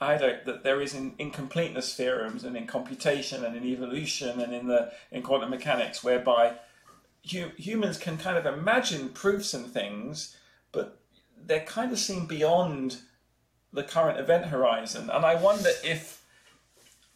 I 0.02 0.18
don't 0.18 0.44
that 0.46 0.64
there 0.64 0.82
is 0.82 0.96
in 0.96 1.14
incompleteness 1.20 1.94
theorems 1.96 2.44
and 2.44 2.58
in 2.58 2.66
computation 2.66 3.46
and 3.46 3.56
in 3.56 3.64
evolution 3.64 4.42
and 4.42 4.54
in 4.54 4.68
the 4.68 4.92
in 5.12 5.22
quantum 5.22 5.52
mechanics, 5.52 6.04
whereby 6.04 6.56
hu- 7.32 7.52
humans 7.58 7.98
can 7.98 8.18
kind 8.18 8.38
of 8.38 8.46
imagine 8.46 9.10
proofs 9.10 9.54
and 9.54 9.68
things, 9.68 10.36
but 10.72 11.00
they 11.44 11.60
kind 11.60 11.92
of 11.92 12.00
seem 12.00 12.26
beyond 12.26 12.98
the 13.74 13.84
current 13.84 14.20
event 14.20 14.46
horizon. 14.46 15.10
And 15.10 15.26
I 15.26 15.36
wonder 15.36 15.70
if 15.84 16.24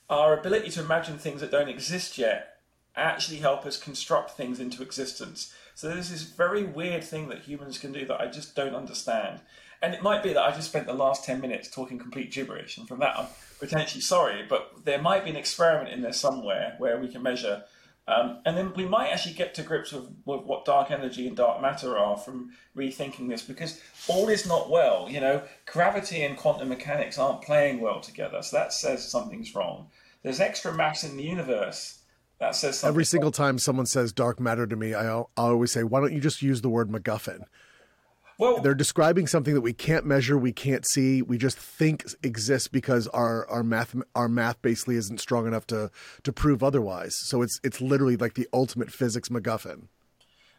our 0.10 0.38
ability 0.38 0.70
to 0.72 0.82
imagine 0.82 1.18
things 1.18 1.42
that 1.42 1.52
don't 1.52 1.70
exist 1.70 2.18
yet 2.18 2.58
actually 2.96 3.38
help 3.38 3.66
us 3.66 3.78
construct 3.78 4.32
things 4.32 4.60
into 4.60 4.84
existence. 4.84 5.54
So 5.76 5.88
there's 5.88 6.10
this 6.10 6.24
very 6.24 6.64
weird 6.64 7.04
thing 7.04 7.30
that 7.30 7.40
humans 7.40 7.78
can 7.78 7.94
do 7.94 8.06
that 8.06 8.20
I 8.20 8.28
just 8.28 8.56
don't 8.56 8.76
understand. 8.76 9.40
And 9.82 9.94
it 9.94 10.04
might 10.04 10.24
be 10.24 10.34
that 10.34 10.44
I 10.44 10.52
just 10.52 10.68
spent 10.68 10.88
the 10.88 10.94
last 10.94 11.24
10 11.24 11.40
minutes 11.40 11.70
talking 11.70 11.98
complete 11.98 12.32
gibberish, 12.32 12.78
and 12.78 12.86
from 12.86 13.00
that 13.00 13.18
I'm 13.18 13.28
potentially 13.60 14.02
sorry, 14.02 14.46
but 14.48 14.84
there 14.84 15.02
might 15.02 15.24
be 15.24 15.30
an 15.30 15.38
experiment 15.38 15.94
in 15.94 16.02
there 16.02 16.12
somewhere 16.12 16.76
where 16.80 17.00
we 17.00 17.08
can 17.08 17.24
measure 17.24 17.64
Um, 18.10 18.40
and 18.44 18.58
then 18.58 18.74
we 18.76 18.86
might 18.86 19.10
actually 19.10 19.36
get 19.36 19.54
to 19.56 19.62
grips 19.62 19.92
with, 19.92 20.06
with, 20.26 20.42
what 20.42 20.66
dark 20.66 20.90
energy 20.90 21.28
and 21.28 21.38
dark 21.38 21.62
matter 21.62 21.96
are 21.96 22.18
from 22.18 22.52
rethinking 22.76 23.30
this 23.30 23.44
because 23.44 23.80
all 24.08 24.30
is 24.30 24.48
not 24.48 24.72
well. 24.72 25.08
You 25.08 25.20
know, 25.20 25.44
gravity 25.68 26.24
and 26.24 26.36
quantum 26.36 26.70
mechanics 26.70 27.20
aren't 27.20 27.44
playing 27.44 27.82
well 27.82 28.02
together. 28.02 28.42
So 28.42 28.58
that 28.58 28.74
says 28.74 29.08
something's 29.08 29.54
wrong. 29.54 29.90
There's 30.24 30.40
extra 30.40 30.74
mass 30.74 31.04
in 31.04 31.18
the 31.18 31.24
universe. 31.24 32.00
That 32.40 32.56
says. 32.56 32.84
Every 32.84 33.06
single 33.06 33.32
time 33.32 33.60
someone 33.60 33.86
says 33.86 34.12
dark 34.12 34.40
matter 34.40 34.66
to 34.66 34.76
me, 34.76 34.96
I, 34.96 35.20
I 35.20 35.24
always 35.36 35.72
say, 35.72 35.84
why 35.84 36.00
don't 36.00 36.14
you 36.14 36.22
just 36.22 36.42
use 36.42 36.62
the 36.62 36.70
word 36.70 36.90
MacGuffin? 36.90 37.44
Well, 38.40 38.62
they're 38.62 38.74
describing 38.74 39.28
something 39.28 39.54
that 39.54 39.62
we 39.62 39.74
can't 39.74 40.06
measure, 40.06 40.38
we 40.38 40.54
can't 40.54 40.88
see, 40.88 41.22
we 41.22 41.38
just 41.38 41.58
think 41.58 42.06
exists 42.24 42.70
because 42.70 43.06
our 43.10 43.46
our 43.50 43.64
math 43.64 43.94
our 44.16 44.30
math 44.30 44.62
basically 44.62 44.96
isn't 44.96 45.20
strong 45.20 45.46
enough 45.46 45.68
to 45.68 45.92
to 46.24 46.32
prove 46.32 46.64
otherwise. 46.64 47.16
So 47.16 47.42
it's 47.42 47.60
it's 47.66 47.82
literally 47.82 48.16
like 48.16 48.36
the 48.36 48.48
ultimate 48.54 48.92
physics 48.92 49.28
MacGuffin. 49.28 49.88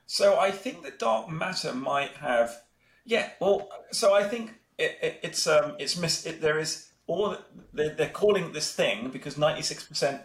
So 0.05 0.39
I 0.39 0.51
think 0.51 0.83
that 0.83 0.99
dark 0.99 1.31
matter 1.31 1.73
might 1.73 2.17
have, 2.17 2.61
yeah. 3.07 3.31
Well, 3.41 3.71
so 3.93 4.13
I 4.13 4.25
think 4.25 4.61
it, 4.77 4.99
it, 5.01 5.21
it's 5.23 5.47
um 5.47 5.77
it's 5.79 5.97
mis 5.97 6.27
it, 6.27 6.43
there 6.43 6.59
is 6.59 6.91
all 7.07 7.35
they're, 7.73 7.95
they're 7.95 8.11
calling 8.11 8.53
this 8.53 8.75
thing 8.75 9.09
because 9.09 9.39
ninety 9.39 9.63
six 9.63 9.85
percent. 9.85 10.21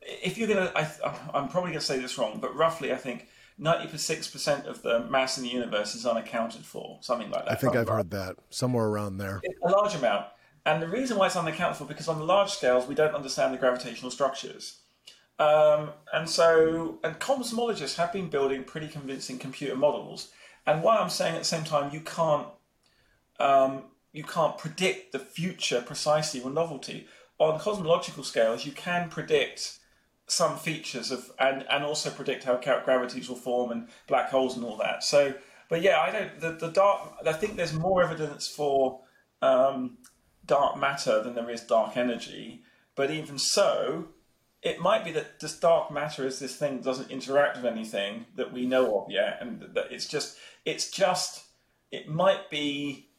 If 0.00 0.38
you're 0.38 0.48
gonna, 0.48 0.72
I, 0.74 0.88
I'm 1.34 1.48
probably 1.48 1.72
gonna 1.72 1.80
say 1.82 1.98
this 1.98 2.16
wrong, 2.16 2.38
but 2.40 2.56
roughly 2.56 2.92
I 2.92 2.96
think 2.96 3.28
96% 3.60 4.66
of 4.66 4.82
the 4.82 5.00
mass 5.00 5.38
in 5.38 5.44
the 5.44 5.50
universe 5.50 5.94
is 5.94 6.04
unaccounted 6.04 6.64
for, 6.64 6.98
something 7.00 7.30
like 7.30 7.44
that. 7.44 7.52
I 7.52 7.54
think 7.54 7.76
I've 7.76 7.88
heard 7.88 8.10
that 8.10 8.36
somewhere 8.50 8.86
around 8.86 9.18
there. 9.18 9.40
A 9.64 9.70
large 9.70 9.94
amount. 9.94 10.26
And 10.66 10.82
the 10.82 10.88
reason 10.88 11.18
why 11.18 11.26
it's 11.26 11.36
unaccounted 11.36 11.76
for, 11.76 11.84
because 11.84 12.08
on 12.08 12.18
the 12.18 12.24
large 12.24 12.50
scales, 12.50 12.86
we 12.86 12.94
don't 12.94 13.14
understand 13.14 13.54
the 13.54 13.58
gravitational 13.58 14.10
structures. 14.10 14.78
Um, 15.38 15.90
and 16.12 16.28
so, 16.28 16.98
and 17.04 17.18
cosmologists 17.18 17.96
have 17.96 18.12
been 18.12 18.28
building 18.28 18.64
pretty 18.64 18.88
convincing 18.88 19.38
computer 19.38 19.76
models. 19.76 20.30
And 20.66 20.82
while 20.82 21.02
I'm 21.02 21.10
saying 21.10 21.34
at 21.34 21.40
the 21.40 21.44
same 21.44 21.64
time, 21.64 21.92
you 21.92 22.00
can't, 22.00 22.48
um, 23.38 23.84
you 24.12 24.24
can't 24.24 24.56
predict 24.56 25.12
the 25.12 25.18
future 25.18 25.82
precisely 25.82 26.40
with 26.40 26.54
novelty. 26.54 27.06
On 27.38 27.58
cosmological 27.58 28.24
scales, 28.24 28.64
you 28.64 28.72
can 28.72 29.10
predict 29.10 29.78
some 30.26 30.56
features 30.56 31.10
of 31.10 31.30
and 31.38 31.64
and 31.70 31.84
also 31.84 32.10
predict 32.10 32.44
how 32.44 32.56
gravities 32.56 33.28
will 33.28 33.36
form 33.36 33.70
and 33.70 33.88
black 34.06 34.30
holes 34.30 34.56
and 34.56 34.64
all 34.64 34.76
that. 34.78 35.04
So, 35.04 35.34
but 35.68 35.82
yeah, 35.82 36.00
I 36.00 36.10
don't 36.10 36.40
the, 36.40 36.52
the 36.52 36.72
dark. 36.72 37.14
I 37.26 37.32
think 37.32 37.56
there's 37.56 37.74
more 37.74 38.02
evidence 38.02 38.48
for 38.48 39.00
um, 39.42 39.98
dark 40.46 40.78
matter 40.78 41.22
than 41.22 41.34
there 41.34 41.50
is 41.50 41.62
dark 41.62 41.96
energy. 41.96 42.62
But 42.96 43.10
even 43.10 43.38
so, 43.38 44.08
it 44.62 44.80
might 44.80 45.04
be 45.04 45.12
that 45.12 45.40
this 45.40 45.58
dark 45.58 45.90
matter 45.90 46.26
is 46.26 46.38
this 46.38 46.56
thing 46.56 46.76
that 46.76 46.84
doesn't 46.84 47.10
interact 47.10 47.56
with 47.56 47.66
anything 47.66 48.26
that 48.36 48.52
we 48.52 48.66
know 48.66 48.98
of 48.98 49.10
yet, 49.10 49.38
and 49.40 49.60
that 49.74 49.90
it's 49.90 50.06
just 50.06 50.36
it's 50.64 50.90
just 50.90 51.44
it 51.90 52.08
might 52.08 52.50
be 52.50 53.10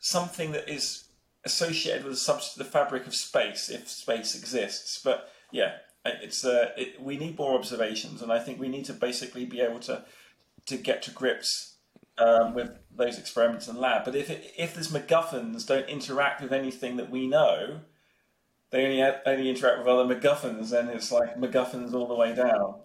something 0.00 0.52
that 0.52 0.68
is 0.68 1.04
associated 1.44 2.04
with 2.04 2.24
the, 2.24 2.50
the 2.58 2.64
fabric 2.64 3.06
of 3.06 3.14
space 3.14 3.70
if 3.70 3.88
space 3.88 4.34
exists. 4.34 5.00
But 5.02 5.28
yeah, 5.50 5.76
it's 6.04 6.44
uh, 6.44 6.70
it, 6.76 7.00
we 7.00 7.16
need 7.16 7.38
more 7.38 7.54
observations, 7.54 8.22
and 8.22 8.32
I 8.32 8.38
think 8.38 8.60
we 8.60 8.68
need 8.68 8.84
to 8.86 8.92
basically 8.92 9.44
be 9.44 9.60
able 9.60 9.80
to 9.80 10.04
to 10.66 10.76
get 10.76 11.02
to 11.02 11.10
grips 11.10 11.76
um, 12.18 12.54
with 12.54 12.70
those 12.94 13.18
experiments 13.18 13.68
in 13.68 13.76
lab. 13.76 14.04
But 14.04 14.16
if 14.16 14.30
it, 14.30 14.52
if 14.56 14.74
these 14.74 14.88
MacGuffins 14.88 15.66
don't 15.66 15.88
interact 15.88 16.42
with 16.42 16.52
anything 16.52 16.96
that 16.96 17.10
we 17.10 17.26
know, 17.26 17.80
they 18.70 18.84
only 18.84 18.98
have, 18.98 19.20
only 19.26 19.48
interact 19.48 19.78
with 19.78 19.86
other 19.86 20.14
MacGuffins, 20.14 20.72
and 20.72 20.88
it's 20.90 21.12
like 21.12 21.38
MacGuffins 21.38 21.94
all 21.94 22.06
the 22.06 22.14
way 22.14 22.34
down. 22.34 22.80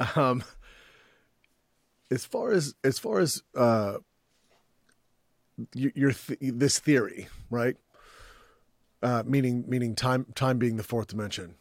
um, 0.16 0.44
as 2.10 2.24
far 2.24 2.52
as 2.52 2.74
as 2.84 2.98
far 2.98 3.18
as 3.18 3.42
uh, 3.54 3.98
your, 5.74 5.92
your 5.94 6.12
th- 6.12 6.38
this 6.40 6.78
theory, 6.78 7.28
right? 7.50 7.76
Uh, 9.02 9.22
meaning 9.26 9.64
meaning 9.66 9.94
time 9.94 10.26
time 10.34 10.58
being 10.58 10.76
the 10.76 10.82
fourth 10.82 11.08
dimension. 11.08 11.54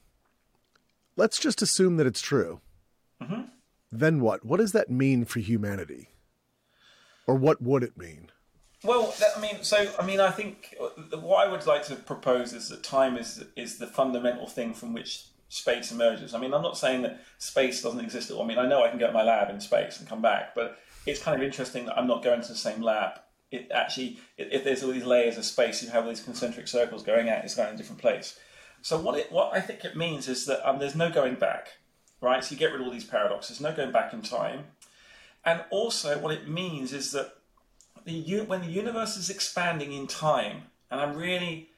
Let's 1.15 1.39
just 1.39 1.61
assume 1.61 1.97
that 1.97 2.07
it's 2.07 2.21
true. 2.21 2.61
Mm-hmm. 3.21 3.43
Then 3.91 4.19
what? 4.19 4.45
What 4.45 4.57
does 4.57 4.73
that 4.73 4.89
mean 4.89 5.25
for 5.25 5.39
humanity? 5.39 6.09
Or 7.27 7.35
what 7.35 7.61
would 7.61 7.83
it 7.83 7.97
mean? 7.97 8.29
Well, 8.83 9.15
I 9.35 9.39
mean, 9.39 9.63
so 9.63 9.91
I 9.99 10.05
mean, 10.05 10.19
I 10.19 10.31
think 10.31 10.75
what 11.11 11.47
I 11.47 11.49
would 11.49 11.65
like 11.65 11.85
to 11.87 11.95
propose 11.95 12.53
is 12.53 12.69
that 12.69 12.83
time 12.83 13.17
is 13.17 13.43
is 13.55 13.77
the 13.77 13.87
fundamental 13.87 14.47
thing 14.47 14.73
from 14.73 14.93
which 14.93 15.25
space 15.49 15.91
emerges. 15.91 16.33
I 16.33 16.39
mean, 16.39 16.53
I'm 16.53 16.61
not 16.61 16.77
saying 16.77 17.03
that 17.03 17.21
space 17.37 17.81
doesn't 17.81 17.99
exist 17.99 18.29
at 18.29 18.35
all. 18.35 18.43
I 18.43 18.47
mean, 18.47 18.59
I 18.59 18.67
know 18.67 18.83
I 18.83 18.89
can 18.89 18.99
go 18.99 19.07
to 19.07 19.13
my 19.13 19.23
lab 19.23 19.49
in 19.49 19.59
space 19.59 19.99
and 19.99 20.07
come 20.07 20.21
back, 20.21 20.53
but 20.53 20.77
it's 21.05 21.21
kind 21.21 21.35
of 21.35 21.43
interesting 21.43 21.85
that 21.85 21.97
I'm 21.97 22.07
not 22.07 22.23
going 22.23 22.41
to 22.41 22.47
the 22.47 22.55
same 22.55 22.81
lab 22.81 23.19
it 23.51 23.69
actually, 23.73 24.19
if 24.37 24.63
there's 24.63 24.83
all 24.83 24.91
these 24.91 25.05
layers 25.05 25.37
of 25.37 25.45
space, 25.45 25.83
you 25.83 25.89
have 25.89 26.03
all 26.03 26.09
these 26.09 26.23
concentric 26.23 26.67
circles 26.67 27.03
going 27.03 27.29
out, 27.29 27.43
it's 27.43 27.55
going 27.55 27.69
in 27.69 27.75
a 27.75 27.77
different 27.77 28.01
place. 28.01 28.37
So 28.81 28.99
what 28.99 29.17
it, 29.17 29.31
what 29.31 29.53
I 29.53 29.61
think 29.61 29.83
it 29.83 29.95
means 29.95 30.27
is 30.27 30.45
that 30.45 30.67
um, 30.67 30.79
there's 30.79 30.95
no 30.95 31.09
going 31.09 31.35
back, 31.35 31.69
right? 32.21 32.43
So 32.43 32.53
you 32.53 32.59
get 32.59 32.71
rid 32.71 32.81
of 32.81 32.87
all 32.87 32.93
these 32.93 33.05
paradoxes, 33.05 33.59
no 33.61 33.73
going 33.73 33.91
back 33.91 34.13
in 34.13 34.21
time, 34.21 34.65
and 35.43 35.63
also 35.69 36.19
what 36.19 36.33
it 36.33 36.47
means 36.47 36.93
is 36.93 37.11
that 37.11 37.33
the 38.05 38.41
when 38.41 38.61
the 38.61 38.67
universe 38.67 39.17
is 39.17 39.29
expanding 39.29 39.91
in 39.91 40.07
time, 40.07 40.63
and 40.91 41.01
I'm 41.01 41.15
really, 41.15 41.69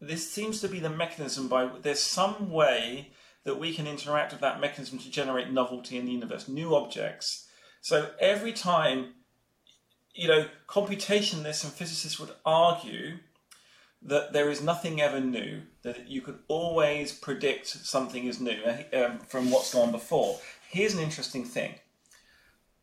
this 0.00 0.30
seems 0.30 0.60
to 0.60 0.68
be 0.68 0.78
the 0.78 0.90
mechanism 0.90 1.48
by 1.48 1.68
there's 1.82 2.00
some 2.00 2.50
way 2.50 3.10
that 3.44 3.58
we 3.58 3.74
can 3.74 3.86
interact 3.86 4.32
with 4.32 4.40
that 4.42 4.60
mechanism 4.60 4.98
to 4.98 5.10
generate 5.10 5.50
novelty 5.50 5.96
in 5.96 6.04
the 6.04 6.12
universe, 6.12 6.46
new 6.46 6.74
objects. 6.74 7.48
So 7.80 8.10
every 8.20 8.52
time 8.52 9.14
you 10.14 10.28
know, 10.28 10.46
computationalists 10.68 11.64
and 11.64 11.72
physicists 11.72 12.18
would 12.18 12.32
argue 12.44 13.18
that 14.02 14.32
there 14.32 14.50
is 14.50 14.62
nothing 14.62 15.00
ever 15.00 15.20
new, 15.20 15.62
that 15.82 16.08
you 16.08 16.20
could 16.20 16.38
always 16.48 17.12
predict 17.12 17.66
something 17.66 18.26
is 18.26 18.40
new 18.40 18.62
um, 18.94 19.18
from 19.18 19.50
what's 19.50 19.74
gone 19.74 19.92
before. 19.92 20.38
Here's 20.68 20.94
an 20.94 21.00
interesting 21.00 21.44
thing. 21.44 21.74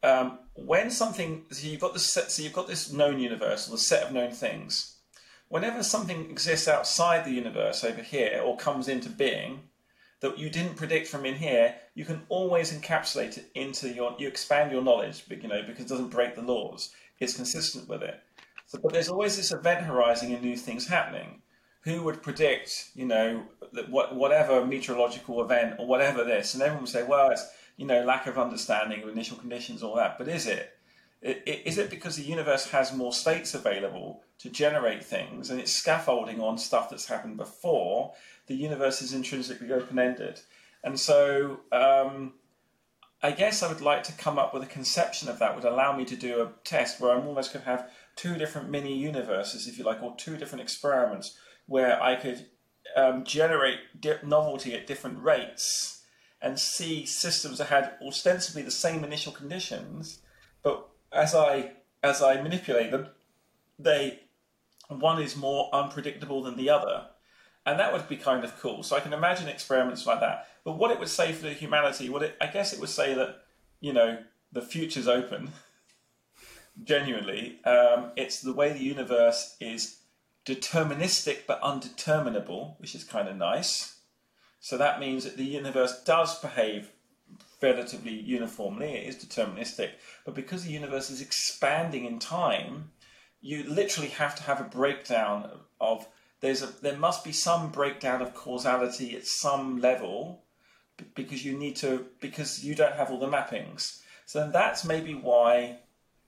Um, 0.03 0.39
when 0.53 0.91
something, 0.91 1.45
so 1.49 1.67
you've 1.67 1.81
got 1.81 1.93
this 1.93 2.05
set, 2.05 2.31
so 2.31 2.43
you've 2.43 2.53
got 2.53 2.67
this 2.67 2.91
known 2.93 3.19
universe 3.19 3.67
or 3.67 3.71
the 3.71 3.77
set 3.77 4.03
of 4.03 4.13
known 4.13 4.31
things. 4.31 4.95
Whenever 5.49 5.81
something 5.81 6.29
exists 6.29 6.67
outside 6.67 7.25
the 7.25 7.31
universe 7.31 7.83
over 7.83 8.01
here 8.01 8.41
or 8.43 8.57
comes 8.57 8.87
into 8.87 9.09
being 9.09 9.61
that 10.19 10.37
you 10.37 10.49
didn't 10.49 10.75
predict 10.75 11.07
from 11.07 11.25
in 11.25 11.35
here, 11.35 11.75
you 11.95 12.03
can 12.03 12.21
always 12.29 12.71
encapsulate 12.71 13.37
it 13.37 13.49
into 13.55 13.89
your, 13.89 14.15
you 14.19 14.27
expand 14.27 14.71
your 14.71 14.81
knowledge, 14.83 15.23
you 15.29 15.47
know, 15.47 15.63
because 15.65 15.85
it 15.85 15.89
doesn't 15.89 16.09
break 16.09 16.35
the 16.35 16.41
laws 16.41 16.91
is 17.19 17.35
consistent 17.35 17.87
with 17.87 18.03
it. 18.03 18.21
So, 18.67 18.79
but 18.81 18.93
there's 18.93 19.09
always 19.09 19.37
this 19.37 19.51
event 19.51 19.85
horizon 19.85 20.33
and 20.33 20.43
new 20.43 20.57
things 20.57 20.87
happening. 20.87 21.41
Who 21.81 22.03
would 22.03 22.21
predict, 22.21 22.89
you 22.95 23.05
know, 23.05 23.43
that 23.71 23.89
what, 23.89 24.15
whatever 24.15 24.65
meteorological 24.65 25.41
event 25.41 25.75
or 25.79 25.87
whatever 25.87 26.25
this? 26.25 26.53
And 26.53 26.61
everyone 26.61 26.83
would 26.83 26.91
say, 26.91 27.03
well, 27.03 27.29
it's, 27.29 27.47
you 27.77 27.85
know, 27.85 28.03
lack 28.03 28.27
of 28.27 28.37
understanding 28.37 29.03
of 29.03 29.09
initial 29.09 29.37
conditions, 29.37 29.83
all 29.83 29.95
that. 29.95 30.17
But 30.17 30.27
is 30.27 30.47
it? 30.47 30.73
Is 31.21 31.77
it 31.77 31.89
because 31.89 32.17
the 32.17 32.23
universe 32.23 32.67
has 32.71 32.93
more 32.93 33.13
states 33.13 33.53
available 33.53 34.21
to 34.39 34.49
generate 34.49 35.03
things 35.03 35.49
and 35.49 35.59
it's 35.59 35.71
scaffolding 35.71 36.39
on 36.41 36.57
stuff 36.57 36.89
that's 36.89 37.07
happened 37.07 37.37
before? 37.37 38.13
The 38.47 38.55
universe 38.55 39.01
is 39.01 39.13
intrinsically 39.13 39.71
open 39.71 39.97
ended. 39.97 40.41
And 40.83 40.99
so, 40.99 41.61
um, 41.71 42.33
I 43.21 43.31
guess 43.31 43.63
I 43.63 43.67
would 43.67 43.81
like 43.81 44.03
to 44.03 44.13
come 44.13 44.37
up 44.37 44.53
with 44.53 44.61
a 44.63 44.67
conception 44.67 45.27
of 45.27 45.39
that 45.39 45.55
would 45.55 45.65
allow 45.65 45.95
me 45.95 46.05
to 46.05 46.15
do 46.15 46.41
a 46.41 46.51
test 46.63 46.99
where 46.99 47.15
I'm 47.15 47.27
almost 47.27 47.51
could 47.51 47.61
have 47.61 47.89
two 48.15 48.35
different 48.35 48.69
mini 48.69 48.95
universes, 48.95 49.67
if 49.67 49.77
you 49.77 49.83
like, 49.83 50.03
or 50.03 50.15
two 50.15 50.37
different 50.37 50.61
experiments 50.61 51.37
where 51.65 52.01
I 52.01 52.15
could 52.15 52.45
um, 52.95 53.23
generate 53.23 53.79
di- 53.99 54.19
novelty 54.23 54.73
at 54.75 54.87
different 54.87 55.23
rates 55.23 56.03
and 56.41 56.59
see 56.59 57.05
systems 57.05 57.57
that 57.57 57.67
had 57.67 57.93
ostensibly 58.05 58.61
the 58.61 58.71
same 58.71 59.03
initial 59.03 59.31
conditions, 59.31 60.19
but 60.61 60.87
as 61.11 61.33
I 61.33 61.71
as 62.03 62.21
I 62.21 62.39
manipulate 62.41 62.91
them, 62.91 63.07
they 63.79 64.19
one 64.87 65.21
is 65.21 65.35
more 65.35 65.69
unpredictable 65.73 66.43
than 66.43 66.55
the 66.55 66.69
other 66.69 67.07
and 67.67 67.77
that 67.81 67.91
would 67.91 68.07
be 68.07 68.15
kind 68.15 68.45
of 68.45 68.57
cool. 68.59 68.81
So 68.81 68.95
I 68.95 69.01
can 69.01 69.11
imagine 69.11 69.49
experiments 69.49 70.07
like 70.07 70.21
that. 70.21 70.47
But 70.63 70.77
what 70.77 70.89
it 70.89 70.99
would 70.99 71.09
say 71.09 71.33
for 71.33 71.43
the 71.43 71.53
humanity, 71.53 72.09
what 72.09 72.23
it, 72.23 72.37
I 72.39 72.47
guess 72.47 72.71
it 72.71 72.79
would 72.79 72.89
say 72.89 73.13
that 73.13 73.43
you 73.81 73.91
know 73.93 74.19
the 74.51 74.61
future's 74.61 75.07
open. 75.07 75.51
Genuinely, 76.83 77.59
um, 77.65 78.11
it's 78.15 78.39
the 78.39 78.53
way 78.53 78.71
the 78.71 78.83
universe 78.83 79.57
is 79.59 79.97
deterministic 80.45 81.39
but 81.45 81.59
undeterminable, 81.61 82.75
which 82.79 82.95
is 82.95 83.03
kind 83.03 83.27
of 83.27 83.35
nice. 83.35 83.99
So 84.59 84.77
that 84.77 84.99
means 84.99 85.23
that 85.25 85.37
the 85.37 85.43
universe 85.43 86.03
does 86.03 86.39
behave 86.39 86.91
relatively 87.61 88.13
uniformly. 88.13 88.93
It 88.93 89.07
is 89.07 89.15
deterministic, 89.15 89.89
but 90.23 90.35
because 90.35 90.63
the 90.63 90.71
universe 90.71 91.09
is 91.09 91.19
expanding 91.19 92.05
in 92.05 92.19
time, 92.19 92.91
you 93.41 93.63
literally 93.63 94.09
have 94.09 94.35
to 94.35 94.43
have 94.43 94.61
a 94.61 94.63
breakdown 94.63 95.49
of 95.81 96.07
there's 96.39 96.61
a 96.61 96.67
there 96.81 96.97
must 96.97 97.23
be 97.23 97.31
some 97.31 97.69
breakdown 97.69 98.21
of 98.21 98.33
causality 98.33 99.15
at 99.15 99.25
some 99.25 99.79
level 99.79 100.43
because 101.15 101.43
you 101.43 101.57
need 101.57 101.75
to 101.77 102.05
because 102.19 102.63
you 102.63 102.75
don't 102.75 102.93
have 102.93 103.11
all 103.11 103.19
the 103.19 103.27
mappings. 103.27 104.01
So 104.25 104.49
that's 104.51 104.85
maybe 104.85 105.13
why. 105.13 105.79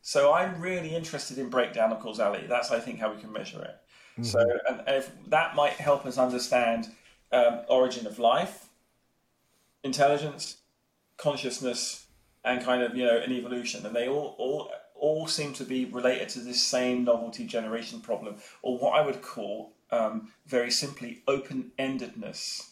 So 0.02 0.34
I'm 0.34 0.62
really 0.62 0.96
interested 0.96 1.38
in 1.38 1.50
breakdown 1.50 1.92
of 1.92 2.00
causality. 2.00 2.48
That's 2.48 2.72
I 2.72 2.80
think 2.80 3.00
how 3.00 3.14
we 3.14 3.22
can 3.22 3.32
measure 3.32 3.62
it. 3.62 3.76
Mm-hmm. 4.14 4.24
So 4.24 4.40
and 4.68 4.82
if 4.88 5.12
that 5.28 5.56
might 5.56 5.74
help 5.74 6.06
us 6.06 6.18
understand 6.18 6.90
um, 7.32 7.62
origin 7.68 8.08
of 8.08 8.18
life, 8.18 8.70
intelligence, 9.84 10.58
consciousness, 11.18 12.08
and 12.44 12.64
kind 12.64 12.82
of 12.82 12.96
you 12.96 13.06
know 13.06 13.18
an 13.18 13.32
evolution, 13.32 13.86
and 13.86 13.96
they 13.96 14.08
all 14.08 14.36
all 14.40 14.72
all 14.96 15.28
seem 15.28 15.54
to 15.54 15.64
be 15.64 15.86
related 15.86 16.30
to 16.30 16.40
this 16.40 16.62
same 16.62 17.04
novelty 17.04 17.46
generation 17.46 18.02
problem, 18.02 18.38
or 18.62 18.78
what 18.78 18.98
I 18.98 19.06
would 19.06 19.22
call 19.22 19.74
um, 19.92 20.32
very 20.46 20.72
simply 20.72 21.22
open 21.28 21.72
endedness. 21.78 22.70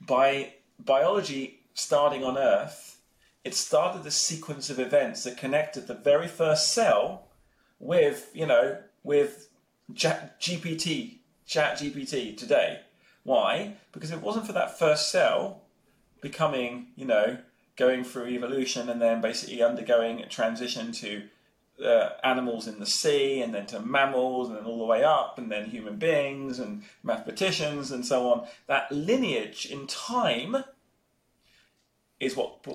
By 0.00 0.54
biology 0.78 1.60
starting 1.74 2.24
on 2.24 2.38
Earth, 2.38 3.00
it 3.44 3.54
started 3.54 4.02
the 4.02 4.10
sequence 4.10 4.68
of 4.68 4.78
events 4.78 5.24
that 5.24 5.38
connected 5.38 5.86
the 5.86 5.94
very 5.94 6.28
first 6.28 6.72
cell 6.72 7.28
with, 7.78 8.30
you 8.34 8.46
know, 8.46 8.78
with 9.02 9.48
GPT, 9.92 11.16
Chat 11.46 11.78
GPT 11.78 12.36
today. 12.36 12.80
Why? 13.24 13.74
Because 13.92 14.10
it 14.10 14.20
wasn't 14.20 14.46
for 14.46 14.52
that 14.52 14.78
first 14.78 15.10
cell 15.10 15.62
becoming, 16.20 16.88
you 16.96 17.06
know, 17.06 17.38
going 17.76 18.04
through 18.04 18.28
evolution 18.28 18.88
and 18.88 19.00
then 19.00 19.20
basically 19.20 19.62
undergoing 19.62 20.20
a 20.20 20.28
transition 20.28 20.92
to 20.92 21.22
uh, 21.84 22.10
animals 22.22 22.66
in 22.66 22.78
the 22.78 22.86
sea 22.86 23.40
and 23.40 23.54
then 23.54 23.66
to 23.66 23.80
mammals 23.80 24.48
and 24.48 24.56
then 24.56 24.64
all 24.64 24.78
the 24.78 24.84
way 24.84 25.02
up 25.02 25.38
and 25.38 25.50
then 25.50 25.70
human 25.70 25.96
beings 25.96 26.58
and 26.58 26.82
mathematicians 27.02 27.90
and 27.90 28.04
so 28.04 28.30
on. 28.30 28.46
That 28.66 28.90
lineage 28.92 29.66
in 29.66 29.86
time 29.86 30.64
is 32.18 32.36
what 32.36 32.66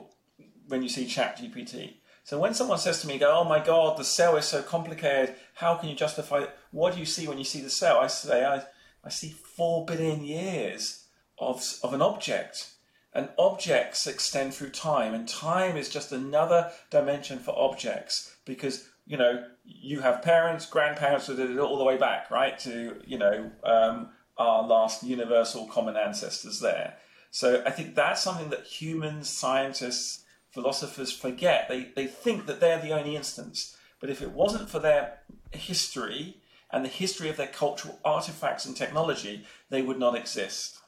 when 0.68 0.82
you 0.82 0.90
see 0.90 1.06
Chat 1.06 1.38
GPT. 1.38 1.96
So 2.24 2.40
when 2.40 2.56
someone 2.56 2.80
says 2.80 3.02
to 3.02 3.08
me, 3.08 3.20
"Go, 3.20 3.32
oh 3.32 3.44
my 3.44 3.64
God, 3.64 3.98
the 3.98 4.04
cell 4.04 4.36
is 4.36 4.46
so 4.46 4.64
complicated. 4.64 5.36
How 5.56 5.76
can 5.76 5.90
you 5.90 5.96
justify 5.96 6.40
it?" 6.40 6.58
What 6.72 6.94
do 6.94 7.00
you 7.00 7.06
see 7.06 7.28
when 7.28 7.38
you 7.38 7.44
see 7.44 7.62
the 7.62 7.70
cell? 7.70 8.00
I 8.00 8.08
say, 8.08 8.44
I, 8.44 8.64
I 9.04 9.10
see 9.10 9.30
four 9.30 9.86
billion 9.86 10.26
years 10.26 11.06
of 11.38 11.64
of 11.84 11.94
an 11.94 12.02
object, 12.02 12.72
and 13.14 13.30
objects 13.38 14.08
extend 14.08 14.56
through 14.56 14.72
time, 14.72 15.14
and 15.14 15.30
time 15.30 15.78
is 15.78 15.88
just 15.88 16.12
another 16.12 16.72
dimension 16.90 17.38
for 17.38 17.56
objects 17.56 18.36
because 18.44 18.90
you 19.06 19.18
know 19.18 19.44
you 19.64 20.02
have 20.02 20.22
parents, 20.22 20.66
grandparents, 20.66 21.28
that 21.28 21.38
did 21.38 21.52
it 21.52 21.60
all 21.60 21.78
the 21.78 21.84
way 21.84 21.98
back, 21.98 22.30
right 22.32 22.58
to 22.60 23.02
you 23.06 23.18
know 23.18 23.52
um, 23.64 24.10
our 24.38 24.64
last 24.64 25.04
universal 25.04 25.68
common 25.68 25.96
ancestors 25.96 26.60
there. 26.60 26.96
So 27.32 27.62
I 27.66 27.72
think 27.72 27.96
that's 27.96 28.24
something 28.24 28.50
that 28.50 28.66
humans, 28.66 29.30
scientists, 29.30 30.24
philosophers 30.52 31.12
forget. 31.12 31.68
They, 31.68 31.92
they 31.94 32.08
think 32.08 32.46
that 32.46 32.62
they're 32.62 32.80
the 32.80 32.94
only 32.94 33.18
instance. 33.18 33.76
But 34.00 34.10
if 34.10 34.22
it 34.22 34.32
wasn't 34.32 34.70
for 34.70 34.80
their 34.80 35.20
history 35.52 36.38
and 36.72 36.86
the 36.86 36.90
history 36.90 37.30
of 37.30 37.36
their 37.36 37.48
cultural 37.48 38.00
artifacts 38.06 38.66
and 38.66 38.76
technology, 38.76 39.46
they 39.70 39.82
would 39.82 40.00
not 40.00 40.16
exist. 40.16 40.80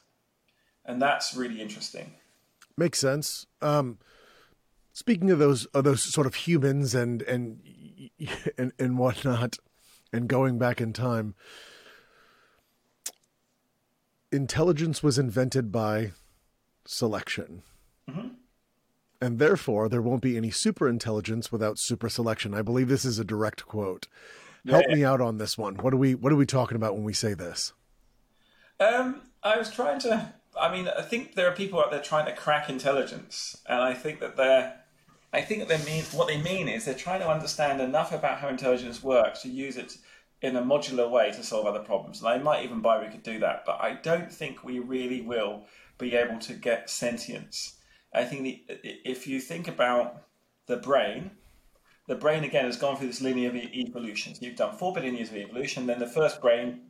And 0.86 1.02
that's 1.02 1.34
really 1.34 1.60
interesting. 1.60 2.14
Makes 2.78 2.98
sense. 2.98 3.44
Um, 3.60 3.98
speaking 4.92 5.30
of 5.30 5.38
those 5.38 5.66
of 5.66 5.84
those 5.84 6.02
sort 6.02 6.26
of 6.26 6.34
humans 6.34 6.94
and 6.94 7.22
and 7.22 7.60
and, 8.58 8.72
and 8.78 8.98
whatnot, 8.98 9.58
and 10.12 10.28
going 10.28 10.58
back 10.58 10.80
in 10.80 10.92
time, 10.92 11.34
intelligence 14.30 15.02
was 15.02 15.18
invented 15.18 15.72
by 15.72 16.12
selection. 16.84 17.62
Mm-hmm. 18.08 18.28
And 19.20 19.38
therefore, 19.38 19.88
there 19.88 20.02
won't 20.02 20.22
be 20.22 20.36
any 20.36 20.50
super 20.50 20.88
intelligence 20.88 21.50
without 21.50 21.78
super 21.78 22.08
selection. 22.08 22.54
I 22.54 22.62
believe 22.62 22.88
this 22.88 23.04
is 23.04 23.18
a 23.18 23.24
direct 23.24 23.66
quote. 23.66 24.06
Help 24.66 24.84
yeah. 24.88 24.94
me 24.94 25.04
out 25.04 25.20
on 25.20 25.38
this 25.38 25.58
one. 25.58 25.76
What 25.76 25.92
are 25.92 25.96
we 25.96 26.14
What 26.14 26.32
are 26.32 26.36
we 26.36 26.46
talking 26.46 26.76
about 26.76 26.94
when 26.94 27.04
we 27.04 27.12
say 27.12 27.34
this? 27.34 27.72
Um, 28.80 29.22
I 29.42 29.56
was 29.56 29.70
trying 29.70 29.98
to. 30.00 30.32
I 30.60 30.72
mean, 30.72 30.88
I 30.88 31.02
think 31.02 31.34
there 31.34 31.48
are 31.48 31.54
people 31.54 31.80
out 31.80 31.90
there 31.90 32.02
trying 32.02 32.26
to 32.26 32.34
crack 32.34 32.68
intelligence, 32.68 33.56
and 33.66 33.80
I 33.80 33.94
think 33.94 34.20
that 34.20 34.36
they're. 34.36 34.80
I 35.32 35.42
think 35.42 35.68
they 35.68 35.78
mean 35.84 36.04
what 36.12 36.28
they 36.28 36.40
mean 36.40 36.68
is 36.68 36.84
they're 36.84 36.94
trying 36.94 37.20
to 37.20 37.28
understand 37.28 37.80
enough 37.80 38.12
about 38.12 38.38
how 38.38 38.48
intelligence 38.48 39.02
works 39.02 39.42
to 39.42 39.48
use 39.48 39.76
it 39.76 39.98
in 40.40 40.56
a 40.56 40.62
modular 40.62 41.10
way 41.10 41.30
to 41.32 41.42
solve 41.42 41.66
other 41.66 41.80
problems. 41.80 42.20
And 42.20 42.28
I 42.28 42.38
might 42.38 42.64
even 42.64 42.80
buy 42.80 43.02
we 43.02 43.10
could 43.10 43.22
do 43.22 43.38
that, 43.40 43.64
but 43.66 43.78
I 43.80 43.94
don't 43.94 44.32
think 44.32 44.64
we 44.64 44.78
really 44.78 45.20
will 45.20 45.64
be 45.98 46.14
able 46.14 46.38
to 46.38 46.54
get 46.54 46.88
sentience. 46.88 47.74
I 48.14 48.24
think 48.24 48.42
the, 48.42 48.62
if 48.84 49.26
you 49.26 49.40
think 49.40 49.68
about 49.68 50.22
the 50.66 50.76
brain, 50.76 51.32
the 52.06 52.14
brain 52.14 52.44
again 52.44 52.64
has 52.64 52.76
gone 52.76 52.96
through 52.96 53.08
this 53.08 53.20
linear 53.20 53.54
evolution. 53.54 54.34
So 54.34 54.46
you've 54.46 54.56
done 54.56 54.76
four 54.76 54.94
billion 54.94 55.14
years 55.14 55.28
of 55.28 55.36
evolution. 55.36 55.86
Then 55.86 55.98
the 55.98 56.06
first 56.06 56.40
brain, 56.40 56.82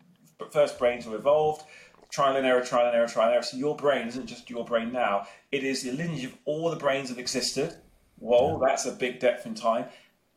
first 0.53 0.79
brains 0.79 1.07
were 1.07 1.17
evolved. 1.17 1.65
Trial 2.11 2.37
and 2.37 2.47
error, 2.47 2.63
trial 2.63 2.87
and 2.87 2.97
error, 2.97 3.09
trial 3.09 3.27
and 3.27 3.35
error. 3.35 3.43
So 3.43 3.57
your 3.57 3.77
brain 3.77 4.07
isn't 4.07 4.27
just 4.27 4.49
your 4.49 4.65
brain 4.65 4.93
now. 4.93 5.27
It 5.51 5.65
is 5.65 5.83
the 5.83 5.93
lineage 5.93 6.25
of 6.25 6.39
all 6.45 6.71
the 6.71 6.77
brains 6.77 7.09
that 7.09 7.19
existed. 7.19 7.75
Whoa, 8.21 8.61
that's 8.65 8.87
a 8.87 8.93
big 8.93 9.21
depth 9.21 9.47
in 9.47 9.55
time, 9.55 9.87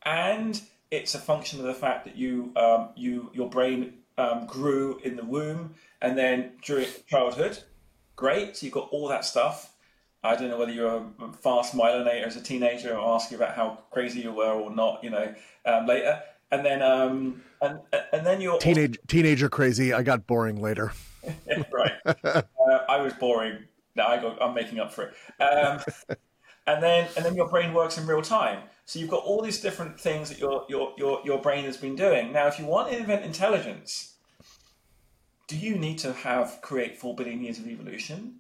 and 0.03 0.62
it's 0.91 1.16
a 1.16 1.20
function 1.20 1.60
of 1.60 1.66
the 1.66 1.74
fact 1.74 2.06
that 2.06 2.18
you, 2.18 2.52
um, 2.56 2.90
you, 2.95 3.32
your 3.34 3.49
brain 3.49 3.94
um, 4.18 4.45
grew 4.45 4.99
in 5.03 5.16
the 5.16 5.24
womb, 5.24 5.74
and 6.02 6.18
then 6.18 6.52
during 6.64 6.88
childhood, 7.08 7.60
great. 8.16 8.58
So 8.58 8.66
you've 8.66 8.74
got 8.74 8.90
all 8.91 9.08
that 9.08 9.26
stuff. 9.26 9.74
I 10.24 10.36
don't 10.36 10.49
know 10.49 10.60
whether 10.60 10.72
you're 10.72 11.03
a 11.20 11.34
fast 11.34 11.76
myelinator 11.76 12.24
as 12.28 12.36
a 12.36 12.41
teenager 12.41 12.95
or 12.95 13.16
ask 13.16 13.32
you 13.32 13.38
about 13.38 13.56
how 13.56 13.80
crazy 13.90 14.22
you 14.22 14.32
were 14.32 14.52
or 14.52 14.70
not, 14.70 15.03
you 15.03 15.10
know, 15.10 15.34
um, 15.66 15.88
later. 15.88 16.22
And 16.52 16.66
then, 16.66 16.82
um, 16.82 17.41
and 17.62 17.80
and 18.12 18.26
then 18.26 18.41
you're 18.41 18.60
teenage 18.60 18.99
teenager 19.08 19.49
crazy. 19.49 19.94
I 19.94 20.03
got 20.03 20.28
boring 20.28 20.62
later. 20.62 20.91
right. 21.72 21.94
Uh, 22.62 22.86
I 22.88 23.02
was 23.02 23.12
boring. 23.14 23.58
No, 23.95 24.06
I 24.06 24.22
got, 24.22 24.41
I'm 24.41 24.53
making 24.53 24.80
up 24.80 24.94
for 24.94 25.06
it. 25.06 25.44
Um, 25.44 25.82
and 26.67 26.81
then 26.81 27.07
and 27.15 27.25
then 27.25 27.35
your 27.35 27.49
brain 27.49 27.73
works 27.73 27.97
in 27.97 28.05
real 28.05 28.21
time. 28.21 28.63
So 28.85 28.99
you've 28.99 29.09
got 29.09 29.23
all 29.23 29.41
these 29.41 29.61
different 29.61 29.99
things 29.99 30.29
that 30.29 30.39
your 30.39 30.65
your 30.69 30.93
your 30.97 31.21
your 31.23 31.41
brain 31.41 31.65
has 31.65 31.77
been 31.77 31.95
doing. 31.95 32.31
Now, 32.31 32.47
if 32.47 32.59
you 32.59 32.65
want 32.65 32.91
to 32.91 32.97
invent 32.97 33.23
intelligence, 33.23 34.15
do 35.47 35.57
you 35.57 35.75
need 35.77 35.97
to 35.99 36.13
have 36.13 36.59
create 36.61 36.97
four 36.99 37.15
billion 37.15 37.41
years 37.41 37.59
of 37.59 37.67
evolution 37.67 38.39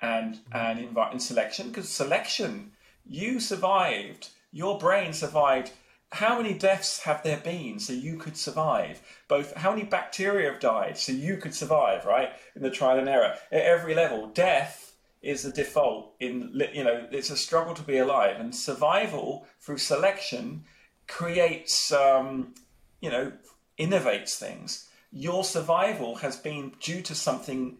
and 0.00 0.40
and 0.52 0.78
invite 0.78 1.12
in 1.12 1.20
selection? 1.20 1.68
Because 1.68 1.88
selection, 1.88 2.72
you 3.06 3.40
survived, 3.40 4.28
your 4.50 4.78
brain 4.78 5.12
survived. 5.12 5.72
How 6.10 6.36
many 6.36 6.52
deaths 6.52 7.00
have 7.04 7.22
there 7.22 7.38
been 7.38 7.78
so 7.78 7.94
you 7.94 8.18
could 8.18 8.36
survive? 8.36 9.00
Both 9.28 9.56
how 9.56 9.70
many 9.70 9.84
bacteria 9.84 10.50
have 10.50 10.60
died 10.60 10.98
so 10.98 11.10
you 11.10 11.38
could 11.38 11.54
survive, 11.54 12.04
right? 12.04 12.32
In 12.54 12.60
the 12.60 12.70
trial 12.70 12.98
and 12.98 13.08
error. 13.08 13.34
At 13.50 13.62
every 13.62 13.94
level, 13.94 14.26
death 14.26 14.91
is 15.22 15.42
the 15.42 15.52
default 15.52 16.14
in 16.20 16.60
you 16.72 16.84
know, 16.84 17.06
it's 17.10 17.30
a 17.30 17.36
struggle 17.36 17.74
to 17.74 17.82
be 17.82 17.98
alive 17.98 18.40
and 18.40 18.54
survival 18.54 19.46
through 19.60 19.78
selection 19.78 20.64
creates 21.08 21.92
um, 21.92 22.54
you 23.00 23.10
know, 23.10 23.32
innovates 23.78 24.36
things 24.36 24.88
your 25.12 25.44
survival 25.44 26.16
has 26.16 26.36
been 26.36 26.72
due 26.80 27.02
to 27.02 27.14
something 27.14 27.76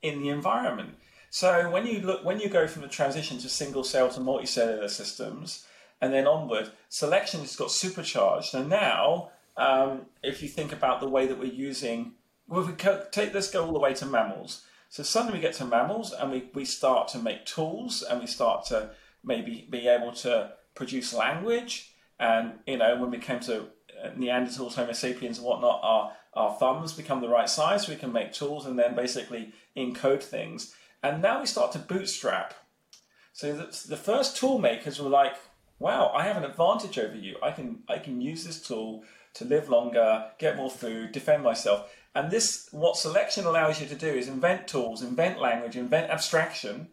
in 0.00 0.22
the 0.22 0.28
environment. 0.28 0.94
So 1.30 1.68
when 1.70 1.86
you 1.86 2.00
look, 2.00 2.24
when 2.24 2.38
you 2.38 2.48
go 2.48 2.68
from 2.68 2.82
the 2.82 2.88
transition 2.88 3.38
to 3.38 3.48
single 3.48 3.84
cell 3.84 4.08
to 4.10 4.20
multicellular 4.20 4.88
systems, 4.88 5.66
and 6.00 6.12
then 6.12 6.26
onward, 6.26 6.70
selection 6.88 7.40
has 7.40 7.56
got 7.56 7.70
supercharged. 7.70 8.54
And 8.54 8.68
now, 8.68 9.30
um, 9.56 10.06
if 10.22 10.42
you 10.42 10.48
think 10.48 10.72
about 10.72 11.00
the 11.00 11.08
way 11.08 11.26
that 11.26 11.38
we're 11.38 11.52
using, 11.52 12.12
well, 12.48 12.64
we 12.64 12.72
take 13.10 13.34
let's 13.34 13.50
go 13.50 13.66
all 13.66 13.72
the 13.72 13.78
way 13.78 13.94
to 13.94 14.06
mammals. 14.06 14.64
So 14.92 15.02
suddenly 15.02 15.38
we 15.38 15.40
get 15.40 15.54
to 15.54 15.64
mammals, 15.64 16.12
and 16.12 16.30
we, 16.30 16.50
we 16.52 16.66
start 16.66 17.08
to 17.08 17.18
make 17.18 17.46
tools, 17.46 18.02
and 18.02 18.20
we 18.20 18.26
start 18.26 18.66
to 18.66 18.90
maybe 19.24 19.66
be 19.70 19.88
able 19.88 20.12
to 20.12 20.52
produce 20.74 21.14
language. 21.14 21.94
And 22.20 22.58
you 22.66 22.76
know, 22.76 22.96
when 22.96 23.10
we 23.10 23.16
came 23.16 23.40
to 23.40 23.62
uh, 23.62 24.10
Neanderthals, 24.18 24.74
Homo 24.74 24.92
sapiens, 24.92 25.38
and 25.38 25.46
whatnot, 25.46 25.80
our 25.82 26.12
our 26.34 26.58
thumbs 26.58 26.92
become 26.92 27.22
the 27.22 27.28
right 27.30 27.48
size 27.48 27.86
so 27.86 27.92
we 27.92 27.98
can 27.98 28.12
make 28.12 28.34
tools 28.34 28.66
and 28.66 28.78
then 28.78 28.94
basically 28.94 29.54
encode 29.74 30.22
things. 30.22 30.74
And 31.02 31.22
now 31.22 31.40
we 31.40 31.46
start 31.46 31.72
to 31.72 31.78
bootstrap. 31.78 32.52
So 33.32 33.54
the, 33.54 33.86
the 33.88 33.96
first 33.96 34.36
tool 34.36 34.58
makers 34.58 35.00
were 35.00 35.08
like, 35.08 35.36
wow, 35.78 36.12
I 36.14 36.24
have 36.24 36.36
an 36.36 36.44
advantage 36.44 36.98
over 36.98 37.16
you. 37.16 37.36
I 37.42 37.52
can 37.52 37.82
I 37.88 37.98
can 37.98 38.20
use 38.20 38.44
this 38.44 38.60
tool 38.60 39.04
to 39.34 39.46
live 39.46 39.70
longer, 39.70 40.26
get 40.38 40.56
more 40.56 40.70
food, 40.70 41.12
defend 41.12 41.42
myself. 41.42 41.90
And 42.14 42.30
this 42.30 42.68
what 42.72 42.96
selection 42.96 43.46
allows 43.46 43.80
you 43.80 43.86
to 43.86 43.94
do 43.94 44.06
is 44.06 44.28
invent 44.28 44.68
tools, 44.68 45.02
invent 45.02 45.40
language, 45.40 45.76
invent 45.76 46.10
abstraction, 46.10 46.88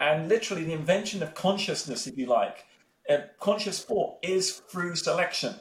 and 0.00 0.28
literally 0.28 0.64
the 0.64 0.72
invention 0.72 1.22
of 1.22 1.34
consciousness, 1.34 2.06
if 2.06 2.16
you 2.16 2.26
like. 2.26 2.64
Uh, 3.08 3.18
conscious 3.38 3.84
thought 3.84 4.16
is 4.22 4.62
through 4.70 4.96
selection. 4.96 5.54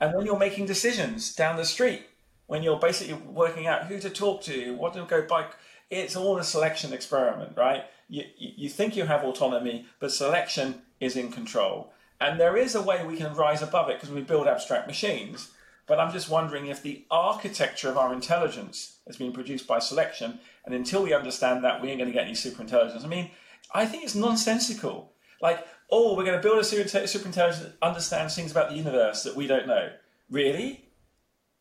And 0.00 0.14
when 0.14 0.26
you're 0.26 0.38
making 0.38 0.66
decisions 0.66 1.34
down 1.34 1.56
the 1.56 1.64
street, 1.64 2.06
when 2.46 2.62
you're 2.62 2.78
basically 2.78 3.14
working 3.14 3.66
out 3.66 3.86
who 3.86 3.98
to 4.00 4.10
talk 4.10 4.42
to, 4.42 4.74
what 4.74 4.94
to 4.94 5.04
go 5.04 5.22
buy. 5.26 5.46
it's 5.90 6.16
all 6.16 6.38
a 6.38 6.44
selection 6.44 6.92
experiment, 6.92 7.56
right? 7.56 7.84
You, 8.08 8.24
you 8.36 8.68
think 8.68 8.96
you 8.96 9.04
have 9.04 9.24
autonomy, 9.24 9.86
but 10.00 10.12
selection 10.12 10.82
is 11.00 11.16
in 11.16 11.30
control. 11.30 11.92
And 12.20 12.38
there 12.38 12.56
is 12.56 12.74
a 12.74 12.82
way 12.82 13.04
we 13.04 13.16
can 13.16 13.34
rise 13.34 13.62
above 13.62 13.88
it 13.90 13.96
because 13.96 14.10
we 14.10 14.22
build 14.22 14.46
abstract 14.46 14.86
machines. 14.86 15.50
But 15.92 16.00
I'm 16.00 16.10
just 16.10 16.30
wondering 16.30 16.68
if 16.68 16.80
the 16.80 17.04
architecture 17.10 17.90
of 17.90 17.98
our 17.98 18.14
intelligence 18.14 18.96
has 19.06 19.18
been 19.18 19.30
produced 19.30 19.66
by 19.66 19.78
selection, 19.78 20.38
and 20.64 20.74
until 20.74 21.02
we 21.02 21.12
understand 21.12 21.62
that, 21.64 21.82
we 21.82 21.90
ain't 21.90 21.98
going 21.98 22.10
to 22.10 22.14
get 22.14 22.24
any 22.24 22.32
superintelligence. 22.32 23.04
I 23.04 23.08
mean, 23.08 23.30
I 23.74 23.84
think 23.84 24.02
it's 24.02 24.14
nonsensical. 24.14 25.12
Like, 25.42 25.66
oh, 25.90 26.16
we're 26.16 26.24
going 26.24 26.38
to 26.38 26.42
build 26.42 26.56
a 26.56 26.62
superintelligence 26.62 27.60
that 27.60 27.76
understands 27.82 28.34
things 28.34 28.50
about 28.50 28.70
the 28.70 28.76
universe 28.76 29.22
that 29.24 29.36
we 29.36 29.46
don't 29.46 29.66
know. 29.66 29.90
Really? 30.30 30.88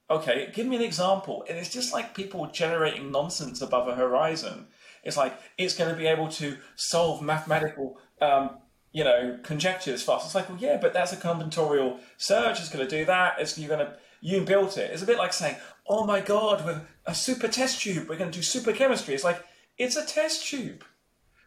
Okay, 0.09 0.49
give 0.53 0.65
me 0.65 0.77
an 0.77 0.81
example. 0.81 1.43
And 1.49 1.57
it's 1.57 1.67
just 1.67 1.91
like 1.91 2.15
people 2.15 2.45
generating 2.53 3.11
nonsense 3.11 3.61
above 3.61 3.89
a 3.89 3.95
horizon. 3.95 4.67
It's 5.03 5.17
like 5.17 5.37
it's 5.57 5.75
going 5.75 5.91
to 5.91 5.97
be 5.97 6.07
able 6.07 6.29
to 6.29 6.55
solve 6.77 7.21
mathematical, 7.21 7.99
um, 8.21 8.51
you 8.93 9.03
know, 9.03 9.39
conjectures 9.43 10.03
fast. 10.03 10.25
It's 10.25 10.35
like, 10.35 10.47
well, 10.47 10.57
yeah, 10.57 10.77
but 10.81 10.93
that's 10.93 11.11
a 11.11 11.17
combinatorial 11.17 11.99
search. 12.15 12.61
It's 12.61 12.69
going 12.69 12.87
to 12.87 12.97
do 12.97 13.03
that. 13.03 13.35
It's 13.37 13.57
you're 13.57 13.67
going 13.67 13.85
to 13.85 13.97
you 14.21 14.41
built 14.41 14.77
it. 14.77 14.91
It's 14.91 15.03
a 15.03 15.05
bit 15.05 15.17
like 15.17 15.33
saying, 15.33 15.57
oh 15.87 16.05
my 16.05 16.21
god, 16.21 16.65
with 16.65 16.81
a 17.05 17.13
super 17.13 17.47
test 17.47 17.81
tube, 17.81 18.07
we're 18.07 18.17
going 18.17 18.31
to 18.31 18.37
do 18.37 18.43
super 18.43 18.71
chemistry. 18.71 19.13
It's 19.13 19.23
like 19.23 19.43
it's 19.77 19.95
a 19.95 20.05
test 20.05 20.45
tube. 20.45 20.83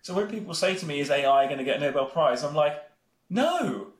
So 0.02 0.12
when 0.12 0.26
people 0.26 0.52
say 0.52 0.74
to 0.74 0.86
me, 0.86 1.00
"Is 1.00 1.10
AI 1.10 1.46
going 1.46 1.58
to 1.58 1.64
get 1.64 1.78
a 1.78 1.80
Nobel 1.80 2.06
Prize?" 2.06 2.42
I'm 2.42 2.54
like, 2.54 2.76
"No, 3.30 3.92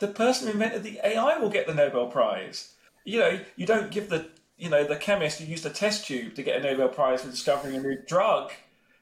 the 0.00 0.08
person 0.08 0.48
who 0.48 0.54
invented 0.54 0.82
the 0.82 0.98
AI 1.04 1.38
will 1.38 1.50
get 1.50 1.68
the 1.68 1.74
Nobel 1.74 2.08
Prize." 2.08 2.74
You 3.04 3.20
know, 3.20 3.40
you 3.54 3.66
don't 3.66 3.92
give 3.92 4.08
the 4.08 4.26
you 4.56 4.68
know 4.70 4.82
the 4.82 4.96
chemist 4.96 5.38
who 5.38 5.44
used 5.44 5.66
a 5.66 5.70
test 5.70 6.06
tube 6.06 6.34
to 6.34 6.42
get 6.42 6.60
a 6.60 6.62
Nobel 6.62 6.88
Prize 6.88 7.22
for 7.22 7.30
discovering 7.30 7.76
a 7.76 7.80
new 7.80 7.98
drug 8.06 8.52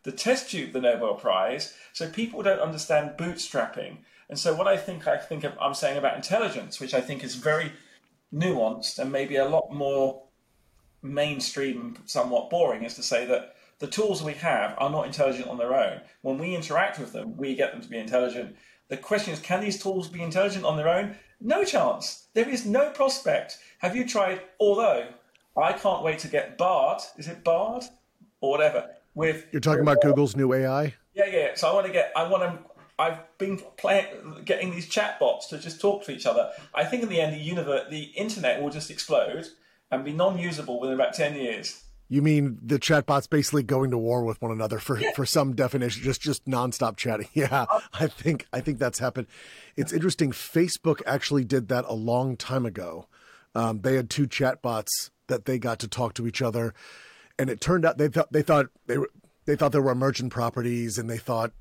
the 0.04 0.12
test 0.12 0.50
tube 0.50 0.72
the 0.72 0.80
Nobel 0.80 1.14
Prize. 1.14 1.74
So 1.92 2.08
people 2.08 2.42
don't 2.42 2.60
understand 2.60 3.16
bootstrapping. 3.18 3.98
And 4.28 4.38
so 4.38 4.54
what 4.54 4.68
I 4.68 4.76
think 4.76 5.08
I 5.08 5.18
think 5.18 5.44
I'm 5.60 5.74
saying 5.74 5.98
about 5.98 6.16
intelligence, 6.16 6.78
which 6.78 6.94
I 6.94 7.00
think 7.00 7.24
is 7.24 7.34
very 7.34 7.72
nuanced 8.34 8.98
and 8.98 9.12
maybe 9.12 9.36
a 9.36 9.48
lot 9.48 9.72
more 9.72 10.22
mainstream 11.02 11.80
and 11.80 11.98
somewhat 12.06 12.50
boring, 12.50 12.84
is 12.84 12.94
to 12.94 13.02
say 13.02 13.26
that 13.26 13.54
the 13.78 13.86
tools 13.86 14.22
we 14.22 14.32
have 14.34 14.74
are 14.78 14.90
not 14.90 15.06
intelligent 15.06 15.48
on 15.48 15.58
their 15.58 15.74
own. 15.74 16.00
When 16.22 16.38
we 16.38 16.54
interact 16.54 16.98
with 16.98 17.12
them, 17.12 17.36
we 17.36 17.54
get 17.54 17.72
them 17.72 17.82
to 17.82 17.88
be 17.88 17.98
intelligent. 17.98 18.56
The 18.88 18.96
question 18.96 19.32
is, 19.32 19.40
can 19.40 19.60
these 19.60 19.82
tools 19.82 20.08
be 20.08 20.22
intelligent 20.22 20.64
on 20.64 20.76
their 20.76 20.88
own? 20.88 21.16
No 21.40 21.64
chance. 21.64 22.28
There 22.34 22.48
is 22.48 22.64
no 22.64 22.90
prospect. 22.90 23.58
Have 23.78 23.96
you 23.96 24.06
tried? 24.06 24.40
Although 24.60 25.08
I 25.56 25.72
can't 25.72 26.02
wait 26.02 26.18
to 26.20 26.28
get 26.28 26.56
Bard. 26.56 27.00
Is 27.18 27.28
it 27.28 27.44
Bard 27.44 27.84
or 28.40 28.50
whatever? 28.50 28.90
With 29.14 29.46
you're 29.52 29.60
talking 29.60 29.82
about 29.82 30.00
Google's 30.02 30.36
new 30.36 30.52
AI. 30.52 30.94
Yeah, 31.14 31.26
yeah. 31.26 31.48
So 31.54 31.68
I 31.68 31.74
want 31.74 31.86
to 31.86 31.92
get. 31.92 32.12
I 32.16 32.26
want 32.28 32.42
to. 32.42 32.58
I've 32.98 33.38
been 33.38 33.60
playing, 33.76 34.06
getting 34.44 34.70
these 34.70 34.88
chatbots 34.88 35.48
to 35.48 35.58
just 35.58 35.80
talk 35.80 36.04
to 36.04 36.12
each 36.12 36.26
other. 36.26 36.50
I 36.74 36.84
think 36.84 37.02
in 37.02 37.08
the 37.08 37.20
end, 37.20 37.34
the 37.34 37.40
universe, 37.40 37.86
the 37.90 38.02
internet 38.16 38.62
will 38.62 38.70
just 38.70 38.90
explode 38.90 39.46
and 39.90 40.04
be 40.04 40.12
non-usable 40.12 40.80
within 40.80 40.94
about 40.94 41.14
ten 41.14 41.34
years. 41.34 41.82
You 42.08 42.22
mean 42.22 42.58
the 42.62 42.78
chatbots 42.78 43.28
basically 43.28 43.62
going 43.62 43.90
to 43.90 43.98
war 43.98 44.24
with 44.24 44.40
one 44.40 44.52
another 44.52 44.78
for, 44.78 45.00
yeah. 45.00 45.12
for 45.12 45.24
some 45.24 45.54
definition, 45.54 46.02
just 46.02 46.20
just 46.20 46.44
nonstop 46.44 46.96
chatting? 46.96 47.28
Yeah, 47.34 47.66
I 47.92 48.06
think 48.06 48.46
I 48.52 48.60
think 48.60 48.78
that's 48.78 48.98
happened. 48.98 49.26
It's 49.76 49.92
interesting. 49.92 50.30
Facebook 50.30 51.00
actually 51.06 51.44
did 51.44 51.68
that 51.68 51.84
a 51.88 51.94
long 51.94 52.36
time 52.36 52.66
ago. 52.66 53.06
Um, 53.54 53.80
they 53.80 53.96
had 53.96 54.10
two 54.10 54.26
chatbots 54.26 55.10
that 55.28 55.46
they 55.46 55.58
got 55.58 55.78
to 55.80 55.88
talk 55.88 56.14
to 56.14 56.26
each 56.26 56.42
other, 56.42 56.74
and 57.38 57.48
it 57.48 57.60
turned 57.60 57.84
out 57.84 57.98
they 57.98 58.08
thought 58.08 58.32
they 58.32 58.42
thought 58.42 58.66
they 58.86 58.98
were 58.98 59.10
they 59.46 59.56
thought 59.56 59.72
there 59.72 59.82
were 59.82 59.92
emergent 59.92 60.32
properties, 60.32 60.98
and 60.98 61.08
they 61.08 61.18
thought, 61.18 61.52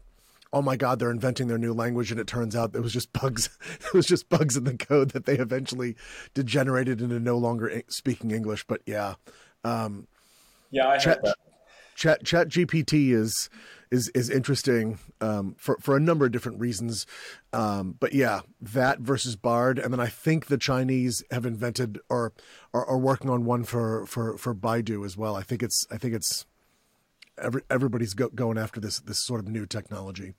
oh 0.53 0.61
my 0.61 0.77
god, 0.77 0.99
they're 0.99 1.11
inventing 1.11 1.47
their 1.47 1.57
new 1.57 1.73
language, 1.73 2.11
and 2.11 2.19
it 2.19 2.27
turns 2.27 2.55
out 2.55 2.75
it 2.75 2.81
was 2.81 2.93
just 2.93 3.11
bugs. 3.11 3.49
it 3.81 3.93
was 3.93 4.05
just 4.05 4.29
bugs 4.29 4.55
in 4.55 4.63
the 4.63 4.77
code 4.77 5.11
that 5.11 5.25
they 5.25 5.37
eventually 5.37 5.95
degenerated 6.33 7.01
into 7.01 7.19
no 7.19 7.37
longer 7.37 7.81
speaking 7.89 8.31
English. 8.31 8.63
But 8.65 8.81
yeah. 8.85 9.15
Um, 9.65 10.07
yeah, 10.71 10.89
I 10.89 10.97
Chat, 10.97 11.23
Chat 11.95 12.23
Chat 12.23 12.49
GPT 12.49 13.11
is 13.11 13.49
is 13.91 14.09
is 14.09 14.29
interesting 14.29 14.99
um, 15.21 15.55
for 15.57 15.77
for 15.79 15.95
a 15.95 15.99
number 15.99 16.25
of 16.25 16.31
different 16.31 16.59
reasons. 16.59 17.05
Um, 17.51 17.95
but 17.99 18.13
yeah, 18.13 18.41
that 18.61 18.99
versus 18.99 19.35
Bard, 19.35 19.77
and 19.77 19.93
then 19.93 19.99
I 19.99 20.07
think 20.07 20.47
the 20.47 20.57
Chinese 20.57 21.23
have 21.31 21.45
invented 21.45 21.99
or 22.09 22.33
are, 22.73 22.85
are 22.85 22.97
working 22.97 23.29
on 23.29 23.45
one 23.45 23.63
for 23.63 24.05
for 24.05 24.37
for 24.37 24.55
Baidu 24.55 25.05
as 25.05 25.15
well. 25.15 25.35
I 25.35 25.43
think 25.43 25.61
it's 25.61 25.85
I 25.91 25.97
think 25.97 26.13
it's 26.13 26.45
every, 27.37 27.61
everybody's 27.69 28.13
go, 28.13 28.29
going 28.29 28.57
after 28.57 28.79
this 28.79 28.99
this 28.99 29.23
sort 29.23 29.39
of 29.39 29.47
new 29.47 29.65
technology. 29.65 30.33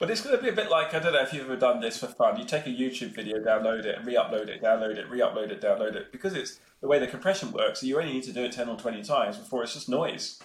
But 0.00 0.10
it's 0.10 0.22
going 0.22 0.34
to 0.34 0.42
be 0.42 0.48
a 0.48 0.52
bit 0.52 0.70
like 0.70 0.94
I 0.94 0.98
don't 0.98 1.12
know 1.12 1.20
if 1.20 1.34
you've 1.34 1.44
ever 1.44 1.56
done 1.56 1.80
this 1.80 1.98
for 1.98 2.06
fun. 2.06 2.38
You 2.38 2.46
take 2.46 2.66
a 2.66 2.70
YouTube 2.70 3.14
video, 3.14 3.36
download 3.38 3.84
it, 3.84 3.98
and 3.98 4.06
re-upload 4.06 4.48
it, 4.48 4.62
download 4.62 4.96
it, 4.96 5.10
re-upload 5.10 5.50
it, 5.50 5.60
download 5.60 5.94
it, 5.94 6.10
because 6.10 6.32
it's 6.32 6.58
the 6.80 6.88
way 6.88 6.98
the 6.98 7.06
compression 7.06 7.52
works. 7.52 7.82
You 7.82 8.00
only 8.00 8.14
need 8.14 8.24
to 8.24 8.32
do 8.32 8.42
it 8.42 8.52
ten 8.52 8.70
or 8.70 8.78
twenty 8.78 9.02
times 9.02 9.36
before 9.36 9.62
it's 9.62 9.74
just 9.74 9.90
noise. 9.90 10.40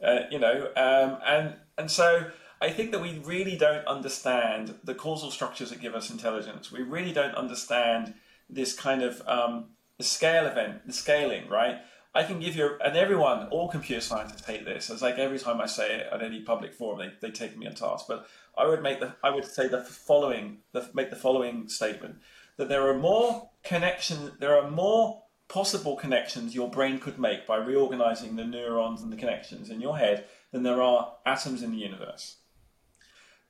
Uh, 0.00 0.20
you 0.30 0.38
know, 0.38 0.68
um, 0.76 1.18
and 1.26 1.56
and 1.76 1.90
so 1.90 2.30
I 2.62 2.70
think 2.70 2.92
that 2.92 3.02
we 3.02 3.18
really 3.24 3.56
don't 3.56 3.84
understand 3.88 4.76
the 4.84 4.94
causal 4.94 5.32
structures 5.32 5.70
that 5.70 5.80
give 5.80 5.96
us 5.96 6.08
intelligence. 6.08 6.70
We 6.70 6.82
really 6.82 7.12
don't 7.12 7.34
understand 7.34 8.14
this 8.48 8.72
kind 8.72 9.02
of 9.02 9.20
um, 9.26 9.70
the 9.96 10.04
scale 10.04 10.46
event, 10.46 10.86
the 10.86 10.92
scaling, 10.92 11.48
right? 11.48 11.78
I 12.14 12.22
can 12.24 12.40
give 12.40 12.56
you, 12.56 12.78
and 12.82 12.96
everyone, 12.96 13.48
all 13.48 13.68
computer 13.68 14.00
scientists 14.00 14.46
hate 14.46 14.64
this. 14.64 14.90
It's 14.90 15.02
like 15.02 15.18
every 15.18 15.38
time 15.38 15.60
I 15.60 15.66
say 15.66 15.96
it 15.96 16.06
at 16.12 16.22
any 16.22 16.40
public 16.40 16.72
forum, 16.72 16.98
they, 16.98 17.28
they 17.28 17.32
take 17.32 17.56
me 17.56 17.66
on 17.66 17.74
task. 17.74 18.06
But 18.08 18.26
I 18.56 18.66
would 18.66 18.82
make 18.82 19.00
the, 19.00 19.14
I 19.22 19.30
would 19.30 19.44
say 19.44 19.68
the 19.68 19.82
following, 19.82 20.58
the, 20.72 20.88
make 20.94 21.10
the 21.10 21.16
following 21.16 21.68
statement 21.68 22.16
that 22.56 22.68
there 22.68 22.88
are 22.88 22.98
more 22.98 23.50
connections, 23.62 24.32
there 24.40 24.58
are 24.58 24.70
more 24.70 25.22
possible 25.48 25.96
connections 25.96 26.54
your 26.54 26.70
brain 26.70 26.98
could 26.98 27.18
make 27.18 27.46
by 27.46 27.56
reorganizing 27.56 28.36
the 28.36 28.44
neurons 28.44 29.02
and 29.02 29.12
the 29.12 29.16
connections 29.16 29.70
in 29.70 29.80
your 29.80 29.96
head 29.96 30.24
than 30.50 30.62
there 30.62 30.82
are 30.82 31.14
atoms 31.24 31.62
in 31.62 31.70
the 31.70 31.78
universe. 31.78 32.36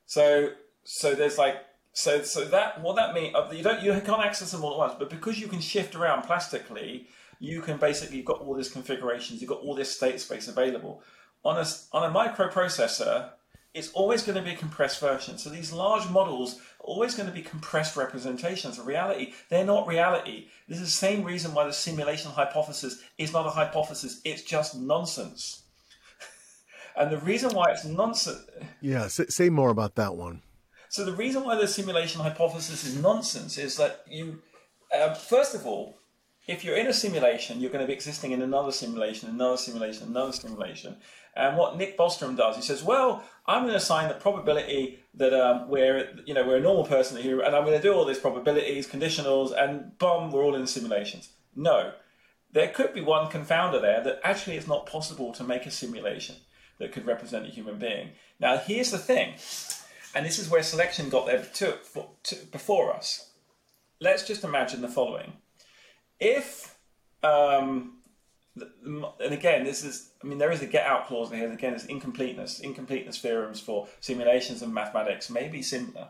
So, 0.06 0.50
so 0.84 1.14
there's 1.14 1.38
like, 1.38 1.56
so, 1.92 2.22
so 2.22 2.44
that 2.46 2.80
what 2.82 2.96
that 2.96 3.14
means, 3.14 3.34
uh, 3.34 3.50
you 3.52 3.62
don't, 3.62 3.82
you 3.82 3.92
can't 4.04 4.24
access 4.24 4.52
them 4.52 4.64
all 4.64 4.72
at 4.72 4.78
once, 4.78 4.94
but 4.98 5.10
because 5.10 5.40
you 5.40 5.48
can 5.48 5.60
shift 5.60 5.94
around 5.94 6.22
plastically 6.22 7.08
you 7.38 7.60
can 7.60 7.76
basically 7.76 8.16
you've 8.16 8.26
got 8.26 8.40
all 8.40 8.54
these 8.54 8.70
configurations, 8.70 9.40
you've 9.40 9.50
got 9.50 9.60
all 9.60 9.74
this 9.74 9.94
state 9.94 10.20
space 10.20 10.48
available. 10.48 11.02
On 11.44 11.56
a 11.56 11.66
on 11.92 12.10
a 12.10 12.14
microprocessor, 12.14 13.30
it's 13.74 13.90
always 13.92 14.22
going 14.22 14.36
to 14.36 14.42
be 14.42 14.52
a 14.52 14.56
compressed 14.56 15.00
version. 15.00 15.38
So 15.38 15.50
these 15.50 15.72
large 15.72 16.08
models 16.10 16.56
are 16.80 16.86
always 16.86 17.14
going 17.14 17.28
to 17.28 17.34
be 17.34 17.42
compressed 17.42 17.96
representations 17.96 18.78
of 18.78 18.86
reality. 18.86 19.34
They're 19.50 19.64
not 19.64 19.86
reality. 19.86 20.48
This 20.68 20.78
is 20.78 20.84
the 20.84 20.90
same 20.90 21.22
reason 21.22 21.54
why 21.54 21.64
the 21.64 21.72
simulation 21.72 22.30
hypothesis 22.30 23.00
is 23.18 23.32
not 23.32 23.46
a 23.46 23.50
hypothesis. 23.50 24.20
It's 24.24 24.42
just 24.42 24.76
nonsense. 24.76 25.62
and 26.96 27.10
the 27.10 27.18
reason 27.18 27.54
why 27.54 27.66
it's 27.70 27.84
nonsense. 27.84 28.44
Yeah, 28.80 29.08
say 29.08 29.50
more 29.50 29.70
about 29.70 29.96
that 29.96 30.14
one. 30.14 30.42
So 30.88 31.04
the 31.04 31.12
reason 31.12 31.44
why 31.44 31.56
the 31.56 31.66
simulation 31.66 32.20
hypothesis 32.20 32.84
is 32.84 32.96
nonsense 32.96 33.58
is 33.58 33.76
that 33.76 34.04
you, 34.08 34.40
uh, 34.96 35.14
first 35.14 35.54
of 35.54 35.66
all, 35.66 35.97
if 36.48 36.64
you're 36.64 36.76
in 36.76 36.86
a 36.86 36.94
simulation, 36.94 37.60
you're 37.60 37.70
going 37.70 37.82
to 37.82 37.86
be 37.86 37.92
existing 37.92 38.32
in 38.32 38.40
another 38.40 38.72
simulation, 38.72 39.28
another 39.28 39.58
simulation, 39.58 40.08
another 40.08 40.32
simulation. 40.32 40.96
And 41.36 41.58
what 41.58 41.76
Nick 41.76 41.96
Bostrom 41.96 42.36
does, 42.36 42.56
he 42.56 42.62
says, 42.62 42.82
"Well, 42.82 43.22
I'm 43.46 43.62
going 43.62 43.72
to 43.72 43.76
assign 43.76 44.08
the 44.08 44.14
probability 44.14 45.00
that 45.14 45.34
um, 45.34 45.68
we're, 45.68 46.18
you 46.24 46.32
know, 46.32 46.46
we're 46.46 46.56
a 46.56 46.60
normal 46.60 46.86
person 46.86 47.22
here, 47.22 47.40
and 47.40 47.54
I'm 47.54 47.64
going 47.64 47.76
to 47.76 47.82
do 47.82 47.92
all 47.92 48.06
these 48.06 48.18
probabilities, 48.18 48.88
conditionals, 48.88 49.52
and 49.56 49.96
boom, 49.98 50.32
we're 50.32 50.42
all 50.42 50.56
in 50.56 50.66
simulations." 50.66 51.28
No, 51.54 51.92
there 52.52 52.68
could 52.68 52.94
be 52.94 53.02
one 53.02 53.30
confounder 53.30 53.80
there 53.80 54.02
that 54.02 54.20
actually 54.24 54.56
it's 54.56 54.66
not 54.66 54.86
possible 54.86 55.32
to 55.34 55.44
make 55.44 55.66
a 55.66 55.70
simulation 55.70 56.36
that 56.78 56.92
could 56.92 57.06
represent 57.06 57.46
a 57.46 57.50
human 57.50 57.78
being. 57.78 58.10
Now, 58.40 58.56
here's 58.56 58.90
the 58.90 58.98
thing, 58.98 59.34
and 60.14 60.24
this 60.24 60.38
is 60.38 60.48
where 60.48 60.62
selection 60.62 61.10
got 61.10 61.26
there 61.26 61.44
to, 61.44 61.78
to, 62.22 62.36
before 62.50 62.94
us. 62.94 63.32
Let's 64.00 64.26
just 64.26 64.44
imagine 64.44 64.80
the 64.80 64.88
following 64.88 65.34
if 66.20 66.76
um, 67.22 67.98
and 69.20 69.32
again, 69.32 69.64
this 69.64 69.84
is, 69.84 70.10
I 70.22 70.26
mean, 70.26 70.38
there 70.38 70.50
is 70.50 70.62
a 70.62 70.66
get 70.66 70.86
out 70.86 71.06
clause 71.06 71.30
in 71.30 71.38
here. 71.38 71.52
Again, 71.52 71.74
it's 71.74 71.84
incompleteness. 71.84 72.60
Incompleteness 72.60 73.18
theorems 73.18 73.60
for 73.60 73.88
simulations 74.00 74.62
and 74.62 74.72
mathematics 74.72 75.30
may 75.30 75.48
be 75.48 75.62
similar. 75.62 76.08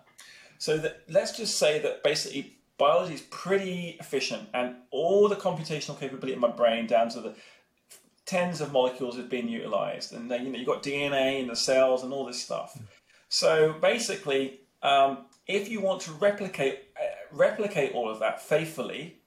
So 0.59 0.77
that, 0.79 1.03
let's 1.09 1.37
just 1.37 1.59
say 1.59 1.79
that 1.81 2.03
basically 2.03 2.57
biology 2.79 3.15
is 3.15 3.23
pretty 3.23 3.97
efficient 4.01 4.49
and 4.55 4.77
all 4.91 5.29
the 5.29 5.37
computational 5.37 5.99
capability 5.99 6.33
in 6.33 6.41
my 6.41 6.51
brain 6.51 6.87
down 6.87 7.09
to 7.11 7.21
the 7.21 7.35
tens 8.25 8.61
of 8.61 8.73
molecules 8.73 9.17
is 9.17 9.27
being 9.27 9.49
utilized. 9.49 10.13
And 10.13 10.31
then, 10.31 10.45
you 10.45 10.53
know, 10.53 10.59
you've 10.59 10.67
got 10.67 10.83
DNA 10.83 11.41
in 11.41 11.49
the 11.49 11.57
cells 11.57 12.03
and 12.03 12.13
all 12.13 12.27
this 12.27 12.43
stuff. 12.43 12.79
So 13.29 13.75
basically, 13.81 14.61
um, 14.83 15.27
if 15.47 15.69
you 15.69 15.81
want 15.81 16.03
to 16.03 16.13
replicate, 16.13 16.81
uh, 16.97 17.07
replicate 17.33 17.93
all 17.93 18.09
of 18.09 18.21
that 18.21 18.41
faithfully, 18.43 19.18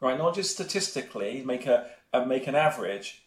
right? 0.00 0.18
Not 0.18 0.34
just 0.34 0.52
statistically 0.52 1.42
make 1.44 1.66
a, 1.66 1.86
a 2.12 2.24
make 2.26 2.46
an 2.46 2.54
average. 2.54 3.22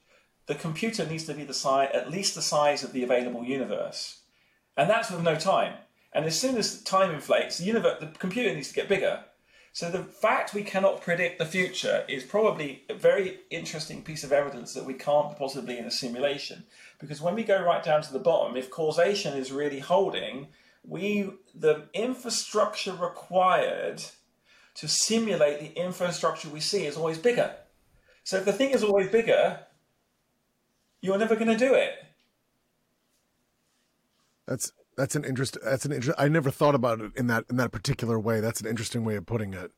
the 0.45 0.55
computer 0.55 1.05
needs 1.05 1.25
to 1.25 1.33
be 1.33 1.43
the 1.43 1.53
size, 1.53 1.89
at 1.93 2.11
least 2.11 2.35
the 2.35 2.41
size 2.41 2.83
of 2.83 2.91
the 2.91 3.03
available 3.03 3.43
universe, 3.43 4.19
and 4.75 4.89
that's 4.89 5.11
with 5.11 5.21
no 5.21 5.35
time. 5.35 5.75
And 6.13 6.25
as 6.25 6.39
soon 6.39 6.57
as 6.57 6.81
time 6.83 7.11
inflates, 7.11 7.57
the 7.57 7.65
universe, 7.65 7.99
the 7.99 8.07
computer 8.07 8.53
needs 8.53 8.67
to 8.69 8.75
get 8.75 8.89
bigger. 8.89 9.23
So 9.71 9.89
the 9.89 10.03
fact 10.03 10.53
we 10.53 10.61
cannot 10.63 11.01
predict 11.01 11.39
the 11.39 11.45
future 11.47 12.05
is 12.07 12.23
probably 12.23 12.83
a 12.87 12.93
very 12.93 13.39
interesting 13.49 14.03
piece 14.03 14.23
of 14.23 14.31
evidence 14.31 14.75
that 14.75 14.85
we 14.85 14.93
can't 14.93 15.35
possibly 15.35 15.79
in 15.79 15.85
a 15.85 15.91
simulation. 15.91 16.65
Because 16.99 17.21
when 17.21 17.33
we 17.33 17.43
go 17.43 17.59
right 17.63 17.83
down 17.83 18.03
to 18.03 18.13
the 18.13 18.19
bottom, 18.19 18.55
if 18.55 18.69
causation 18.69 19.35
is 19.35 19.51
really 19.51 19.79
holding, 19.79 20.49
we 20.85 21.31
the 21.55 21.87
infrastructure 21.95 22.93
required 22.93 24.03
to 24.75 24.87
simulate 24.87 25.59
the 25.59 25.79
infrastructure 25.79 26.49
we 26.49 26.59
see 26.59 26.85
is 26.85 26.97
always 26.97 27.17
bigger. 27.17 27.55
So 28.23 28.37
if 28.37 28.45
the 28.45 28.53
thing 28.53 28.71
is 28.71 28.83
always 28.83 29.09
bigger, 29.09 29.59
you're 31.01 31.17
never 31.17 31.35
going 31.35 31.47
to 31.47 31.57
do 31.57 31.73
it. 31.73 31.93
That's 34.47 34.71
that's 34.97 35.15
an 35.15 35.25
interest. 35.25 35.57
That's 35.63 35.85
an 35.85 35.91
interest. 35.91 36.19
I 36.19 36.27
never 36.27 36.51
thought 36.51 36.75
about 36.75 37.01
it 37.01 37.11
in 37.15 37.27
that 37.27 37.45
in 37.49 37.57
that 37.57 37.71
particular 37.71 38.19
way. 38.19 38.39
That's 38.39 38.61
an 38.61 38.67
interesting 38.67 39.03
way 39.03 39.15
of 39.15 39.25
putting 39.25 39.53
it. 39.53 39.71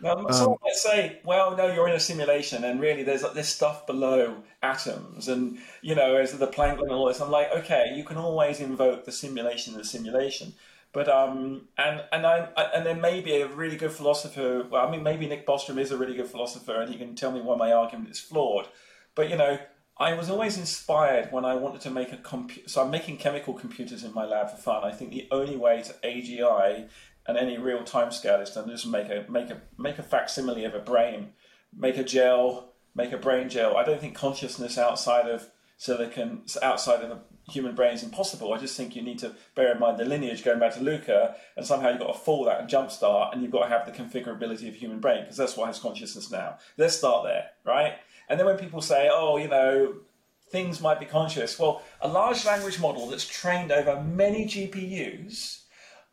Now, 0.00 0.14
someone 0.28 0.52
um, 0.52 0.56
might 0.62 0.74
say, 0.74 1.20
"Well, 1.24 1.56
no, 1.56 1.72
you're 1.72 1.88
in 1.88 1.94
a 1.94 2.00
simulation, 2.00 2.64
and 2.64 2.80
really, 2.80 3.02
there's 3.02 3.22
like 3.22 3.32
this 3.32 3.48
stuff 3.48 3.86
below 3.86 4.42
atoms, 4.62 5.28
and 5.28 5.58
you 5.80 5.94
know, 5.94 6.16
as 6.16 6.32
the 6.32 6.46
Planck 6.46 6.80
and 6.80 6.90
all 6.90 7.08
this." 7.08 7.20
I'm 7.20 7.30
like, 7.30 7.50
okay, 7.52 7.92
you 7.96 8.04
can 8.04 8.18
always 8.18 8.60
invoke 8.60 9.04
the 9.04 9.12
simulation 9.12 9.72
in 9.72 9.78
the 9.78 9.84
simulation, 9.84 10.54
but 10.92 11.08
um, 11.08 11.68
and 11.76 12.02
and 12.12 12.26
I 12.26 12.48
and 12.74 12.86
then 12.86 13.00
maybe 13.00 13.40
a 13.40 13.48
really 13.48 13.76
good 13.76 13.92
philosopher. 13.92 14.66
Well, 14.70 14.86
I 14.86 14.90
mean, 14.90 15.02
maybe 15.02 15.26
Nick 15.26 15.46
Bostrom 15.46 15.78
is 15.78 15.90
a 15.90 15.96
really 15.96 16.16
good 16.16 16.28
philosopher, 16.28 16.80
and 16.80 16.90
he 16.90 16.98
can 16.98 17.14
tell 17.14 17.32
me 17.32 17.40
why 17.40 17.56
my 17.56 17.72
argument 17.72 18.10
is 18.10 18.20
flawed. 18.20 18.68
But 19.14 19.28
you 19.30 19.36
know, 19.36 19.58
I 19.98 20.14
was 20.14 20.28
always 20.30 20.58
inspired 20.58 21.32
when 21.32 21.44
I 21.44 21.54
wanted 21.54 21.80
to 21.82 21.90
make 21.90 22.12
a 22.12 22.16
computer. 22.18 22.68
So 22.68 22.82
I'm 22.82 22.90
making 22.90 23.18
chemical 23.18 23.54
computers 23.54 24.04
in 24.04 24.14
my 24.14 24.24
lab 24.24 24.50
for 24.50 24.56
fun. 24.56 24.84
I 24.84 24.92
think 24.92 25.10
the 25.10 25.28
only 25.30 25.56
way 25.56 25.82
to 25.82 25.94
AGI 26.04 26.88
and 27.26 27.36
any 27.36 27.58
real 27.58 27.82
time 27.82 28.10
scale 28.10 28.40
is 28.40 28.50
to 28.50 28.64
just 28.66 28.86
make 28.86 29.08
a 29.08 29.24
make 29.28 29.50
a 29.50 29.60
make 29.78 29.98
a 29.98 30.02
facsimile 30.02 30.64
of 30.64 30.74
a 30.74 30.80
brain, 30.80 31.32
make 31.76 31.96
a 31.96 32.04
gel, 32.04 32.72
make 32.94 33.12
a 33.12 33.18
brain 33.18 33.48
gel. 33.48 33.76
I 33.76 33.84
don't 33.84 34.00
think 34.00 34.14
consciousness 34.14 34.78
outside 34.78 35.28
of 35.28 35.50
silicon, 35.76 36.42
outside 36.62 37.02
of 37.02 37.20
human 37.48 37.74
brain 37.74 37.94
is 37.94 38.02
impossible. 38.02 38.52
I 38.52 38.58
just 38.58 38.76
think 38.76 38.96
you 38.96 39.02
need 39.02 39.18
to 39.20 39.34
bear 39.54 39.72
in 39.72 39.78
mind 39.78 39.98
the 39.98 40.04
lineage 40.04 40.44
going 40.44 40.58
back 40.58 40.74
to 40.74 40.80
LUCA, 40.80 41.34
and 41.56 41.64
somehow 41.64 41.90
you've 41.90 42.00
got 42.00 42.12
to 42.12 42.18
fall 42.18 42.44
that 42.44 42.60
and 42.60 42.68
jumpstart, 42.68 43.32
and 43.32 43.42
you've 43.42 43.52
got 43.52 43.64
to 43.64 43.68
have 43.68 43.86
the 43.86 43.92
configurability 43.92 44.68
of 44.68 44.74
human 44.74 45.00
brain 45.00 45.22
because 45.22 45.36
that's 45.36 45.56
what 45.56 45.66
has 45.66 45.78
consciousness 45.78 46.30
now. 46.30 46.58
Let's 46.76 46.96
start 46.96 47.24
there, 47.24 47.50
right? 47.64 47.94
And 48.28 48.38
then 48.38 48.46
when 48.46 48.58
people 48.58 48.80
say, 48.80 49.08
oh, 49.12 49.36
you 49.36 49.48
know, 49.48 49.94
things 50.50 50.80
might 50.80 51.00
be 51.00 51.06
conscious, 51.06 51.58
well, 51.58 51.82
a 52.00 52.08
large 52.08 52.44
language 52.44 52.80
model 52.80 53.08
that's 53.08 53.26
trained 53.26 53.70
over 53.70 54.02
many 54.02 54.46
GPUs, 54.46 55.62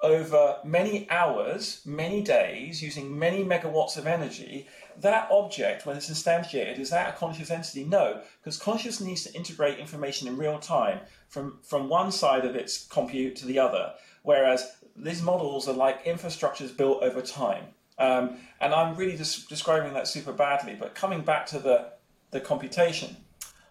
over 0.01 0.57
many 0.65 1.09
hours, 1.09 1.81
many 1.85 2.21
days, 2.21 2.83
using 2.83 3.17
many 3.17 3.43
megawatts 3.43 3.97
of 3.97 4.05
energy, 4.05 4.67
that 5.01 5.27
object, 5.31 5.85
when 5.85 5.97
it's 5.97 6.09
instantiated, 6.09 6.79
is 6.79 6.89
that 6.89 7.13
a 7.13 7.17
conscious 7.17 7.51
entity? 7.51 7.83
No, 7.83 8.21
because 8.39 8.57
conscious 8.57 8.99
needs 9.01 9.23
to 9.23 9.33
integrate 9.33 9.79
information 9.79 10.27
in 10.27 10.37
real 10.37 10.59
time 10.59 10.99
from, 11.27 11.59
from 11.63 11.89
one 11.89 12.11
side 12.11 12.45
of 12.45 12.55
its 12.55 12.85
compute 12.87 13.35
to 13.37 13.45
the 13.45 13.59
other, 13.59 13.93
whereas 14.23 14.71
these 14.95 15.21
models 15.21 15.67
are 15.67 15.73
like 15.73 16.05
infrastructures 16.05 16.75
built 16.75 17.01
over 17.01 17.21
time. 17.21 17.65
Um, 17.97 18.37
and 18.59 18.73
I'm 18.73 18.95
really 18.95 19.17
just 19.17 19.49
describing 19.49 19.93
that 19.93 20.07
super 20.07 20.33
badly, 20.33 20.75
but 20.79 20.95
coming 20.95 21.21
back 21.21 21.45
to 21.47 21.59
the 21.59 21.93
the 22.31 22.39
computation. 22.39 23.15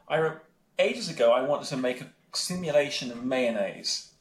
I 0.08 0.16
re- 0.18 0.36
ages 0.78 1.08
ago 1.08 1.32
I 1.32 1.42
wanted 1.42 1.68
to 1.68 1.76
make 1.76 2.00
a 2.00 2.06
simulation 2.32 3.10
of 3.10 3.24
mayonnaise. 3.24 4.12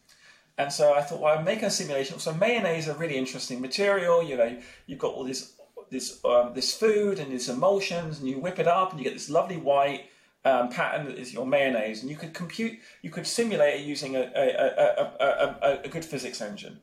And 0.57 0.71
so 0.73 0.93
I 0.93 1.01
thought, 1.01 1.21
well, 1.21 1.37
I'm 1.37 1.45
making 1.45 1.65
a 1.65 1.71
simulation. 1.71 2.19
So 2.19 2.33
mayonnaise 2.33 2.87
is 2.87 2.95
a 2.95 2.97
really 2.97 3.17
interesting 3.17 3.61
material. 3.61 4.21
You 4.21 4.37
know, 4.37 4.57
you've 4.85 4.99
got 4.99 5.13
all 5.13 5.23
this 5.23 5.53
this 5.91 6.23
um, 6.25 6.53
this 6.53 6.73
food 6.73 7.19
and 7.19 7.31
these 7.31 7.49
emulsions, 7.49 8.19
and 8.19 8.27
you 8.27 8.39
whip 8.39 8.57
it 8.57 8.67
up, 8.67 8.91
and 8.91 8.99
you 8.99 9.03
get 9.03 9.13
this 9.13 9.29
lovely 9.29 9.57
white 9.57 10.05
um, 10.45 10.69
pattern 10.69 11.05
that 11.05 11.19
is 11.19 11.33
your 11.33 11.45
mayonnaise. 11.45 12.01
And 12.01 12.09
you 12.09 12.17
could 12.17 12.33
compute, 12.33 12.79
you 13.01 13.11
could 13.11 13.27
simulate 13.27 13.81
it 13.81 13.85
using 13.85 14.15
a 14.15 14.31
a, 14.35 15.25
a, 15.25 15.57
a, 15.61 15.81
a 15.83 15.87
good 15.89 16.05
physics 16.05 16.41
engine. 16.41 16.79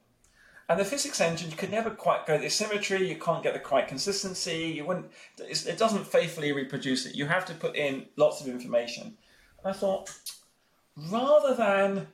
And 0.70 0.78
the 0.78 0.84
physics 0.84 1.20
engine, 1.20 1.50
you 1.50 1.56
could 1.56 1.70
never 1.70 1.88
quite 1.88 2.26
go 2.26 2.36
the 2.36 2.50
symmetry. 2.50 3.08
You 3.08 3.16
can't 3.16 3.42
get 3.42 3.54
the 3.54 3.60
quite 3.60 3.88
consistency. 3.88 4.74
You 4.76 4.84
wouldn't. 4.84 5.10
it 5.38 5.78
doesn't 5.78 6.06
faithfully 6.06 6.52
reproduce 6.52 7.06
it. 7.06 7.14
You 7.14 7.24
have 7.26 7.46
to 7.46 7.54
put 7.54 7.74
in 7.74 8.06
lots 8.16 8.42
of 8.42 8.48
information. 8.48 9.16
And 9.64 9.64
I 9.64 9.72
thought, 9.72 10.12
rather 11.10 11.54
than 11.54 12.08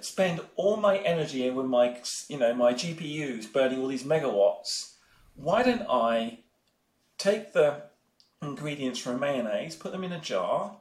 spend 0.00 0.40
all 0.56 0.76
my 0.76 0.98
energy 0.98 1.48
with 1.50 1.66
my, 1.66 1.96
you 2.28 2.38
know, 2.38 2.54
my 2.54 2.72
GPUs 2.72 3.52
burning 3.52 3.80
all 3.80 3.88
these 3.88 4.04
megawatts, 4.04 4.91
why 5.34 5.62
don't 5.62 5.86
I 5.88 6.40
take 7.18 7.52
the 7.52 7.82
ingredients 8.40 8.98
from 8.98 9.20
mayonnaise, 9.20 9.76
put 9.76 9.92
them 9.92 10.04
in 10.04 10.12
a 10.12 10.20
jar, 10.20 10.76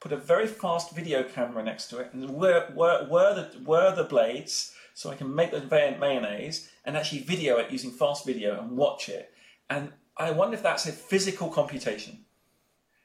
put 0.00 0.12
a 0.12 0.16
very 0.16 0.46
fast 0.46 0.94
video 0.94 1.22
camera 1.22 1.62
next 1.62 1.88
to 1.88 1.98
it, 1.98 2.12
and 2.12 2.28
whir, 2.30 2.66
the 2.74 3.94
the 3.96 4.06
blades 4.08 4.74
so 4.94 5.10
I 5.10 5.16
can 5.16 5.34
make 5.34 5.50
the 5.50 5.60
mayonnaise 6.00 6.70
and 6.84 6.96
actually 6.96 7.22
video 7.22 7.58
it 7.58 7.70
using 7.70 7.90
fast 7.90 8.24
video 8.24 8.60
and 8.60 8.76
watch 8.76 9.08
it. 9.08 9.32
And 9.68 9.92
I 10.16 10.30
wonder 10.30 10.56
if 10.56 10.62
that's 10.62 10.86
a 10.86 10.92
physical 10.92 11.48
computation. 11.48 12.24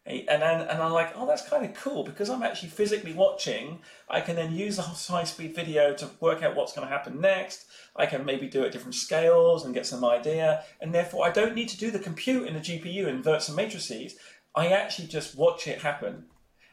And 0.05 0.41
then, 0.41 0.61
and 0.61 0.81
I'm 0.81 0.91
like, 0.91 1.13
oh, 1.15 1.27
that's 1.27 1.47
kind 1.47 1.65
of 1.65 1.73
cool 1.75 2.03
because 2.03 2.29
I'm 2.29 2.41
actually 2.41 2.69
physically 2.69 3.13
watching. 3.13 3.79
I 4.09 4.21
can 4.21 4.35
then 4.35 4.53
use 4.53 4.77
the 4.77 4.81
high 4.81 5.23
speed 5.23 5.55
video 5.55 5.93
to 5.95 6.09
work 6.19 6.41
out 6.41 6.55
what's 6.55 6.73
going 6.73 6.87
to 6.87 6.91
happen 6.91 7.21
next. 7.21 7.65
I 7.99 8.05
can 8.05 8.25
maybe 8.25 8.47
do 8.47 8.63
it 8.63 8.67
at 8.67 8.71
different 8.71 8.95
scales 8.95 9.65
and 9.65 9.73
get 9.73 9.85
some 9.85 10.05
idea. 10.05 10.63
And 10.79 10.93
therefore, 10.93 11.25
I 11.25 11.31
don't 11.31 11.55
need 11.55 11.69
to 11.69 11.77
do 11.77 11.91
the 11.91 11.99
compute 11.99 12.47
in 12.47 12.53
the 12.53 12.59
GPU, 12.59 13.07
invert 13.07 13.43
some 13.43 13.55
matrices. 13.55 14.15
I 14.55 14.67
actually 14.67 15.07
just 15.07 15.37
watch 15.37 15.67
it 15.67 15.81
happen. 15.81 16.25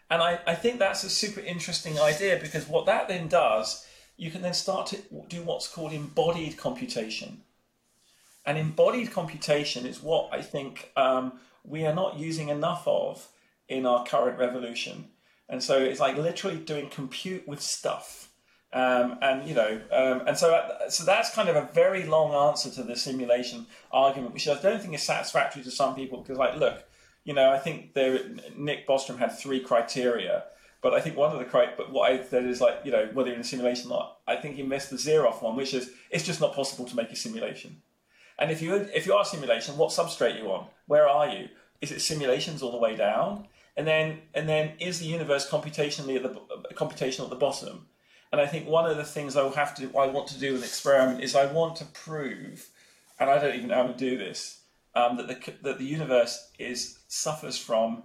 And 0.08 0.22
I, 0.22 0.40
I 0.46 0.54
think 0.54 0.78
that's 0.78 1.04
a 1.04 1.10
super 1.10 1.40
interesting 1.40 1.98
idea 1.98 2.38
because 2.40 2.68
what 2.68 2.86
that 2.86 3.08
then 3.08 3.28
does 3.28 3.86
you 4.16 4.30
can 4.30 4.42
then 4.42 4.54
start 4.54 4.86
to 4.86 4.98
do 5.28 5.42
what's 5.42 5.68
called 5.68 5.92
embodied 5.92 6.56
computation. 6.56 7.42
And 8.44 8.56
embodied 8.56 9.10
computation 9.10 9.84
is 9.86 10.02
what 10.02 10.30
I 10.32 10.40
think 10.40 10.90
um, 10.96 11.40
we 11.64 11.84
are 11.84 11.94
not 11.94 12.18
using 12.18 12.48
enough 12.48 12.86
of 12.86 13.28
in 13.68 13.84
our 13.84 14.04
current 14.04 14.38
revolution. 14.38 15.08
And 15.48 15.62
so 15.62 15.78
it's 15.78 16.00
like 16.00 16.16
literally 16.16 16.56
doing 16.56 16.88
compute 16.88 17.46
with 17.46 17.60
stuff. 17.60 18.25
Um, 18.76 19.18
and 19.22 19.48
you 19.48 19.54
know, 19.54 19.80
um, 19.90 20.26
and 20.26 20.36
so 20.36 20.54
uh, 20.54 20.90
so 20.90 21.04
that's 21.04 21.34
kind 21.34 21.48
of 21.48 21.56
a 21.56 21.68
very 21.72 22.04
long 22.04 22.34
answer 22.48 22.70
to 22.70 22.82
the 22.82 22.96
simulation 22.96 23.66
argument, 23.90 24.34
which 24.34 24.48
I 24.48 24.60
don't 24.60 24.80
think 24.82 24.94
is 24.94 25.02
satisfactory 25.02 25.62
to 25.62 25.70
some 25.70 25.94
people 25.94 26.20
because, 26.20 26.36
like, 26.36 26.56
look, 26.56 26.84
you 27.24 27.32
know, 27.32 27.50
I 27.50 27.58
think 27.58 27.94
there 27.94 28.20
Nick 28.54 28.86
Bostrom 28.86 29.18
had 29.18 29.32
three 29.38 29.60
criteria 29.60 30.44
but 30.86 30.94
I 30.94 31.00
think 31.00 31.16
one 31.16 31.32
of 31.32 31.38
the 31.40 31.44
criteria, 31.44 31.76
but 31.76 31.90
what 31.90 32.12
I 32.12 32.22
said 32.22 32.44
is 32.44 32.60
like, 32.60 32.82
you 32.84 32.92
know, 32.92 33.08
whether 33.12 33.32
in 33.32 33.40
a 33.40 33.44
simulation 33.44 33.90
or 33.90 33.98
not, 33.98 34.18
I 34.26 34.36
think 34.36 34.54
he 34.54 34.62
missed 34.62 34.90
the 34.90 34.96
Zeroth 34.96 35.42
one, 35.42 35.56
which 35.56 35.74
is 35.74 35.90
it's 36.10 36.24
just 36.24 36.40
not 36.40 36.54
possible 36.54 36.84
to 36.84 36.94
make 36.94 37.10
a 37.10 37.16
simulation. 37.16 37.82
And 38.38 38.52
if 38.52 38.62
you 38.62 38.74
if 38.94 39.04
you 39.04 39.14
are 39.14 39.22
a 39.22 39.24
simulation, 39.24 39.76
what 39.76 39.90
substrate 39.90 40.38
you 40.38 40.48
on? 40.52 40.66
Where 40.86 41.08
are 41.08 41.28
you? 41.28 41.48
Is 41.80 41.90
it 41.90 42.00
simulations 42.00 42.62
all 42.62 42.70
the 42.70 42.78
way 42.78 42.94
down? 42.94 43.48
And 43.76 43.84
then 43.84 44.20
and 44.34 44.48
then 44.48 44.74
is 44.78 45.00
the 45.00 45.06
universe 45.06 45.50
computationally 45.50 46.16
at 46.16 46.22
the 46.22 46.74
computational 46.74 47.24
at 47.24 47.30
the 47.30 47.36
bottom? 47.36 47.86
And 48.32 48.40
I 48.40 48.46
think 48.46 48.66
one 48.66 48.90
of 48.90 48.96
the 48.96 49.04
things 49.04 49.36
I 49.36 49.42
will 49.42 49.52
have 49.52 49.74
to 49.76 49.84
I 49.96 50.06
want 50.06 50.28
to 50.28 50.38
do 50.38 50.56
an 50.56 50.62
experiment 50.62 51.22
is 51.22 51.34
I 51.34 51.46
want 51.52 51.76
to 51.76 51.84
prove, 51.84 52.68
and 53.18 53.30
I 53.30 53.38
don't 53.38 53.54
even 53.54 53.68
know 53.68 53.82
how 53.82 53.86
to 53.86 53.94
do 53.94 54.18
this, 54.18 54.60
um, 54.94 55.16
that 55.16 55.28
the 55.28 55.52
that 55.62 55.78
the 55.78 55.84
universe 55.84 56.50
is 56.58 56.98
suffers 57.08 57.56
from 57.56 58.02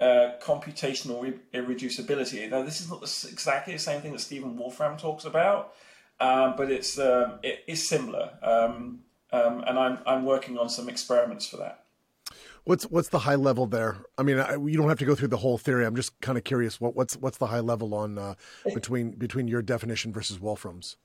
uh, 0.00 0.32
computational 0.42 1.38
irreducibility. 1.54 2.50
Now, 2.50 2.62
this 2.62 2.80
is 2.80 2.90
not 2.90 3.02
exactly 3.02 3.72
the 3.74 3.78
same 3.78 4.00
thing 4.00 4.12
that 4.12 4.20
Stephen 4.20 4.56
Wolfram 4.56 4.96
talks 4.96 5.24
about, 5.24 5.74
um, 6.18 6.54
but 6.56 6.70
it's 6.70 6.98
um, 6.98 7.38
it 7.42 7.62
is 7.66 7.86
similar, 7.86 8.30
um, 8.42 9.00
um, 9.32 9.62
and 9.66 9.78
I'm 9.78 9.98
I'm 10.06 10.24
working 10.24 10.58
on 10.58 10.68
some 10.68 10.88
experiments 10.88 11.46
for 11.46 11.58
that. 11.58 11.81
What's 12.64 12.84
what's 12.84 13.08
the 13.08 13.20
high 13.20 13.34
level 13.34 13.66
there? 13.66 13.98
I 14.16 14.22
mean, 14.22 14.38
I, 14.38 14.54
you 14.54 14.76
don't 14.76 14.88
have 14.88 14.98
to 14.98 15.04
go 15.04 15.14
through 15.14 15.28
the 15.28 15.38
whole 15.38 15.58
theory. 15.58 15.84
I'm 15.84 15.96
just 15.96 16.20
kind 16.20 16.38
of 16.38 16.44
curious. 16.44 16.80
What 16.80 16.94
what's 16.94 17.16
what's 17.16 17.38
the 17.38 17.48
high 17.48 17.60
level 17.60 17.94
on 17.94 18.18
uh, 18.18 18.34
between 18.74 19.12
between 19.12 19.48
your 19.48 19.62
definition 19.62 20.12
versus 20.12 20.38
Wolfram's? 20.38 20.96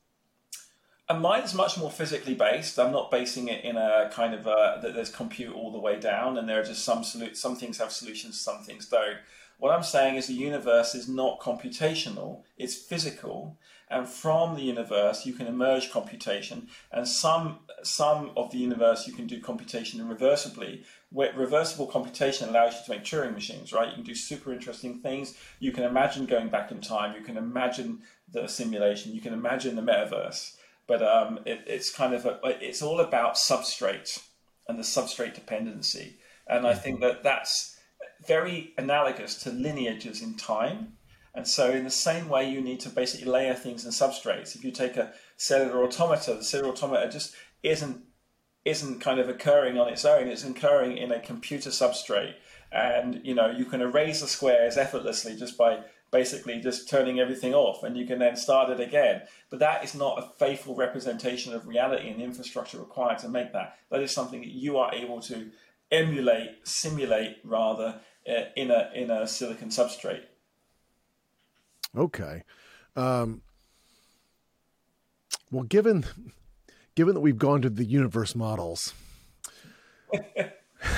And 1.09 1.21
mine 1.21 1.43
is 1.43 1.53
much 1.53 1.77
more 1.77 1.89
physically 1.89 2.35
based. 2.35 2.77
I'm 2.77 2.91
not 2.91 3.09
basing 3.09 3.47
it 3.47 3.63
in 3.63 3.77
a 3.77 4.09
kind 4.11 4.33
of 4.33 4.45
a, 4.45 4.79
that 4.81 4.93
there's 4.93 5.09
compute 5.09 5.55
all 5.55 5.71
the 5.71 5.79
way 5.79 5.97
down, 5.97 6.37
and 6.37 6.49
there 6.49 6.59
are 6.59 6.65
just 6.65 6.83
some 6.83 7.01
solu- 7.01 7.35
some 7.35 7.55
things 7.55 7.77
have 7.77 7.91
solutions, 7.91 8.39
some 8.39 8.61
things 8.63 8.87
don't. 8.87 9.17
What 9.59 9.73
I'm 9.73 9.83
saying 9.83 10.15
is 10.15 10.27
the 10.27 10.33
universe 10.33 10.93
is 10.93 11.07
not 11.07 11.39
computational, 11.39 12.43
it's 12.57 12.75
physical. 12.75 13.57
And 13.89 14.07
from 14.07 14.55
the 14.55 14.61
universe, 14.61 15.25
you 15.25 15.33
can 15.33 15.47
emerge 15.47 15.91
computation. 15.91 16.67
And 16.91 17.07
some, 17.07 17.59
some 17.83 18.31
of 18.35 18.51
the 18.51 18.57
universe, 18.57 19.07
you 19.07 19.13
can 19.13 19.27
do 19.27 19.39
computation 19.39 20.01
irreversibly. 20.01 20.83
Where 21.09 21.31
reversible 21.33 21.87
computation 21.87 22.49
allows 22.49 22.73
you 22.73 22.79
to 22.85 22.91
make 22.91 23.03
Turing 23.03 23.33
machines, 23.33 23.71
right? 23.71 23.87
You 23.87 23.95
can 23.95 24.03
do 24.03 24.15
super 24.15 24.51
interesting 24.51 24.99
things. 24.99 25.35
You 25.59 25.71
can 25.71 25.83
imagine 25.83 26.25
going 26.25 26.49
back 26.49 26.71
in 26.71 26.81
time. 26.81 27.15
You 27.15 27.23
can 27.23 27.37
imagine 27.37 28.01
the 28.31 28.47
simulation. 28.47 29.13
You 29.13 29.21
can 29.21 29.33
imagine 29.33 29.75
the 29.75 29.81
metaverse. 29.81 30.57
But 30.85 31.01
um, 31.01 31.39
it, 31.45 31.63
it's 31.65 31.89
kind 31.89 32.13
of 32.13 32.25
a, 32.25 32.39
it's 32.61 32.81
all 32.81 32.99
about 32.99 33.35
substrate 33.35 34.21
and 34.67 34.77
the 34.77 34.83
substrate 34.83 35.33
dependency. 35.33 36.17
And 36.47 36.65
I 36.65 36.73
think 36.73 37.01
that 37.01 37.23
that's 37.23 37.77
very 38.25 38.73
analogous 38.77 39.35
to 39.43 39.51
lineages 39.51 40.21
in 40.21 40.35
time. 40.35 40.93
And 41.35 41.47
so, 41.47 41.69
in 41.69 41.83
the 41.83 41.91
same 41.91 42.29
way, 42.29 42.49
you 42.49 42.61
need 42.61 42.79
to 42.79 42.89
basically 42.89 43.29
layer 43.29 43.53
things 43.53 43.85
in 43.85 43.91
substrates. 43.91 44.55
If 44.55 44.63
you 44.63 44.71
take 44.71 44.97
a 44.97 45.13
cellular 45.35 45.83
automata, 45.83 46.33
the 46.33 46.43
cellular 46.43 46.71
automata 46.71 47.09
just 47.11 47.35
isn't 47.61 48.01
isn't 48.67 48.99
kind 48.99 49.19
of 49.19 49.29
occurring 49.29 49.79
on 49.79 49.87
its 49.87 50.05
own. 50.05 50.27
It's 50.27 50.43
occurring 50.43 50.97
in 50.97 51.11
a 51.11 51.19
computer 51.19 51.69
substrate, 51.69 52.35
and 52.71 53.21
you 53.23 53.33
know 53.33 53.49
you 53.49 53.65
can 53.65 53.81
erase 53.81 54.21
the 54.21 54.27
squares 54.27 54.77
effortlessly 54.77 55.35
just 55.35 55.57
by 55.57 55.79
basically 56.11 56.59
just 56.61 56.89
turning 56.89 57.19
everything 57.19 57.53
off, 57.53 57.83
and 57.83 57.97
you 57.97 58.05
can 58.05 58.19
then 58.19 58.35
start 58.35 58.69
it 58.69 58.79
again. 58.79 59.21
But 59.49 59.59
that 59.59 59.83
is 59.83 59.95
not 59.95 60.19
a 60.19 60.29
faithful 60.37 60.75
representation 60.75 61.53
of 61.53 61.67
reality 61.67 62.09
and 62.09 62.19
the 62.19 62.23
infrastructure 62.23 62.79
required 62.79 63.19
to 63.19 63.29
make 63.29 63.53
that. 63.53 63.77
That 63.89 64.01
is 64.01 64.11
something 64.11 64.41
that 64.41 64.51
you 64.51 64.77
are 64.77 64.93
able 64.93 65.21
to 65.21 65.49
emulate, 65.91 66.67
simulate 66.67 67.37
rather, 67.43 68.01
uh, 68.29 68.43
in 68.55 68.71
a 68.71 68.91
in 68.93 69.09
a 69.09 69.27
silicon 69.27 69.69
substrate. 69.69 70.23
Okay. 71.95 72.43
Um, 72.95 73.41
well, 75.51 75.63
given 75.63 76.05
given 76.97 77.13
that 77.13 77.19
we've 77.21 77.37
gone 77.37 77.61
to 77.61 77.69
the 77.69 77.85
universe 77.85 78.33
models, 78.33 78.95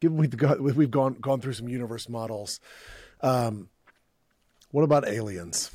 given 0.00 0.16
we've 0.16 0.32
we've 0.60 0.90
gone 0.92 1.14
gone 1.14 1.40
through 1.40 1.54
some 1.54 1.68
universe 1.68 2.08
models, 2.08 2.60
um, 3.20 3.68
what 4.70 4.82
about 4.82 5.08
aliens? 5.08 5.72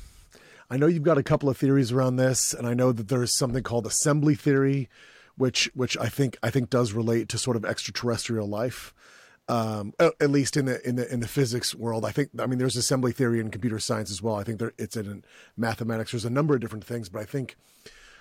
I 0.70 0.78
know 0.78 0.86
you've 0.86 1.02
got 1.02 1.18
a 1.18 1.22
couple 1.22 1.50
of 1.50 1.58
theories 1.58 1.92
around 1.92 2.16
this, 2.16 2.54
and 2.54 2.66
I 2.66 2.72
know 2.72 2.90
that 2.90 3.08
there 3.08 3.22
is 3.22 3.36
something 3.36 3.62
called 3.62 3.86
assembly 3.86 4.34
theory, 4.34 4.88
which 5.36 5.70
which 5.74 5.94
I 5.98 6.08
think 6.08 6.38
I 6.42 6.48
think 6.48 6.70
does 6.70 6.94
relate 6.94 7.28
to 7.28 7.38
sort 7.38 7.58
of 7.58 7.66
extraterrestrial 7.66 8.48
life 8.48 8.94
um, 9.50 9.92
at 9.98 10.30
least 10.30 10.56
in 10.56 10.66
the 10.66 10.88
in 10.88 10.96
the 10.96 11.12
in 11.12 11.20
the 11.20 11.28
physics 11.28 11.74
world. 11.74 12.06
I 12.06 12.12
think 12.12 12.30
I 12.38 12.46
mean 12.46 12.58
there's 12.58 12.76
assembly 12.76 13.12
theory 13.12 13.40
in 13.40 13.50
computer 13.50 13.78
science 13.78 14.10
as 14.10 14.22
well. 14.22 14.36
I 14.36 14.44
think 14.44 14.58
there 14.58 14.72
it's 14.78 14.96
in 14.96 15.22
mathematics. 15.56 16.12
There's 16.12 16.24
a 16.24 16.30
number 16.30 16.54
of 16.54 16.60
different 16.60 16.84
things, 16.84 17.10
but 17.10 17.20
I 17.20 17.24
think 17.24 17.56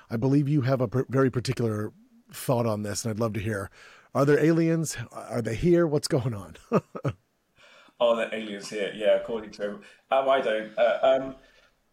I 0.09 0.17
believe 0.17 0.47
you 0.49 0.61
have 0.61 0.81
a 0.81 0.87
per- 0.87 1.05
very 1.09 1.29
particular 1.29 1.93
thought 2.31 2.65
on 2.65 2.83
this, 2.83 3.03
and 3.03 3.11
I'd 3.11 3.19
love 3.19 3.33
to 3.33 3.39
hear. 3.39 3.69
Are 4.15 4.25
there 4.25 4.43
aliens? 4.43 4.97
Are 5.11 5.41
they 5.41 5.55
here? 5.55 5.85
What's 5.85 6.07
going 6.07 6.33
on? 6.33 6.55
Are 7.99 8.15
there 8.15 8.33
aliens 8.33 8.69
here? 8.69 8.91
Yeah, 8.95 9.15
according 9.15 9.51
to 9.51 9.63
him. 9.63 9.81
Um, 10.09 10.29
I 10.29 10.41
don't. 10.41 10.77
Uh, 10.77 10.99
um, 11.03 11.35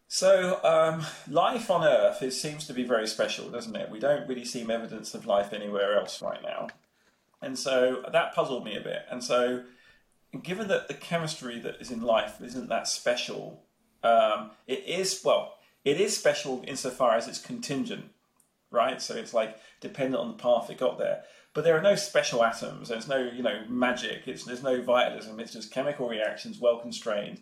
so, 0.07 0.63
um, 0.63 1.05
life 1.29 1.69
on 1.69 1.85
Earth 1.85 2.23
it 2.23 2.31
seems 2.31 2.65
to 2.67 2.73
be 2.73 2.83
very 2.83 3.07
special, 3.07 3.49
doesn't 3.49 3.75
it? 3.75 3.91
We 3.91 3.99
don't 3.99 4.27
really 4.27 4.45
see 4.45 4.61
evidence 4.61 5.13
of 5.13 5.25
life 5.25 5.51
anywhere 5.51 5.99
else 5.99 6.21
right 6.21 6.41
now. 6.41 6.69
And 7.41 7.59
so 7.59 8.03
that 8.11 8.33
puzzled 8.33 8.63
me 8.63 8.77
a 8.77 8.81
bit. 8.81 9.03
And 9.11 9.23
so, 9.23 9.63
given 10.41 10.69
that 10.69 10.87
the 10.87 10.93
chemistry 10.93 11.59
that 11.59 11.75
is 11.81 11.91
in 11.91 12.01
life 12.01 12.41
isn't 12.41 12.69
that 12.69 12.87
special, 12.87 13.63
um, 14.01 14.51
it 14.65 14.85
is, 14.87 15.21
well, 15.23 15.56
it 15.87 16.01
is 16.01 16.17
special 16.17 16.65
insofar 16.67 17.15
as 17.15 17.29
it's 17.29 17.39
contingent, 17.39 18.09
right? 18.71 19.01
So 19.01 19.15
it's 19.15 19.33
like 19.33 19.57
dependent 19.79 20.21
on 20.21 20.27
the 20.27 20.43
path 20.43 20.69
it 20.69 20.77
got 20.77 20.97
there. 20.97 21.23
But 21.53 21.63
there 21.63 21.77
are 21.77 21.81
no 21.81 21.95
special 21.95 22.43
atoms. 22.43 22.89
There's 22.89 23.07
no, 23.07 23.17
you 23.17 23.41
know, 23.41 23.63
magic. 23.69 24.27
It's, 24.27 24.43
there's 24.43 24.61
no 24.61 24.81
vitalism. 24.81 25.39
It's 25.39 25.53
just 25.53 25.71
chemical 25.71 26.09
reactions, 26.09 26.59
well 26.59 26.79
constrained. 26.79 27.39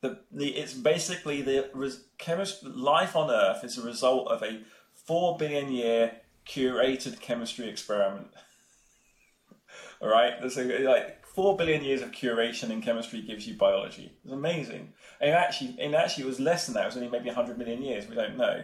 The, 0.00 0.18
the, 0.32 0.48
it's 0.56 0.72
basically 0.72 1.42
the 1.42 1.68
res, 1.74 2.04
chemist, 2.16 2.64
life 2.64 3.14
on 3.14 3.30
Earth 3.30 3.62
is 3.62 3.76
a 3.76 3.82
result 3.82 4.28
of 4.28 4.42
a 4.42 4.62
four 4.94 5.36
billion 5.36 5.70
year 5.70 6.12
curated 6.48 7.20
chemistry 7.20 7.68
experiment. 7.68 8.28
All 10.00 10.08
right, 10.08 10.32
a, 10.42 10.78
like 10.78 11.23
four 11.34 11.56
billion 11.56 11.82
years 11.82 12.00
of 12.00 12.12
curation 12.12 12.70
in 12.70 12.80
chemistry 12.80 13.20
gives 13.20 13.46
you 13.46 13.54
biology. 13.54 14.12
It's 14.24 14.32
amazing. 14.32 14.92
And 15.20 15.32
actually, 15.32 15.76
and 15.80 15.94
actually, 15.94 16.24
it 16.24 16.28
was 16.28 16.40
less 16.40 16.66
than 16.66 16.74
that. 16.74 16.84
It 16.84 16.86
was 16.86 16.96
only 16.96 17.08
maybe 17.08 17.30
hundred 17.30 17.58
million 17.58 17.82
years. 17.82 18.08
We 18.08 18.14
don't 18.14 18.36
know. 18.36 18.62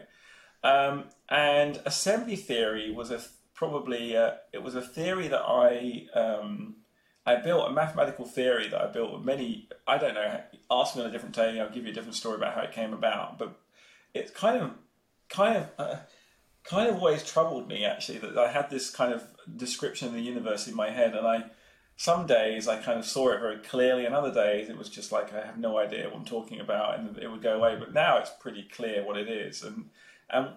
Um, 0.62 1.04
and 1.28 1.80
assembly 1.84 2.36
theory 2.36 2.92
was 2.92 3.10
a 3.10 3.20
probably 3.54 4.14
a, 4.14 4.38
it 4.52 4.62
was 4.62 4.74
a 4.74 4.82
theory 4.82 5.28
that 5.28 5.42
I 5.42 6.06
um, 6.14 6.76
I 7.26 7.36
built 7.36 7.68
a 7.68 7.72
mathematical 7.72 8.24
theory 8.24 8.68
that 8.68 8.80
I 8.80 8.86
built 8.86 9.12
with 9.12 9.22
many. 9.22 9.68
I 9.86 9.98
don't 9.98 10.14
know. 10.14 10.40
Ask 10.70 10.94
me 10.94 11.02
on 11.02 11.08
a 11.08 11.12
different 11.12 11.34
day. 11.34 11.60
I'll 11.60 11.70
give 11.70 11.84
you 11.84 11.90
a 11.90 11.94
different 11.94 12.14
story 12.14 12.36
about 12.36 12.54
how 12.54 12.62
it 12.62 12.72
came 12.72 12.92
about. 12.92 13.38
But 13.38 13.58
it's 14.14 14.30
kind 14.30 14.62
of 14.62 14.70
kind 15.28 15.56
of. 15.56 15.70
Uh, 15.78 15.96
kind 16.62 16.90
of 16.90 16.96
always 16.96 17.24
troubled 17.24 17.66
me 17.66 17.86
actually 17.86 18.18
that 18.18 18.36
I 18.36 18.52
had 18.52 18.70
this 18.70 18.90
kind 18.90 19.14
of 19.14 19.24
description 19.56 20.08
of 20.08 20.14
the 20.14 20.20
universe 20.20 20.68
in 20.68 20.74
my 20.74 20.90
head, 20.90 21.14
and 21.14 21.26
I 21.26 21.44
some 22.00 22.26
days 22.26 22.66
I 22.66 22.80
kind 22.80 22.98
of 22.98 23.04
saw 23.04 23.28
it 23.28 23.40
very 23.40 23.58
clearly, 23.58 24.06
and 24.06 24.14
other 24.14 24.32
days 24.32 24.70
it 24.70 24.78
was 24.78 24.88
just 24.88 25.12
like 25.12 25.34
I 25.34 25.44
have 25.44 25.58
no 25.58 25.76
idea 25.76 26.08
what 26.08 26.16
I'm 26.16 26.24
talking 26.24 26.58
about, 26.58 26.98
and 26.98 27.18
it 27.18 27.30
would 27.30 27.42
go 27.42 27.58
away. 27.58 27.76
But 27.78 27.92
now 27.92 28.16
it's 28.16 28.30
pretty 28.40 28.62
clear 28.62 29.04
what 29.04 29.18
it 29.18 29.28
is, 29.28 29.62
and 29.62 29.90
and 30.30 30.48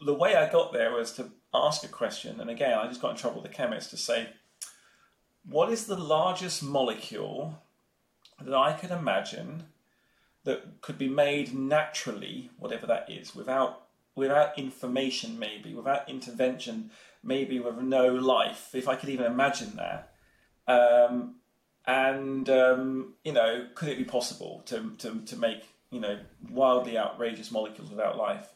the 0.00 0.14
way 0.14 0.36
I 0.36 0.48
got 0.48 0.72
there 0.72 0.92
was 0.92 1.10
to 1.14 1.32
ask 1.52 1.82
a 1.82 1.88
question, 1.88 2.40
and 2.40 2.48
again 2.48 2.78
I 2.78 2.86
just 2.86 3.02
got 3.02 3.10
in 3.10 3.16
trouble 3.16 3.42
with 3.42 3.50
the 3.50 3.56
chemist 3.56 3.90
to 3.90 3.96
say, 3.96 4.28
what 5.44 5.72
is 5.72 5.86
the 5.86 5.98
largest 5.98 6.62
molecule 6.62 7.60
that 8.40 8.54
I 8.54 8.72
could 8.72 8.92
imagine 8.92 9.64
that 10.44 10.82
could 10.82 10.98
be 10.98 11.08
made 11.08 11.52
naturally, 11.52 12.50
whatever 12.60 12.86
that 12.86 13.10
is, 13.10 13.34
without 13.34 13.88
without 14.14 14.56
information, 14.56 15.36
maybe, 15.36 15.74
without 15.74 16.08
intervention, 16.08 16.92
maybe 17.24 17.58
with 17.58 17.78
no 17.78 18.14
life, 18.14 18.70
if 18.72 18.86
I 18.86 18.94
could 18.94 19.08
even 19.08 19.26
imagine 19.26 19.74
that. 19.78 20.11
Um, 20.66 21.36
and, 21.86 22.48
um, 22.48 23.14
you 23.24 23.32
know, 23.32 23.66
could 23.74 23.88
it 23.88 23.98
be 23.98 24.04
possible 24.04 24.62
to, 24.66 24.92
to, 24.98 25.20
to 25.26 25.36
make, 25.36 25.64
you 25.90 26.00
know, 26.00 26.18
wildly 26.50 26.96
outrageous 26.96 27.50
molecules 27.50 27.90
without 27.90 28.16
life? 28.16 28.48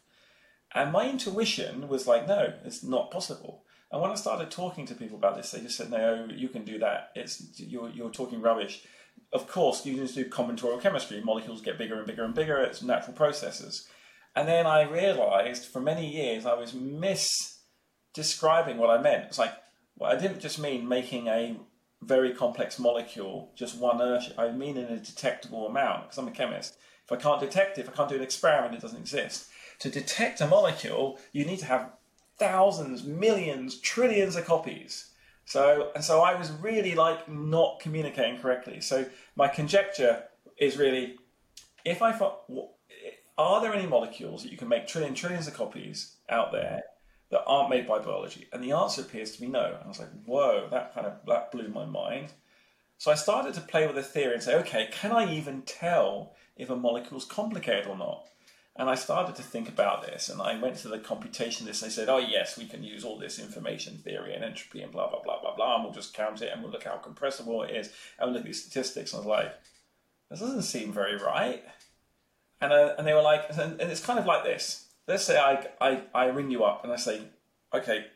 And 0.74 0.92
my 0.92 1.08
intuition 1.08 1.88
was 1.88 2.06
like, 2.06 2.28
no, 2.28 2.52
it's 2.64 2.84
not 2.84 3.10
possible. 3.10 3.64
And 3.90 4.02
when 4.02 4.10
I 4.10 4.16
started 4.16 4.50
talking 4.50 4.84
to 4.86 4.94
people 4.94 5.16
about 5.16 5.36
this, 5.36 5.50
they 5.50 5.60
just 5.60 5.76
said, 5.76 5.90
no, 5.90 6.28
you 6.34 6.48
can 6.48 6.64
do 6.64 6.78
that. 6.80 7.10
It's 7.14 7.58
you're, 7.58 7.88
you're 7.88 8.10
talking 8.10 8.42
rubbish. 8.42 8.82
Of 9.32 9.48
course, 9.48 9.86
you 9.86 9.96
just 9.96 10.14
do 10.14 10.28
combinatorial 10.28 10.82
chemistry. 10.82 11.22
Molecules 11.22 11.62
get 11.62 11.78
bigger 11.78 11.96
and 11.96 12.06
bigger 12.06 12.24
and 12.24 12.34
bigger. 12.34 12.58
It's 12.58 12.82
natural 12.82 13.16
processes. 13.16 13.88
And 14.34 14.46
then 14.46 14.66
I 14.66 14.82
realized 14.82 15.66
for 15.66 15.80
many 15.80 16.06
years 16.06 16.44
I 16.44 16.54
was 16.54 16.72
misdescribing 16.72 18.76
what 18.76 18.90
I 18.90 19.00
meant. 19.00 19.24
It's 19.24 19.38
like, 19.38 19.54
well, 19.96 20.12
I 20.12 20.16
didn't 20.16 20.40
just 20.40 20.58
mean 20.58 20.86
making 20.86 21.28
a 21.28 21.56
very 22.02 22.32
complex 22.32 22.78
molecule, 22.78 23.50
just 23.54 23.78
one 23.78 24.00
inertia. 24.00 24.34
I 24.38 24.52
mean 24.52 24.76
in 24.76 24.84
a 24.84 24.98
detectable 24.98 25.66
amount, 25.66 26.04
because 26.04 26.18
I'm 26.18 26.28
a 26.28 26.32
chemist. 26.32 26.76
If 27.04 27.12
I 27.12 27.16
can't 27.16 27.40
detect 27.40 27.78
it, 27.78 27.82
if 27.82 27.88
I 27.88 27.92
can't 27.92 28.08
do 28.08 28.16
an 28.16 28.22
experiment, 28.22 28.74
it 28.74 28.80
doesn't 28.80 28.98
exist. 28.98 29.48
To 29.80 29.90
detect 29.90 30.40
a 30.40 30.46
molecule, 30.46 31.18
you 31.32 31.44
need 31.44 31.58
to 31.60 31.66
have 31.66 31.92
thousands, 32.38 33.04
millions, 33.04 33.80
trillions 33.80 34.36
of 34.36 34.44
copies. 34.44 35.10
So, 35.44 35.90
and 35.94 36.02
so 36.02 36.22
I 36.22 36.34
was 36.34 36.50
really 36.50 36.94
like 36.94 37.28
not 37.28 37.80
communicating 37.80 38.40
correctly. 38.40 38.80
So 38.80 39.06
my 39.36 39.48
conjecture 39.48 40.24
is 40.58 40.76
really, 40.76 41.16
if 41.84 42.02
I 42.02 42.12
thought, 42.12 42.42
are 43.38 43.60
there 43.60 43.72
any 43.72 43.86
molecules 43.86 44.42
that 44.42 44.50
you 44.50 44.58
can 44.58 44.68
make 44.68 44.86
trillion 44.86 45.14
trillions 45.14 45.46
of 45.46 45.54
copies 45.54 46.16
out 46.28 46.52
there 46.52 46.82
that 47.30 47.44
aren't 47.46 47.70
made 47.70 47.86
by 47.86 47.98
biology? 47.98 48.46
And 48.52 48.62
the 48.62 48.72
answer 48.72 49.02
appears 49.02 49.32
to 49.32 49.40
be 49.40 49.46
no. 49.46 49.64
And 49.64 49.84
I 49.84 49.88
was 49.88 49.98
like, 49.98 50.12
whoa, 50.24 50.68
that 50.70 50.94
kind 50.94 51.06
of 51.06 51.14
that 51.26 51.52
blew 51.52 51.68
my 51.68 51.84
mind. 51.84 52.32
So 52.98 53.10
I 53.10 53.14
started 53.14 53.54
to 53.54 53.60
play 53.60 53.86
with 53.86 53.96
the 53.96 54.02
theory 54.02 54.34
and 54.34 54.42
say, 54.42 54.54
okay, 54.56 54.88
can 54.90 55.12
I 55.12 55.32
even 55.34 55.62
tell 55.62 56.34
if 56.56 56.70
a 56.70 56.76
molecule 56.76 57.18
is 57.18 57.26
complicated 57.26 57.86
or 57.86 57.96
not? 57.96 58.26
And 58.78 58.90
I 58.90 58.94
started 58.94 59.36
to 59.36 59.42
think 59.42 59.70
about 59.70 60.04
this, 60.04 60.28
and 60.28 60.42
I 60.42 60.58
went 60.58 60.76
to 60.78 60.88
the 60.88 60.98
computationalists. 60.98 61.80
They 61.80 61.88
said, 61.88 62.10
"Oh 62.10 62.18
yes, 62.18 62.58
we 62.58 62.66
can 62.66 62.82
use 62.82 63.04
all 63.04 63.18
this 63.18 63.38
information 63.38 63.96
theory 63.96 64.34
and 64.34 64.44
entropy 64.44 64.82
and 64.82 64.92
blah 64.92 65.08
blah 65.08 65.22
blah 65.22 65.40
blah 65.40 65.56
blah, 65.56 65.76
and 65.76 65.84
we'll 65.84 65.94
just 65.94 66.12
count 66.12 66.42
it 66.42 66.52
and 66.52 66.62
we'll 66.62 66.70
look 66.70 66.84
how 66.84 66.96
compressible 66.98 67.62
it 67.62 67.74
is 67.74 67.90
and 68.18 68.26
we'll 68.26 68.34
look 68.34 68.42
at 68.42 68.48
the 68.48 68.52
statistics." 68.52 69.14
And 69.14 69.22
I 69.22 69.26
was 69.26 69.28
like, 69.38 69.54
"This 70.28 70.40
doesn't 70.40 70.60
seem 70.60 70.92
very 70.92 71.16
right." 71.16 71.64
and 72.60 72.72
uh, 72.72 72.94
and 72.98 73.06
they 73.06 73.12
were 73.12 73.22
like, 73.22 73.44
and, 73.50 73.80
and 73.80 73.90
it's 73.90 74.04
kind 74.04 74.18
of 74.18 74.26
like 74.26 74.44
this. 74.44 74.85
Let's 75.06 75.24
say 75.24 75.38
I, 75.38 75.66
I 75.80 76.02
I 76.14 76.26
ring 76.26 76.50
you 76.50 76.64
up 76.64 76.82
and 76.84 76.92
I 76.92 76.96
say, 76.96 77.22
okay, 77.72 78.06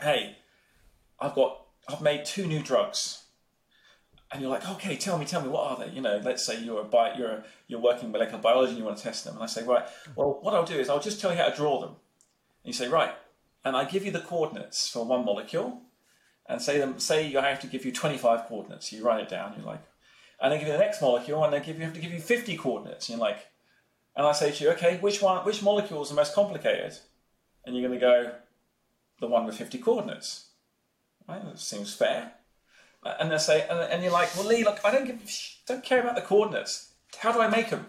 hey, 0.00 0.36
I've 1.18 1.34
got 1.34 1.62
I've 1.88 2.00
made 2.00 2.24
two 2.24 2.46
new 2.46 2.62
drugs. 2.62 3.24
and 4.32 4.40
you're 4.40 4.50
like, 4.50 4.68
okay, 4.70 4.96
tell 4.96 5.18
me, 5.18 5.24
tell 5.24 5.42
me, 5.42 5.48
what 5.48 5.64
are 5.70 5.84
they? 5.84 5.92
You 5.92 6.00
know, 6.00 6.20
let's 6.24 6.44
say 6.46 6.62
you're 6.62 6.80
a 6.82 6.84
bi- 6.84 7.14
you're 7.18 7.30
a, 7.30 7.44
you're 7.66 7.80
working 7.80 8.12
molecular 8.12 8.40
biology 8.40 8.70
and 8.70 8.78
you 8.78 8.84
want 8.84 8.96
to 8.98 9.02
test 9.02 9.24
them, 9.24 9.34
and 9.34 9.42
I 9.42 9.46
say, 9.46 9.64
right, 9.64 9.84
well, 10.14 10.38
what 10.42 10.54
I'll 10.54 10.64
do 10.64 10.78
is 10.78 10.88
I'll 10.88 11.00
just 11.00 11.20
tell 11.20 11.32
you 11.32 11.38
how 11.38 11.48
to 11.48 11.56
draw 11.56 11.80
them. 11.80 11.90
And 12.62 12.66
you 12.66 12.72
say, 12.72 12.88
right, 12.88 13.12
and 13.64 13.76
I 13.76 13.84
give 13.84 14.04
you 14.04 14.12
the 14.12 14.20
coordinates 14.20 14.88
for 14.88 15.04
one 15.04 15.24
molecule, 15.24 15.82
and 16.48 16.62
say 16.62 16.78
them, 16.78 17.00
say 17.00 17.34
I 17.34 17.48
have 17.48 17.60
to 17.60 17.66
give 17.66 17.84
you 17.84 17.92
25 17.92 18.46
coordinates. 18.46 18.92
You 18.92 19.04
write 19.04 19.20
it 19.22 19.28
down. 19.28 19.54
You're 19.56 19.66
like, 19.66 19.82
and 20.40 20.54
I 20.54 20.58
give 20.58 20.68
you 20.68 20.72
the 20.74 20.78
next 20.78 21.02
molecule, 21.02 21.42
and 21.44 21.54
I 21.54 21.58
give 21.58 21.78
you 21.78 21.84
have 21.84 21.94
to 21.94 22.00
give 22.00 22.12
you 22.12 22.20
50 22.20 22.56
coordinates. 22.56 23.08
And 23.08 23.18
you're 23.18 23.28
like, 23.28 23.46
and 24.16 24.26
I 24.26 24.32
say 24.32 24.50
to 24.50 24.64
you, 24.64 24.70
okay, 24.70 24.98
which 24.98 25.22
one, 25.22 25.44
which 25.44 25.62
molecule 25.62 26.02
is 26.02 26.08
the 26.08 26.14
most 26.14 26.34
complicated? 26.34 26.98
And 27.64 27.76
you're 27.76 27.88
going 27.88 27.98
to 27.98 28.04
go, 28.04 28.32
the 29.20 29.26
one 29.26 29.46
with 29.46 29.56
50 29.56 29.78
coordinates. 29.78 30.46
Right? 31.28 31.44
That 31.44 31.58
seems 31.58 31.94
fair. 31.94 32.32
And 33.04 33.30
they 33.30 33.38
say, 33.38 33.66
and 33.68 34.02
you're 34.02 34.12
like, 34.12 34.34
well, 34.36 34.46
Lee, 34.46 34.64
look, 34.64 34.80
I 34.84 34.90
don't 34.90 35.06
give, 35.06 35.20
don't 35.66 35.84
care 35.84 36.00
about 36.00 36.16
the 36.16 36.22
coordinates. 36.22 36.92
How 37.18 37.32
do 37.32 37.40
I 37.40 37.48
make 37.48 37.70
them? 37.70 37.86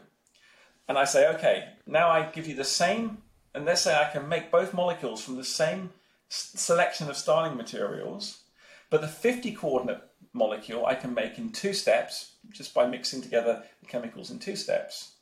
And 0.88 0.98
I 0.98 1.06
say, 1.06 1.28
okay, 1.36 1.70
now 1.86 2.10
I 2.10 2.24
give 2.24 2.48
you 2.48 2.56
the 2.56 2.64
same, 2.64 3.20
and 3.54 3.66
let's 3.66 3.82
say 3.82 3.96
I 3.96 4.12
can 4.12 4.28
make 4.30 4.52
both 4.52 4.74
molecules 4.74 5.24
from 5.24 5.38
the 5.38 5.44
same 5.44 5.92
selection 6.30 7.10
of 7.10 7.18
starting 7.18 7.58
materials, 7.58 8.42
but 8.90 9.02
the 9.02 9.08
50 9.08 9.54
coordinate 9.54 10.02
molecule 10.34 10.86
I 10.86 10.96
can 10.96 11.14
make 11.14 11.38
in 11.38 11.52
two 11.52 11.74
steps 11.74 12.36
just 12.50 12.74
by 12.74 12.88
mixing 12.88 13.22
together 13.22 13.64
the 13.82 13.88
chemicals 13.88 14.32
in 14.32 14.40
two 14.40 14.56
steps. 14.56 15.14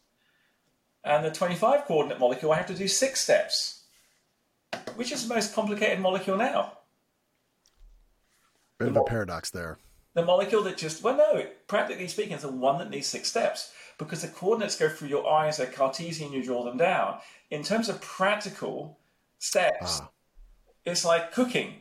And 1.04 1.24
the 1.24 1.32
25 1.32 1.86
coordinate 1.86 2.20
molecule 2.20 2.52
I 2.52 2.58
have 2.58 2.68
to 2.68 2.76
do 2.76 2.88
six 2.88 3.22
steps. 3.22 3.84
Which 4.96 5.12
is 5.12 5.28
the 5.28 5.34
most 5.34 5.56
complicated 5.56 6.00
molecule 6.00 6.38
now? 6.38 6.74
Bit 8.78 8.90
of 8.90 8.98
a 8.98 9.04
paradox 9.04 9.50
there. 9.50 9.78
The 10.14 10.26
molecule 10.26 10.64
that 10.64 10.78
just, 10.78 11.04
well, 11.04 11.18
no, 11.18 11.46
practically 11.68 12.08
speaking, 12.08 12.34
it's 12.34 12.44
the 12.44 12.52
one 12.52 12.80
that 12.80 12.90
needs 12.90 13.08
six 13.08 13.30
steps 13.30 13.72
because 13.98 14.22
the 14.22 14.28
coordinates 14.30 14.78
go 14.78 14.90
through 14.90 15.10
your 15.10 15.30
eyes, 15.30 15.58
they're 15.58 15.68
Cartesian, 15.68 16.32
you 16.32 16.44
draw 16.44 16.64
them 16.64 16.78
down. 16.78 17.20
In 17.52 17.64
terms 17.64 17.90
of 17.90 18.02
practical 18.02 18.98
steps, 19.38 20.00
ah. 20.02 20.10
it's 20.86 21.06
like 21.06 21.32
cooking. 21.32 21.76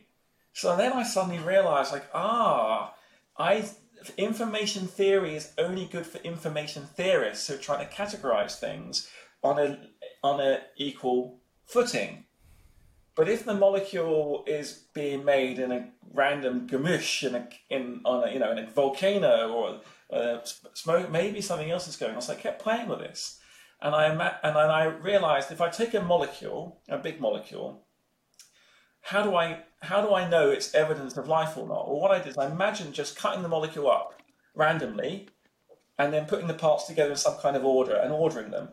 So 0.52 0.76
then 0.76 0.92
I 0.92 1.04
suddenly 1.04 1.38
realized, 1.38 1.92
like, 1.92 2.06
ah, 2.12 2.92
I 3.38 3.64
information 4.16 4.86
theory 4.86 5.36
is 5.36 5.52
only 5.58 5.86
good 5.86 6.06
for 6.06 6.18
information 6.18 6.84
theorists 6.94 7.46
who 7.46 7.54
are 7.54 7.58
trying 7.58 7.86
to 7.86 7.92
categorize 7.92 8.58
things 8.58 9.08
on 9.42 9.58
a 9.58 9.78
on 10.22 10.40
a 10.40 10.60
equal 10.76 11.40
footing. 11.66 12.24
But 13.14 13.28
if 13.28 13.44
the 13.44 13.54
molecule 13.54 14.44
is 14.46 14.84
being 14.94 15.24
made 15.24 15.58
in 15.58 15.72
a 15.72 15.88
random 16.14 16.68
gamush 16.68 17.26
in 17.26 17.34
a 17.34 17.48
in 17.68 18.00
on 18.04 18.28
a 18.28 18.32
you 18.32 18.38
know 18.38 18.52
in 18.52 18.58
a 18.58 18.70
volcano 18.70 19.52
or 19.52 19.80
uh, 20.16 20.38
smoke, 20.74 21.10
maybe 21.10 21.40
something 21.40 21.70
else 21.70 21.88
is 21.88 21.96
going 21.96 22.14
on. 22.14 22.22
So 22.22 22.32
I 22.32 22.36
kept 22.36 22.62
playing 22.62 22.88
with 22.88 23.00
this, 23.00 23.40
and 23.82 23.94
I 23.94 24.06
and 24.42 24.56
I 24.56 24.84
realized 24.84 25.50
if 25.50 25.60
I 25.60 25.68
take 25.68 25.94
a 25.94 26.00
molecule, 26.00 26.80
a 26.88 26.98
big 26.98 27.20
molecule, 27.20 27.88
how 29.02 29.22
do 29.22 29.34
I 29.34 29.60
how 29.80 30.00
do 30.00 30.12
I 30.12 30.28
know 30.28 30.50
it's 30.50 30.74
evidence 30.74 31.16
of 31.16 31.28
life 31.28 31.56
or 31.56 31.66
not? 31.68 31.88
Well, 31.88 32.00
what 32.00 32.10
I 32.10 32.18
did 32.18 32.28
is 32.28 32.38
I 32.38 32.50
imagined 32.50 32.94
just 32.94 33.16
cutting 33.16 33.42
the 33.42 33.48
molecule 33.48 33.90
up 33.90 34.20
randomly, 34.54 35.28
and 35.98 36.12
then 36.12 36.26
putting 36.26 36.48
the 36.48 36.54
parts 36.54 36.84
together 36.84 37.10
in 37.10 37.16
some 37.16 37.38
kind 37.38 37.56
of 37.56 37.64
order 37.64 37.94
and 37.94 38.12
ordering 38.12 38.50
them. 38.50 38.68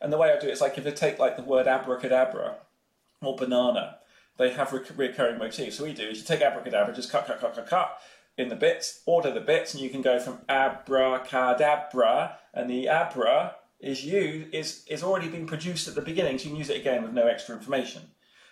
And 0.00 0.12
the 0.12 0.18
way 0.18 0.32
I 0.32 0.38
do 0.38 0.48
it 0.48 0.52
is 0.52 0.60
like 0.60 0.78
if 0.78 0.86
I 0.86 0.90
take 0.90 1.18
like 1.18 1.36
the 1.36 1.42
word 1.42 1.66
abracadabra 1.66 2.56
or 3.20 3.36
banana, 3.36 3.98
they 4.36 4.50
have 4.50 4.72
recurring 4.72 5.38
motifs. 5.38 5.76
So 5.76 5.84
we 5.84 5.92
do 5.92 6.08
is 6.08 6.18
you 6.18 6.24
take 6.24 6.40
abracadabra, 6.40 6.94
just 6.94 7.10
cut, 7.10 7.26
cut, 7.26 7.40
cut, 7.40 7.54
cut, 7.54 7.66
cut 7.66 7.98
in 8.36 8.48
the 8.48 8.56
bits, 8.56 9.00
order 9.04 9.32
the 9.32 9.40
bits, 9.40 9.74
and 9.74 9.82
you 9.82 9.90
can 9.90 10.00
go 10.00 10.20
from 10.20 10.38
abracadabra, 10.48 12.38
and 12.54 12.70
the 12.70 12.88
abra 12.88 13.56
is 13.80 14.04
you 14.04 14.46
is 14.52 14.84
is 14.88 15.02
already 15.02 15.28
been 15.28 15.46
produced 15.46 15.88
at 15.88 15.94
the 15.96 16.02
beginning, 16.02 16.38
so 16.38 16.44
you 16.44 16.50
can 16.50 16.58
use 16.58 16.70
it 16.70 16.80
again 16.80 17.02
with 17.02 17.12
no 17.12 17.26
extra 17.26 17.56
information. 17.56 18.02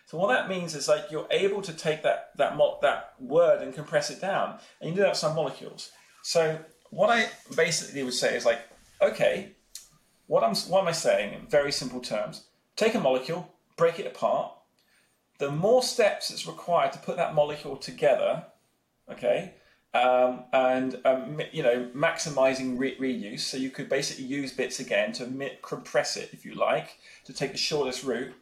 So 0.07 0.17
what 0.19 0.29
that 0.29 0.49
means 0.49 0.75
is 0.75 0.89
like 0.89 1.11
you're 1.11 1.27
able 1.31 1.63
to 1.63 1.73
take 1.73 2.03
that 2.05 2.31
that 2.37 2.57
mo- 2.57 2.79
that 2.83 3.15
word 3.21 3.61
and 3.61 3.75
compress 3.75 4.11
it 4.11 4.21
down, 4.21 4.59
and 4.81 4.91
you 4.91 4.97
do 4.97 5.03
that 5.03 5.11
with 5.11 5.19
some 5.19 5.35
molecules. 5.35 5.91
So 6.23 6.59
what 6.91 7.11
I 7.11 7.27
basically 7.57 8.03
would 8.03 8.15
say 8.15 8.37
is 8.37 8.45
like, 8.45 8.61
okay, 9.03 9.53
what 10.29 10.45
I'm 10.45 10.55
what 10.71 10.81
am 10.81 10.89
I 10.89 10.93
saying 10.93 11.35
in 11.35 11.47
very 11.47 11.73
simple 11.73 12.01
terms? 12.01 12.47
Take 12.77 12.95
a 12.95 13.01
molecule, 13.01 13.53
break 13.77 13.99
it 13.99 14.07
apart, 14.07 14.53
the 15.39 15.51
more 15.51 15.83
steps 15.83 16.31
it's 16.31 16.47
required 16.47 16.93
to 16.93 16.99
put 16.99 17.17
that 17.17 17.35
molecule 17.35 17.77
together, 17.77 18.45
okay, 19.11 19.55
um, 19.93 20.45
and 20.53 21.01
um, 21.05 21.41
you 21.53 21.63
know 21.63 21.91
maximizing 21.95 22.79
re- 22.79 22.97
reuse. 22.99 23.41
So 23.41 23.57
you 23.57 23.71
could 23.71 23.89
basically 23.89 24.25
use 24.25 24.53
bits 24.53 24.81
again 24.81 25.13
to 25.15 25.27
mi- 25.27 25.59
compress 25.63 26.17
it, 26.17 26.31
if 26.33 26.45
you 26.45 26.55
like, 26.55 26.97
to 27.25 27.33
take 27.33 27.53
the 27.53 27.59
shortest 27.59 28.05
route. 28.05 28.33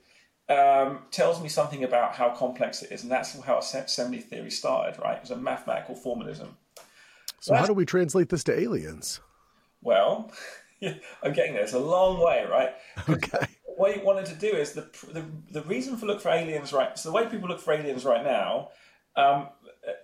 Um, 0.46 1.04
tells 1.10 1.42
me 1.42 1.48
something 1.48 1.84
about 1.84 2.14
how 2.14 2.28
complex 2.30 2.82
it 2.82 2.92
is, 2.92 3.02
and 3.02 3.10
that's 3.10 3.38
how 3.40 3.58
assembly 3.58 4.18
theory 4.18 4.50
started. 4.50 5.00
Right, 5.00 5.16
it 5.16 5.22
was 5.22 5.30
a 5.30 5.36
mathematical 5.36 5.94
formalism. 5.94 6.56
So, 7.40 7.54
how 7.54 7.66
do 7.66 7.72
we 7.72 7.86
translate 7.86 8.28
this 8.28 8.44
to 8.44 8.58
aliens? 8.58 9.20
Well, 9.80 10.30
I'm 10.82 11.32
getting 11.32 11.54
there. 11.54 11.62
It's 11.62 11.72
a 11.72 11.78
long 11.78 12.22
way, 12.22 12.44
right? 12.50 12.74
Okay 13.08 13.46
what 13.76 13.94
he 13.94 14.00
wanted 14.00 14.26
to 14.26 14.34
do 14.34 14.48
is 14.48 14.72
the, 14.72 14.82
the 15.12 15.24
the 15.50 15.62
reason 15.62 15.96
for 15.96 16.06
look 16.06 16.20
for 16.20 16.30
aliens 16.30 16.72
right. 16.72 16.98
So 16.98 17.10
the 17.10 17.14
way 17.14 17.26
people 17.26 17.48
look 17.48 17.60
for 17.60 17.72
aliens 17.72 18.04
right 18.04 18.24
now, 18.24 18.70
um, 19.16 19.48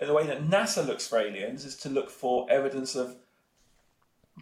the 0.00 0.12
way 0.12 0.26
that 0.26 0.48
NASA 0.48 0.86
looks 0.86 1.06
for 1.06 1.18
aliens 1.18 1.64
is 1.64 1.76
to 1.76 1.88
look 1.88 2.10
for 2.10 2.50
evidence 2.50 2.94
of 2.94 3.16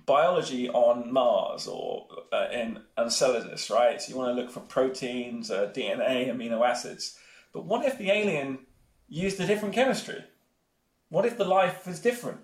biology 0.06 0.68
on 0.68 1.12
Mars 1.12 1.66
or 1.66 2.06
uh, 2.32 2.48
in 2.52 2.80
Enceladus, 2.96 3.70
right? 3.70 4.00
So 4.00 4.10
you 4.10 4.18
want 4.18 4.36
to 4.36 4.40
look 4.40 4.50
for 4.50 4.60
proteins, 4.60 5.50
uh, 5.50 5.70
DNA, 5.74 6.28
amino 6.28 6.66
acids. 6.66 7.18
But 7.52 7.64
what 7.64 7.86
if 7.86 7.98
the 7.98 8.10
alien 8.10 8.60
used 9.08 9.40
a 9.40 9.46
different 9.46 9.74
chemistry? 9.74 10.24
What 11.08 11.24
if 11.24 11.38
the 11.38 11.44
life 11.44 11.86
was 11.86 12.00
different? 12.00 12.40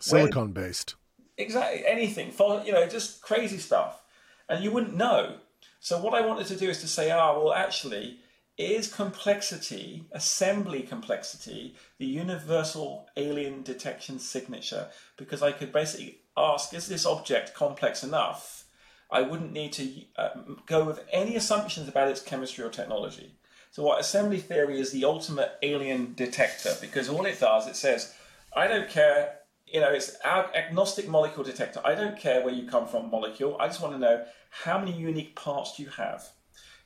Silicon 0.00 0.52
based. 0.52 0.94
Exactly. 1.38 1.84
Anything. 1.86 2.32
You 2.64 2.72
know, 2.72 2.86
just 2.86 3.22
crazy 3.22 3.58
stuff. 3.58 4.02
And 4.48 4.62
you 4.62 4.70
wouldn't 4.70 4.96
know. 4.96 5.38
So 5.80 6.00
what 6.00 6.14
I 6.14 6.26
wanted 6.26 6.46
to 6.48 6.56
do 6.56 6.68
is 6.68 6.80
to 6.80 6.88
say, 6.88 7.10
ah, 7.10 7.38
well, 7.38 7.52
actually, 7.52 8.18
is 8.58 8.92
complexity, 8.92 10.04
assembly 10.12 10.82
complexity, 10.82 11.74
the 11.98 12.06
universal 12.06 13.06
alien 13.16 13.62
detection 13.62 14.18
signature? 14.18 14.88
Because 15.16 15.42
I 15.42 15.52
could 15.52 15.72
basically 15.72 16.20
ask, 16.36 16.74
is 16.74 16.88
this 16.88 17.06
object 17.06 17.54
complex 17.54 18.02
enough? 18.02 18.64
I 19.10 19.22
wouldn't 19.22 19.52
need 19.52 19.72
to 19.74 19.92
uh, 20.16 20.28
go 20.66 20.84
with 20.84 21.00
any 21.12 21.36
assumptions 21.36 21.88
about 21.88 22.08
its 22.08 22.20
chemistry 22.20 22.64
or 22.64 22.70
technology. 22.70 23.32
So, 23.70 23.82
what 23.82 24.00
assembly 24.00 24.38
theory 24.38 24.80
is 24.80 24.90
the 24.90 25.04
ultimate 25.04 25.52
alien 25.62 26.14
detector 26.14 26.74
because 26.80 27.08
all 27.08 27.26
it 27.26 27.38
does, 27.38 27.66
it 27.68 27.76
says, 27.76 28.14
I 28.54 28.66
don't 28.66 28.88
care 28.88 29.36
you 29.66 29.80
know, 29.80 29.90
it's 29.90 30.16
our 30.24 30.54
agnostic 30.54 31.08
molecule 31.08 31.44
detector. 31.44 31.80
I 31.84 31.94
don't 31.94 32.18
care 32.18 32.44
where 32.44 32.54
you 32.54 32.68
come 32.68 32.86
from, 32.86 33.10
molecule. 33.10 33.56
I 33.58 33.66
just 33.66 33.82
want 33.82 33.94
to 33.94 33.98
know 33.98 34.24
how 34.50 34.78
many 34.78 34.92
unique 34.92 35.34
parts 35.34 35.76
do 35.76 35.82
you 35.82 35.88
have. 35.90 36.28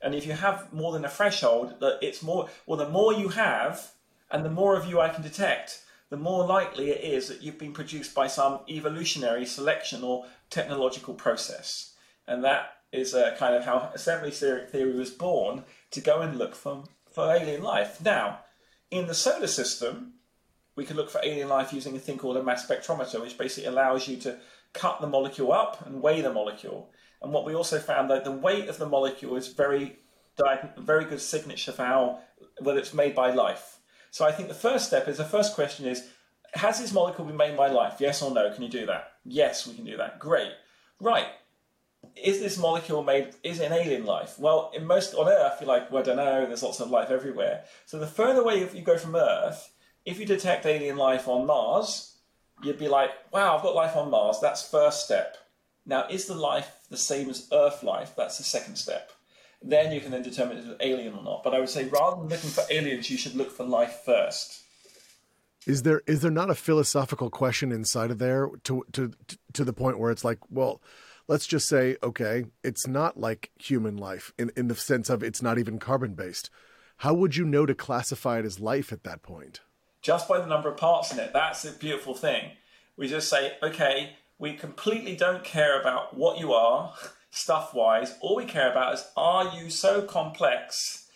And 0.03 0.15
if 0.15 0.27
you 0.27 0.33
have 0.33 0.73
more 0.73 0.93
than 0.93 1.05
a 1.05 1.11
threshold, 1.11 1.75
that 1.81 1.99
it's 2.01 2.23
more. 2.23 2.49
Well, 2.67 2.79
the 2.79 2.89
more 2.89 3.13
you 3.13 3.29
have, 3.29 3.93
and 4.31 4.45
the 4.45 4.51
more 4.51 4.77
of 4.77 4.89
you 4.89 4.99
I 4.99 5.11
can 5.11 5.23
detect, 5.23 5.83
the 6.11 6.17
more 6.17 6.45
likely 6.45 6.91
it 6.91 7.03
is 7.03 7.29
that 7.29 7.43
you've 7.43 7.59
been 7.59 7.73
produced 7.73 8.15
by 8.15 8.27
some 8.27 8.61
evolutionary 8.69 9.47
selection 9.47 10.03
or 10.03 10.27
technological 10.51 11.15
process. 11.15 11.95
And 12.27 12.45
that 12.45 12.73
is 12.93 13.15
uh, 13.15 13.37
kind 13.39 13.55
of 13.55 13.65
how 13.65 13.91
assembly 13.95 14.31
theory 14.31 14.93
was 14.93 15.11
born 15.11 15.65
to 15.93 16.01
go 16.01 16.21
and 16.21 16.37
look 16.37 16.55
for, 16.55 16.85
for 17.11 17.33
alien 17.33 17.63
life. 17.63 18.01
Now, 18.05 18.41
in 18.91 19.07
the 19.07 19.15
solar 19.15 19.47
system, 19.47 20.15
we 20.75 20.85
can 20.85 20.97
look 20.97 21.11
for 21.11 21.21
alien 21.23 21.49
life 21.49 21.73
using 21.73 21.95
a 21.95 22.01
thing 22.01 22.19
called 22.19 22.37
a 22.37 22.43
mass 22.43 22.67
spectrometer, 22.67 23.21
which 23.21 23.39
basically 23.39 23.69
allows 23.69 24.09
you 24.09 24.17
to 24.19 24.39
cut 24.73 25.01
the 25.01 25.07
molecule 25.07 25.53
up 25.53 25.87
and 25.87 26.03
weigh 26.03 26.21
the 26.21 26.33
molecule. 26.33 26.91
And 27.23 27.33
what 27.33 27.45
we 27.45 27.55
also 27.55 27.79
found 27.79 28.11
that 28.11 28.25
the 28.25 28.33
weight 28.33 28.69
of 28.69 28.79
the 28.79 28.89
molecule 28.89 29.37
is 29.37 29.49
very 29.49 29.99
very 30.79 31.05
good 31.05 31.21
signature 31.21 31.73
for 31.73 31.85
how 31.85 32.21
whether 32.61 32.79
it's 32.79 32.95
made 32.95 33.15
by 33.15 33.31
life. 33.31 33.80
So 34.11 34.25
I 34.25 34.33
think 34.33 34.49
the 34.49 34.55
first 34.55 34.87
step 34.87 35.09
is 35.09 35.19
the 35.19 35.25
first 35.25 35.55
question 35.55 35.87
is 35.87 36.09
has 36.55 36.81
this 36.81 36.93
molecule 36.93 37.27
been 37.27 37.37
made 37.37 37.57
by 37.57 37.69
life? 37.69 37.97
Yes 38.01 38.23
or 38.23 38.33
no? 38.33 38.53
Can 38.53 38.63
you 38.63 38.69
do 38.69 38.87
that? 38.87 39.13
Yes, 39.25 39.67
we 39.67 39.75
can 39.75 39.85
do 39.85 39.97
that. 39.99 40.19
Great. 40.19 40.51
Right. 41.01 41.29
Is 42.17 42.41
this 42.41 42.59
molecule 42.59 43.05
made? 43.05 43.35
Is 43.43 43.61
it 43.61 43.71
an 43.71 43.73
alien 43.73 44.05
life? 44.05 44.39
Well, 44.39 44.73
in 44.75 44.85
most 44.85 45.15
on 45.15 45.29
Earth, 45.29 45.59
you're 45.61 45.69
like, 45.69 45.91
well, 45.91 46.03
I 46.03 46.07
don't 46.07 46.17
know. 46.17 46.47
There's 46.47 46.63
lots 46.63 46.81
of 46.81 46.91
life 46.91 47.11
everywhere. 47.11 47.65
So 47.87 47.99
the 47.99 48.07
further 48.07 48.41
away 48.41 48.69
you 48.75 48.83
go 48.83 48.99
from 48.99 49.15
Earth, 49.15 49.73
if 50.05 50.19
you 50.19 50.27
detect 50.27 50.67
alien 50.67 50.97
life 50.97 51.29
on 51.29 51.47
Mars, 51.47 52.17
you'd 52.63 52.79
be 52.79 52.89
like, 52.89 53.11
wow, 53.33 53.57
I've 53.57 53.63
got 53.63 53.75
life 53.75 53.97
on 53.97 54.11
Mars. 54.11 54.39
That's 54.41 54.67
first 54.69 55.05
step. 55.05 55.37
Now, 55.87 56.07
is 56.09 56.27
the 56.27 56.35
life 56.35 56.71
the 56.91 56.97
same 56.97 57.31
as 57.31 57.49
Earth 57.53 57.83
life? 57.83 58.15
That's 58.17 58.39
the 58.39 58.45
second 58.45 58.77
step. 58.77 59.13
Then 59.63 59.93
you 59.93 60.01
can 60.01 60.11
then 60.11 60.23
determine 60.23 60.59
if 60.59 60.67
it's 60.67 60.77
alien 60.81 61.15
or 61.15 61.23
not. 61.23 61.43
But 61.45 61.55
I 61.55 61.61
would 61.61 61.69
say 61.69 61.85
rather 61.85 62.17
than 62.17 62.29
looking 62.29 62.51
for 62.51 62.65
aliens, 62.71 63.11
you 63.11 63.19
should 63.19 63.35
look 63.35 63.51
for 63.51 63.65
life 63.65 64.03
first. 64.05 64.63
Is 65.67 65.83
there 65.83 66.01
is 66.07 66.23
there 66.23 66.31
not 66.31 66.49
a 66.49 66.55
philosophical 66.55 67.29
question 67.29 67.71
inside 67.71 68.11
of 68.11 68.19
there 68.19 68.49
to 68.65 68.85
to 68.93 69.11
to 69.53 69.65
the 69.65 69.75
point 69.75 69.99
where 69.99 70.11
it's 70.11 70.25
like, 70.25 70.39
well, 70.51 70.81
let's 71.29 71.47
just 71.47 71.69
say, 71.69 71.97
okay, 72.03 72.45
it's 72.65 72.87
not 72.87 73.19
like 73.21 73.51
human 73.57 73.97
life 73.97 74.33
in, 74.39 74.51
in 74.57 74.69
the 74.69 74.75
sense 74.75 75.11
of 75.11 75.23
it's 75.23 75.43
not 75.43 75.59
even 75.59 75.79
carbon 75.79 76.15
based. 76.15 76.51
How 76.99 77.15
would 77.15 77.37
you 77.37 77.45
know 77.45 77.67
to 77.67 77.75
classify 77.75 78.39
it 78.39 78.45
as 78.45 78.61
life 78.61 78.93
at 78.93 79.05
that 79.05 79.23
point? 79.23 79.61
Just 80.03 80.29
by 80.29 80.41
the 80.41 80.47
number 80.47 80.71
of 80.71 80.77
parts 80.77 81.13
in 81.13 81.19
it. 81.19 81.33
That's 81.33 81.63
the 81.63 81.73
beautiful 81.73 82.15
thing. 82.15 82.53
We 82.97 83.07
just 83.07 83.29
say, 83.29 83.53
okay, 83.63 84.17
we 84.39 84.55
completely 84.55 85.15
don't 85.15 85.45
care 85.45 85.81
about 85.81 86.17
what 86.17 86.39
you 86.39 86.53
are, 86.53 86.95
stuff 87.31 87.75
wise. 87.75 88.17
All 88.21 88.37
we 88.37 88.45
care 88.45 88.71
about 88.71 88.95
is 88.95 89.07
are 89.17 89.57
you 89.57 89.71
so 89.71 90.03
complex 90.03 91.09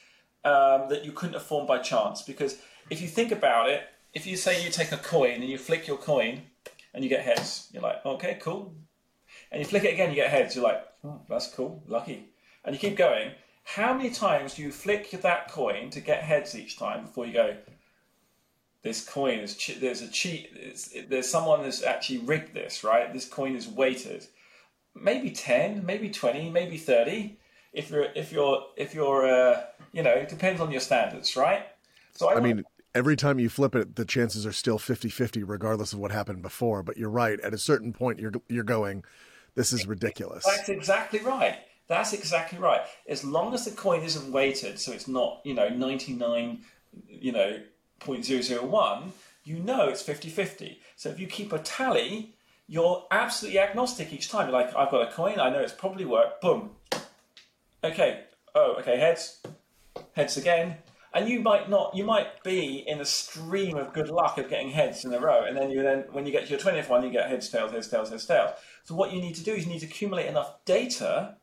um, 0.44 0.88
that 0.88 1.04
you 1.04 1.12
couldn't 1.12 1.34
have 1.34 1.42
formed 1.42 1.68
by 1.68 1.78
chance? 1.78 2.22
Because 2.22 2.58
if 2.90 3.00
you 3.00 3.08
think 3.08 3.32
about 3.32 3.68
it, 3.70 3.82
if 4.12 4.26
you 4.26 4.36
say 4.36 4.62
you 4.64 4.70
take 4.70 4.92
a 4.92 4.96
coin 4.96 5.34
and 5.34 5.44
you 5.44 5.58
flick 5.58 5.86
your 5.86 5.96
coin 5.96 6.42
and 6.92 7.02
you 7.02 7.10
get 7.10 7.24
heads, 7.24 7.68
you're 7.72 7.82
like, 7.82 8.04
okay, 8.06 8.38
cool. 8.40 8.74
And 9.50 9.60
you 9.60 9.66
flick 9.66 9.84
it 9.84 9.92
again, 9.92 10.10
you 10.10 10.16
get 10.16 10.30
heads. 10.30 10.54
You're 10.54 10.64
like, 10.64 10.84
oh, 11.02 11.20
that's 11.28 11.48
cool, 11.48 11.82
lucky. 11.86 12.28
And 12.64 12.74
you 12.74 12.80
keep 12.80 12.96
going. 12.96 13.32
How 13.64 13.94
many 13.94 14.10
times 14.10 14.54
do 14.54 14.62
you 14.62 14.70
flick 14.70 15.10
that 15.10 15.50
coin 15.50 15.90
to 15.90 16.00
get 16.00 16.22
heads 16.22 16.54
each 16.54 16.78
time 16.78 17.02
before 17.02 17.26
you 17.26 17.32
go, 17.32 17.56
this 18.84 19.02
coin 19.02 19.38
is 19.40 19.56
che- 19.56 19.78
there's 19.80 20.02
a 20.02 20.08
cheat 20.08 21.08
there's 21.08 21.28
someone 21.28 21.62
that's 21.62 21.82
actually 21.82 22.18
rigged 22.18 22.54
this 22.54 22.84
right 22.84 23.12
this 23.12 23.26
coin 23.26 23.56
is 23.56 23.66
weighted 23.66 24.26
maybe 24.94 25.30
10 25.30 25.84
maybe 25.84 26.10
20 26.10 26.50
maybe 26.50 26.76
30 26.76 27.38
if 27.72 27.90
you're 27.90 28.06
if 28.14 28.32
you're 28.32 28.62
if 28.76 28.94
you're 28.94 29.26
uh, 29.26 29.62
you 29.92 30.02
know 30.02 30.12
it 30.12 30.28
depends 30.28 30.60
on 30.60 30.70
your 30.70 30.80
standards 30.80 31.36
right 31.36 31.66
so 32.12 32.28
i, 32.28 32.34
I 32.34 32.40
mean 32.40 32.64
every 32.94 33.16
time 33.16 33.38
you 33.38 33.48
flip 33.48 33.74
it, 33.74 33.96
the 33.96 34.04
chances 34.04 34.46
are 34.46 34.52
still 34.52 34.78
50-50 34.78 35.42
regardless 35.46 35.92
of 35.92 35.98
what 35.98 36.12
happened 36.12 36.42
before. 36.42 36.82
But 36.82 36.96
you're 36.96 37.10
right. 37.10 37.40
At 37.40 37.52
a 37.52 37.58
certain 37.58 37.92
point, 37.92 38.20
you're 38.20 38.32
you're 38.48 38.64
going, 38.64 39.04
this 39.54 39.72
is 39.72 39.86
ridiculous. 39.86 40.44
That's 40.44 40.68
exactly 40.68 41.20
right. 41.20 41.58
That's 41.86 42.12
exactly 42.12 42.58
right. 42.58 42.82
As 43.08 43.24
long 43.24 43.52
as 43.52 43.64
the 43.64 43.72
coin 43.72 44.02
isn't 44.02 44.32
weighted, 44.32 44.78
so 44.78 44.92
it's 44.92 45.08
not 45.08 45.40
you 45.44 45.54
know 45.54 45.68
99, 45.68 46.60
you 47.08 47.32
know 47.32 47.60
0.001, 48.00 49.10
you 49.44 49.58
know 49.58 49.88
it's 49.88 50.02
50-50. 50.02 50.78
So 50.96 51.08
if 51.10 51.18
you 51.18 51.26
keep 51.26 51.52
a 51.52 51.58
tally, 51.58 52.33
you're 52.66 53.06
absolutely 53.10 53.60
agnostic 53.60 54.12
each 54.12 54.28
time. 54.28 54.48
You're 54.48 54.58
like, 54.58 54.74
I've 54.74 54.90
got 54.90 55.08
a 55.08 55.12
coin, 55.12 55.38
I 55.38 55.50
know 55.50 55.60
it's 55.60 55.72
probably 55.72 56.04
worked. 56.04 56.40
Boom. 56.40 56.70
Okay. 57.82 58.24
Oh, 58.54 58.76
okay. 58.80 58.98
Heads. 58.98 59.42
Heads 60.14 60.36
again 60.36 60.76
and 61.14 61.28
you 61.28 61.40
might 61.40 61.70
not 61.70 61.94
you 61.94 62.04
might 62.04 62.42
be 62.42 62.84
in 62.86 63.00
a 63.00 63.04
stream 63.04 63.76
of 63.76 63.92
good 63.92 64.10
luck 64.10 64.36
of 64.36 64.50
getting 64.50 64.70
heads 64.70 65.04
in 65.04 65.14
a 65.14 65.20
row 65.20 65.44
and 65.44 65.56
then 65.56 65.70
you 65.70 65.82
then 65.82 66.04
when 66.10 66.26
you 66.26 66.32
get 66.32 66.44
to 66.44 66.50
your 66.50 66.58
20th 66.58 66.88
one 66.88 67.02
you 67.02 67.10
get 67.10 67.30
heads 67.30 67.48
tails 67.48 67.70
heads 67.70 67.88
tails 67.88 68.10
heads 68.10 68.26
tails 68.26 68.50
so 68.82 68.94
what 68.94 69.12
you 69.12 69.20
need 69.20 69.34
to 69.34 69.44
do 69.44 69.54
is 69.54 69.64
you 69.64 69.72
need 69.72 69.78
to 69.78 69.86
accumulate 69.86 70.26
enough 70.26 70.64
data 70.64 71.36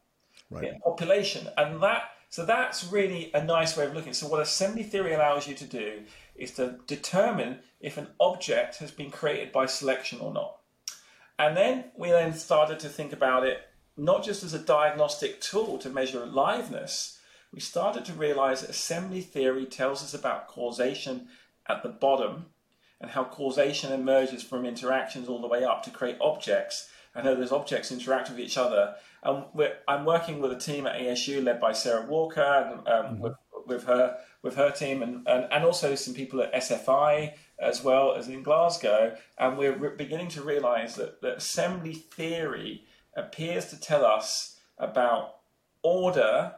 right. 0.51 0.79
population 0.83 1.47
and 1.57 1.81
that 1.81 2.03
so 2.29 2.45
that's 2.45 2.85
really 2.85 3.31
a 3.33 3.43
nice 3.43 3.75
way 3.75 3.85
of 3.85 3.93
looking 3.93 4.13
so 4.13 4.27
what 4.27 4.41
assembly 4.41 4.83
theory 4.83 5.13
allows 5.13 5.47
you 5.47 5.55
to 5.55 5.65
do 5.65 6.01
is 6.35 6.51
to 6.51 6.77
determine 6.85 7.59
if 7.79 7.97
an 7.97 8.07
object 8.19 8.77
has 8.77 8.91
been 8.91 9.09
created 9.09 9.51
by 9.51 9.65
selection 9.65 10.19
or 10.19 10.33
not 10.33 10.57
and 11.39 11.55
then 11.57 11.85
we 11.97 12.09
then 12.09 12.33
started 12.33 12.79
to 12.79 12.89
think 12.89 13.13
about 13.13 13.45
it 13.45 13.59
not 13.97 14.23
just 14.23 14.43
as 14.43 14.53
a 14.53 14.59
diagnostic 14.59 15.41
tool 15.41 15.77
to 15.77 15.89
measure 15.89 16.25
liveness 16.25 17.17
we 17.53 17.59
started 17.59 18.05
to 18.05 18.13
realize 18.13 18.61
that 18.61 18.69
assembly 18.69 19.21
theory 19.21 19.65
tells 19.65 20.03
us 20.03 20.13
about 20.13 20.47
causation 20.47 21.27
at 21.67 21.83
the 21.83 21.89
bottom 21.89 22.45
and 23.01 23.11
how 23.11 23.23
causation 23.23 23.91
emerges 23.91 24.43
from 24.43 24.65
interactions 24.65 25.27
all 25.27 25.41
the 25.41 25.47
way 25.47 25.63
up 25.63 25.83
to 25.83 25.89
create 25.89 26.17
objects 26.21 26.89
and 27.13 27.25
how 27.25 27.35
those 27.35 27.51
objects 27.51 27.91
interact 27.91 28.29
with 28.29 28.39
each 28.39 28.57
other. 28.57 28.95
And 29.23 29.45
I'm 29.87 30.05
working 30.05 30.39
with 30.39 30.51
a 30.51 30.59
team 30.59 30.87
at 30.87 30.99
ASU 30.99 31.43
led 31.43 31.59
by 31.59 31.73
Sarah 31.73 32.05
Walker 32.05 32.41
and 32.41 32.87
um, 32.87 33.05
mm-hmm. 33.05 33.19
with, 33.21 33.33
with, 33.65 33.83
her 33.85 34.17
with 34.43 34.55
her 34.55 34.71
team 34.71 35.03
and, 35.03 35.27
and, 35.27 35.47
and 35.51 35.63
also 35.63 35.95
some 35.95 36.13
people 36.13 36.41
at 36.41 36.53
SFI 36.53 37.33
as 37.59 37.83
well 37.83 38.15
as 38.15 38.27
in 38.27 38.41
Glasgow. 38.41 39.15
And 39.37 39.57
we're 39.57 39.75
re- 39.75 39.95
beginning 39.95 40.29
to 40.29 40.41
realize 40.41 40.95
that, 40.95 41.21
that 41.21 41.37
assembly 41.37 41.93
theory 41.93 42.85
appears 43.15 43.67
to 43.67 43.79
tell 43.79 44.05
us 44.05 44.59
about 44.79 45.35
order 45.83 46.55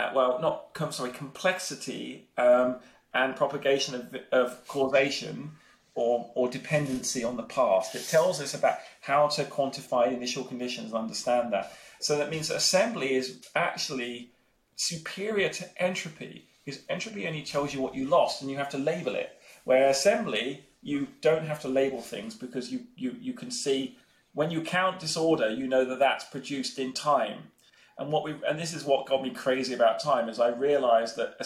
uh, 0.00 0.12
well, 0.14 0.40
not 0.40 0.72
come 0.72 0.92
sorry, 0.92 1.10
complexity 1.10 2.28
um, 2.38 2.76
and 3.12 3.36
propagation 3.36 3.94
of, 3.94 4.16
of 4.32 4.66
causation 4.66 5.52
or, 5.94 6.30
or 6.34 6.48
dependency 6.48 7.24
on 7.24 7.36
the 7.36 7.42
past. 7.42 7.94
It 7.94 8.06
tells 8.08 8.40
us 8.40 8.54
about 8.54 8.78
how 9.00 9.28
to 9.28 9.44
quantify 9.44 10.12
initial 10.12 10.44
conditions 10.44 10.92
and 10.92 10.98
understand 10.98 11.52
that. 11.52 11.76
So 12.00 12.16
that 12.16 12.30
means 12.30 12.48
that 12.48 12.56
assembly 12.56 13.14
is 13.14 13.46
actually 13.54 14.30
superior 14.76 15.50
to 15.50 15.82
entropy 15.82 16.48
because 16.70 16.84
entropy 16.88 17.26
only 17.26 17.42
tells 17.42 17.74
you 17.74 17.80
what 17.80 17.94
you 17.94 18.06
lost 18.06 18.42
and 18.42 18.50
you 18.50 18.56
have 18.56 18.68
to 18.70 18.78
label 18.78 19.14
it. 19.14 19.30
Where 19.64 19.88
assembly, 19.88 20.66
you 20.82 21.08
don't 21.20 21.46
have 21.46 21.60
to 21.62 21.68
label 21.68 22.00
things 22.00 22.34
because 22.34 22.72
you, 22.72 22.84
you, 22.96 23.16
you 23.20 23.34
can 23.34 23.50
see 23.50 23.98
when 24.32 24.50
you 24.50 24.62
count 24.62 25.00
disorder, 25.00 25.50
you 25.50 25.66
know 25.66 25.84
that 25.84 25.98
that's 25.98 26.24
produced 26.24 26.78
in 26.78 26.92
time. 26.92 27.50
And 27.98 28.10
what 28.10 28.24
we 28.24 28.34
and 28.48 28.58
this 28.58 28.72
is 28.72 28.84
what 28.84 29.06
got 29.06 29.22
me 29.22 29.30
crazy 29.30 29.74
about 29.74 30.00
time 30.00 30.28
is 30.28 30.40
I 30.40 30.48
realized 30.48 31.16
that 31.16 31.36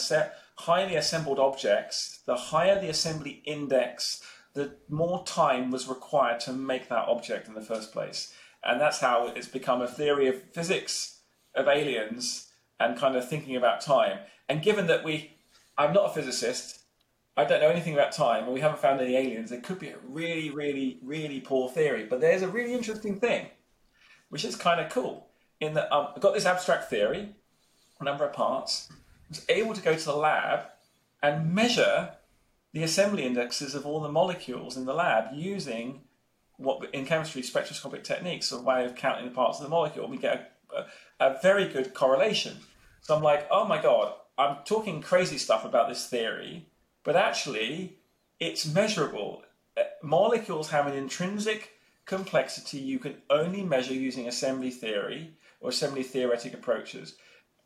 highly 0.57 0.95
assembled 0.95 1.41
objects, 1.41 2.21
the 2.27 2.37
higher 2.37 2.81
the 2.81 2.91
assembly 2.91 3.43
index, 3.45 4.23
the 4.53 4.77
more 4.89 5.25
time 5.25 5.71
was 5.71 5.89
required 5.89 6.39
to 6.41 6.53
make 6.53 6.89
that 6.91 7.09
object 7.09 7.49
in 7.49 7.55
the 7.55 7.61
first 7.61 7.93
place. 7.93 8.33
And 8.63 8.81
that's 8.81 9.01
how 9.01 9.33
it's 9.35 9.49
become 9.49 9.83
a 9.83 9.89
theory 9.89 10.29
of 10.29 10.43
physics 10.53 11.23
of 11.57 11.67
aliens 11.67 12.49
and 12.79 12.97
kind 12.97 13.17
of 13.17 13.29
thinking 13.29 13.57
about 13.57 13.81
time. 13.81 14.19
And 14.49 14.63
given 14.63 14.87
that 14.89 15.05
we, 15.05 15.33
I'm 15.77 15.93
not 15.93 16.11
a 16.11 16.15
physicist, 16.15 16.81
I 17.37 17.45
don't 17.45 17.61
know 17.61 17.69
anything 17.69 17.95
about 17.95 18.13
time, 18.13 18.45
and 18.45 18.53
we 18.53 18.61
haven't 18.61 18.81
found 18.81 19.01
any 19.01 19.17
aliens, 19.17 19.51
it 19.51 19.63
could 19.63 19.79
be 19.79 19.89
a 19.89 19.99
really, 20.07 20.51
really, 20.51 20.99
really 21.03 21.41
poor 21.41 21.69
theory. 21.69 22.05
But 22.05 22.21
there's 22.21 22.43
a 22.43 22.49
really 22.49 22.75
interesting 22.75 23.19
thing, 23.19 23.49
which 24.29 24.45
is 24.45 24.55
kind 24.55 24.81
of 24.81 24.91
cool 24.91 25.29
in 25.61 25.75
that 25.75 25.93
um, 25.93 26.09
I 26.17 26.21
got 26.21 26.35
this 26.35 26.47
abstract 26.47 26.91
theory, 26.91 27.35
a 28.01 28.05
number 28.05 28.25
of 28.25 28.33
parts, 28.33 28.89
I 28.91 28.95
was 29.31 29.45
able 29.49 29.75
to 29.75 29.83
go 29.83 29.95
to 29.95 30.05
the 30.05 30.17
lab 30.17 30.67
and 31.23 31.55
measure 31.55 32.11
the 32.73 32.83
assembly 32.83 33.25
indexes 33.25 33.75
of 33.75 33.87
all 33.87 34.01
the 34.01 34.09
molecules 34.09 34.77
in 34.77 34.85
the 34.85 34.95
lab 34.95 35.27
using 35.33 36.03
what 36.57 36.93
in 36.93 37.07
chemistry 37.07 37.43
spectroscopic 37.43 38.05
techniques, 38.05 38.53
a 38.53 38.61
way 38.61 38.85
of 38.85 38.95
counting 38.95 39.25
the 39.25 39.35
parts 39.35 39.59
of 39.59 39.65
the 39.65 39.71
molecule. 39.71 40.09
We 40.09 40.19
get 40.19 40.59
a, 40.71 41.25
a, 41.25 41.31
a 41.31 41.39
very 41.41 41.67
good 41.67 41.95
correlation. 41.95 42.59
So 43.03 43.17
I'm 43.17 43.23
like, 43.23 43.47
oh 43.51 43.65
my 43.67 43.81
god, 43.81 44.15
I'm 44.37 44.59
talking 44.65 45.01
crazy 45.01 45.39
stuff 45.39 45.65
about 45.65 45.89
this 45.89 46.07
theory, 46.07 46.67
but 47.03 47.17
actually 47.17 47.99
it's 48.41 48.67
measurable. 48.67 49.43
Uh, 49.77 49.83
molecules 50.03 50.71
have 50.71 50.87
an 50.87 50.95
intrinsic 50.95 51.71
complexity 52.07 52.79
you 52.79 52.99
can 52.99 53.17
only 53.31 53.63
measure 53.63 53.95
using 53.95 54.29
assembly 54.29 54.71
theory 54.71 55.33
or 55.61 55.71
assembly 55.71 56.03
theoretic 56.03 56.53
approaches, 56.53 57.17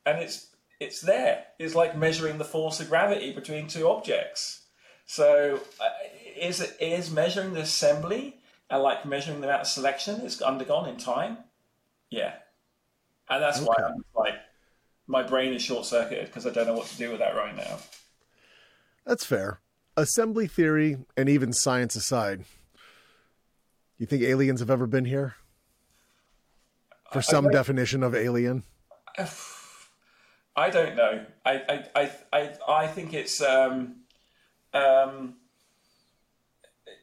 and 0.06 0.18
it's 0.18 0.48
it's 0.80 1.00
there. 1.00 1.44
It's 1.58 1.74
like 1.74 1.96
measuring 1.96 2.38
the 2.38 2.44
force 2.44 2.80
of 2.80 2.88
gravity 2.88 3.32
between 3.32 3.66
two 3.66 3.88
objects. 3.88 4.62
So 5.06 5.60
uh, 5.80 5.88
is 6.36 6.60
it 6.60 6.76
is 6.80 7.10
measuring 7.10 7.54
the 7.54 7.62
assembly 7.62 8.36
and 8.70 8.82
like 8.82 9.04
measuring 9.04 9.40
the 9.40 9.48
amount 9.48 9.62
of 9.62 9.68
selection 9.68 10.20
it's 10.20 10.40
undergone 10.42 10.88
in 10.88 10.98
time? 10.98 11.38
Yeah, 12.10 12.34
and 13.28 13.42
that's 13.42 13.58
okay. 13.58 13.66
why 13.66 13.76
I'm 13.84 14.04
like 14.14 14.34
my 15.08 15.24
brain 15.24 15.52
is 15.52 15.62
short 15.62 15.84
circuited 15.84 16.26
because 16.26 16.46
I 16.46 16.50
don't 16.50 16.68
know 16.68 16.74
what 16.74 16.86
to 16.86 16.96
do 16.96 17.10
with 17.10 17.18
that 17.18 17.34
right 17.34 17.56
now. 17.56 17.78
That's 19.04 19.24
fair. 19.24 19.58
Assembly 19.96 20.46
theory 20.46 20.98
and 21.16 21.28
even 21.28 21.52
science 21.52 21.96
aside, 21.96 22.44
you 23.98 24.06
think 24.06 24.22
aliens 24.22 24.60
have 24.60 24.70
ever 24.70 24.86
been 24.86 25.06
here? 25.06 25.34
for 27.12 27.22
some 27.22 27.46
I, 27.48 27.50
definition 27.50 28.02
of 28.02 28.14
alien? 28.14 28.64
I 30.56 30.70
don't 30.70 30.96
know. 30.96 31.24
I 31.44 31.84
I 31.94 32.10
I 32.32 32.52
I, 32.68 32.86
think 32.88 33.14
it's 33.14 33.40
um 33.40 33.96
um 34.74 35.34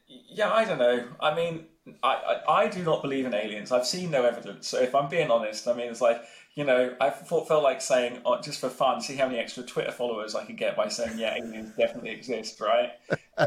yeah. 0.06 0.52
I 0.52 0.64
don't 0.64 0.78
know. 0.78 1.08
I 1.20 1.34
mean, 1.34 1.64
I, 2.02 2.40
I, 2.46 2.64
I 2.64 2.68
do 2.68 2.82
not 2.82 3.00
believe 3.00 3.24
in 3.24 3.32
aliens. 3.32 3.72
I've 3.72 3.86
seen 3.86 4.10
no 4.10 4.24
evidence. 4.24 4.68
So 4.68 4.78
if 4.78 4.94
I'm 4.94 5.08
being 5.08 5.30
honest, 5.30 5.66
I 5.66 5.72
mean, 5.72 5.88
it's 5.88 6.02
like 6.02 6.22
you 6.56 6.64
know, 6.64 6.96
I 7.00 7.10
thought, 7.10 7.46
felt 7.46 7.62
like 7.62 7.80
saying 7.82 8.22
oh, 8.24 8.40
just 8.40 8.60
for 8.60 8.70
fun, 8.70 9.00
see 9.00 9.14
how 9.14 9.26
many 9.26 9.38
extra 9.38 9.62
Twitter 9.62 9.92
followers 9.92 10.34
I 10.34 10.44
could 10.44 10.56
get 10.56 10.74
by 10.74 10.88
saying 10.88 11.18
yeah, 11.18 11.34
aliens 11.36 11.72
definitely 11.76 12.10
exist, 12.10 12.60
right? 12.60 12.92
uh, 13.38 13.46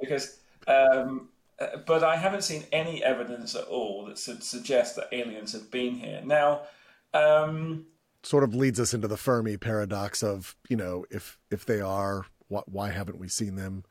because 0.00 0.38
um, 0.68 1.30
uh, 1.58 1.78
but 1.86 2.04
I 2.04 2.16
haven't 2.16 2.42
seen 2.42 2.64
any 2.70 3.02
evidence 3.02 3.54
at 3.54 3.64
all 3.64 4.04
that 4.04 4.22
would 4.28 4.44
suggest 4.44 4.96
that 4.96 5.08
aliens 5.12 5.52
have 5.52 5.70
been 5.70 5.94
here. 5.94 6.20
Now, 6.24 6.62
um, 7.14 7.86
sort 8.22 8.44
of 8.44 8.54
leads 8.54 8.78
us 8.78 8.94
into 8.94 9.08
the 9.08 9.16
Fermi 9.16 9.56
paradox 9.56 10.22
of 10.22 10.54
you 10.68 10.76
know 10.76 11.06
if 11.10 11.38
if 11.50 11.64
they 11.64 11.80
are, 11.80 12.26
why, 12.48 12.62
why 12.66 12.90
haven't 12.90 13.18
we 13.18 13.28
seen 13.28 13.56
them? 13.56 13.84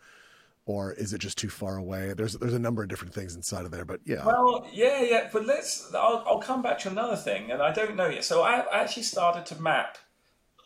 Or 0.66 0.94
is 0.94 1.14
it 1.14 1.20
just 1.20 1.38
too 1.38 1.50
far 1.50 1.78
away? 1.78 2.14
There's 2.14 2.34
there's 2.34 2.54
a 2.54 2.60
number 2.60 2.84
of 2.84 2.90
different 2.90 3.14
things 3.14 3.36
inside 3.36 3.66
of 3.66 3.72
there, 3.72 3.86
but 3.86 4.00
yeah. 4.06 4.26
Well, 4.26 4.68
yeah, 4.72 5.02
yeah, 5.02 5.30
but 5.32 5.46
let's. 5.46 5.94
I'll, 5.94 6.24
I'll 6.28 6.40
come 6.40 6.62
back 6.62 6.80
to 6.80 6.90
another 6.90 7.16
thing, 7.16 7.52
and 7.52 7.62
I 7.62 7.72
don't 7.72 7.96
know 7.96 8.08
yet. 8.08 8.24
So 8.24 8.44
I 8.44 8.66
actually 8.72 9.04
started 9.04 9.46
to 9.48 9.62
map 9.62 9.98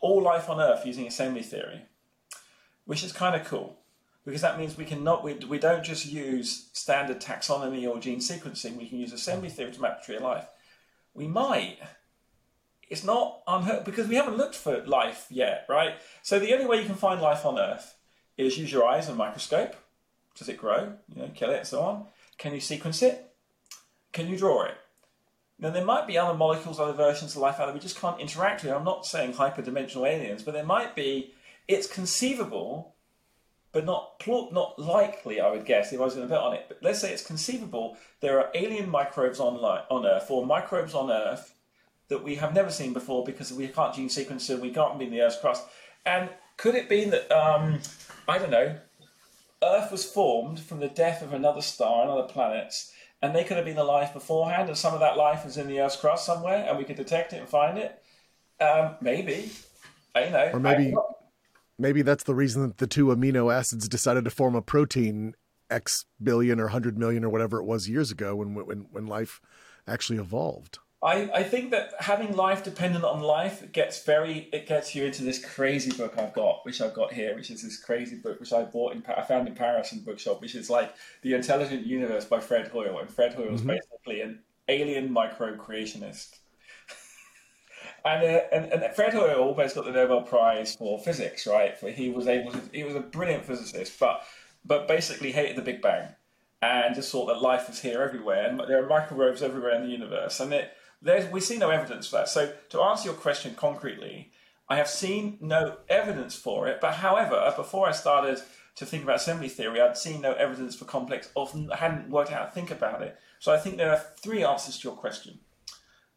all 0.00 0.22
life 0.22 0.50
on 0.50 0.60
Earth 0.60 0.84
using 0.84 1.06
assembly 1.06 1.42
theory, 1.42 1.86
which 2.84 3.02
is 3.02 3.12
kind 3.12 3.34
of 3.40 3.46
cool 3.46 3.78
because 4.26 4.42
that 4.42 4.58
means 4.58 4.76
we 4.76 4.84
can 4.84 5.02
not 5.02 5.24
we, 5.24 5.34
we 5.34 5.58
don't 5.58 5.84
just 5.84 6.04
use 6.04 6.68
standard 6.72 7.20
taxonomy 7.20 7.88
or 7.88 7.98
gene 7.98 8.18
sequencing. 8.18 8.76
We 8.76 8.88
can 8.88 8.98
use 8.98 9.12
assembly 9.12 9.48
theory 9.48 9.72
to 9.72 9.80
map 9.80 10.00
the 10.00 10.04
tree 10.04 10.16
of 10.16 10.22
life. 10.22 10.46
We 11.14 11.26
might. 11.26 11.78
It's 12.88 13.04
not 13.04 13.40
unheard 13.48 13.84
because 13.84 14.06
we 14.06 14.16
haven't 14.16 14.36
looked 14.36 14.54
for 14.54 14.84
life 14.84 15.26
yet, 15.30 15.64
right? 15.68 15.94
So 16.22 16.38
the 16.38 16.52
only 16.52 16.66
way 16.66 16.80
you 16.80 16.86
can 16.86 16.94
find 16.94 17.20
life 17.20 17.46
on 17.46 17.58
Earth 17.58 17.96
is 18.36 18.58
use 18.58 18.70
your 18.70 18.86
eyes 18.86 19.08
and 19.08 19.16
microscope 19.16 19.74
does 20.36 20.48
it 20.48 20.58
grow? 20.58 20.92
You 21.14 21.22
know, 21.22 21.30
kill 21.34 21.50
it 21.50 21.66
so 21.66 21.82
on. 21.82 22.06
Can 22.38 22.52
you 22.52 22.60
sequence 22.60 23.02
it? 23.02 23.32
Can 24.12 24.28
you 24.28 24.36
draw 24.36 24.64
it? 24.64 24.74
Now 25.58 25.70
there 25.70 25.84
might 25.84 26.06
be 26.06 26.18
other 26.18 26.36
molecules, 26.36 26.78
other 26.78 26.92
versions 26.92 27.34
of 27.34 27.42
life 27.42 27.58
out 27.58 27.66
there 27.66 27.74
we 27.74 27.80
just 27.80 27.98
can't 27.98 28.20
interact 28.20 28.62
with. 28.62 28.72
I'm 28.72 28.84
not 28.84 29.06
saying 29.06 29.32
hyperdimensional 29.32 30.08
aliens, 30.08 30.42
but 30.42 30.54
there 30.54 30.64
might 30.64 30.94
be. 30.94 31.32
It's 31.66 31.86
conceivable, 31.86 32.94
but 33.72 33.84
not 33.84 34.22
not 34.26 34.78
likely. 34.78 35.40
I 35.40 35.50
would 35.50 35.64
guess 35.64 35.92
if 35.92 36.00
I 36.00 36.04
was 36.04 36.14
going 36.14 36.28
to 36.28 36.32
bet 36.32 36.42
on 36.42 36.54
it. 36.54 36.66
But 36.68 36.78
let's 36.82 37.00
say 37.00 37.12
it's 37.12 37.26
conceivable. 37.26 37.96
There 38.20 38.38
are 38.38 38.50
alien 38.54 38.90
microbes 38.90 39.40
on 39.40 39.56
on 39.56 40.06
Earth, 40.06 40.30
or 40.30 40.44
microbes 40.44 40.94
on 40.94 41.10
Earth 41.10 41.54
that 42.08 42.22
we 42.22 42.36
have 42.36 42.54
never 42.54 42.70
seen 42.70 42.92
before 42.92 43.24
because 43.24 43.52
we 43.52 43.66
can't 43.68 43.94
gene 43.94 44.08
sequence 44.08 44.46
them. 44.46 44.60
We 44.60 44.70
can't 44.70 44.98
be 44.98 45.06
in 45.06 45.10
the 45.10 45.22
Earth's 45.22 45.40
crust. 45.40 45.64
And 46.04 46.30
could 46.56 46.74
it 46.74 46.88
be 46.88 47.04
that 47.06 47.32
um, 47.32 47.80
I 48.28 48.38
don't 48.38 48.50
know 48.50 48.78
Earth 49.62 49.90
was 49.90 50.04
formed 50.04 50.60
from 50.60 50.80
the 50.80 50.88
death 50.88 51.22
of 51.22 51.32
another 51.32 51.62
star 51.62 52.02
and 52.02 52.10
other 52.10 52.28
planets, 52.28 52.92
and 53.22 53.34
they 53.34 53.44
could 53.44 53.56
have 53.56 53.66
been 53.66 53.78
alive 53.78 54.12
beforehand, 54.12 54.68
and 54.68 54.76
some 54.76 54.94
of 54.94 55.00
that 55.00 55.16
life 55.16 55.46
is 55.46 55.56
in 55.56 55.66
the 55.66 55.80
Earth's 55.80 55.96
crust 55.96 56.26
somewhere, 56.26 56.64
and 56.68 56.78
we 56.78 56.84
could 56.84 56.96
detect 56.96 57.32
it 57.32 57.38
and 57.38 57.48
find 57.48 57.78
it. 57.78 58.02
Um, 58.60 58.96
maybe, 59.00 59.50
I 60.14 60.28
know. 60.28 60.50
Or 60.54 60.60
maybe, 60.60 60.94
maybe 61.78 62.02
that's 62.02 62.24
the 62.24 62.34
reason 62.34 62.62
that 62.62 62.78
the 62.78 62.86
two 62.86 63.06
amino 63.06 63.52
acids 63.52 63.88
decided 63.88 64.24
to 64.24 64.30
form 64.30 64.54
a 64.54 64.62
protein 64.62 65.34
X 65.70 66.04
billion 66.22 66.60
or 66.60 66.68
hundred 66.68 66.98
million 66.98 67.24
or 67.24 67.28
whatever 67.28 67.58
it 67.58 67.64
was 67.64 67.88
years 67.88 68.10
ago 68.10 68.36
when 68.36 68.54
when 68.54 68.86
when 68.90 69.06
life 69.06 69.40
actually 69.86 70.18
evolved. 70.18 70.78
I, 71.02 71.28
I 71.34 71.42
think 71.42 71.72
that 71.72 71.92
having 72.00 72.34
life 72.34 72.64
dependent 72.64 73.04
on 73.04 73.20
life 73.20 73.70
gets 73.70 74.02
very 74.02 74.48
it 74.52 74.66
gets 74.66 74.94
you 74.94 75.04
into 75.04 75.22
this 75.22 75.44
crazy 75.44 75.94
book 75.94 76.16
I've 76.16 76.32
got, 76.32 76.64
which 76.64 76.80
I've 76.80 76.94
got 76.94 77.12
here, 77.12 77.34
which 77.34 77.50
is 77.50 77.62
this 77.62 77.78
crazy 77.78 78.16
book 78.16 78.40
which 78.40 78.52
I 78.52 78.62
bought 78.62 78.94
in 78.94 79.04
I 79.06 79.22
found 79.22 79.46
in 79.46 79.54
Paris 79.54 79.92
in 79.92 80.00
bookshop, 80.00 80.40
which 80.40 80.54
is 80.54 80.70
like 80.70 80.94
the 81.20 81.34
Intelligent 81.34 81.86
Universe 81.86 82.24
by 82.24 82.40
Fred 82.40 82.68
Hoyle, 82.68 82.98
and 82.98 83.10
Fred 83.10 83.34
Hoyle 83.34 83.54
is 83.54 83.60
mm-hmm. 83.60 83.70
basically 83.70 84.22
an 84.22 84.40
alien 84.68 85.12
micro 85.12 85.54
creationist. 85.56 86.38
and, 88.04 88.24
uh, 88.24 88.40
and 88.50 88.72
and 88.72 88.94
Fred 88.94 89.12
Hoyle 89.12 89.42
almost 89.42 89.74
got 89.74 89.84
the 89.84 89.92
Nobel 89.92 90.22
Prize 90.22 90.76
for 90.76 90.98
physics, 90.98 91.46
right? 91.46 91.76
For 91.76 91.90
he 91.90 92.08
was 92.08 92.26
able 92.26 92.52
to 92.52 92.60
he 92.72 92.84
was 92.84 92.94
a 92.94 93.00
brilliant 93.00 93.44
physicist, 93.44 94.00
but 94.00 94.22
but 94.64 94.88
basically 94.88 95.32
hated 95.32 95.56
the 95.56 95.62
Big 95.62 95.82
Bang 95.82 96.08
and 96.62 96.94
just 96.94 97.12
thought 97.12 97.26
that 97.26 97.42
life 97.42 97.68
was 97.68 97.80
here 97.80 98.00
everywhere, 98.02 98.46
and 98.46 98.58
there 98.60 98.82
are 98.82 98.88
microbes 98.88 99.42
everywhere 99.42 99.74
in 99.74 99.82
the 99.82 99.90
universe, 99.90 100.40
and 100.40 100.54
it 100.54 100.72
there's, 101.02 101.30
we 101.30 101.40
see 101.40 101.58
no 101.58 101.70
evidence 101.70 102.08
for 102.08 102.16
that. 102.16 102.28
So, 102.28 102.52
to 102.70 102.80
answer 102.82 103.06
your 103.06 103.14
question 103.14 103.54
concretely, 103.54 104.32
I 104.68 104.76
have 104.76 104.88
seen 104.88 105.38
no 105.40 105.76
evidence 105.88 106.34
for 106.34 106.66
it. 106.66 106.80
But 106.80 106.94
however, 106.94 107.52
before 107.56 107.88
I 107.88 107.92
started 107.92 108.40
to 108.76 108.86
think 108.86 109.04
about 109.04 109.16
assembly 109.16 109.48
theory, 109.48 109.80
I'd 109.80 109.96
seen 109.96 110.20
no 110.20 110.32
evidence 110.32 110.76
for 110.76 110.84
complex, 110.84 111.30
often 111.34 111.68
hadn't 111.70 112.10
worked 112.10 112.32
out 112.32 112.38
how 112.38 112.44
to 112.46 112.50
think 112.50 112.70
about 112.70 113.02
it. 113.02 113.16
So 113.38 113.52
I 113.52 113.58
think 113.58 113.76
there 113.76 113.90
are 113.90 114.02
three 114.18 114.44
answers 114.44 114.78
to 114.78 114.88
your 114.88 114.96
question. 114.96 115.38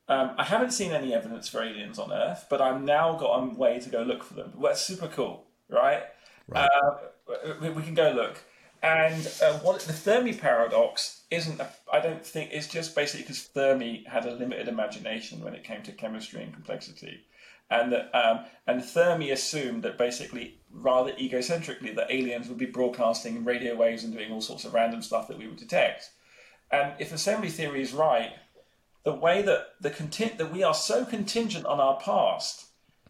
Um, 0.08 0.32
I 0.38 0.44
haven't 0.44 0.72
seen 0.72 0.92
any 0.92 1.14
evidence 1.14 1.48
for 1.48 1.62
aliens 1.62 2.00
on 2.00 2.12
Earth, 2.12 2.48
but 2.50 2.62
I've 2.62 2.82
now 2.82 3.16
got 3.16 3.36
a 3.36 3.54
way 3.54 3.80
to 3.80 3.90
go 3.90 4.02
look 4.02 4.24
for 4.24 4.34
them. 4.34 4.54
Well, 4.56 4.72
that's 4.72 4.82
super 4.82 5.08
cool, 5.08 5.46
right? 5.70 6.02
right. 6.48 6.68
Uh, 6.68 7.54
we, 7.62 7.70
we, 7.70 7.84
can 7.84 7.94
go 7.94 8.12
look. 8.12 8.40
And 8.82 9.32
uh, 9.44 9.60
what 9.60 9.82
the 9.82 9.94
Fermi 9.94 10.34
paradox 10.34 11.19
isn't, 11.32 11.62
I 11.92 12.00
don't 12.00 12.26
think, 12.26 12.52
it's 12.52 12.68
just 12.68 12.96
basically 12.96 13.22
because 13.24 13.40
Fermi 13.40 14.04
had 14.08 14.26
a 14.26 14.34
limited 14.34 14.68
imagination 14.68 15.44
when 15.44 15.54
it 15.54 15.64
came 15.64 15.84
to 15.84 15.92
chemistry 15.92 16.42
and 16.42 16.54
complexity. 16.54 17.22
And 17.70 17.92
that, 17.92 18.10
um, 18.16 18.46
and 18.66 18.84
Fermi 18.84 19.30
assumed 19.30 19.84
that 19.84 19.98
basically, 19.98 20.60
rather 20.72 21.12
egocentrically, 21.14 21.96
that 21.96 22.12
aliens 22.12 22.48
would 22.48 22.58
be 22.58 22.66
broadcasting 22.66 23.46
radio 23.46 23.76
waves 23.76 24.04
and 24.04 24.12
doing 24.12 24.32
all 24.32 24.42
sorts 24.42 24.66
of 24.66 24.74
random 24.74 25.04
stuff 25.04 25.28
that 25.28 25.38
we 25.38 25.48
would 25.48 25.58
detect. 25.58 26.10
And 26.72 26.94
if 27.00 27.14
assembly 27.14 27.50
theory 27.50 27.82
is 27.82 27.94
right, 27.94 28.32
the 29.04 29.14
way 29.14 29.44
that 29.44 29.76
the 29.80 29.92
content 29.92 30.40
that 30.40 30.52
we 30.52 30.64
are 30.64 30.74
so 30.74 31.06
contingent 31.06 31.66
on 31.66 31.80
our 31.80 32.00
past, 32.00 32.66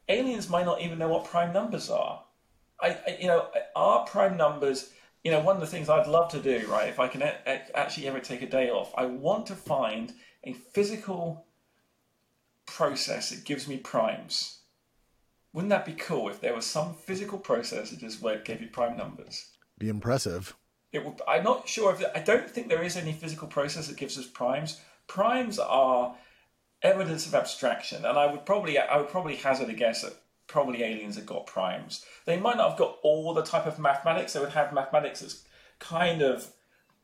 aliens 0.09 0.49
might 0.49 0.65
not 0.65 0.81
even 0.81 0.99
know 0.99 1.09
what 1.09 1.25
prime 1.25 1.53
numbers 1.53 1.89
are. 1.89 2.23
I, 2.81 2.97
I 3.07 3.17
you 3.19 3.27
know, 3.27 3.47
our 3.75 4.05
prime 4.05 4.35
numbers 4.35 4.91
you 5.23 5.31
know, 5.31 5.41
one 5.41 5.55
of 5.55 5.61
the 5.61 5.67
things 5.67 5.89
I'd 5.89 6.07
love 6.07 6.31
to 6.31 6.39
do, 6.39 6.65
right, 6.67 6.89
if 6.89 6.99
I 6.99 7.07
can 7.07 7.21
a- 7.21 7.77
actually 7.77 8.07
ever 8.07 8.19
take 8.19 8.41
a 8.41 8.49
day 8.49 8.69
off, 8.69 8.93
I 8.97 9.05
want 9.05 9.47
to 9.47 9.55
find 9.55 10.13
a 10.43 10.53
physical 10.53 11.45
process 12.65 13.29
that 13.29 13.45
gives 13.45 13.67
me 13.67 13.77
primes. 13.77 14.59
Wouldn't 15.53 15.71
that 15.71 15.85
be 15.85 15.93
cool 15.93 16.29
if 16.29 16.39
there 16.39 16.55
was 16.55 16.65
some 16.65 16.93
physical 16.93 17.39
process 17.39 17.89
that 17.89 17.99
just 17.99 18.23
gave 18.45 18.61
you 18.61 18.67
prime 18.67 18.95
numbers? 18.95 19.49
Be 19.77 19.89
impressive. 19.89 20.55
It 20.91 21.03
would, 21.03 21.21
I'm 21.27 21.43
not 21.43 21.67
sure 21.67 21.93
if 21.93 22.03
I 22.15 22.19
don't 22.19 22.49
think 22.49 22.69
there 22.69 22.83
is 22.83 22.97
any 22.97 23.13
physical 23.13 23.47
process 23.47 23.87
that 23.87 23.97
gives 23.97 24.17
us 24.17 24.27
primes. 24.27 24.79
Primes 25.07 25.59
are 25.59 26.15
evidence 26.81 27.25
of 27.27 27.35
abstraction, 27.35 28.05
and 28.05 28.17
I 28.17 28.31
would 28.31 28.45
probably 28.45 28.77
I 28.77 28.97
would 28.97 29.09
probably 29.09 29.35
hazard 29.35 29.69
a 29.69 29.73
guess 29.73 30.03
that 30.03 30.13
probably 30.49 30.83
aliens 30.83 31.15
have 31.15 31.25
got 31.25 31.47
primes. 31.47 32.03
They 32.25 32.37
might 32.37 32.57
not 32.57 32.71
have 32.71 32.79
got 32.79 32.97
all 33.03 33.33
the 33.33 33.43
type 33.43 33.65
of 33.65 33.79
mathematics. 33.79 34.33
They 34.33 34.41
would 34.41 34.49
have 34.49 34.73
mathematics 34.73 35.21
that's 35.21 35.43
kind 35.79 36.21
of 36.21 36.51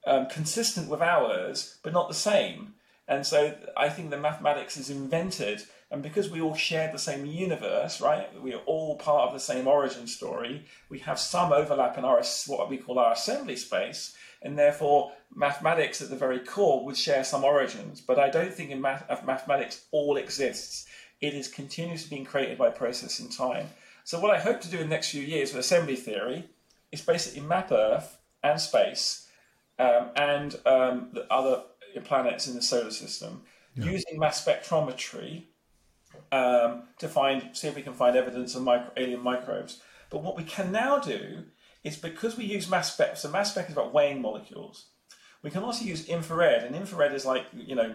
um, 0.06 0.28
consistent 0.28 0.90
with 0.90 1.02
ours, 1.02 1.78
but 1.84 1.94
not 1.94 2.10
the 2.10 2.14
same. 2.14 2.74
And 3.08 3.26
so 3.26 3.56
I 3.78 3.90
think 3.90 4.10
the 4.10 4.18
mathematics 4.18 4.78
is 4.78 4.90
invented, 4.90 5.64
and 5.92 6.02
because 6.02 6.30
we 6.30 6.42
all 6.42 6.56
share 6.56 6.92
the 6.92 6.98
same 6.98 7.26
universe, 7.26 8.02
right? 8.02 8.28
We 8.42 8.54
are 8.54 8.62
all 8.66 8.98
part 8.98 9.28
of 9.28 9.34
the 9.34 9.40
same 9.40 9.68
origin 9.68 10.08
story. 10.08 10.66
We 10.90 11.00
have 11.00 11.20
some 11.20 11.54
overlap 11.54 11.98
in 12.00 12.04
our 12.04 12.24
what 12.48 12.70
we 12.70 12.78
call 12.78 12.98
our 12.98 13.14
assembly 13.14 13.58
space, 13.58 14.16
and 14.42 14.58
therefore 14.58 15.12
mathematics 15.34 16.02
at 16.02 16.10
the 16.10 16.16
very 16.16 16.40
core 16.40 16.84
would 16.84 16.98
share 16.98 17.24
some 17.24 17.44
origins. 17.44 18.02
But 18.02 18.18
I 18.18 18.30
don't 18.30 18.54
think 18.54 18.72
in 18.72 18.82
math- 18.82 19.24
mathematics 19.24 19.86
all 19.92 20.18
exists. 20.18 20.88
It 21.22 21.34
is 21.34 21.48
continuously 21.48 22.16
being 22.16 22.26
created 22.26 22.58
by 22.58 22.70
process 22.70 23.20
in 23.20 23.30
time. 23.30 23.68
So 24.04 24.20
what 24.20 24.36
I 24.36 24.40
hope 24.40 24.62
to 24.62 24.70
do 24.70 24.78
in 24.78 24.84
the 24.84 24.96
next 24.96 25.10
few 25.10 25.22
years 25.22 25.52
with 25.52 25.60
assembly 25.60 25.96
theory 25.96 26.46
is 26.92 27.02
basically 27.02 27.42
map 27.42 27.72
Earth 27.72 28.18
and 28.44 28.60
space 28.60 29.28
um, 29.80 30.12
and 30.16 30.56
um, 30.66 31.10
the 31.14 31.26
other 31.32 31.64
planets 32.04 32.48
in 32.48 32.56
the 32.56 32.62
solar 32.62 32.92
system 32.92 33.42
yeah. 33.76 33.86
using 33.86 34.20
mass 34.20 34.44
spectrometry 34.46 35.44
um, 36.32 36.84
to 37.00 37.08
find 37.08 37.56
see 37.56 37.68
if 37.68 37.76
we 37.76 37.82
can 37.82 37.94
find 37.94 38.16
evidence 38.16 38.56
of 38.56 38.64
micro, 38.64 38.92
alien 38.98 39.22
microbes. 39.22 39.82
But 40.10 40.22
what 40.22 40.38
we 40.38 40.44
can 40.44 40.72
now 40.72 41.00
do 41.00 41.46
is 41.84 41.98
because 41.98 42.38
we 42.38 42.46
use 42.46 42.70
mass 42.70 42.94
spec. 42.94 43.18
So 43.18 43.30
mass 43.30 43.52
spec 43.52 43.68
is 43.68 43.74
about 43.74 43.94
weighing 43.94 44.22
molecules. 44.22 44.88
We 45.46 45.52
can 45.52 45.62
also 45.62 45.86
use 45.86 46.08
infrared, 46.08 46.64
and 46.64 46.76
infrared 46.76 47.14
is 47.14 47.24
like, 47.24 47.46
you 47.56 47.76
know, 47.76 47.94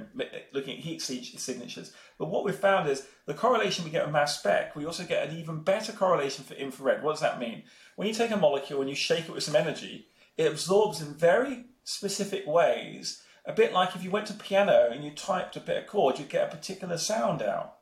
looking 0.53 0.79
at 0.79 0.85
heat 0.85 1.03
signatures. 1.03 1.93
But 2.17 2.31
what 2.31 2.45
we've 2.45 2.55
found 2.55 2.89
is 2.89 3.09
the 3.27 3.35
correlation 3.35 3.85
we 3.85 3.91
get 3.91 4.05
with 4.05 4.13
mass 4.13 4.39
spec, 4.39 4.77
we 4.77 4.87
also 4.87 5.03
get 5.03 5.29
an 5.29 5.37
even 5.37 5.65
better 5.65 5.91
correlation 5.91 6.45
for 6.45 6.55
infrared. 6.55 7.03
What 7.03 7.11
does 7.11 7.23
that 7.23 7.41
mean? 7.41 7.65
When 7.97 8.07
you 8.07 8.15
take 8.15 8.31
a 8.31 8.37
molecule 8.37 8.83
and 8.83 8.89
you 8.89 8.95
shake 8.95 9.25
it 9.25 9.33
with 9.33 9.43
some 9.43 9.57
energy, 9.57 10.07
it 10.37 10.47
absorbs 10.47 11.01
in 11.01 11.13
very 11.15 11.65
specific 11.83 12.47
ways, 12.47 13.21
a 13.45 13.53
bit 13.53 13.73
like 13.73 13.97
if 13.97 14.05
you 14.05 14.13
went 14.13 14.27
to 14.27 14.35
piano 14.35 14.89
and 14.89 15.03
you 15.03 15.11
typed 15.11 15.57
a 15.57 15.61
bit 15.61 15.79
of 15.79 15.89
chord, 15.89 16.21
you'd 16.21 16.29
get 16.29 16.47
a 16.47 16.57
particular 16.57 16.99
sound 16.99 17.43
out. 17.43 17.79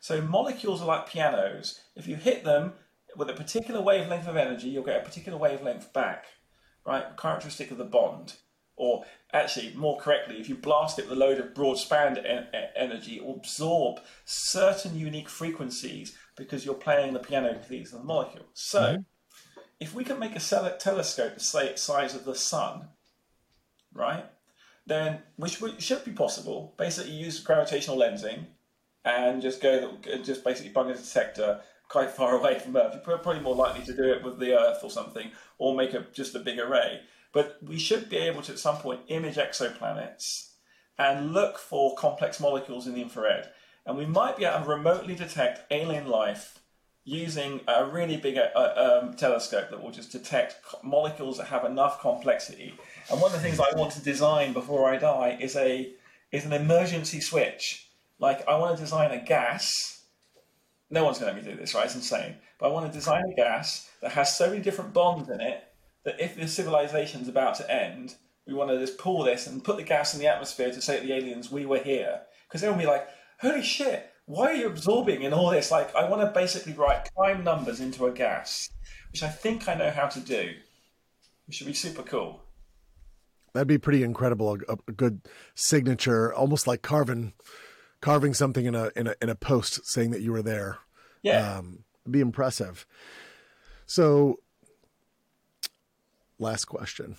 So 0.00 0.20
molecules 0.20 0.82
are 0.82 0.88
like 0.88 1.08
pianos. 1.08 1.78
If 1.94 2.08
you 2.08 2.16
hit 2.16 2.42
them 2.42 2.72
with 3.16 3.30
a 3.30 3.34
particular 3.34 3.80
wavelength 3.80 4.26
of 4.26 4.34
energy, 4.34 4.66
you'll 4.66 4.82
get 4.82 5.00
a 5.00 5.04
particular 5.04 5.38
wavelength 5.38 5.92
back, 5.92 6.24
right? 6.84 7.16
Characteristic 7.16 7.70
of 7.70 7.78
the 7.78 7.84
bond 7.84 8.34
or 8.76 9.04
actually 9.32 9.72
more 9.74 9.98
correctly, 9.98 10.40
if 10.40 10.48
you 10.48 10.54
blast 10.54 10.98
it 10.98 11.08
with 11.08 11.16
a 11.16 11.20
load 11.20 11.38
of 11.38 11.54
broad-band 11.54 12.18
en- 12.18 12.46
energy, 12.76 13.16
it 13.16 13.24
will 13.24 13.36
absorb 13.36 14.00
certain 14.24 14.98
unique 14.98 15.28
frequencies 15.28 16.16
because 16.36 16.64
you're 16.64 16.74
playing 16.74 17.12
the 17.12 17.18
piano 17.18 17.58
keys 17.68 17.92
of 17.92 18.00
the 18.00 18.04
molecule. 18.04 18.46
So, 18.54 18.80
mm-hmm. 18.80 19.60
if 19.80 19.94
we 19.94 20.04
can 20.04 20.18
make 20.18 20.36
a 20.36 20.40
telescope 20.40 21.34
the 21.34 21.72
size 21.76 22.14
of 22.14 22.24
the 22.24 22.34
sun, 22.34 22.88
right, 23.92 24.24
then 24.86 25.20
which 25.36 25.60
should 25.78 26.04
be 26.04 26.12
possible. 26.12 26.74
Basically, 26.76 27.12
use 27.12 27.40
gravitational 27.40 27.98
lensing 27.98 28.46
and 29.04 29.42
just 29.42 29.60
go, 29.60 29.96
just 30.22 30.44
basically 30.44 30.72
bung 30.72 30.90
a 30.90 30.94
detector 30.94 31.60
quite 31.88 32.10
far 32.10 32.36
away 32.38 32.58
from 32.58 32.76
Earth. 32.76 32.94
You're 33.06 33.18
probably 33.18 33.42
more 33.42 33.54
likely 33.54 33.84
to 33.84 33.94
do 33.94 34.12
it 34.12 34.24
with 34.24 34.38
the 34.38 34.58
Earth 34.58 34.78
or 34.82 34.90
something, 34.90 35.30
or 35.58 35.76
make 35.76 35.94
a, 35.94 36.06
just 36.12 36.34
a 36.34 36.40
big 36.40 36.58
array. 36.58 37.00
But 37.32 37.58
we 37.62 37.78
should 37.78 38.08
be 38.08 38.18
able 38.18 38.42
to, 38.42 38.52
at 38.52 38.58
some 38.58 38.76
point, 38.76 39.00
image 39.08 39.36
exoplanets 39.36 40.50
and 40.98 41.32
look 41.32 41.58
for 41.58 41.96
complex 41.96 42.38
molecules 42.38 42.86
in 42.86 42.94
the 42.94 43.02
infrared. 43.02 43.48
And 43.86 43.96
we 43.96 44.06
might 44.06 44.36
be 44.36 44.44
able 44.44 44.64
to 44.64 44.70
remotely 44.70 45.14
detect 45.14 45.72
alien 45.72 46.08
life 46.08 46.60
using 47.04 47.60
a 47.66 47.84
really 47.84 48.16
big 48.16 48.38
uh, 48.38 49.00
um, 49.02 49.14
telescope 49.14 49.70
that 49.70 49.82
will 49.82 49.90
just 49.90 50.12
detect 50.12 50.56
molecules 50.84 51.38
that 51.38 51.48
have 51.48 51.64
enough 51.64 52.00
complexity. 52.00 52.74
And 53.10 53.20
one 53.20 53.32
of 53.32 53.42
the 53.42 53.42
things 53.42 53.58
I 53.58 53.76
want 53.76 53.92
to 53.92 54.02
design 54.02 54.52
before 54.52 54.88
I 54.88 54.98
die 54.98 55.36
is 55.40 55.56
a 55.56 55.92
is 56.30 56.44
an 56.46 56.52
emergency 56.52 57.20
switch. 57.20 57.88
Like 58.18 58.46
I 58.46 58.56
want 58.56 58.76
to 58.76 58.82
design 58.82 59.10
a 59.10 59.22
gas. 59.22 60.04
No 60.90 61.04
one's 61.04 61.18
going 61.18 61.34
to 61.34 61.36
let 61.36 61.44
me 61.44 61.52
do 61.52 61.58
this, 61.58 61.74
right? 61.74 61.86
It's 61.86 61.94
insane. 61.94 62.36
But 62.58 62.66
I 62.66 62.72
want 62.72 62.86
to 62.86 62.92
design 62.92 63.24
a 63.24 63.34
gas 63.34 63.90
that 64.00 64.12
has 64.12 64.36
so 64.36 64.50
many 64.50 64.62
different 64.62 64.92
bonds 64.92 65.28
in 65.28 65.40
it 65.40 65.64
that 66.04 66.20
if 66.20 66.36
the 66.36 66.48
civilization's 66.48 67.28
about 67.28 67.54
to 67.56 67.70
end, 67.70 68.16
we 68.46 68.54
want 68.54 68.70
to 68.70 68.78
just 68.78 68.98
pull 68.98 69.22
this 69.22 69.46
and 69.46 69.62
put 69.62 69.76
the 69.76 69.82
gas 69.82 70.14
in 70.14 70.20
the 70.20 70.26
atmosphere 70.26 70.72
to 70.72 70.82
say 70.82 71.00
to 71.00 71.06
the 71.06 71.12
aliens 71.12 71.50
we 71.50 71.66
were 71.66 71.78
here. 71.78 72.22
Because 72.48 72.60
they'll 72.60 72.74
be 72.74 72.86
like, 72.86 73.08
holy 73.40 73.62
shit, 73.62 74.10
why 74.26 74.46
are 74.46 74.54
you 74.54 74.66
absorbing 74.66 75.22
in 75.22 75.32
all 75.32 75.50
this? 75.50 75.70
Like, 75.70 75.94
I 75.94 76.08
want 76.08 76.22
to 76.22 76.38
basically 76.38 76.72
write 76.72 77.10
prime 77.14 77.44
numbers 77.44 77.80
into 77.80 78.06
a 78.06 78.12
gas, 78.12 78.70
which 79.10 79.22
I 79.22 79.28
think 79.28 79.68
I 79.68 79.74
know 79.74 79.90
how 79.90 80.06
to 80.08 80.20
do. 80.20 80.52
Which 81.46 81.56
should 81.56 81.66
be 81.66 81.72
super 81.72 82.02
cool. 82.02 82.40
That'd 83.52 83.68
be 83.68 83.78
pretty 83.78 84.02
incredible. 84.02 84.58
A, 84.68 84.76
a 84.88 84.92
good 84.92 85.22
signature, 85.54 86.32
almost 86.32 86.66
like 86.66 86.82
carving 86.82 87.34
carving 88.00 88.34
something 88.34 88.64
in 88.64 88.74
a 88.74 88.90
in 88.96 89.06
a 89.06 89.14
in 89.20 89.28
a 89.28 89.34
post 89.34 89.86
saying 89.86 90.10
that 90.12 90.22
you 90.22 90.32
were 90.32 90.42
there. 90.42 90.78
Yeah, 91.22 91.58
um, 91.58 91.84
be 92.10 92.20
impressive. 92.20 92.86
So, 93.86 94.38
last 96.42 96.66
question 96.66 97.16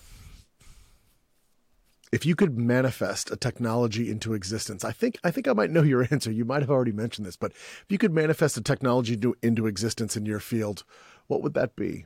if 2.14 2.28
you 2.28 2.36
could 2.36 2.60
manifest 2.60 3.32
a 3.32 3.36
technology 3.36 4.12
into 4.12 4.36
existence, 4.36 4.86
I 4.86 4.92
think 4.92 5.18
I 5.24 5.32
think 5.32 5.48
I 5.48 5.54
might 5.54 5.72
know 5.72 5.82
your 5.82 6.08
answer. 6.12 6.32
You 6.32 6.46
might 6.46 6.62
have 6.62 6.70
already 6.70 6.92
mentioned 6.92 7.26
this, 7.26 7.36
but 7.36 7.52
if 7.54 7.86
you 7.90 7.98
could 7.98 8.14
manifest 8.14 8.56
a 8.56 8.62
technology 8.62 9.16
into, 9.16 9.36
into 9.42 9.66
existence 9.66 10.16
in 10.16 10.28
your 10.28 10.40
field, 10.40 10.84
what 11.26 11.42
would 11.42 11.56
that 11.56 11.76
be? 11.76 12.06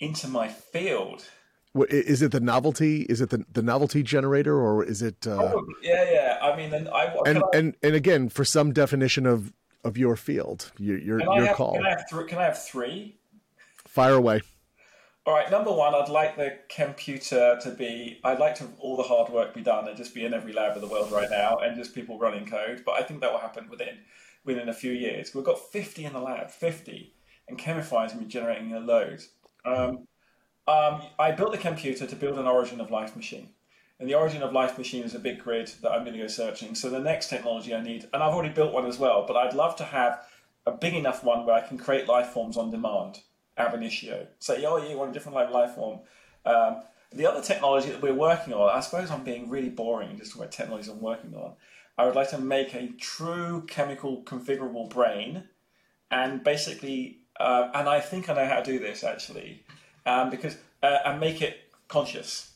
Into 0.00 0.28
my 0.28 0.48
field. 0.48 1.28
Is 1.90 2.22
it 2.22 2.32
the 2.32 2.40
novelty? 2.40 3.02
Is 3.02 3.20
it 3.20 3.28
the, 3.28 3.44
the 3.52 3.60
novelty 3.60 4.02
generator, 4.02 4.58
or 4.58 4.82
is 4.82 5.02
it? 5.02 5.26
Uh... 5.26 5.60
yeah, 5.82 6.10
yeah. 6.10 6.38
I 6.40 6.56
mean, 6.56 6.72
and 6.72 6.88
I 6.88 7.14
and, 7.26 7.38
I... 7.38 7.42
and 7.52 7.76
and 7.82 7.94
again, 7.94 8.30
for 8.30 8.46
some 8.46 8.72
definition 8.72 9.26
of 9.26 9.52
of 9.84 9.98
your 9.98 10.16
field, 10.16 10.72
your 10.78 10.98
your, 10.98 11.20
your 11.20 11.46
have, 11.46 11.56
call. 11.56 11.74
Can 11.74 11.84
I, 11.84 11.90
have 11.90 12.08
th- 12.08 12.26
can 12.28 12.38
I 12.38 12.44
have 12.44 12.64
three? 12.64 13.18
Fire 13.86 14.14
away. 14.14 14.40
All 15.28 15.34
right, 15.34 15.50
number 15.50 15.70
one, 15.70 15.94
I'd 15.94 16.08
like 16.08 16.36
the 16.36 16.56
Chemputer 16.70 17.60
to 17.60 17.70
be, 17.72 18.18
I'd 18.24 18.38
like 18.38 18.54
to 18.54 18.62
have 18.62 18.72
all 18.78 18.96
the 18.96 19.02
hard 19.02 19.30
work 19.30 19.52
be 19.52 19.60
done 19.60 19.86
and 19.86 19.94
just 19.94 20.14
be 20.14 20.24
in 20.24 20.32
every 20.32 20.54
lab 20.54 20.74
in 20.74 20.80
the 20.80 20.88
world 20.88 21.12
right 21.12 21.28
now 21.28 21.58
and 21.58 21.76
just 21.76 21.94
people 21.94 22.18
running 22.18 22.46
code. 22.46 22.82
But 22.86 22.92
I 22.92 23.02
think 23.02 23.20
that 23.20 23.30
will 23.30 23.38
happen 23.38 23.68
within 23.68 23.98
within 24.46 24.70
a 24.70 24.72
few 24.72 24.90
years. 24.90 25.34
We've 25.34 25.44
got 25.44 25.70
50 25.70 26.06
in 26.06 26.14
the 26.14 26.18
lab, 26.18 26.50
50, 26.50 27.12
and 27.46 27.58
Chemify 27.58 28.06
is 28.06 28.14
generating 28.26 28.72
a 28.72 28.80
load. 28.80 29.22
Um, 29.66 30.06
um, 30.66 31.02
I 31.18 31.32
built 31.32 31.52
the 31.52 31.58
Chemputer 31.58 32.08
to 32.08 32.16
build 32.16 32.38
an 32.38 32.46
origin 32.46 32.80
of 32.80 32.90
life 32.90 33.14
machine. 33.14 33.50
And 34.00 34.08
the 34.08 34.14
origin 34.14 34.42
of 34.42 34.54
life 34.54 34.78
machine 34.78 35.04
is 35.04 35.14
a 35.14 35.18
big 35.18 35.40
grid 35.40 35.70
that 35.82 35.92
I'm 35.92 36.04
going 36.04 36.16
to 36.16 36.22
go 36.22 36.28
searching. 36.28 36.74
So 36.74 36.88
the 36.88 37.00
next 37.00 37.28
technology 37.28 37.74
I 37.74 37.82
need, 37.82 38.08
and 38.14 38.22
I've 38.22 38.32
already 38.32 38.54
built 38.54 38.72
one 38.72 38.86
as 38.86 38.98
well, 38.98 39.26
but 39.28 39.36
I'd 39.36 39.52
love 39.52 39.76
to 39.76 39.84
have 39.84 40.24
a 40.64 40.72
big 40.72 40.94
enough 40.94 41.22
one 41.22 41.44
where 41.44 41.54
I 41.54 41.68
can 41.68 41.76
create 41.76 42.08
life 42.08 42.28
forms 42.28 42.56
on 42.56 42.70
demand 42.70 43.20
ab 43.58 43.74
initio. 43.74 44.26
Say, 44.38 44.64
oh, 44.64 44.76
you 44.76 44.96
want 44.96 45.10
a 45.10 45.12
different 45.12 45.52
life, 45.52 45.74
form. 45.74 46.00
Um, 46.46 46.82
the 47.12 47.26
other 47.26 47.42
technology 47.42 47.90
that 47.90 48.00
we're 48.02 48.14
working 48.14 48.54
on, 48.54 48.70
I 48.70 48.80
suppose 48.80 49.10
I'm 49.10 49.24
being 49.24 49.48
really 49.48 49.70
boring 49.70 50.16
just 50.16 50.34
about 50.34 50.52
technologies 50.52 50.88
I'm 50.88 51.00
working 51.00 51.34
on. 51.34 51.54
I 51.96 52.06
would 52.06 52.14
like 52.14 52.30
to 52.30 52.38
make 52.38 52.74
a 52.74 52.88
true 52.98 53.64
chemical 53.66 54.22
configurable 54.22 54.88
brain, 54.88 55.44
and 56.10 56.44
basically, 56.44 57.20
uh, 57.40 57.70
and 57.74 57.88
I 57.88 58.00
think 58.00 58.28
I 58.28 58.34
know 58.34 58.46
how 58.46 58.60
to 58.60 58.64
do 58.64 58.78
this 58.78 59.02
actually, 59.02 59.64
um, 60.06 60.30
because 60.30 60.56
uh, 60.82 60.98
and 61.04 61.18
make 61.18 61.42
it 61.42 61.56
conscious. 61.88 62.52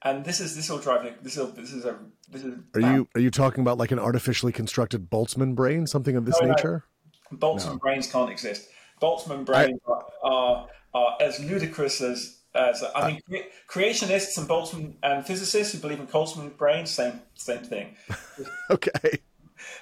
And 0.00 0.24
this 0.24 0.40
is 0.40 0.56
this 0.56 0.70
will 0.70 0.78
drive 0.78 1.04
me, 1.04 1.12
this 1.22 1.36
will 1.36 1.48
this 1.48 1.72
is 1.72 1.84
a 1.84 1.98
this 2.30 2.44
is. 2.44 2.54
Are 2.76 2.80
you 2.80 3.08
are 3.14 3.20
you 3.20 3.30
talking 3.30 3.60
about 3.60 3.78
like 3.78 3.90
an 3.90 3.98
artificially 3.98 4.52
constructed 4.52 5.10
Boltzmann 5.10 5.54
brain, 5.54 5.86
something 5.86 6.16
of 6.16 6.24
this 6.24 6.40
no, 6.40 6.48
nature? 6.48 6.84
No. 7.30 7.38
Boltzmann 7.38 7.72
no. 7.72 7.78
brains 7.78 8.10
can't 8.10 8.30
exist. 8.30 8.70
Boltzmann 9.00 9.44
brains 9.44 9.80
I, 9.86 10.00
are, 10.22 10.66
are 10.94 11.16
as 11.20 11.40
ludicrous 11.40 12.00
as 12.00 12.34
as 12.54 12.82
I 12.94 13.20
mean, 13.28 13.44
creationists 13.68 14.36
and 14.38 14.48
Boltzmann 14.48 14.94
and 15.02 15.24
physicists 15.24 15.72
who 15.72 15.78
believe 15.78 16.00
in 16.00 16.06
Boltzmann 16.06 16.56
brains, 16.56 16.90
same 16.90 17.20
same 17.34 17.62
thing. 17.62 17.96
okay 18.70 19.20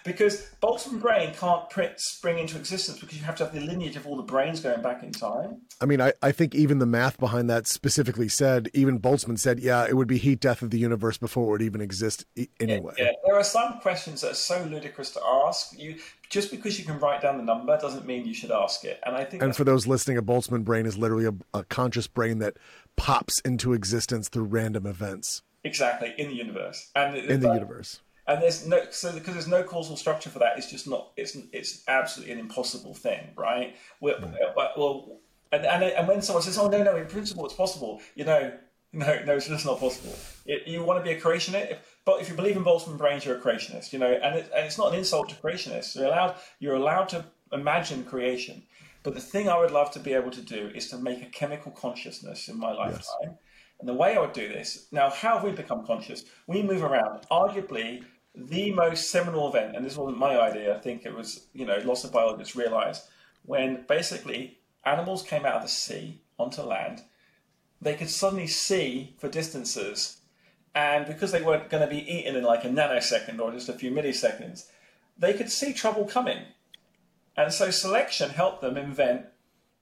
because 0.06 0.48
Boltzmann 0.62 1.00
brain 1.00 1.34
can't 1.34 1.68
print, 1.68 2.00
spring 2.00 2.38
into 2.38 2.56
existence 2.56 2.98
because 2.98 3.18
you 3.18 3.24
have 3.24 3.36
to 3.36 3.44
have 3.44 3.52
the 3.52 3.60
lineage 3.60 3.96
of 3.96 4.06
all 4.06 4.16
the 4.16 4.22
brains 4.22 4.60
going 4.60 4.80
back 4.80 5.02
in 5.02 5.12
time. 5.12 5.62
I 5.80 5.86
mean, 5.86 6.00
I, 6.00 6.12
I 6.22 6.32
think 6.32 6.54
even 6.54 6.78
the 6.78 6.86
math 6.86 7.18
behind 7.18 7.50
that 7.50 7.66
specifically 7.66 8.28
said, 8.28 8.70
even 8.72 8.98
Boltzmann 9.00 9.38
said, 9.38 9.60
yeah, 9.60 9.84
it 9.86 9.96
would 9.96 10.08
be 10.08 10.18
heat 10.18 10.40
death 10.40 10.62
of 10.62 10.70
the 10.70 10.78
universe 10.78 11.18
before 11.18 11.48
it 11.48 11.50
would 11.50 11.62
even 11.62 11.80
exist 11.80 12.24
anyway. 12.60 12.94
Yeah, 12.96 13.04
yeah. 13.04 13.12
there 13.26 13.36
are 13.36 13.44
some 13.44 13.80
questions 13.80 14.22
that 14.22 14.32
are 14.32 14.34
so 14.34 14.64
ludicrous 14.64 15.10
to 15.12 15.20
ask. 15.24 15.78
You 15.78 15.96
just 16.28 16.50
because 16.50 16.78
you 16.78 16.84
can 16.84 16.98
write 16.98 17.22
down 17.22 17.36
the 17.36 17.44
number 17.44 17.76
doesn't 17.78 18.06
mean 18.06 18.26
you 18.26 18.34
should 18.34 18.50
ask 18.50 18.84
it. 18.84 19.00
And 19.04 19.16
I 19.16 19.24
think, 19.24 19.42
and 19.42 19.54
for 19.54 19.64
those 19.64 19.86
listening, 19.86 20.16
a 20.16 20.22
Boltzmann 20.22 20.64
brain 20.64 20.86
is 20.86 20.96
literally 20.96 21.26
a, 21.26 21.58
a 21.58 21.64
conscious 21.64 22.06
brain 22.06 22.38
that 22.38 22.56
pops 22.96 23.40
into 23.40 23.72
existence 23.72 24.28
through 24.28 24.44
random 24.44 24.86
events. 24.86 25.42
Exactly 25.64 26.14
in 26.16 26.28
the 26.28 26.34
universe 26.34 26.90
and 26.94 27.16
in 27.16 27.40
the 27.40 27.52
universe 27.52 28.00
and 28.26 28.42
there's 28.42 28.66
no 28.66 28.82
so 28.90 29.12
because 29.12 29.34
there's 29.34 29.48
no 29.48 29.62
causal 29.62 29.96
structure 29.96 30.30
for 30.30 30.38
that 30.38 30.56
it's 30.56 30.70
just 30.70 30.88
not 30.88 31.12
it's 31.16 31.36
it's 31.52 31.82
absolutely 31.88 32.32
an 32.32 32.40
impossible 32.40 32.94
thing 32.94 33.28
right? 33.36 33.76
Well, 34.00 34.16
hmm. 34.16 34.34
well 34.76 35.18
and, 35.52 35.64
and, 35.64 35.84
and 35.84 36.08
when 36.08 36.22
someone 36.22 36.42
says 36.42 36.58
oh 36.58 36.68
no 36.68 36.82
no 36.82 36.96
in 36.96 37.06
principle 37.06 37.44
it's 37.44 37.54
possible 37.54 38.00
you 38.14 38.24
know 38.24 38.52
no 38.92 39.24
no 39.24 39.36
it's 39.36 39.48
just 39.48 39.66
not 39.66 39.78
possible. 39.80 40.14
It, 40.46 40.66
you 40.66 40.82
want 40.82 41.04
to 41.04 41.08
be 41.08 41.16
a 41.16 41.20
creationist? 41.20 41.72
If, 41.72 41.96
but 42.04 42.20
if 42.20 42.28
you 42.28 42.34
believe 42.34 42.56
in 42.56 42.64
Boltzmann 42.64 42.98
brains 42.98 43.24
you're 43.24 43.36
a 43.36 43.40
creationist 43.40 43.92
you 43.92 43.98
know 43.98 44.12
and, 44.12 44.36
it, 44.36 44.50
and 44.54 44.66
it's 44.66 44.78
not 44.78 44.92
an 44.92 44.98
insult 44.98 45.28
to 45.30 45.34
creationists. 45.36 45.94
You're 45.94 46.06
allowed 46.06 46.36
you're 46.58 46.76
allowed 46.76 47.08
to 47.10 47.24
imagine 47.52 48.04
creation 48.04 48.62
but 49.02 49.14
the 49.14 49.20
thing 49.20 49.48
I 49.48 49.56
would 49.56 49.70
love 49.70 49.92
to 49.92 50.00
be 50.00 50.14
able 50.14 50.32
to 50.32 50.40
do 50.40 50.72
is 50.74 50.88
to 50.88 50.98
make 50.98 51.22
a 51.22 51.26
chemical 51.26 51.70
consciousness 51.70 52.48
in 52.48 52.58
my 52.58 52.72
lifetime. 52.72 53.02
Yes. 53.22 53.36
and 53.78 53.88
the 53.88 53.94
way 53.94 54.16
I 54.16 54.20
would 54.20 54.32
do 54.32 54.48
this 54.48 54.88
now 54.90 55.10
how 55.10 55.34
have 55.34 55.44
we 55.44 55.52
become 55.52 55.86
conscious? 55.86 56.24
We 56.48 56.62
move 56.62 56.82
around 56.82 57.26
arguably 57.30 58.02
the 58.36 58.70
most 58.72 59.10
seminal 59.10 59.48
event, 59.48 59.74
and 59.74 59.84
this 59.84 59.96
wasn't 59.96 60.18
my 60.18 60.38
idea, 60.38 60.76
I 60.76 60.78
think 60.78 61.06
it 61.06 61.14
was, 61.14 61.46
you 61.54 61.64
know, 61.64 61.78
lots 61.84 62.04
of 62.04 62.12
biologists 62.12 62.54
realized 62.54 63.04
when 63.44 63.84
basically 63.88 64.58
animals 64.84 65.22
came 65.22 65.46
out 65.46 65.56
of 65.56 65.62
the 65.62 65.68
sea 65.68 66.20
onto 66.38 66.62
land, 66.62 67.02
they 67.80 67.94
could 67.94 68.10
suddenly 68.10 68.46
see 68.46 69.14
for 69.18 69.28
distances, 69.28 70.18
and 70.74 71.06
because 71.06 71.32
they 71.32 71.42
weren't 71.42 71.70
going 71.70 71.82
to 71.82 71.94
be 71.94 72.10
eaten 72.12 72.36
in 72.36 72.44
like 72.44 72.64
a 72.64 72.68
nanosecond 72.68 73.40
or 73.40 73.52
just 73.52 73.68
a 73.68 73.72
few 73.72 73.90
milliseconds, 73.90 74.66
they 75.18 75.32
could 75.32 75.50
see 75.50 75.72
trouble 75.72 76.04
coming. 76.04 76.44
And 77.36 77.52
so 77.52 77.70
selection 77.70 78.30
helped 78.30 78.60
them 78.60 78.76
invent 78.76 79.26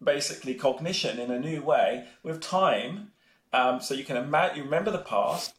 basically 0.02 0.54
cognition 0.54 1.18
in 1.18 1.30
a 1.30 1.38
new 1.40 1.62
way 1.62 2.06
with 2.22 2.40
time. 2.40 3.10
Um, 3.52 3.80
so 3.80 3.94
you 3.94 4.04
can 4.04 4.16
imagine, 4.16 4.58
you 4.58 4.64
remember 4.64 4.90
the 4.90 4.98
past, 4.98 5.54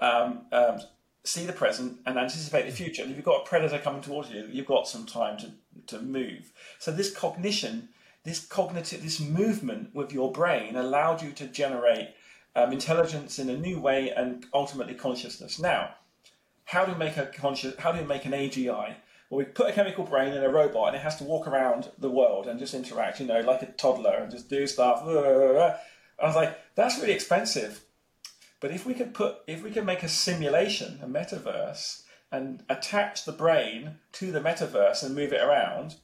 um, 0.00 0.42
um, 0.52 0.80
see 1.28 1.46
the 1.46 1.52
present 1.52 1.98
and 2.06 2.18
anticipate 2.18 2.66
the 2.66 2.72
future. 2.72 3.02
And 3.02 3.10
if 3.10 3.16
you've 3.16 3.24
got 3.24 3.42
a 3.42 3.48
predator 3.48 3.78
coming 3.78 4.00
towards 4.00 4.30
you, 4.30 4.48
you've 4.50 4.66
got 4.66 4.88
some 4.88 5.06
time 5.06 5.38
to, 5.38 5.52
to 5.86 6.02
move. 6.02 6.52
So 6.78 6.90
this 6.90 7.12
cognition, 7.14 7.90
this 8.24 8.44
cognitive, 8.44 9.02
this 9.02 9.20
movement 9.20 9.94
with 9.94 10.12
your 10.12 10.32
brain 10.32 10.76
allowed 10.76 11.22
you 11.22 11.32
to 11.32 11.46
generate 11.46 12.08
um, 12.56 12.72
intelligence 12.72 13.38
in 13.38 13.50
a 13.50 13.56
new 13.56 13.78
way 13.80 14.10
and 14.10 14.46
ultimately 14.54 14.94
consciousness. 14.94 15.58
Now, 15.58 15.94
how 16.64 16.84
do 16.84 16.92
you 16.92 16.98
make 16.98 17.16
a 17.16 17.26
conscious? 17.26 17.74
How 17.78 17.92
do 17.92 18.00
you 18.00 18.06
make 18.06 18.24
an 18.24 18.32
AGI? 18.32 18.94
Well, 19.30 19.38
we 19.38 19.44
put 19.44 19.68
a 19.68 19.72
chemical 19.72 20.04
brain 20.04 20.32
in 20.32 20.42
a 20.42 20.48
robot 20.48 20.88
and 20.88 20.96
it 20.96 21.02
has 21.02 21.16
to 21.16 21.24
walk 21.24 21.46
around 21.46 21.90
the 21.98 22.10
world 22.10 22.46
and 22.46 22.58
just 22.58 22.74
interact, 22.74 23.20
you 23.20 23.26
know, 23.26 23.40
like 23.40 23.62
a 23.62 23.66
toddler 23.66 24.16
and 24.16 24.30
just 24.30 24.48
do 24.48 24.66
stuff. 24.66 25.02
I 25.02 26.26
was 26.26 26.34
like, 26.34 26.58
that's 26.74 26.98
really 26.98 27.12
expensive. 27.12 27.84
But 28.60 28.72
if 28.72 28.84
we 28.84 28.94
could 28.94 29.14
put, 29.14 29.38
if 29.46 29.62
we 29.62 29.70
could 29.70 29.86
make 29.86 30.02
a 30.02 30.08
simulation, 30.08 30.98
a 31.02 31.06
metaverse, 31.06 32.02
and 32.30 32.62
attach 32.68 33.24
the 33.24 33.32
brain 33.32 33.96
to 34.12 34.32
the 34.32 34.40
metaverse 34.40 35.02
and 35.02 35.14
move 35.14 35.32
it 35.32 35.42
around, 35.42 35.96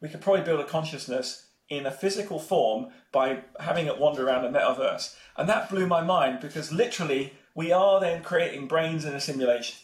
we 0.00 0.08
could 0.08 0.20
probably 0.20 0.42
build 0.42 0.60
a 0.60 0.64
consciousness 0.64 1.48
in 1.68 1.86
a 1.86 1.90
physical 1.90 2.38
form 2.38 2.88
by 3.10 3.40
having 3.58 3.86
it 3.86 3.98
wander 3.98 4.26
around 4.26 4.42
the 4.42 4.58
metaverse. 4.58 5.14
And 5.36 5.48
that 5.48 5.70
blew 5.70 5.86
my 5.86 6.02
mind 6.02 6.40
because 6.40 6.70
literally 6.70 7.32
we 7.54 7.72
are 7.72 8.00
then 8.00 8.22
creating 8.22 8.68
brains 8.68 9.04
in 9.04 9.14
a 9.14 9.20
simulation. 9.20 9.76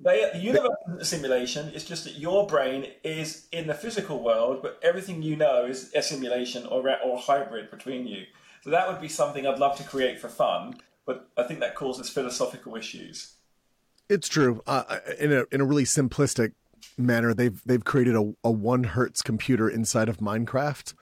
They, 0.00 0.28
the 0.32 0.38
universe 0.38 0.76
isn't 0.88 1.00
a 1.00 1.04
simulation. 1.04 1.70
It's 1.74 1.84
just 1.84 2.04
that 2.04 2.16
your 2.16 2.46
brain 2.46 2.86
is 3.02 3.46
in 3.52 3.66
the 3.66 3.74
physical 3.74 4.22
world, 4.22 4.62
but 4.62 4.78
everything 4.82 5.22
you 5.22 5.36
know 5.36 5.66
is 5.66 5.92
a 5.94 6.02
simulation 6.02 6.66
or 6.66 6.88
or 7.02 7.18
hybrid 7.18 7.70
between 7.70 8.06
you. 8.06 8.24
So 8.62 8.70
that 8.70 8.88
would 8.88 9.00
be 9.00 9.08
something 9.08 9.46
I'd 9.46 9.58
love 9.58 9.76
to 9.78 9.84
create 9.84 10.20
for 10.20 10.28
fun, 10.28 10.80
but 11.06 11.28
I 11.36 11.44
think 11.44 11.60
that 11.60 11.74
causes 11.74 12.10
philosophical 12.10 12.76
issues. 12.76 13.34
It's 14.08 14.28
true. 14.28 14.62
Uh, 14.66 14.98
in 15.18 15.32
a 15.32 15.44
in 15.52 15.60
a 15.60 15.64
really 15.64 15.84
simplistic 15.84 16.52
manner, 16.98 17.32
they've 17.32 17.62
they've 17.64 17.84
created 17.84 18.16
a, 18.16 18.32
a 18.44 18.50
one 18.50 18.84
hertz 18.84 19.22
computer 19.22 19.68
inside 19.68 20.08
of 20.08 20.18
Minecraft. 20.18 20.94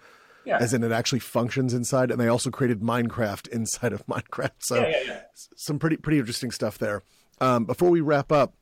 Yeah. 0.44 0.58
As 0.58 0.72
in, 0.72 0.82
it 0.82 0.92
actually 0.92 1.18
functions 1.18 1.74
inside, 1.74 2.10
and 2.10 2.18
they 2.18 2.28
also 2.28 2.50
created 2.50 2.80
Minecraft 2.80 3.48
inside 3.52 3.92
of 3.92 4.06
Minecraft. 4.06 4.52
So, 4.60 4.76
yeah, 4.76 4.88
yeah, 4.88 5.02
yeah. 5.06 5.20
some 5.56 5.78
pretty 5.78 5.96
pretty 5.96 6.18
interesting 6.18 6.50
stuff 6.50 6.78
there. 6.78 7.02
Um, 7.40 7.64
before 7.64 7.90
we 7.90 8.00
wrap 8.00 8.32
up, 8.32 8.54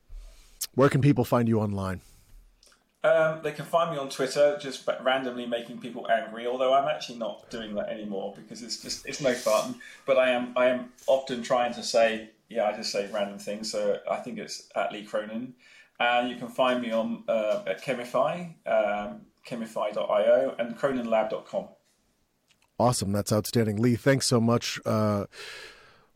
where 0.75 0.89
can 0.89 1.01
people 1.01 1.23
find 1.23 1.47
you 1.47 1.59
online? 1.59 2.01
Um, 3.07 3.39
they 3.41 3.51
can 3.51 3.65
find 3.65 3.91
me 3.91 3.97
on 3.97 4.09
Twitter, 4.09 4.57
just 4.59 4.87
randomly 5.01 5.45
making 5.45 5.79
people 5.79 6.07
angry. 6.11 6.45
Although 6.45 6.73
I'm 6.73 6.87
actually 6.87 7.17
not 7.19 7.49
doing 7.49 7.73
that 7.75 7.89
anymore 7.89 8.33
because 8.35 8.61
it's 8.61 8.81
just 8.81 9.05
it's 9.05 9.21
no 9.21 9.33
fun. 9.33 9.75
But 10.05 10.17
I 10.17 10.31
am 10.31 10.53
I 10.55 10.67
am 10.67 10.91
often 11.07 11.41
trying 11.41 11.73
to 11.73 11.83
say 11.83 12.29
yeah 12.49 12.65
I 12.65 12.75
just 12.75 12.91
say 12.91 13.09
random 13.11 13.39
things. 13.39 13.71
So 13.71 13.99
I 14.09 14.17
think 14.17 14.37
it's 14.37 14.69
at 14.75 14.91
Lee 14.91 15.03
Cronin, 15.03 15.53
and 15.99 16.29
you 16.29 16.35
can 16.35 16.49
find 16.49 16.81
me 16.81 16.91
on 16.91 17.23
uh, 17.27 17.63
at 17.65 17.83
Chemify, 17.83 18.53
um, 18.67 19.21
chemify.io, 19.47 20.55
and 20.59 20.77
croninlab.com. 20.77 21.69
Awesome, 22.79 23.11
that's 23.11 23.33
outstanding, 23.33 23.81
Lee. 23.81 23.95
Thanks 23.95 24.27
so 24.27 24.39
much. 24.39 24.79
Uh, 24.85 25.25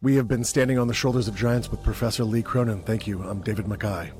we 0.01 0.15
have 0.15 0.27
been 0.27 0.43
standing 0.43 0.77
on 0.77 0.87
the 0.87 0.93
shoulders 0.93 1.27
of 1.27 1.35
giants 1.35 1.71
with 1.71 1.81
Professor 1.83 2.23
Lee 2.23 2.43
Cronin. 2.43 2.81
Thank 2.83 3.07
you. 3.07 3.21
I'm 3.23 3.41
David 3.41 3.65
McKay. 3.65 4.11